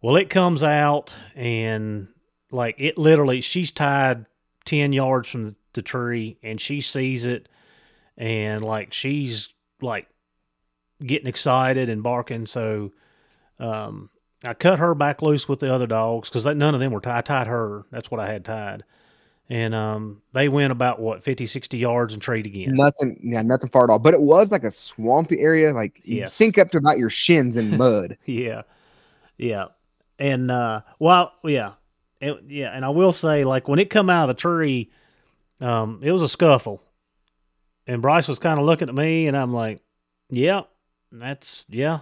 Well, 0.02 0.16
it 0.18 0.30
comes 0.30 0.64
out 0.64 1.14
and 1.36 2.08
like 2.54 2.76
it 2.78 2.98
literally, 2.98 3.42
she's 3.42 3.72
tied 3.72 4.26
10 4.66 4.94
yards 4.94 5.28
from 5.30 5.46
the, 5.46 5.56
the 5.74 5.82
tree 5.82 6.38
and 6.44 6.62
she 6.62 6.80
sees 6.82 7.26
it 7.26 7.50
and 8.18 8.64
like 8.64 8.94
she's 8.94 9.50
like 9.82 10.08
getting 11.06 11.28
excited 11.28 11.90
and 11.90 12.04
barking. 12.04 12.46
So, 12.46 12.92
um, 13.60 14.10
I 14.46 14.54
cut 14.54 14.80
her 14.80 14.94
back 14.94 15.22
loose 15.22 15.48
with 15.48 15.60
the 15.60 15.74
other 15.74 15.88
dogs 15.88 16.30
because 16.30 16.46
none 16.46 16.74
of 16.74 16.80
them 16.80 16.92
were 16.92 17.00
tied. 17.00 17.18
I 17.18 17.22
tied 17.22 17.48
her. 17.48 17.86
That's 17.92 18.12
what 18.12 18.20
I 18.20 18.32
had 18.32 18.44
tied. 18.46 18.84
And 19.50 19.74
um, 19.76 20.22
they 20.34 20.50
went 20.50 20.72
about 20.72 21.00
what 21.00 21.24
50, 21.24 21.46
60 21.46 21.78
yards 21.78 22.14
and 22.14 22.22
treed 22.22 22.46
again. 22.46 22.76
Nothing, 22.76 23.20
yeah, 23.24 23.42
nothing 23.42 23.70
far 23.70 23.86
at 23.86 23.90
all. 23.90 24.00
But 24.00 24.14
it 24.14 24.22
was 24.22 24.52
like 24.52 24.64
a 24.64 24.72
swampy 24.72 25.40
area, 25.40 25.74
like 25.74 26.02
you 26.04 26.20
Yeah. 26.20 26.26
sink 26.26 26.58
up 26.58 26.72
to 26.72 26.78
about 26.78 26.98
your 26.98 27.10
shins 27.10 27.58
in 27.58 27.78
mud. 27.78 28.18
Yeah, 28.26 28.64
yeah, 29.38 29.66
and 30.20 30.50
uh, 30.52 30.82
well, 31.00 31.34
yeah, 31.44 31.74
it, 32.24 32.44
yeah, 32.48 32.70
and 32.70 32.86
I 32.86 32.90
will 32.90 33.12
say, 33.12 33.44
like 33.44 33.68
when 33.68 33.80
it 33.80 33.90
come 33.90 34.10
out 34.10 34.30
of 34.30 34.36
the 34.36 34.40
tree, 34.42 34.92
um, 35.60 36.00
it 36.04 36.12
was 36.12 36.22
a 36.22 36.30
scuffle, 36.30 36.82
and 37.88 38.02
Bryce 38.02 38.28
was 38.28 38.40
kind 38.40 38.60
of 38.60 38.66
looking 38.66 38.90
at 38.90 38.96
me, 38.96 39.28
and 39.28 39.38
I'm 39.38 39.54
like, 39.54 39.82
yeah, 40.30 40.62
that's 41.12 41.66
yeah, 41.70 42.00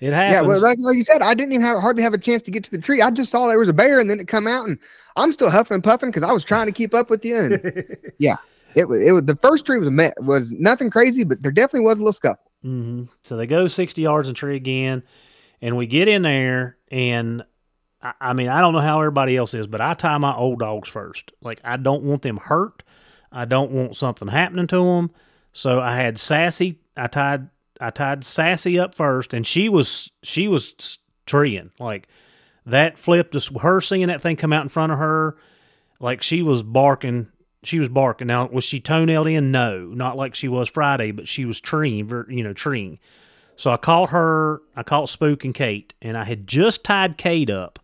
it 0.00 0.12
happens. 0.12 0.42
Yeah, 0.42 0.48
well, 0.48 0.60
like, 0.60 0.78
like 0.80 0.96
you 0.96 1.02
said, 1.02 1.22
I 1.22 1.34
didn't 1.34 1.52
even 1.52 1.64
have 1.64 1.80
hardly 1.80 2.02
have 2.02 2.14
a 2.14 2.18
chance 2.18 2.42
to 2.42 2.50
get 2.50 2.64
to 2.64 2.70
the 2.70 2.78
tree. 2.78 3.00
I 3.00 3.10
just 3.10 3.30
saw 3.30 3.48
there 3.48 3.58
was 3.58 3.68
a 3.68 3.72
bear, 3.74 4.00
and 4.00 4.10
then 4.10 4.20
it 4.20 4.28
come 4.28 4.46
out, 4.46 4.68
and 4.68 4.78
I'm 5.16 5.32
still 5.32 5.50
huffing 5.50 5.76
and 5.76 5.84
puffing 5.84 6.10
because 6.10 6.22
I 6.22 6.32
was 6.32 6.44
trying 6.44 6.66
to 6.66 6.72
keep 6.72 6.94
up 6.94 7.10
with 7.10 7.24
you. 7.24 7.36
And 7.36 7.96
yeah, 8.18 8.36
it 8.74 8.88
was 8.88 9.00
it 9.00 9.12
was 9.12 9.24
the 9.24 9.36
first 9.36 9.66
tree 9.66 9.78
was 9.78 9.88
a 9.88 10.12
was 10.18 10.50
nothing 10.50 10.90
crazy, 10.90 11.24
but 11.24 11.42
there 11.42 11.52
definitely 11.52 11.86
was 11.86 11.96
a 11.96 12.00
little 12.00 12.12
scuffle. 12.12 12.50
hmm 12.62 13.04
So 13.22 13.36
they 13.36 13.46
go 13.46 13.68
60 13.68 14.02
yards 14.02 14.28
and 14.28 14.36
tree 14.36 14.56
again, 14.56 15.02
and 15.60 15.76
we 15.76 15.86
get 15.86 16.08
in 16.08 16.22
there, 16.22 16.76
and 16.90 17.44
I, 18.04 18.12
I 18.20 18.32
mean, 18.34 18.48
I 18.48 18.60
don't 18.60 18.74
know 18.74 18.80
how 18.80 19.00
everybody 19.00 19.36
else 19.36 19.54
is, 19.54 19.66
but 19.66 19.80
I 19.80 19.94
tie 19.94 20.18
my 20.18 20.36
old 20.36 20.60
dogs 20.60 20.88
first. 20.88 21.32
Like, 21.40 21.60
I 21.64 21.76
don't 21.76 22.04
want 22.04 22.22
them 22.22 22.36
hurt. 22.36 22.84
I 23.32 23.46
don't 23.46 23.72
want 23.72 23.96
something 23.96 24.28
happening 24.28 24.68
to 24.68 24.84
them. 24.84 25.10
So 25.52 25.80
I 25.80 25.96
had 25.96 26.18
Sassy. 26.18 26.78
I 26.96 27.08
tied 27.08 27.48
I 27.80 27.90
tied 27.90 28.24
Sassy 28.24 28.78
up 28.78 28.94
first, 28.94 29.34
and 29.34 29.46
she 29.46 29.68
was 29.68 30.12
she 30.22 30.46
was 30.46 30.98
treeing 31.26 31.70
like 31.78 32.06
that. 32.66 32.98
Flipped 32.98 33.34
us. 33.34 33.50
Her 33.60 33.80
seeing 33.80 34.06
that 34.08 34.20
thing 34.20 34.36
come 34.36 34.52
out 34.52 34.62
in 34.62 34.68
front 34.68 34.92
of 34.92 34.98
her, 34.98 35.36
like 35.98 36.22
she 36.22 36.42
was 36.42 36.62
barking. 36.62 37.28
She 37.62 37.78
was 37.78 37.88
barking. 37.88 38.28
Now 38.28 38.46
was 38.46 38.64
she 38.64 38.80
toenailed 38.80 39.26
in? 39.26 39.50
No, 39.50 39.86
not 39.86 40.16
like 40.16 40.34
she 40.34 40.48
was 40.48 40.68
Friday, 40.68 41.10
but 41.10 41.26
she 41.26 41.44
was 41.44 41.60
treeing. 41.60 42.08
You 42.28 42.44
know, 42.44 42.52
treeing. 42.52 42.98
So 43.56 43.70
I 43.70 43.76
caught 43.76 44.10
her. 44.10 44.62
I 44.76 44.82
caught 44.82 45.08
Spook 45.08 45.44
and 45.44 45.54
Kate, 45.54 45.94
and 46.02 46.16
I 46.16 46.24
had 46.24 46.46
just 46.46 46.84
tied 46.84 47.16
Kate 47.16 47.50
up. 47.50 47.78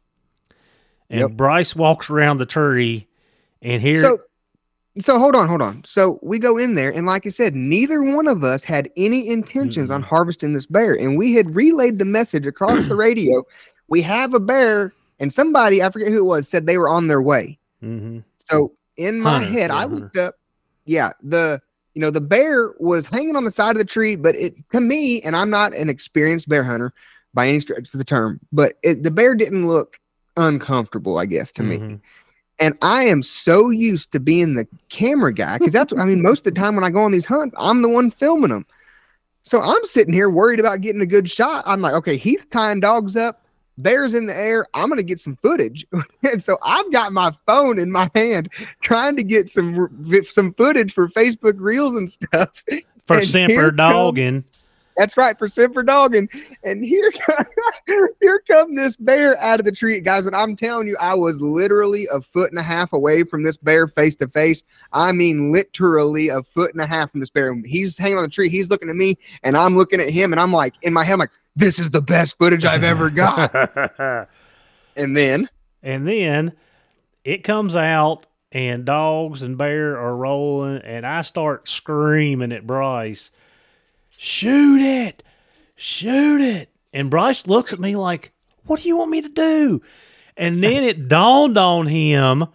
And 1.10 1.20
Yep. 1.20 1.30
Bryce 1.32 1.74
walks 1.76 2.08
around 2.08 2.38
the 2.38 2.46
tree, 2.46 3.08
and 3.62 3.82
here, 3.82 4.00
So 4.00 4.18
so 4.98 5.18
hold 5.18 5.34
on, 5.36 5.48
hold 5.48 5.62
on. 5.62 5.82
So 5.84 6.18
we 6.22 6.38
go 6.38 6.56
in 6.58 6.74
there, 6.74 6.90
and 6.92 7.06
like 7.06 7.26
I 7.26 7.30
said, 7.30 7.54
neither 7.54 8.02
one 8.02 8.26
of 8.28 8.42
us 8.44 8.62
had 8.62 8.90
any 8.96 9.28
intentions 9.28 9.90
on 9.90 10.02
harvesting 10.02 10.52
this 10.52 10.66
bear, 10.66 10.94
and 10.94 11.16
we 11.18 11.34
had 11.34 11.54
relayed 11.54 11.98
the 11.98 12.04
message 12.04 12.46
across 12.46 12.84
the 12.86 12.94
radio. 12.96 13.44
We 13.88 14.02
have 14.02 14.34
a 14.34 14.40
bear, 14.40 14.92
and 15.18 15.32
somebody 15.32 15.82
I 15.82 15.90
forget 15.90 16.08
who 16.12 16.18
it 16.18 16.24
was 16.24 16.48
said 16.48 16.66
they 16.66 16.78
were 16.78 16.88
on 16.88 17.06
their 17.08 17.22
way. 17.22 17.58
Mhm. 17.82 18.24
So 18.38 18.72
in 18.96 19.20
my 19.20 19.38
Hunter, 19.38 19.46
head, 19.50 19.70
yeah, 19.70 19.76
I 19.76 19.80
Hunter. 19.80 19.94
looked 19.96 20.16
up. 20.16 20.34
Yeah, 20.86 21.12
the 21.22 21.60
you 21.94 22.00
know 22.00 22.10
the 22.10 22.20
bear 22.20 22.72
was 22.78 23.06
hanging 23.06 23.36
on 23.36 23.44
the 23.44 23.50
side 23.50 23.72
of 23.72 23.78
the 23.78 23.84
tree, 23.84 24.16
but 24.16 24.34
it 24.36 24.54
to 24.70 24.80
me, 24.80 25.22
and 25.22 25.36
I'm 25.36 25.50
not 25.50 25.74
an 25.74 25.88
experienced 25.88 26.48
bear 26.48 26.62
hunter 26.64 26.92
by 27.32 27.46
any 27.48 27.60
stretch 27.60 27.92
of 27.94 27.98
the 27.98 28.04
term, 28.04 28.40
but 28.52 28.74
it, 28.82 29.04
the 29.04 29.10
bear 29.12 29.34
didn't 29.36 29.66
look 29.66 29.99
uncomfortable, 30.40 31.18
I 31.18 31.26
guess, 31.26 31.52
to 31.52 31.62
me. 31.62 31.78
Mhm. 31.78 32.00
And 32.58 32.76
I 32.82 33.04
am 33.04 33.22
so 33.22 33.70
used 33.70 34.12
to 34.12 34.20
being 34.20 34.54
the 34.54 34.66
camera 34.90 35.32
guy 35.32 35.58
because 35.58 35.72
that's 35.72 35.92
I 35.96 36.04
mean 36.04 36.20
most 36.22 36.46
of 36.46 36.54
the 36.54 36.60
time 36.60 36.74
when 36.74 36.84
I 36.84 36.90
go 36.90 37.00
on 37.02 37.12
these 37.12 37.24
hunts, 37.24 37.54
I'm 37.58 37.82
the 37.82 37.88
one 37.88 38.10
filming 38.10 38.50
them. 38.50 38.66
So 39.42 39.60
I'm 39.60 39.82
sitting 39.84 40.12
here 40.12 40.28
worried 40.28 40.60
about 40.60 40.82
getting 40.82 41.00
a 41.00 41.06
good 41.06 41.30
shot. 41.30 41.64
I'm 41.66 41.80
like, 41.80 41.94
okay, 41.94 42.16
he's 42.18 42.44
tying 42.50 42.80
dogs 42.80 43.16
up, 43.16 43.42
bears 43.78 44.12
in 44.12 44.26
the 44.26 44.36
air. 44.36 44.66
I'm 44.74 44.90
gonna 44.90 45.02
get 45.02 45.18
some 45.18 45.36
footage, 45.36 45.86
and 46.22 46.42
so 46.42 46.58
I've 46.62 46.92
got 46.92 47.14
my 47.14 47.32
phone 47.46 47.78
in 47.78 47.90
my 47.90 48.10
hand 48.14 48.50
trying 48.82 49.16
to 49.16 49.22
get 49.22 49.48
some 49.48 49.88
some 50.24 50.52
footage 50.52 50.92
for 50.92 51.08
Facebook 51.08 51.54
Reels 51.58 51.94
and 51.94 52.10
stuff. 52.10 52.62
for 53.06 53.16
And 53.16 53.26
Semper 53.26 53.52
here 53.54 53.68
comes- 53.72 53.76
dogging. 53.78 54.44
That's 55.00 55.16
right 55.16 55.38
for 55.38 55.48
Semper 55.48 55.82
Dogging. 55.82 56.28
And 56.62 56.84
here, 56.84 57.10
here 58.20 58.42
come 58.46 58.74
this 58.74 58.98
bear 58.98 59.40
out 59.40 59.58
of 59.58 59.64
the 59.64 59.72
tree, 59.72 59.98
guys. 60.02 60.26
And 60.26 60.36
I'm 60.36 60.54
telling 60.54 60.86
you, 60.88 60.96
I 61.00 61.14
was 61.14 61.40
literally 61.40 62.06
a 62.12 62.20
foot 62.20 62.50
and 62.50 62.58
a 62.58 62.62
half 62.62 62.92
away 62.92 63.22
from 63.22 63.42
this 63.42 63.56
bear 63.56 63.88
face 63.88 64.14
to 64.16 64.28
face. 64.28 64.62
I 64.92 65.12
mean, 65.12 65.52
literally 65.52 66.28
a 66.28 66.42
foot 66.42 66.74
and 66.74 66.82
a 66.82 66.86
half 66.86 67.12
from 67.12 67.20
this 67.20 67.30
bear. 67.30 67.54
He's 67.64 67.96
hanging 67.96 68.18
on 68.18 68.24
the 68.24 68.28
tree. 68.28 68.50
He's 68.50 68.68
looking 68.68 68.90
at 68.90 68.94
me, 68.94 69.16
and 69.42 69.56
I'm 69.56 69.74
looking 69.74 70.00
at 70.00 70.10
him, 70.10 70.34
and 70.34 70.40
I'm 70.40 70.52
like, 70.52 70.74
in 70.82 70.92
my 70.92 71.02
head, 71.02 71.14
I'm 71.14 71.20
like, 71.20 71.30
this 71.56 71.78
is 71.78 71.88
the 71.88 72.02
best 72.02 72.36
footage 72.36 72.66
I've 72.66 72.84
ever 72.84 73.08
got. 73.10 73.54
and 74.96 75.16
then, 75.16 75.48
and 75.82 76.06
then 76.06 76.52
it 77.24 77.42
comes 77.42 77.74
out, 77.74 78.26
and 78.52 78.84
dogs 78.84 79.40
and 79.40 79.56
bear 79.56 79.98
are 79.98 80.14
rolling, 80.14 80.82
and 80.82 81.06
I 81.06 81.22
start 81.22 81.70
screaming 81.70 82.52
at 82.52 82.66
Bryce, 82.66 83.30
"Shoot 84.22 84.82
it! 84.82 85.22
Shoot 85.76 86.40
it!" 86.42 86.70
And 86.92 87.10
Bryce 87.10 87.46
looks 87.46 87.72
at 87.72 87.80
me 87.80 87.96
like, 87.96 88.32
What 88.64 88.80
do 88.80 88.88
you 88.88 88.96
want 88.96 89.10
me 89.10 89.22
to 89.22 89.28
do? 89.28 89.80
And 90.36 90.62
then 90.62 90.84
it 90.84 91.08
dawned 91.08 91.58
on 91.58 91.86
him 91.86 92.46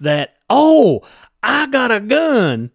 that, 0.00 0.36
oh, 0.48 1.02
I 1.42 1.66
got 1.66 1.90
a 1.90 2.00
gun. 2.00 2.70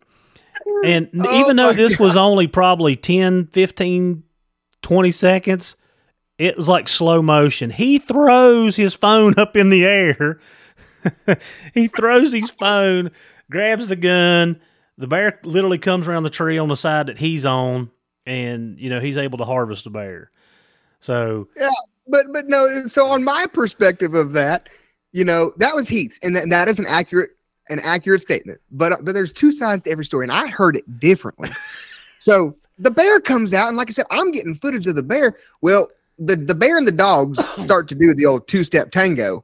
And 0.83 1.09
Oh 1.19 1.39
even 1.39 1.55
though 1.55 1.73
this 1.73 1.99
was 1.99 2.15
only 2.15 2.47
probably 2.47 2.95
10, 2.95 3.47
15, 3.47 4.23
20 4.81 5.11
seconds, 5.11 5.75
it 6.37 6.55
was 6.55 6.69
like 6.69 6.87
slow 6.87 7.21
motion. 7.21 7.69
He 7.69 7.97
throws 7.97 8.75
his 8.75 8.93
phone 8.93 9.37
up 9.37 9.55
in 9.57 9.69
the 9.69 9.85
air. 9.85 10.39
he 11.73 11.87
throws 11.87 12.33
his 12.33 12.49
phone, 12.49 13.11
grabs 13.49 13.89
the 13.89 13.95
gun. 13.95 14.59
The 14.97 15.07
bear 15.07 15.39
literally 15.43 15.77
comes 15.77 16.07
around 16.07 16.23
the 16.23 16.29
tree 16.29 16.57
on 16.57 16.69
the 16.69 16.75
side 16.75 17.07
that 17.07 17.19
he's 17.19 17.45
on, 17.45 17.91
and 18.27 18.77
you 18.77 18.91
know 18.91 18.99
he's 18.99 19.17
able 19.17 19.39
to 19.39 19.45
harvest 19.45 19.87
a 19.87 19.89
bear. 19.89 20.29
So 20.99 21.47
yeah, 21.57 21.69
but 22.07 22.31
but 22.31 22.47
no 22.47 22.85
so 22.85 23.07
on 23.07 23.23
my 23.23 23.45
perspective 23.51 24.13
of 24.13 24.33
that 24.33 24.69
you 25.11 25.23
know 25.23 25.51
that 25.57 25.75
was 25.75 25.87
heats 25.87 26.19
and 26.23 26.35
that, 26.35 26.49
that 26.49 26.67
is 26.67 26.79
an 26.79 26.85
accurate 26.87 27.31
an 27.69 27.79
accurate 27.81 28.21
statement 28.21 28.59
but 28.71 28.93
uh, 28.93 28.97
but 29.03 29.13
there's 29.13 29.33
two 29.33 29.51
sides 29.51 29.83
to 29.83 29.91
every 29.91 30.05
story 30.05 30.25
and 30.25 30.31
i 30.31 30.47
heard 30.47 30.75
it 30.75 30.99
differently 30.99 31.49
so 32.17 32.55
the 32.79 32.91
bear 32.91 33.19
comes 33.19 33.53
out 33.53 33.67
and 33.67 33.77
like 33.77 33.89
i 33.89 33.91
said 33.91 34.05
i'm 34.11 34.31
getting 34.31 34.53
footage 34.53 34.87
of 34.87 34.95
the 34.95 35.03
bear 35.03 35.37
well 35.61 35.87
the 36.19 36.35
the 36.35 36.55
bear 36.55 36.77
and 36.77 36.87
the 36.87 36.91
dogs 36.91 37.43
start 37.61 37.87
to 37.87 37.95
do 37.95 38.13
the 38.13 38.25
old 38.25 38.47
two-step 38.47 38.91
tango 38.91 39.43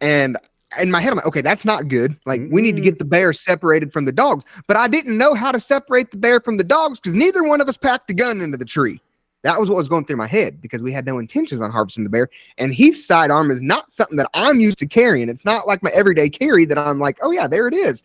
and 0.00 0.36
in 0.78 0.90
my 0.90 1.00
head 1.00 1.10
i'm 1.10 1.16
like 1.16 1.26
okay 1.26 1.40
that's 1.40 1.64
not 1.64 1.88
good 1.88 2.16
like 2.26 2.42
we 2.50 2.62
need 2.62 2.76
to 2.76 2.82
get 2.82 2.94
mm. 2.94 2.98
the 2.98 3.04
bear 3.04 3.32
separated 3.32 3.92
from 3.92 4.04
the 4.04 4.12
dogs 4.12 4.44
but 4.66 4.76
i 4.76 4.86
didn't 4.86 5.18
know 5.18 5.34
how 5.34 5.50
to 5.50 5.58
separate 5.58 6.10
the 6.10 6.16
bear 6.16 6.40
from 6.40 6.56
the 6.56 6.64
dogs 6.64 7.00
because 7.00 7.14
neither 7.14 7.42
one 7.42 7.60
of 7.60 7.68
us 7.68 7.76
packed 7.76 8.10
a 8.10 8.14
gun 8.14 8.40
into 8.40 8.56
the 8.56 8.64
tree 8.64 9.00
that 9.42 9.58
was 9.58 9.70
what 9.70 9.76
was 9.76 9.88
going 9.88 10.04
through 10.04 10.16
my 10.16 10.26
head 10.26 10.60
because 10.60 10.82
we 10.82 10.92
had 10.92 11.06
no 11.06 11.18
intentions 11.18 11.62
on 11.62 11.70
harvesting 11.70 12.04
the 12.04 12.10
bear. 12.10 12.28
And 12.58 12.74
Heath's 12.74 13.06
sidearm 13.06 13.50
is 13.50 13.62
not 13.62 13.90
something 13.90 14.18
that 14.18 14.28
I'm 14.34 14.60
used 14.60 14.78
to 14.78 14.86
carrying. 14.86 15.28
It's 15.28 15.46
not 15.46 15.66
like 15.66 15.82
my 15.82 15.90
everyday 15.94 16.28
carry 16.28 16.66
that 16.66 16.76
I'm 16.76 16.98
like, 16.98 17.18
oh 17.22 17.30
yeah, 17.30 17.48
there 17.48 17.66
it 17.66 17.74
is. 17.74 18.02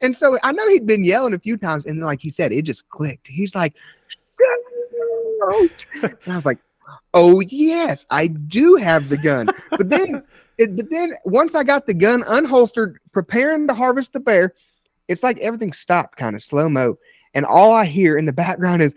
And 0.00 0.16
so 0.16 0.36
I 0.42 0.52
know 0.52 0.68
he'd 0.68 0.86
been 0.86 1.04
yelling 1.04 1.34
a 1.34 1.38
few 1.38 1.56
times, 1.56 1.86
and 1.86 2.00
like 2.00 2.20
he 2.20 2.28
said, 2.28 2.52
it 2.52 2.62
just 2.62 2.88
clicked. 2.88 3.26
He's 3.26 3.54
like, 3.54 3.74
and 6.02 6.10
I 6.26 6.34
was 6.34 6.44
like, 6.44 6.58
oh 7.14 7.40
yes, 7.40 8.04
I 8.10 8.26
do 8.26 8.74
have 8.76 9.08
the 9.08 9.16
gun. 9.16 9.48
But 9.70 9.88
then, 9.88 10.24
it, 10.58 10.76
but 10.76 10.90
then 10.90 11.12
once 11.24 11.54
I 11.54 11.64
got 11.64 11.86
the 11.86 11.94
gun 11.94 12.22
unholstered, 12.22 12.94
preparing 13.12 13.66
to 13.68 13.74
harvest 13.74 14.12
the 14.12 14.20
bear, 14.20 14.54
it's 15.08 15.22
like 15.22 15.38
everything 15.38 15.72
stopped, 15.72 16.16
kind 16.16 16.34
of 16.36 16.42
slow 16.42 16.68
mo, 16.68 16.98
and 17.34 17.44
all 17.44 17.72
I 17.72 17.84
hear 17.86 18.16
in 18.16 18.24
the 18.24 18.32
background 18.32 18.82
is, 18.82 18.94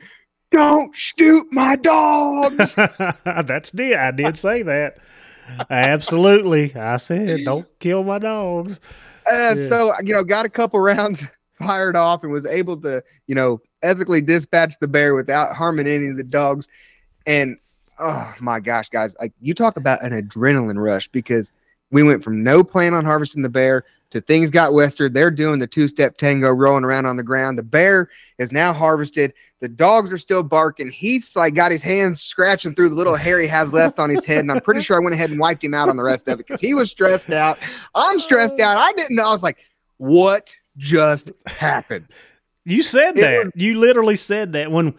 "Don't 0.52 0.96
shoot 0.96 1.46
my 1.52 1.76
dogs." 1.76 2.74
that's 3.26 3.72
did 3.72 3.94
I 3.98 4.12
did 4.12 4.38
say 4.38 4.62
that. 4.64 4.98
Absolutely, 5.70 6.76
I 6.76 6.98
said 6.98 7.40
don't 7.44 7.68
kill 7.80 8.04
my 8.04 8.20
dogs. 8.20 8.80
Uh, 9.30 9.34
Yeah. 9.34 9.56
So 9.56 9.94
you 10.04 10.14
know, 10.14 10.24
got 10.24 10.46
a 10.46 10.50
couple 10.50 10.80
rounds 10.82 11.24
fired 11.58 11.96
off 11.96 12.24
and 12.24 12.32
was 12.32 12.46
able 12.46 12.80
to 12.82 13.04
you 13.26 13.36
know 13.36 13.60
ethically 13.84 14.22
dispatch 14.22 14.76
the 14.80 14.88
bear 14.88 15.16
without 15.16 15.56
harming 15.56 15.88
any 15.88 16.08
of 16.08 16.18
the 16.18 16.24
dogs. 16.24 16.68
And 17.26 17.58
oh 18.00 18.34
my 18.40 18.60
gosh, 18.60 18.90
guys, 18.90 19.16
like 19.20 19.34
you 19.42 19.54
talk 19.54 19.78
about 19.78 20.04
an 20.04 20.12
adrenaline 20.12 20.82
rush 20.82 21.08
because 21.10 21.52
we 21.92 22.04
went 22.04 22.24
from 22.24 22.44
no 22.44 22.64
plan 22.64 22.94
on 22.94 23.06
harvesting 23.06 23.42
the 23.42 23.50
bear 23.50 23.84
to 24.10 24.22
things 24.22 24.52
got 24.52 24.74
western. 24.74 25.12
They're 25.14 25.32
doing 25.32 25.60
the 25.60 25.68
two 25.68 25.88
step 25.88 26.18
tango, 26.18 26.50
rolling 26.52 26.84
around 26.84 27.06
on 27.06 27.18
the 27.18 27.24
ground. 27.24 27.58
The 27.58 27.64
bear 27.64 28.10
is 28.38 28.52
now 28.52 28.72
harvested. 28.74 29.34
The 29.60 29.68
dogs 29.68 30.12
are 30.14 30.18
still 30.18 30.44
barking. 30.44 30.92
He's 30.92 31.36
like 31.36 31.56
got 31.56 31.72
his 31.72 31.82
hands 31.82 32.22
scratching 32.22 32.76
through 32.76 32.90
the 32.90 32.96
little 32.96 33.16
hair 33.16 33.40
he 33.40 33.48
has 33.48 33.74
left 33.74 34.00
on 34.00 34.10
his 34.10 34.24
head, 34.26 34.40
and 34.40 34.52
I'm 34.52 34.62
pretty 34.62 34.82
sure 34.82 34.96
I 34.98 35.00
went 35.00 35.14
ahead 35.16 35.30
and 35.32 35.40
wiped 35.40 35.64
him 35.64 35.74
out 35.74 35.90
on 35.90 35.98
the 35.98 36.04
rest 36.04 36.28
of 36.28 36.40
it 36.40 36.46
because 36.48 36.62
he 36.62 36.74
was 36.74 36.92
stressed 36.92 37.32
out. 37.32 37.58
I'm 37.96 38.20
stressed 38.20 38.60
out. 38.60 38.78
I 38.78 38.92
didn't 38.94 39.16
know. 39.16 39.28
I 39.28 39.32
was 39.32 39.44
like, 39.44 39.58
what 39.98 40.54
just 40.78 41.32
happened? 41.48 42.06
You 42.66 42.84
said 42.84 43.18
It 43.18 43.22
that. 43.22 43.44
was- 43.46 43.52
you 43.56 43.80
literally 43.80 44.16
said 44.18 44.54
that 44.54 44.72
when 44.72 44.94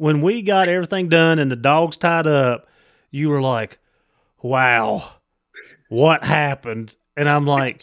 when 0.00 0.22
we 0.22 0.40
got 0.40 0.66
everything 0.66 1.10
done 1.10 1.38
and 1.38 1.50
the 1.50 1.56
dogs 1.56 1.98
tied 1.98 2.26
up. 2.26 2.66
You 3.10 3.28
were 3.28 3.42
like, 3.42 3.78
"Wow, 4.40 5.16
what 5.90 6.24
happened?" 6.24 6.96
And 7.18 7.28
I'm 7.28 7.44
like, 7.44 7.82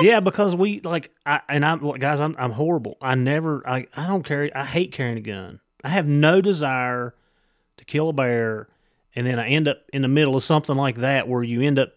"Yeah, 0.00 0.18
because 0.18 0.56
we 0.56 0.80
like 0.80 1.12
I 1.24 1.40
and 1.48 1.64
I'm 1.64 1.80
like, 1.80 2.00
guys, 2.00 2.18
I'm 2.18 2.34
I'm 2.40 2.50
horrible. 2.50 2.96
I 3.00 3.14
never 3.14 3.62
I 3.68 3.86
I 3.96 4.08
don't 4.08 4.24
carry. 4.24 4.52
I 4.52 4.64
hate 4.64 4.90
carrying 4.90 5.18
a 5.18 5.20
gun. 5.20 5.60
I 5.84 5.90
have 5.90 6.08
no 6.08 6.40
desire 6.40 7.14
to 7.76 7.84
kill 7.84 8.08
a 8.08 8.12
bear, 8.12 8.68
and 9.14 9.24
then 9.24 9.38
I 9.38 9.46
end 9.46 9.68
up 9.68 9.78
in 9.92 10.02
the 10.02 10.08
middle 10.08 10.34
of 10.34 10.42
something 10.42 10.76
like 10.76 10.96
that 10.96 11.28
where 11.28 11.44
you 11.44 11.62
end 11.62 11.78
up. 11.78 11.92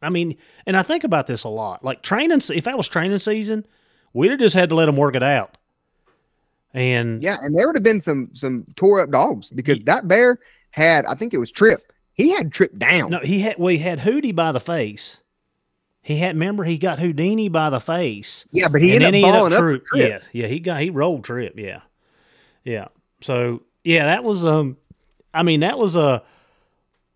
I 0.00 0.08
mean, 0.08 0.36
and 0.66 0.74
I 0.74 0.82
think 0.82 1.04
about 1.04 1.26
this 1.26 1.44
a 1.44 1.48
lot. 1.50 1.84
Like 1.84 2.02
training, 2.02 2.40
if 2.54 2.64
that 2.64 2.78
was 2.78 2.88
training 2.88 3.18
season, 3.18 3.66
we'd 4.14 4.30
have 4.30 4.40
just 4.40 4.54
had 4.54 4.70
to 4.70 4.74
let 4.74 4.86
them 4.86 4.96
work 4.96 5.16
it 5.16 5.22
out. 5.22 5.58
And 6.74 7.22
Yeah, 7.22 7.36
and 7.40 7.56
there 7.56 7.66
would 7.66 7.76
have 7.76 7.84
been 7.84 8.00
some 8.00 8.30
some 8.32 8.66
tore 8.76 9.00
up 9.00 9.10
dogs 9.10 9.48
because 9.48 9.80
that 9.82 10.08
bear 10.08 10.38
had, 10.70 11.06
I 11.06 11.14
think 11.14 11.32
it 11.32 11.38
was 11.38 11.52
Trip. 11.52 11.80
He 12.12 12.30
had 12.30 12.52
Trip 12.52 12.76
down. 12.76 13.10
no, 13.10 13.20
he 13.20 13.40
had 13.40 13.56
we 13.58 13.78
had 13.78 14.00
Hootie 14.00 14.34
by 14.34 14.52
the 14.52 14.60
face. 14.60 15.20
He 16.02 16.16
had 16.16 16.34
remember 16.34 16.64
he 16.64 16.76
got 16.76 16.98
Houdini 16.98 17.48
by 17.48 17.70
the 17.70 17.80
face. 17.80 18.46
Yeah, 18.50 18.68
but 18.68 18.82
he 18.82 18.94
and 18.94 19.04
ended 19.04 19.24
up 19.24 19.30
balling 19.30 19.52
up 19.52 19.60
Trip. 19.60 19.84
Trip. 19.84 20.22
Yeah, 20.32 20.42
yeah, 20.42 20.48
he 20.48 20.58
got 20.58 20.80
he 20.80 20.90
rolled 20.90 21.24
Trip. 21.24 21.54
Yeah, 21.56 21.80
yeah. 22.64 22.88
So 23.20 23.62
yeah, 23.84 24.06
that 24.06 24.24
was 24.24 24.44
um, 24.44 24.76
I 25.32 25.44
mean 25.44 25.60
that 25.60 25.78
was 25.78 25.94
a 25.94 26.22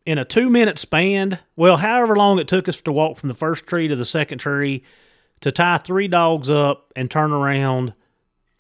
in 0.06 0.18
a 0.18 0.24
two 0.24 0.48
minute 0.48 0.78
span. 0.78 1.40
Well, 1.56 1.78
however 1.78 2.14
long 2.16 2.39
it 2.39 2.48
took 2.48 2.68
us 2.68 2.80
to 2.82 2.93
walk 2.93 3.18
from 3.18 3.28
the 3.28 3.35
first 3.35 3.66
tree 3.66 3.89
to 3.89 3.97
the 3.97 4.06
second 4.06 4.39
tree 4.39 4.85
to 5.40 5.52
tie 5.52 5.78
three 5.78 6.09
dogs 6.09 6.48
up 6.48 6.93
and 6.97 7.10
turn 7.10 7.32
around, 7.32 7.93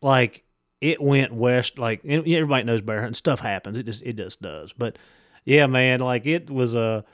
like 0.02 0.44
it 0.80 1.00
went 1.00 1.32
west. 1.32 1.78
Like 1.78 2.04
everybody 2.04 2.64
knows 2.64 2.80
bear 2.80 3.00
hunting 3.00 3.14
stuff 3.14 3.40
happens. 3.40 3.78
It 3.78 3.84
just 3.84 4.02
it 4.02 4.16
just 4.16 4.40
does. 4.40 4.72
But 4.72 4.96
yeah, 5.44 5.66
man, 5.66 6.00
like 6.00 6.26
it 6.26 6.50
was 6.50 6.74
a 6.74 7.04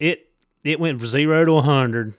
it 0.00 0.28
it 0.64 0.80
went 0.80 0.98
from 0.98 1.08
zero 1.08 1.44
to 1.44 1.52
a 1.56 1.62
hundred 1.62 2.14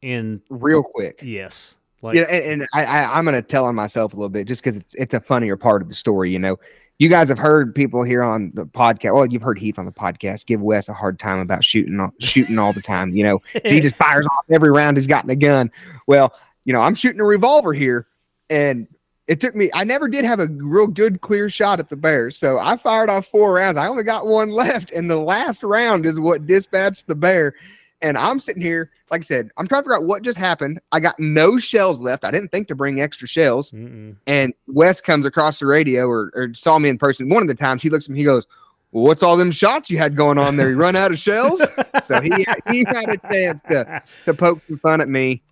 in 0.00 0.42
real 0.50 0.82
quick. 0.82 1.20
yes. 1.22 1.76
Like 2.02 2.16
Yeah, 2.16 2.22
and, 2.22 2.62
and 2.62 2.68
I, 2.74 2.84
I, 2.84 3.18
I'm 3.18 3.24
gonna 3.24 3.42
tell 3.42 3.64
on 3.64 3.76
myself 3.76 4.12
a 4.12 4.16
little 4.16 4.28
bit 4.28 4.48
just 4.48 4.62
because 4.62 4.76
it's 4.76 4.94
it's 4.96 5.14
a 5.14 5.20
funnier 5.20 5.56
part 5.56 5.82
of 5.82 5.88
the 5.88 5.94
story. 5.94 6.32
You 6.32 6.40
know, 6.40 6.58
you 6.98 7.08
guys 7.08 7.28
have 7.28 7.38
heard 7.38 7.74
people 7.74 8.02
here 8.02 8.24
on 8.24 8.50
the 8.54 8.66
podcast. 8.66 9.14
Well, 9.14 9.26
you've 9.26 9.42
heard 9.42 9.58
Heath 9.58 9.78
on 9.78 9.86
the 9.86 9.92
podcast 9.92 10.46
give 10.46 10.60
Wes 10.60 10.88
a 10.88 10.92
hard 10.92 11.20
time 11.20 11.38
about 11.38 11.64
shooting 11.64 12.00
all, 12.00 12.10
shooting 12.18 12.58
all 12.58 12.72
the 12.72 12.82
time. 12.82 13.10
You 13.10 13.24
know, 13.24 13.42
he 13.64 13.80
just 13.80 13.94
fires 13.94 14.26
off 14.26 14.44
every 14.50 14.72
round 14.72 14.96
he's 14.96 15.06
got 15.06 15.22
in 15.22 15.30
a 15.30 15.36
gun. 15.36 15.70
Well, 16.08 16.34
you 16.64 16.72
know, 16.72 16.80
I'm 16.80 16.96
shooting 16.96 17.20
a 17.20 17.24
revolver 17.24 17.72
here, 17.72 18.08
and 18.50 18.88
it 19.32 19.40
took 19.40 19.54
me. 19.54 19.70
I 19.72 19.82
never 19.82 20.08
did 20.08 20.26
have 20.26 20.40
a 20.40 20.46
real 20.46 20.86
good 20.86 21.22
clear 21.22 21.48
shot 21.48 21.80
at 21.80 21.88
the 21.88 21.96
bear, 21.96 22.30
so 22.30 22.58
I 22.58 22.76
fired 22.76 23.08
off 23.08 23.26
four 23.26 23.54
rounds. 23.54 23.78
I 23.78 23.86
only 23.86 24.02
got 24.02 24.26
one 24.26 24.50
left, 24.52 24.92
and 24.92 25.10
the 25.10 25.16
last 25.16 25.62
round 25.62 26.04
is 26.04 26.20
what 26.20 26.46
dispatched 26.46 27.06
the 27.06 27.14
bear. 27.14 27.54
And 28.02 28.18
I'm 28.18 28.40
sitting 28.40 28.60
here, 28.60 28.90
like 29.10 29.22
I 29.22 29.24
said, 29.24 29.50
I'm 29.56 29.66
trying 29.66 29.82
to 29.82 29.84
figure 29.84 29.96
out 29.96 30.04
what 30.04 30.22
just 30.22 30.36
happened. 30.36 30.80
I 30.90 31.00
got 31.00 31.18
no 31.18 31.56
shells 31.56 31.98
left. 31.98 32.26
I 32.26 32.30
didn't 32.30 32.50
think 32.50 32.68
to 32.68 32.74
bring 32.74 33.00
extra 33.00 33.26
shells. 33.26 33.70
Mm-mm. 33.70 34.16
And 34.26 34.52
Wes 34.66 35.00
comes 35.00 35.24
across 35.24 35.60
the 35.60 35.66
radio 35.66 36.08
or, 36.08 36.30
or 36.34 36.52
saw 36.52 36.78
me 36.78 36.90
in 36.90 36.98
person. 36.98 37.30
One 37.30 37.40
of 37.40 37.48
the 37.48 37.54
times 37.54 37.80
he 37.80 37.88
looks 37.88 38.04
at 38.04 38.10
me, 38.10 38.18
he 38.18 38.24
goes, 38.24 38.46
well, 38.90 39.04
What's 39.04 39.22
all 39.22 39.38
them 39.38 39.50
shots 39.50 39.88
you 39.88 39.96
had 39.96 40.14
going 40.14 40.36
on 40.36 40.56
there? 40.56 40.68
You 40.68 40.76
run 40.76 40.94
out 40.94 41.10
of 41.10 41.18
shells? 41.18 41.62
so 42.04 42.20
he 42.20 42.30
he 42.70 42.84
had 42.86 43.08
a 43.08 43.16
chance 43.32 43.62
to 43.62 44.02
to 44.26 44.34
poke 44.34 44.62
some 44.62 44.78
fun 44.78 45.00
at 45.00 45.08
me. 45.08 45.42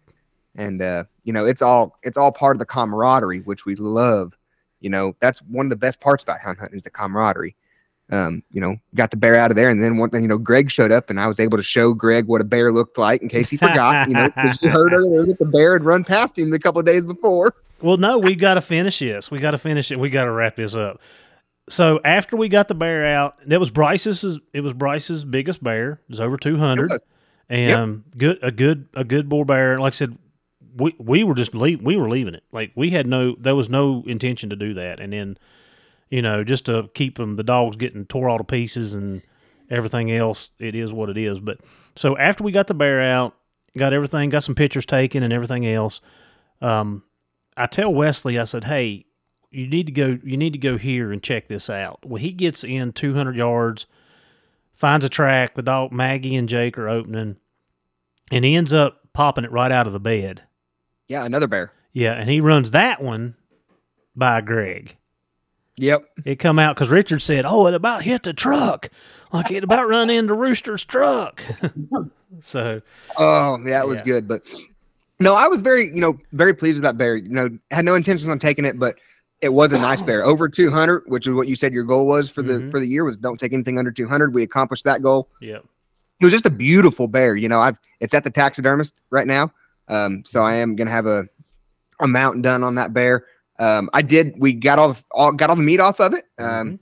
And 0.56 0.82
uh, 0.82 1.04
you 1.24 1.32
know, 1.32 1.46
it's 1.46 1.62
all 1.62 1.96
it's 2.02 2.16
all 2.16 2.32
part 2.32 2.56
of 2.56 2.58
the 2.58 2.66
camaraderie, 2.66 3.40
which 3.40 3.64
we 3.64 3.76
love. 3.76 4.36
You 4.80 4.90
know, 4.90 5.14
that's 5.20 5.40
one 5.42 5.66
of 5.66 5.70
the 5.70 5.76
best 5.76 6.00
parts 6.00 6.22
about 6.22 6.40
hound 6.40 6.58
hunting 6.58 6.76
is 6.76 6.82
the 6.84 6.90
camaraderie. 6.90 7.54
Um, 8.10 8.42
you 8.50 8.60
know, 8.60 8.76
got 8.96 9.12
the 9.12 9.16
bear 9.16 9.36
out 9.36 9.52
of 9.52 9.54
there, 9.54 9.70
and 9.70 9.80
then 9.80 9.96
one 9.96 10.10
thing, 10.10 10.22
you 10.22 10.28
know, 10.28 10.38
Greg 10.38 10.68
showed 10.68 10.90
up, 10.90 11.10
and 11.10 11.20
I 11.20 11.28
was 11.28 11.38
able 11.38 11.56
to 11.58 11.62
show 11.62 11.94
Greg 11.94 12.26
what 12.26 12.40
a 12.40 12.44
bear 12.44 12.72
looked 12.72 12.98
like 12.98 13.22
in 13.22 13.28
case 13.28 13.50
he 13.50 13.56
forgot. 13.56 14.08
You 14.08 14.14
know, 14.14 14.26
because 14.26 14.58
you 14.60 14.70
heard 14.70 14.92
earlier 14.92 15.24
that 15.26 15.38
the 15.38 15.44
bear 15.44 15.74
had 15.74 15.84
run 15.84 16.02
past 16.02 16.36
him 16.36 16.52
a 16.52 16.58
couple 16.58 16.80
of 16.80 16.86
days 16.86 17.04
before. 17.04 17.54
Well, 17.80 17.98
no, 17.98 18.18
we 18.18 18.34
got 18.34 18.54
to 18.54 18.60
finish 18.60 18.98
this. 18.98 19.30
We 19.30 19.38
got 19.38 19.52
to 19.52 19.58
finish 19.58 19.92
it. 19.92 20.00
We 20.00 20.10
got 20.10 20.24
to 20.24 20.32
wrap 20.32 20.56
this 20.56 20.74
up. 20.74 21.00
So 21.68 22.00
after 22.04 22.36
we 22.36 22.48
got 22.48 22.66
the 22.66 22.74
bear 22.74 23.06
out, 23.14 23.36
that 23.46 23.60
was 23.60 23.70
Bryce's. 23.70 24.40
It 24.52 24.62
was 24.62 24.72
Bryce's 24.72 25.24
biggest 25.24 25.62
bear. 25.62 25.92
It 25.92 26.10
was 26.10 26.20
over 26.20 26.36
two 26.36 26.56
hundred, 26.56 26.90
It 26.90 26.94
was. 26.94 27.02
and 27.48 28.02
good 28.18 28.38
a 28.42 28.50
good 28.50 28.88
a 28.94 29.04
good 29.04 29.28
bull 29.28 29.44
bear. 29.44 29.78
Like 29.78 29.92
I 29.92 29.96
said, 29.96 30.18
we 30.76 30.94
we 30.98 31.24
were 31.24 31.34
just 31.34 31.54
leave, 31.54 31.82
we 31.82 31.96
were 31.96 32.08
leaving 32.08 32.34
it. 32.34 32.44
Like 32.52 32.72
we 32.74 32.90
had 32.90 33.06
no 33.06 33.34
there 33.38 33.56
was 33.56 33.68
no 33.68 34.04
intention 34.06 34.50
to 34.50 34.56
do 34.56 34.74
that, 34.74 35.00
and 35.00 35.12
then 35.12 35.38
you 36.08 36.22
know 36.22 36.44
just 36.44 36.66
to 36.66 36.88
keep 36.94 37.16
from 37.16 37.36
the 37.36 37.42
dogs 37.42 37.76
getting 37.76 38.06
tore 38.06 38.28
all 38.28 38.38
to 38.38 38.44
pieces 38.44 38.94
and 38.94 39.22
everything 39.70 40.12
else. 40.12 40.50
It 40.58 40.74
is 40.74 40.92
what 40.92 41.08
it 41.08 41.16
is. 41.16 41.40
But 41.40 41.60
so 41.96 42.16
after 42.18 42.44
we 42.44 42.52
got 42.52 42.66
the 42.66 42.74
bear 42.74 43.00
out, 43.00 43.34
got 43.76 43.92
everything, 43.92 44.30
got 44.30 44.42
some 44.42 44.54
pictures 44.54 44.86
taken 44.86 45.22
and 45.22 45.32
everything 45.32 45.66
else. 45.66 46.00
Um, 46.60 47.04
I 47.56 47.66
tell 47.66 47.92
Wesley, 47.92 48.38
I 48.38 48.44
said, 48.44 48.64
"Hey, 48.64 49.06
you 49.50 49.66
need 49.66 49.86
to 49.86 49.92
go. 49.92 50.18
You 50.22 50.36
need 50.36 50.52
to 50.52 50.58
go 50.58 50.76
here 50.76 51.12
and 51.12 51.22
check 51.22 51.48
this 51.48 51.70
out." 51.70 52.04
Well, 52.04 52.20
he 52.20 52.32
gets 52.32 52.64
in 52.64 52.92
200 52.92 53.36
yards, 53.36 53.86
finds 54.74 55.04
a 55.04 55.08
track. 55.08 55.54
The 55.54 55.62
dog 55.62 55.92
Maggie 55.92 56.36
and 56.36 56.48
Jake 56.48 56.76
are 56.78 56.88
opening, 56.88 57.36
and 58.30 58.44
he 58.44 58.54
ends 58.54 58.72
up 58.72 59.00
popping 59.12 59.44
it 59.44 59.52
right 59.52 59.72
out 59.72 59.86
of 59.86 59.92
the 59.92 60.00
bed. 60.00 60.42
Yeah, 61.10 61.24
another 61.24 61.48
bear. 61.48 61.72
Yeah, 61.92 62.12
and 62.12 62.30
he 62.30 62.40
runs 62.40 62.70
that 62.70 63.02
one 63.02 63.34
by 64.14 64.40
Greg. 64.42 64.96
Yep. 65.76 66.04
It 66.24 66.36
come 66.38 66.58
out 66.60 66.76
because 66.76 66.88
Richard 66.88 67.18
said, 67.18 67.44
"Oh, 67.44 67.66
it 67.66 67.74
about 67.74 68.04
hit 68.04 68.22
the 68.22 68.32
truck, 68.32 68.88
like 69.32 69.50
it 69.50 69.64
about 69.64 69.88
run 69.88 70.08
into 70.08 70.34
Rooster's 70.34 70.84
truck." 70.84 71.42
so, 72.40 72.80
Oh, 73.18 73.58
yeah, 73.66 73.80
it 73.82 73.88
was 73.88 73.98
Yeah. 73.98 74.04
good. 74.04 74.28
But 74.28 74.42
no, 75.18 75.34
I 75.34 75.48
was 75.48 75.60
very, 75.60 75.86
you 75.86 76.00
know, 76.00 76.16
very 76.32 76.54
pleased 76.54 76.76
with 76.76 76.82
that 76.84 76.96
bear. 76.96 77.16
You 77.16 77.28
know, 77.30 77.50
had 77.72 77.84
no 77.84 77.94
intentions 77.96 78.28
on 78.28 78.38
taking 78.38 78.64
it, 78.64 78.78
but 78.78 78.96
it 79.40 79.48
was 79.52 79.72
a 79.72 79.78
nice 79.80 80.00
bear. 80.02 80.24
Over 80.24 80.48
200, 80.48 81.04
which 81.06 81.26
is 81.26 81.34
what 81.34 81.48
you 81.48 81.56
said 81.56 81.72
your 81.72 81.84
goal 81.84 82.06
was 82.06 82.30
for 82.30 82.42
the 82.42 82.54
Mhm. 82.54 82.70
for 82.70 82.78
the 82.78 82.86
year 82.86 83.02
was 83.04 83.16
don't 83.16 83.40
take 83.40 83.52
anything 83.52 83.78
under 83.78 83.90
200. 83.90 84.32
We 84.32 84.44
accomplished 84.44 84.84
that 84.84 85.02
goal. 85.02 85.28
yeah, 85.40 85.56
It 86.20 86.24
was 86.24 86.32
just 86.32 86.46
a 86.46 86.50
beautiful 86.50 87.08
bear. 87.08 87.34
You 87.34 87.48
know, 87.48 87.58
I've 87.60 87.78
it's 87.98 88.14
at 88.14 88.22
the 88.22 88.30
taxidermist 88.30 88.94
right 89.10 89.26
now. 89.26 89.50
Um, 89.90 90.22
so 90.24 90.40
I 90.40 90.54
am 90.56 90.76
gonna 90.76 90.90
have 90.90 91.06
a 91.06 91.28
a 92.00 92.06
mount 92.08 92.40
done 92.42 92.64
on 92.64 92.76
that 92.76 92.94
bear. 92.94 93.26
Um, 93.58 93.90
I 93.92 94.00
did. 94.00 94.32
We 94.38 94.54
got 94.54 94.78
all, 94.78 94.94
the, 94.94 95.04
all 95.10 95.32
got 95.32 95.50
all 95.50 95.56
the 95.56 95.62
meat 95.62 95.80
off 95.80 96.00
of 96.00 96.14
it. 96.14 96.24
Um, 96.38 96.80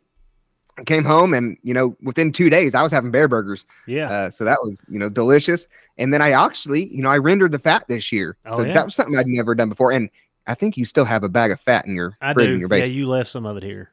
I 0.79 0.85
came 0.85 1.05
home 1.05 1.35
and 1.35 1.57
you 1.65 1.75
know 1.75 1.97
within 2.03 2.31
two 2.31 2.49
days 2.51 2.73
I 2.77 2.85
was 2.85 2.93
having 2.93 3.11
bear 3.11 3.27
burgers. 3.27 3.65
yeah, 3.89 4.09
Uh, 4.09 4.31
so 4.31 4.45
that 4.45 4.59
was, 4.63 4.81
you 4.89 5.01
know, 5.01 5.09
delicious. 5.09 5.67
And 5.97 6.15
then 6.15 6.23
I 6.23 6.31
actually, 6.31 6.87
you 6.95 7.03
know, 7.03 7.09
I 7.11 7.19
rendered 7.19 7.51
the 7.51 7.59
fat 7.59 7.85
this 7.89 8.13
year. 8.13 8.37
Oh, 8.47 8.59
so 8.59 8.63
yeah. 8.65 8.75
that 8.75 8.85
was 8.85 8.95
something 8.95 9.19
I'd 9.19 9.27
never 9.27 9.57
done 9.57 9.69
before. 9.71 9.91
And 9.91 10.09
I 10.47 10.55
think 10.55 10.77
you 10.77 10.85
still 10.85 11.05
have 11.05 11.25
a 11.25 11.29
bag 11.29 11.51
of 11.51 11.61
fat 11.61 11.85
in 11.87 11.97
your 11.97 12.17
I 12.21 12.33
fridge 12.33 12.47
do. 12.51 12.55
in 12.55 12.61
your 12.61 12.69
basement. 12.69 12.93
Yeah, 12.93 12.99
you 12.99 13.09
left 13.09 13.29
some 13.29 13.45
of 13.45 13.57
it 13.57 13.65
here. 13.65 13.91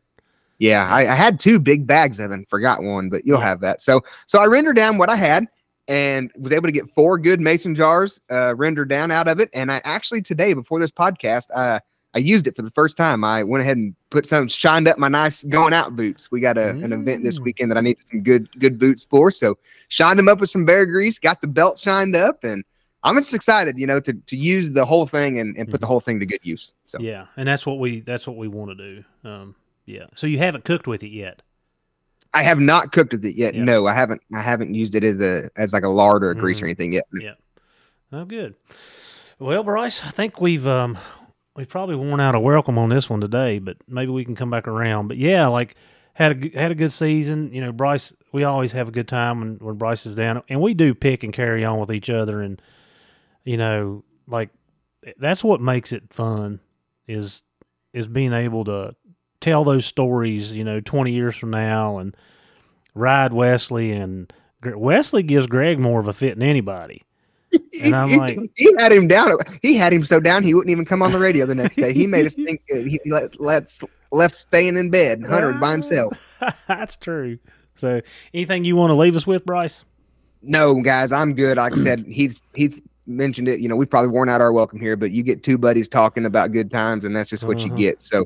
Yeah, 0.60 0.88
I, 0.88 1.02
I 1.08 1.16
had 1.16 1.40
two 1.40 1.58
big 1.60 1.88
bags 1.88 2.20
of 2.20 2.30
it 2.30 2.34
and 2.36 2.48
forgot 2.48 2.84
one, 2.84 3.10
but 3.10 3.26
you'll 3.26 3.40
Yeah. 3.40 3.46
have 3.48 3.62
that. 3.62 3.82
So 3.82 4.04
so 4.28 4.38
I 4.40 4.46
rendered 4.46 4.76
down 4.76 5.00
what 5.00 5.10
I 5.10 5.16
had 5.16 5.48
and 5.88 6.32
was 6.38 6.52
able 6.54 6.68
to 6.68 6.72
get 6.72 6.90
four 6.92 7.18
good 7.18 7.40
mason 7.40 7.76
jars 7.76 8.20
uh 8.32 8.54
rendered 8.56 8.90
down 8.90 9.12
out 9.12 9.28
of 9.28 9.40
it. 9.40 9.50
And 9.54 9.72
I 9.72 9.82
actually 9.84 10.22
today, 10.22 10.54
before 10.54 10.80
this 10.80 10.92
podcast, 10.92 11.48
uh 11.56 11.80
I 12.14 12.20
used 12.20 12.48
it 12.48 12.56
for 12.56 12.62
the 12.62 12.72
first 12.72 12.96
time. 12.96 13.26
I 13.26 13.44
went 13.44 13.62
ahead 13.62 13.76
and 13.76 13.94
put 14.10 14.26
some 14.26 14.48
shined 14.48 14.88
up 14.88 14.98
my 14.98 15.10
nice 15.10 15.44
going 15.44 15.74
out 15.74 15.98
boots. 15.98 16.32
We 16.32 16.40
got 16.40 16.58
a, 16.58 16.70
an 16.70 16.94
event 16.94 17.26
this 17.26 17.40
Mm. 17.40 17.44
weekend 17.44 17.72
that 17.72 17.78
I 17.78 17.82
needed 17.82 18.08
some 18.08 18.24
good 18.24 18.48
good 18.58 18.80
boots 18.80 19.04
for. 19.04 19.32
So 19.32 19.56
shined 19.90 20.18
them 20.18 20.30
up 20.30 20.40
with 20.40 20.50
some 20.50 20.64
bear 20.64 20.86
grease, 20.86 21.20
got 21.20 21.42
the 21.42 21.48
belt 21.48 21.78
shined 21.78 22.16
up, 22.16 22.44
and 22.46 22.64
I'm 23.04 23.18
just 23.18 23.34
excited, 23.34 23.78
you 23.78 23.86
know, 23.86 24.00
to, 24.00 24.14
to 24.14 24.36
use 24.38 24.72
the 24.72 24.86
whole 24.86 25.06
thing 25.06 25.40
and, 25.40 25.56
and 25.58 25.70
put 25.70 25.82
the 25.82 25.88
whole 25.88 26.00
thing 26.00 26.20
to 26.22 26.26
good 26.26 26.40
use. 26.42 26.72
So 26.86 27.00
Yeah, 27.02 27.26
and 27.36 27.48
that's 27.48 27.66
what 27.66 27.80
we 27.80 28.00
that's 28.00 28.26
what 28.26 28.38
we 28.38 28.48
want 28.48 28.72
to 28.72 28.76
do. 28.76 29.04
Um, 29.30 29.56
yeah. 29.86 30.06
So 30.16 30.26
you 30.26 30.38
haven't 30.38 30.64
cooked 30.64 30.88
with 30.88 31.04
it 31.04 31.10
yet. 31.12 31.42
I 32.36 32.44
have 32.44 32.60
not 32.60 32.92
cooked 32.92 33.14
with 33.14 33.26
it 33.26 33.36
yet. 33.36 33.56
No, 33.56 33.88
I 33.88 33.94
haven't. 33.94 34.22
I 34.34 34.42
haven't 34.42 34.74
used 34.76 34.94
it 34.94 35.04
as 35.04 35.22
a 35.22 35.50
as 35.56 35.74
like 35.74 35.84
a 35.84 35.90
lard 35.90 36.24
or 36.24 36.30
a 36.32 36.36
grease 36.36 36.60
Mhm. 36.60 36.64
or 36.64 36.66
anything 36.66 36.94
yet. 36.94 37.06
Yeah. 37.20 37.34
Oh, 38.12 38.26
good. 38.26 38.56
Well, 39.40 39.64
Bryce, 39.64 40.04
I 40.04 40.10
think 40.12 40.40
we've 40.40 40.68
um 40.68 40.98
we've 41.56 41.70
probably 41.70 41.96
worn 41.96 42.20
out 42.20 42.36
a 42.36 42.40
welcome 42.40 42.78
on 42.78 42.90
this 42.90 43.10
one 43.10 43.22
today, 43.22 43.60
but 43.60 43.78
maybe 43.88 44.12
we 44.12 44.26
can 44.26 44.36
come 44.36 44.50
back 44.50 44.68
around. 44.68 45.08
But 45.08 45.18
yeah, 45.18 45.48
like 45.48 45.76
had 46.14 46.46
a 46.46 46.60
had 46.60 46.72
a 46.72 46.76
good 46.76 46.92
season. 46.94 47.52
You 47.54 47.62
know, 47.62 47.72
Bryce, 47.72 48.14
we 48.34 48.44
always 48.44 48.74
have 48.74 48.88
a 48.90 48.92
good 48.92 49.08
time 49.08 49.40
when 49.40 49.56
when 49.60 49.76
Bryce 49.76 50.06
is 50.06 50.16
down, 50.16 50.44
and 50.50 50.62
we 50.62 50.74
do 50.74 50.94
pick 50.94 51.24
and 51.24 51.34
carry 51.34 51.64
on 51.66 51.80
with 51.80 51.92
each 51.92 52.10
other, 52.10 52.42
and 52.42 52.62
you 53.44 53.58
know, 53.58 54.04
like 54.28 54.50
that's 55.18 55.44
what 55.44 55.62
makes 55.62 55.94
it 55.94 56.14
fun 56.14 56.60
is 57.08 57.44
is 57.94 58.08
being 58.08 58.34
able 58.34 58.66
to 58.66 58.94
tell 59.42 59.64
those 59.64 59.86
stories. 59.86 60.56
You 60.56 60.64
know, 60.64 60.80
twenty 60.80 61.12
years 61.12 61.36
from 61.36 61.52
now, 61.52 61.98
and 61.98 62.16
ride 62.94 63.34
Wesley 63.34 63.92
and. 63.92 64.32
Wesley 64.64 65.22
gives 65.22 65.46
Greg 65.46 65.78
more 65.78 66.00
of 66.00 66.08
a 66.08 66.14
fit 66.14 66.40
than 66.40 66.42
anybody. 66.50 67.04
And 67.84 67.94
I'm 67.94 68.10
he, 68.10 68.18
like- 68.18 68.40
he 68.56 68.76
had 68.80 68.92
him 68.92 69.08
down. 69.08 69.34
He 69.62 69.76
had 69.76 69.94
him 69.94 70.04
so 70.04 70.20
down 70.20 70.42
he 70.42 70.56
wouldn't 70.56 70.72
even 70.72 70.86
come 70.86 71.04
on 71.04 71.12
the 71.12 71.20
radio 71.20 71.46
the 71.46 71.54
next 71.54 71.76
day. 71.76 71.94
He 71.94 72.08
made 72.08 72.26
us 72.26 72.34
think 72.46 72.64
uh, 72.74 72.78
he 72.78 73.00
let, 73.06 73.40
let's 73.40 73.78
left 74.12 74.36
staying 74.36 74.76
in 74.78 74.90
bed. 74.90 75.24
Hunter 75.24 75.54
by 75.54 75.72
himself. 75.72 76.40
That's 76.68 76.98
true. 76.98 77.38
So, 77.76 78.02
anything 78.34 78.64
you 78.64 78.76
want 78.76 78.90
to 78.90 78.96
leave 78.96 79.16
us 79.16 79.28
with, 79.28 79.46
Bryce? 79.46 79.84
No, 80.42 80.74
guys, 80.82 81.12
I'm 81.12 81.36
good. 81.36 81.58
Like 81.58 81.74
I 81.74 81.76
said, 81.76 82.06
he's 82.08 82.42
he's 82.56 82.82
mentioned 83.06 83.48
it. 83.48 83.60
You 83.60 83.70
know, 83.70 83.76
we've 83.76 83.90
probably 83.90 84.10
worn 84.10 84.30
out 84.30 84.42
our 84.42 84.52
welcome 84.52 84.80
here, 84.80 84.96
but 84.96 85.12
you 85.12 85.22
get 85.22 85.44
two 85.44 85.60
buddies 85.60 85.88
talking 85.90 86.26
about 86.26 86.54
good 86.54 86.72
times, 86.72 87.06
and 87.06 87.16
that's 87.16 87.30
just 87.30 87.44
what 87.44 87.58
Mhm. 87.58 87.66
you 87.70 87.76
get. 87.76 88.02
So, 88.02 88.26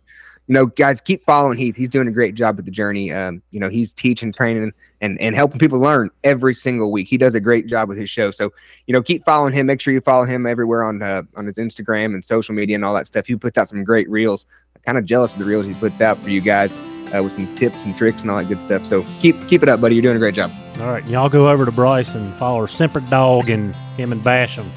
you 0.50 0.56
know, 0.56 0.66
guys, 0.66 1.00
keep 1.00 1.24
following 1.26 1.60
Heath. 1.60 1.76
He's 1.76 1.90
doing 1.90 2.08
a 2.08 2.12
great 2.12 2.34
job 2.34 2.56
with 2.56 2.66
the 2.66 2.72
journey. 2.72 3.12
Um, 3.12 3.44
you 3.52 3.60
know, 3.60 3.70
he's 3.70 3.94
teaching, 3.94 4.32
training, 4.32 4.74
and 5.00 5.22
and 5.22 5.36
helping 5.36 5.60
people 5.60 5.78
learn 5.78 6.10
every 6.24 6.56
single 6.56 6.92
week. 6.92 7.08
He 7.08 7.18
does 7.18 7.36
a 7.36 7.40
great 7.40 7.68
job 7.68 7.88
with 7.88 8.00
his 8.00 8.10
show. 8.10 8.32
So, 8.32 8.52
you 8.88 8.94
know, 8.94 9.04
keep 9.04 9.24
following 9.26 9.54
him. 9.54 9.68
Make 9.68 9.80
sure 9.80 9.94
you 9.94 10.02
follow 10.02 10.26
him 10.26 10.48
everywhere 10.48 10.84
on 10.84 11.04
uh, 11.04 11.22
on 11.36 11.46
his 11.46 11.58
Instagram 11.58 12.16
and 12.16 12.26
social 12.26 12.56
media 12.56 12.74
and 12.76 12.84
all 12.84 12.96
that 12.96 13.06
stuff. 13.06 13.28
He 13.28 13.36
puts 13.36 13.60
out 13.60 13.70
some 13.70 13.84
great 13.84 14.10
reels. 14.10 14.48
I'm 14.76 14.82
kind 14.82 14.98
of 14.98 15.06
jealous 15.06 15.34
of 15.34 15.40
the 15.40 15.46
reels 15.46 15.68
he 15.68 15.76
puts 15.76 16.02
out 16.02 16.20
for 16.22 16.32
you 16.32 16.42
guys. 16.42 16.76
Uh, 17.16 17.24
with 17.24 17.34
some 17.34 17.56
tips 17.56 17.86
and 17.86 17.98
tricks 17.98 18.22
and 18.22 18.30
all 18.30 18.38
that 18.38 18.48
good 18.48 18.62
stuff. 18.62 18.86
So 18.86 19.04
keep 19.20 19.36
keep 19.48 19.64
it 19.64 19.70
up, 19.70 19.82
buddy. 19.82 19.96
You're 19.96 20.04
doing 20.04 20.16
a 20.16 20.20
great 20.20 20.36
job. 20.36 20.52
All 20.80 20.92
right, 20.92 21.08
y'all 21.08 21.28
go 21.28 21.50
over 21.50 21.66
to 21.66 21.72
Bryce 21.72 22.14
and 22.14 22.36
follow 22.36 22.66
Semper 22.68 23.00
Dog 23.02 23.50
and 23.50 23.76
him 23.98 24.12
and 24.12 24.24
bash 24.24 24.56
him. 24.56 24.70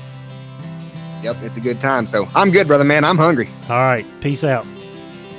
Yep, 1.22 1.36
it's 1.42 1.56
a 1.58 1.60
good 1.60 1.78
time. 1.78 2.06
So 2.06 2.26
I'm 2.34 2.50
good, 2.50 2.66
brother, 2.66 2.84
man. 2.84 3.04
I'm 3.04 3.18
hungry. 3.18 3.50
All 3.68 3.76
right, 3.76 4.06
peace 4.20 4.44
out. 4.44 4.66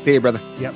See 0.03 0.13
you, 0.13 0.19
brother. 0.19 0.41
Yep. 0.59 0.75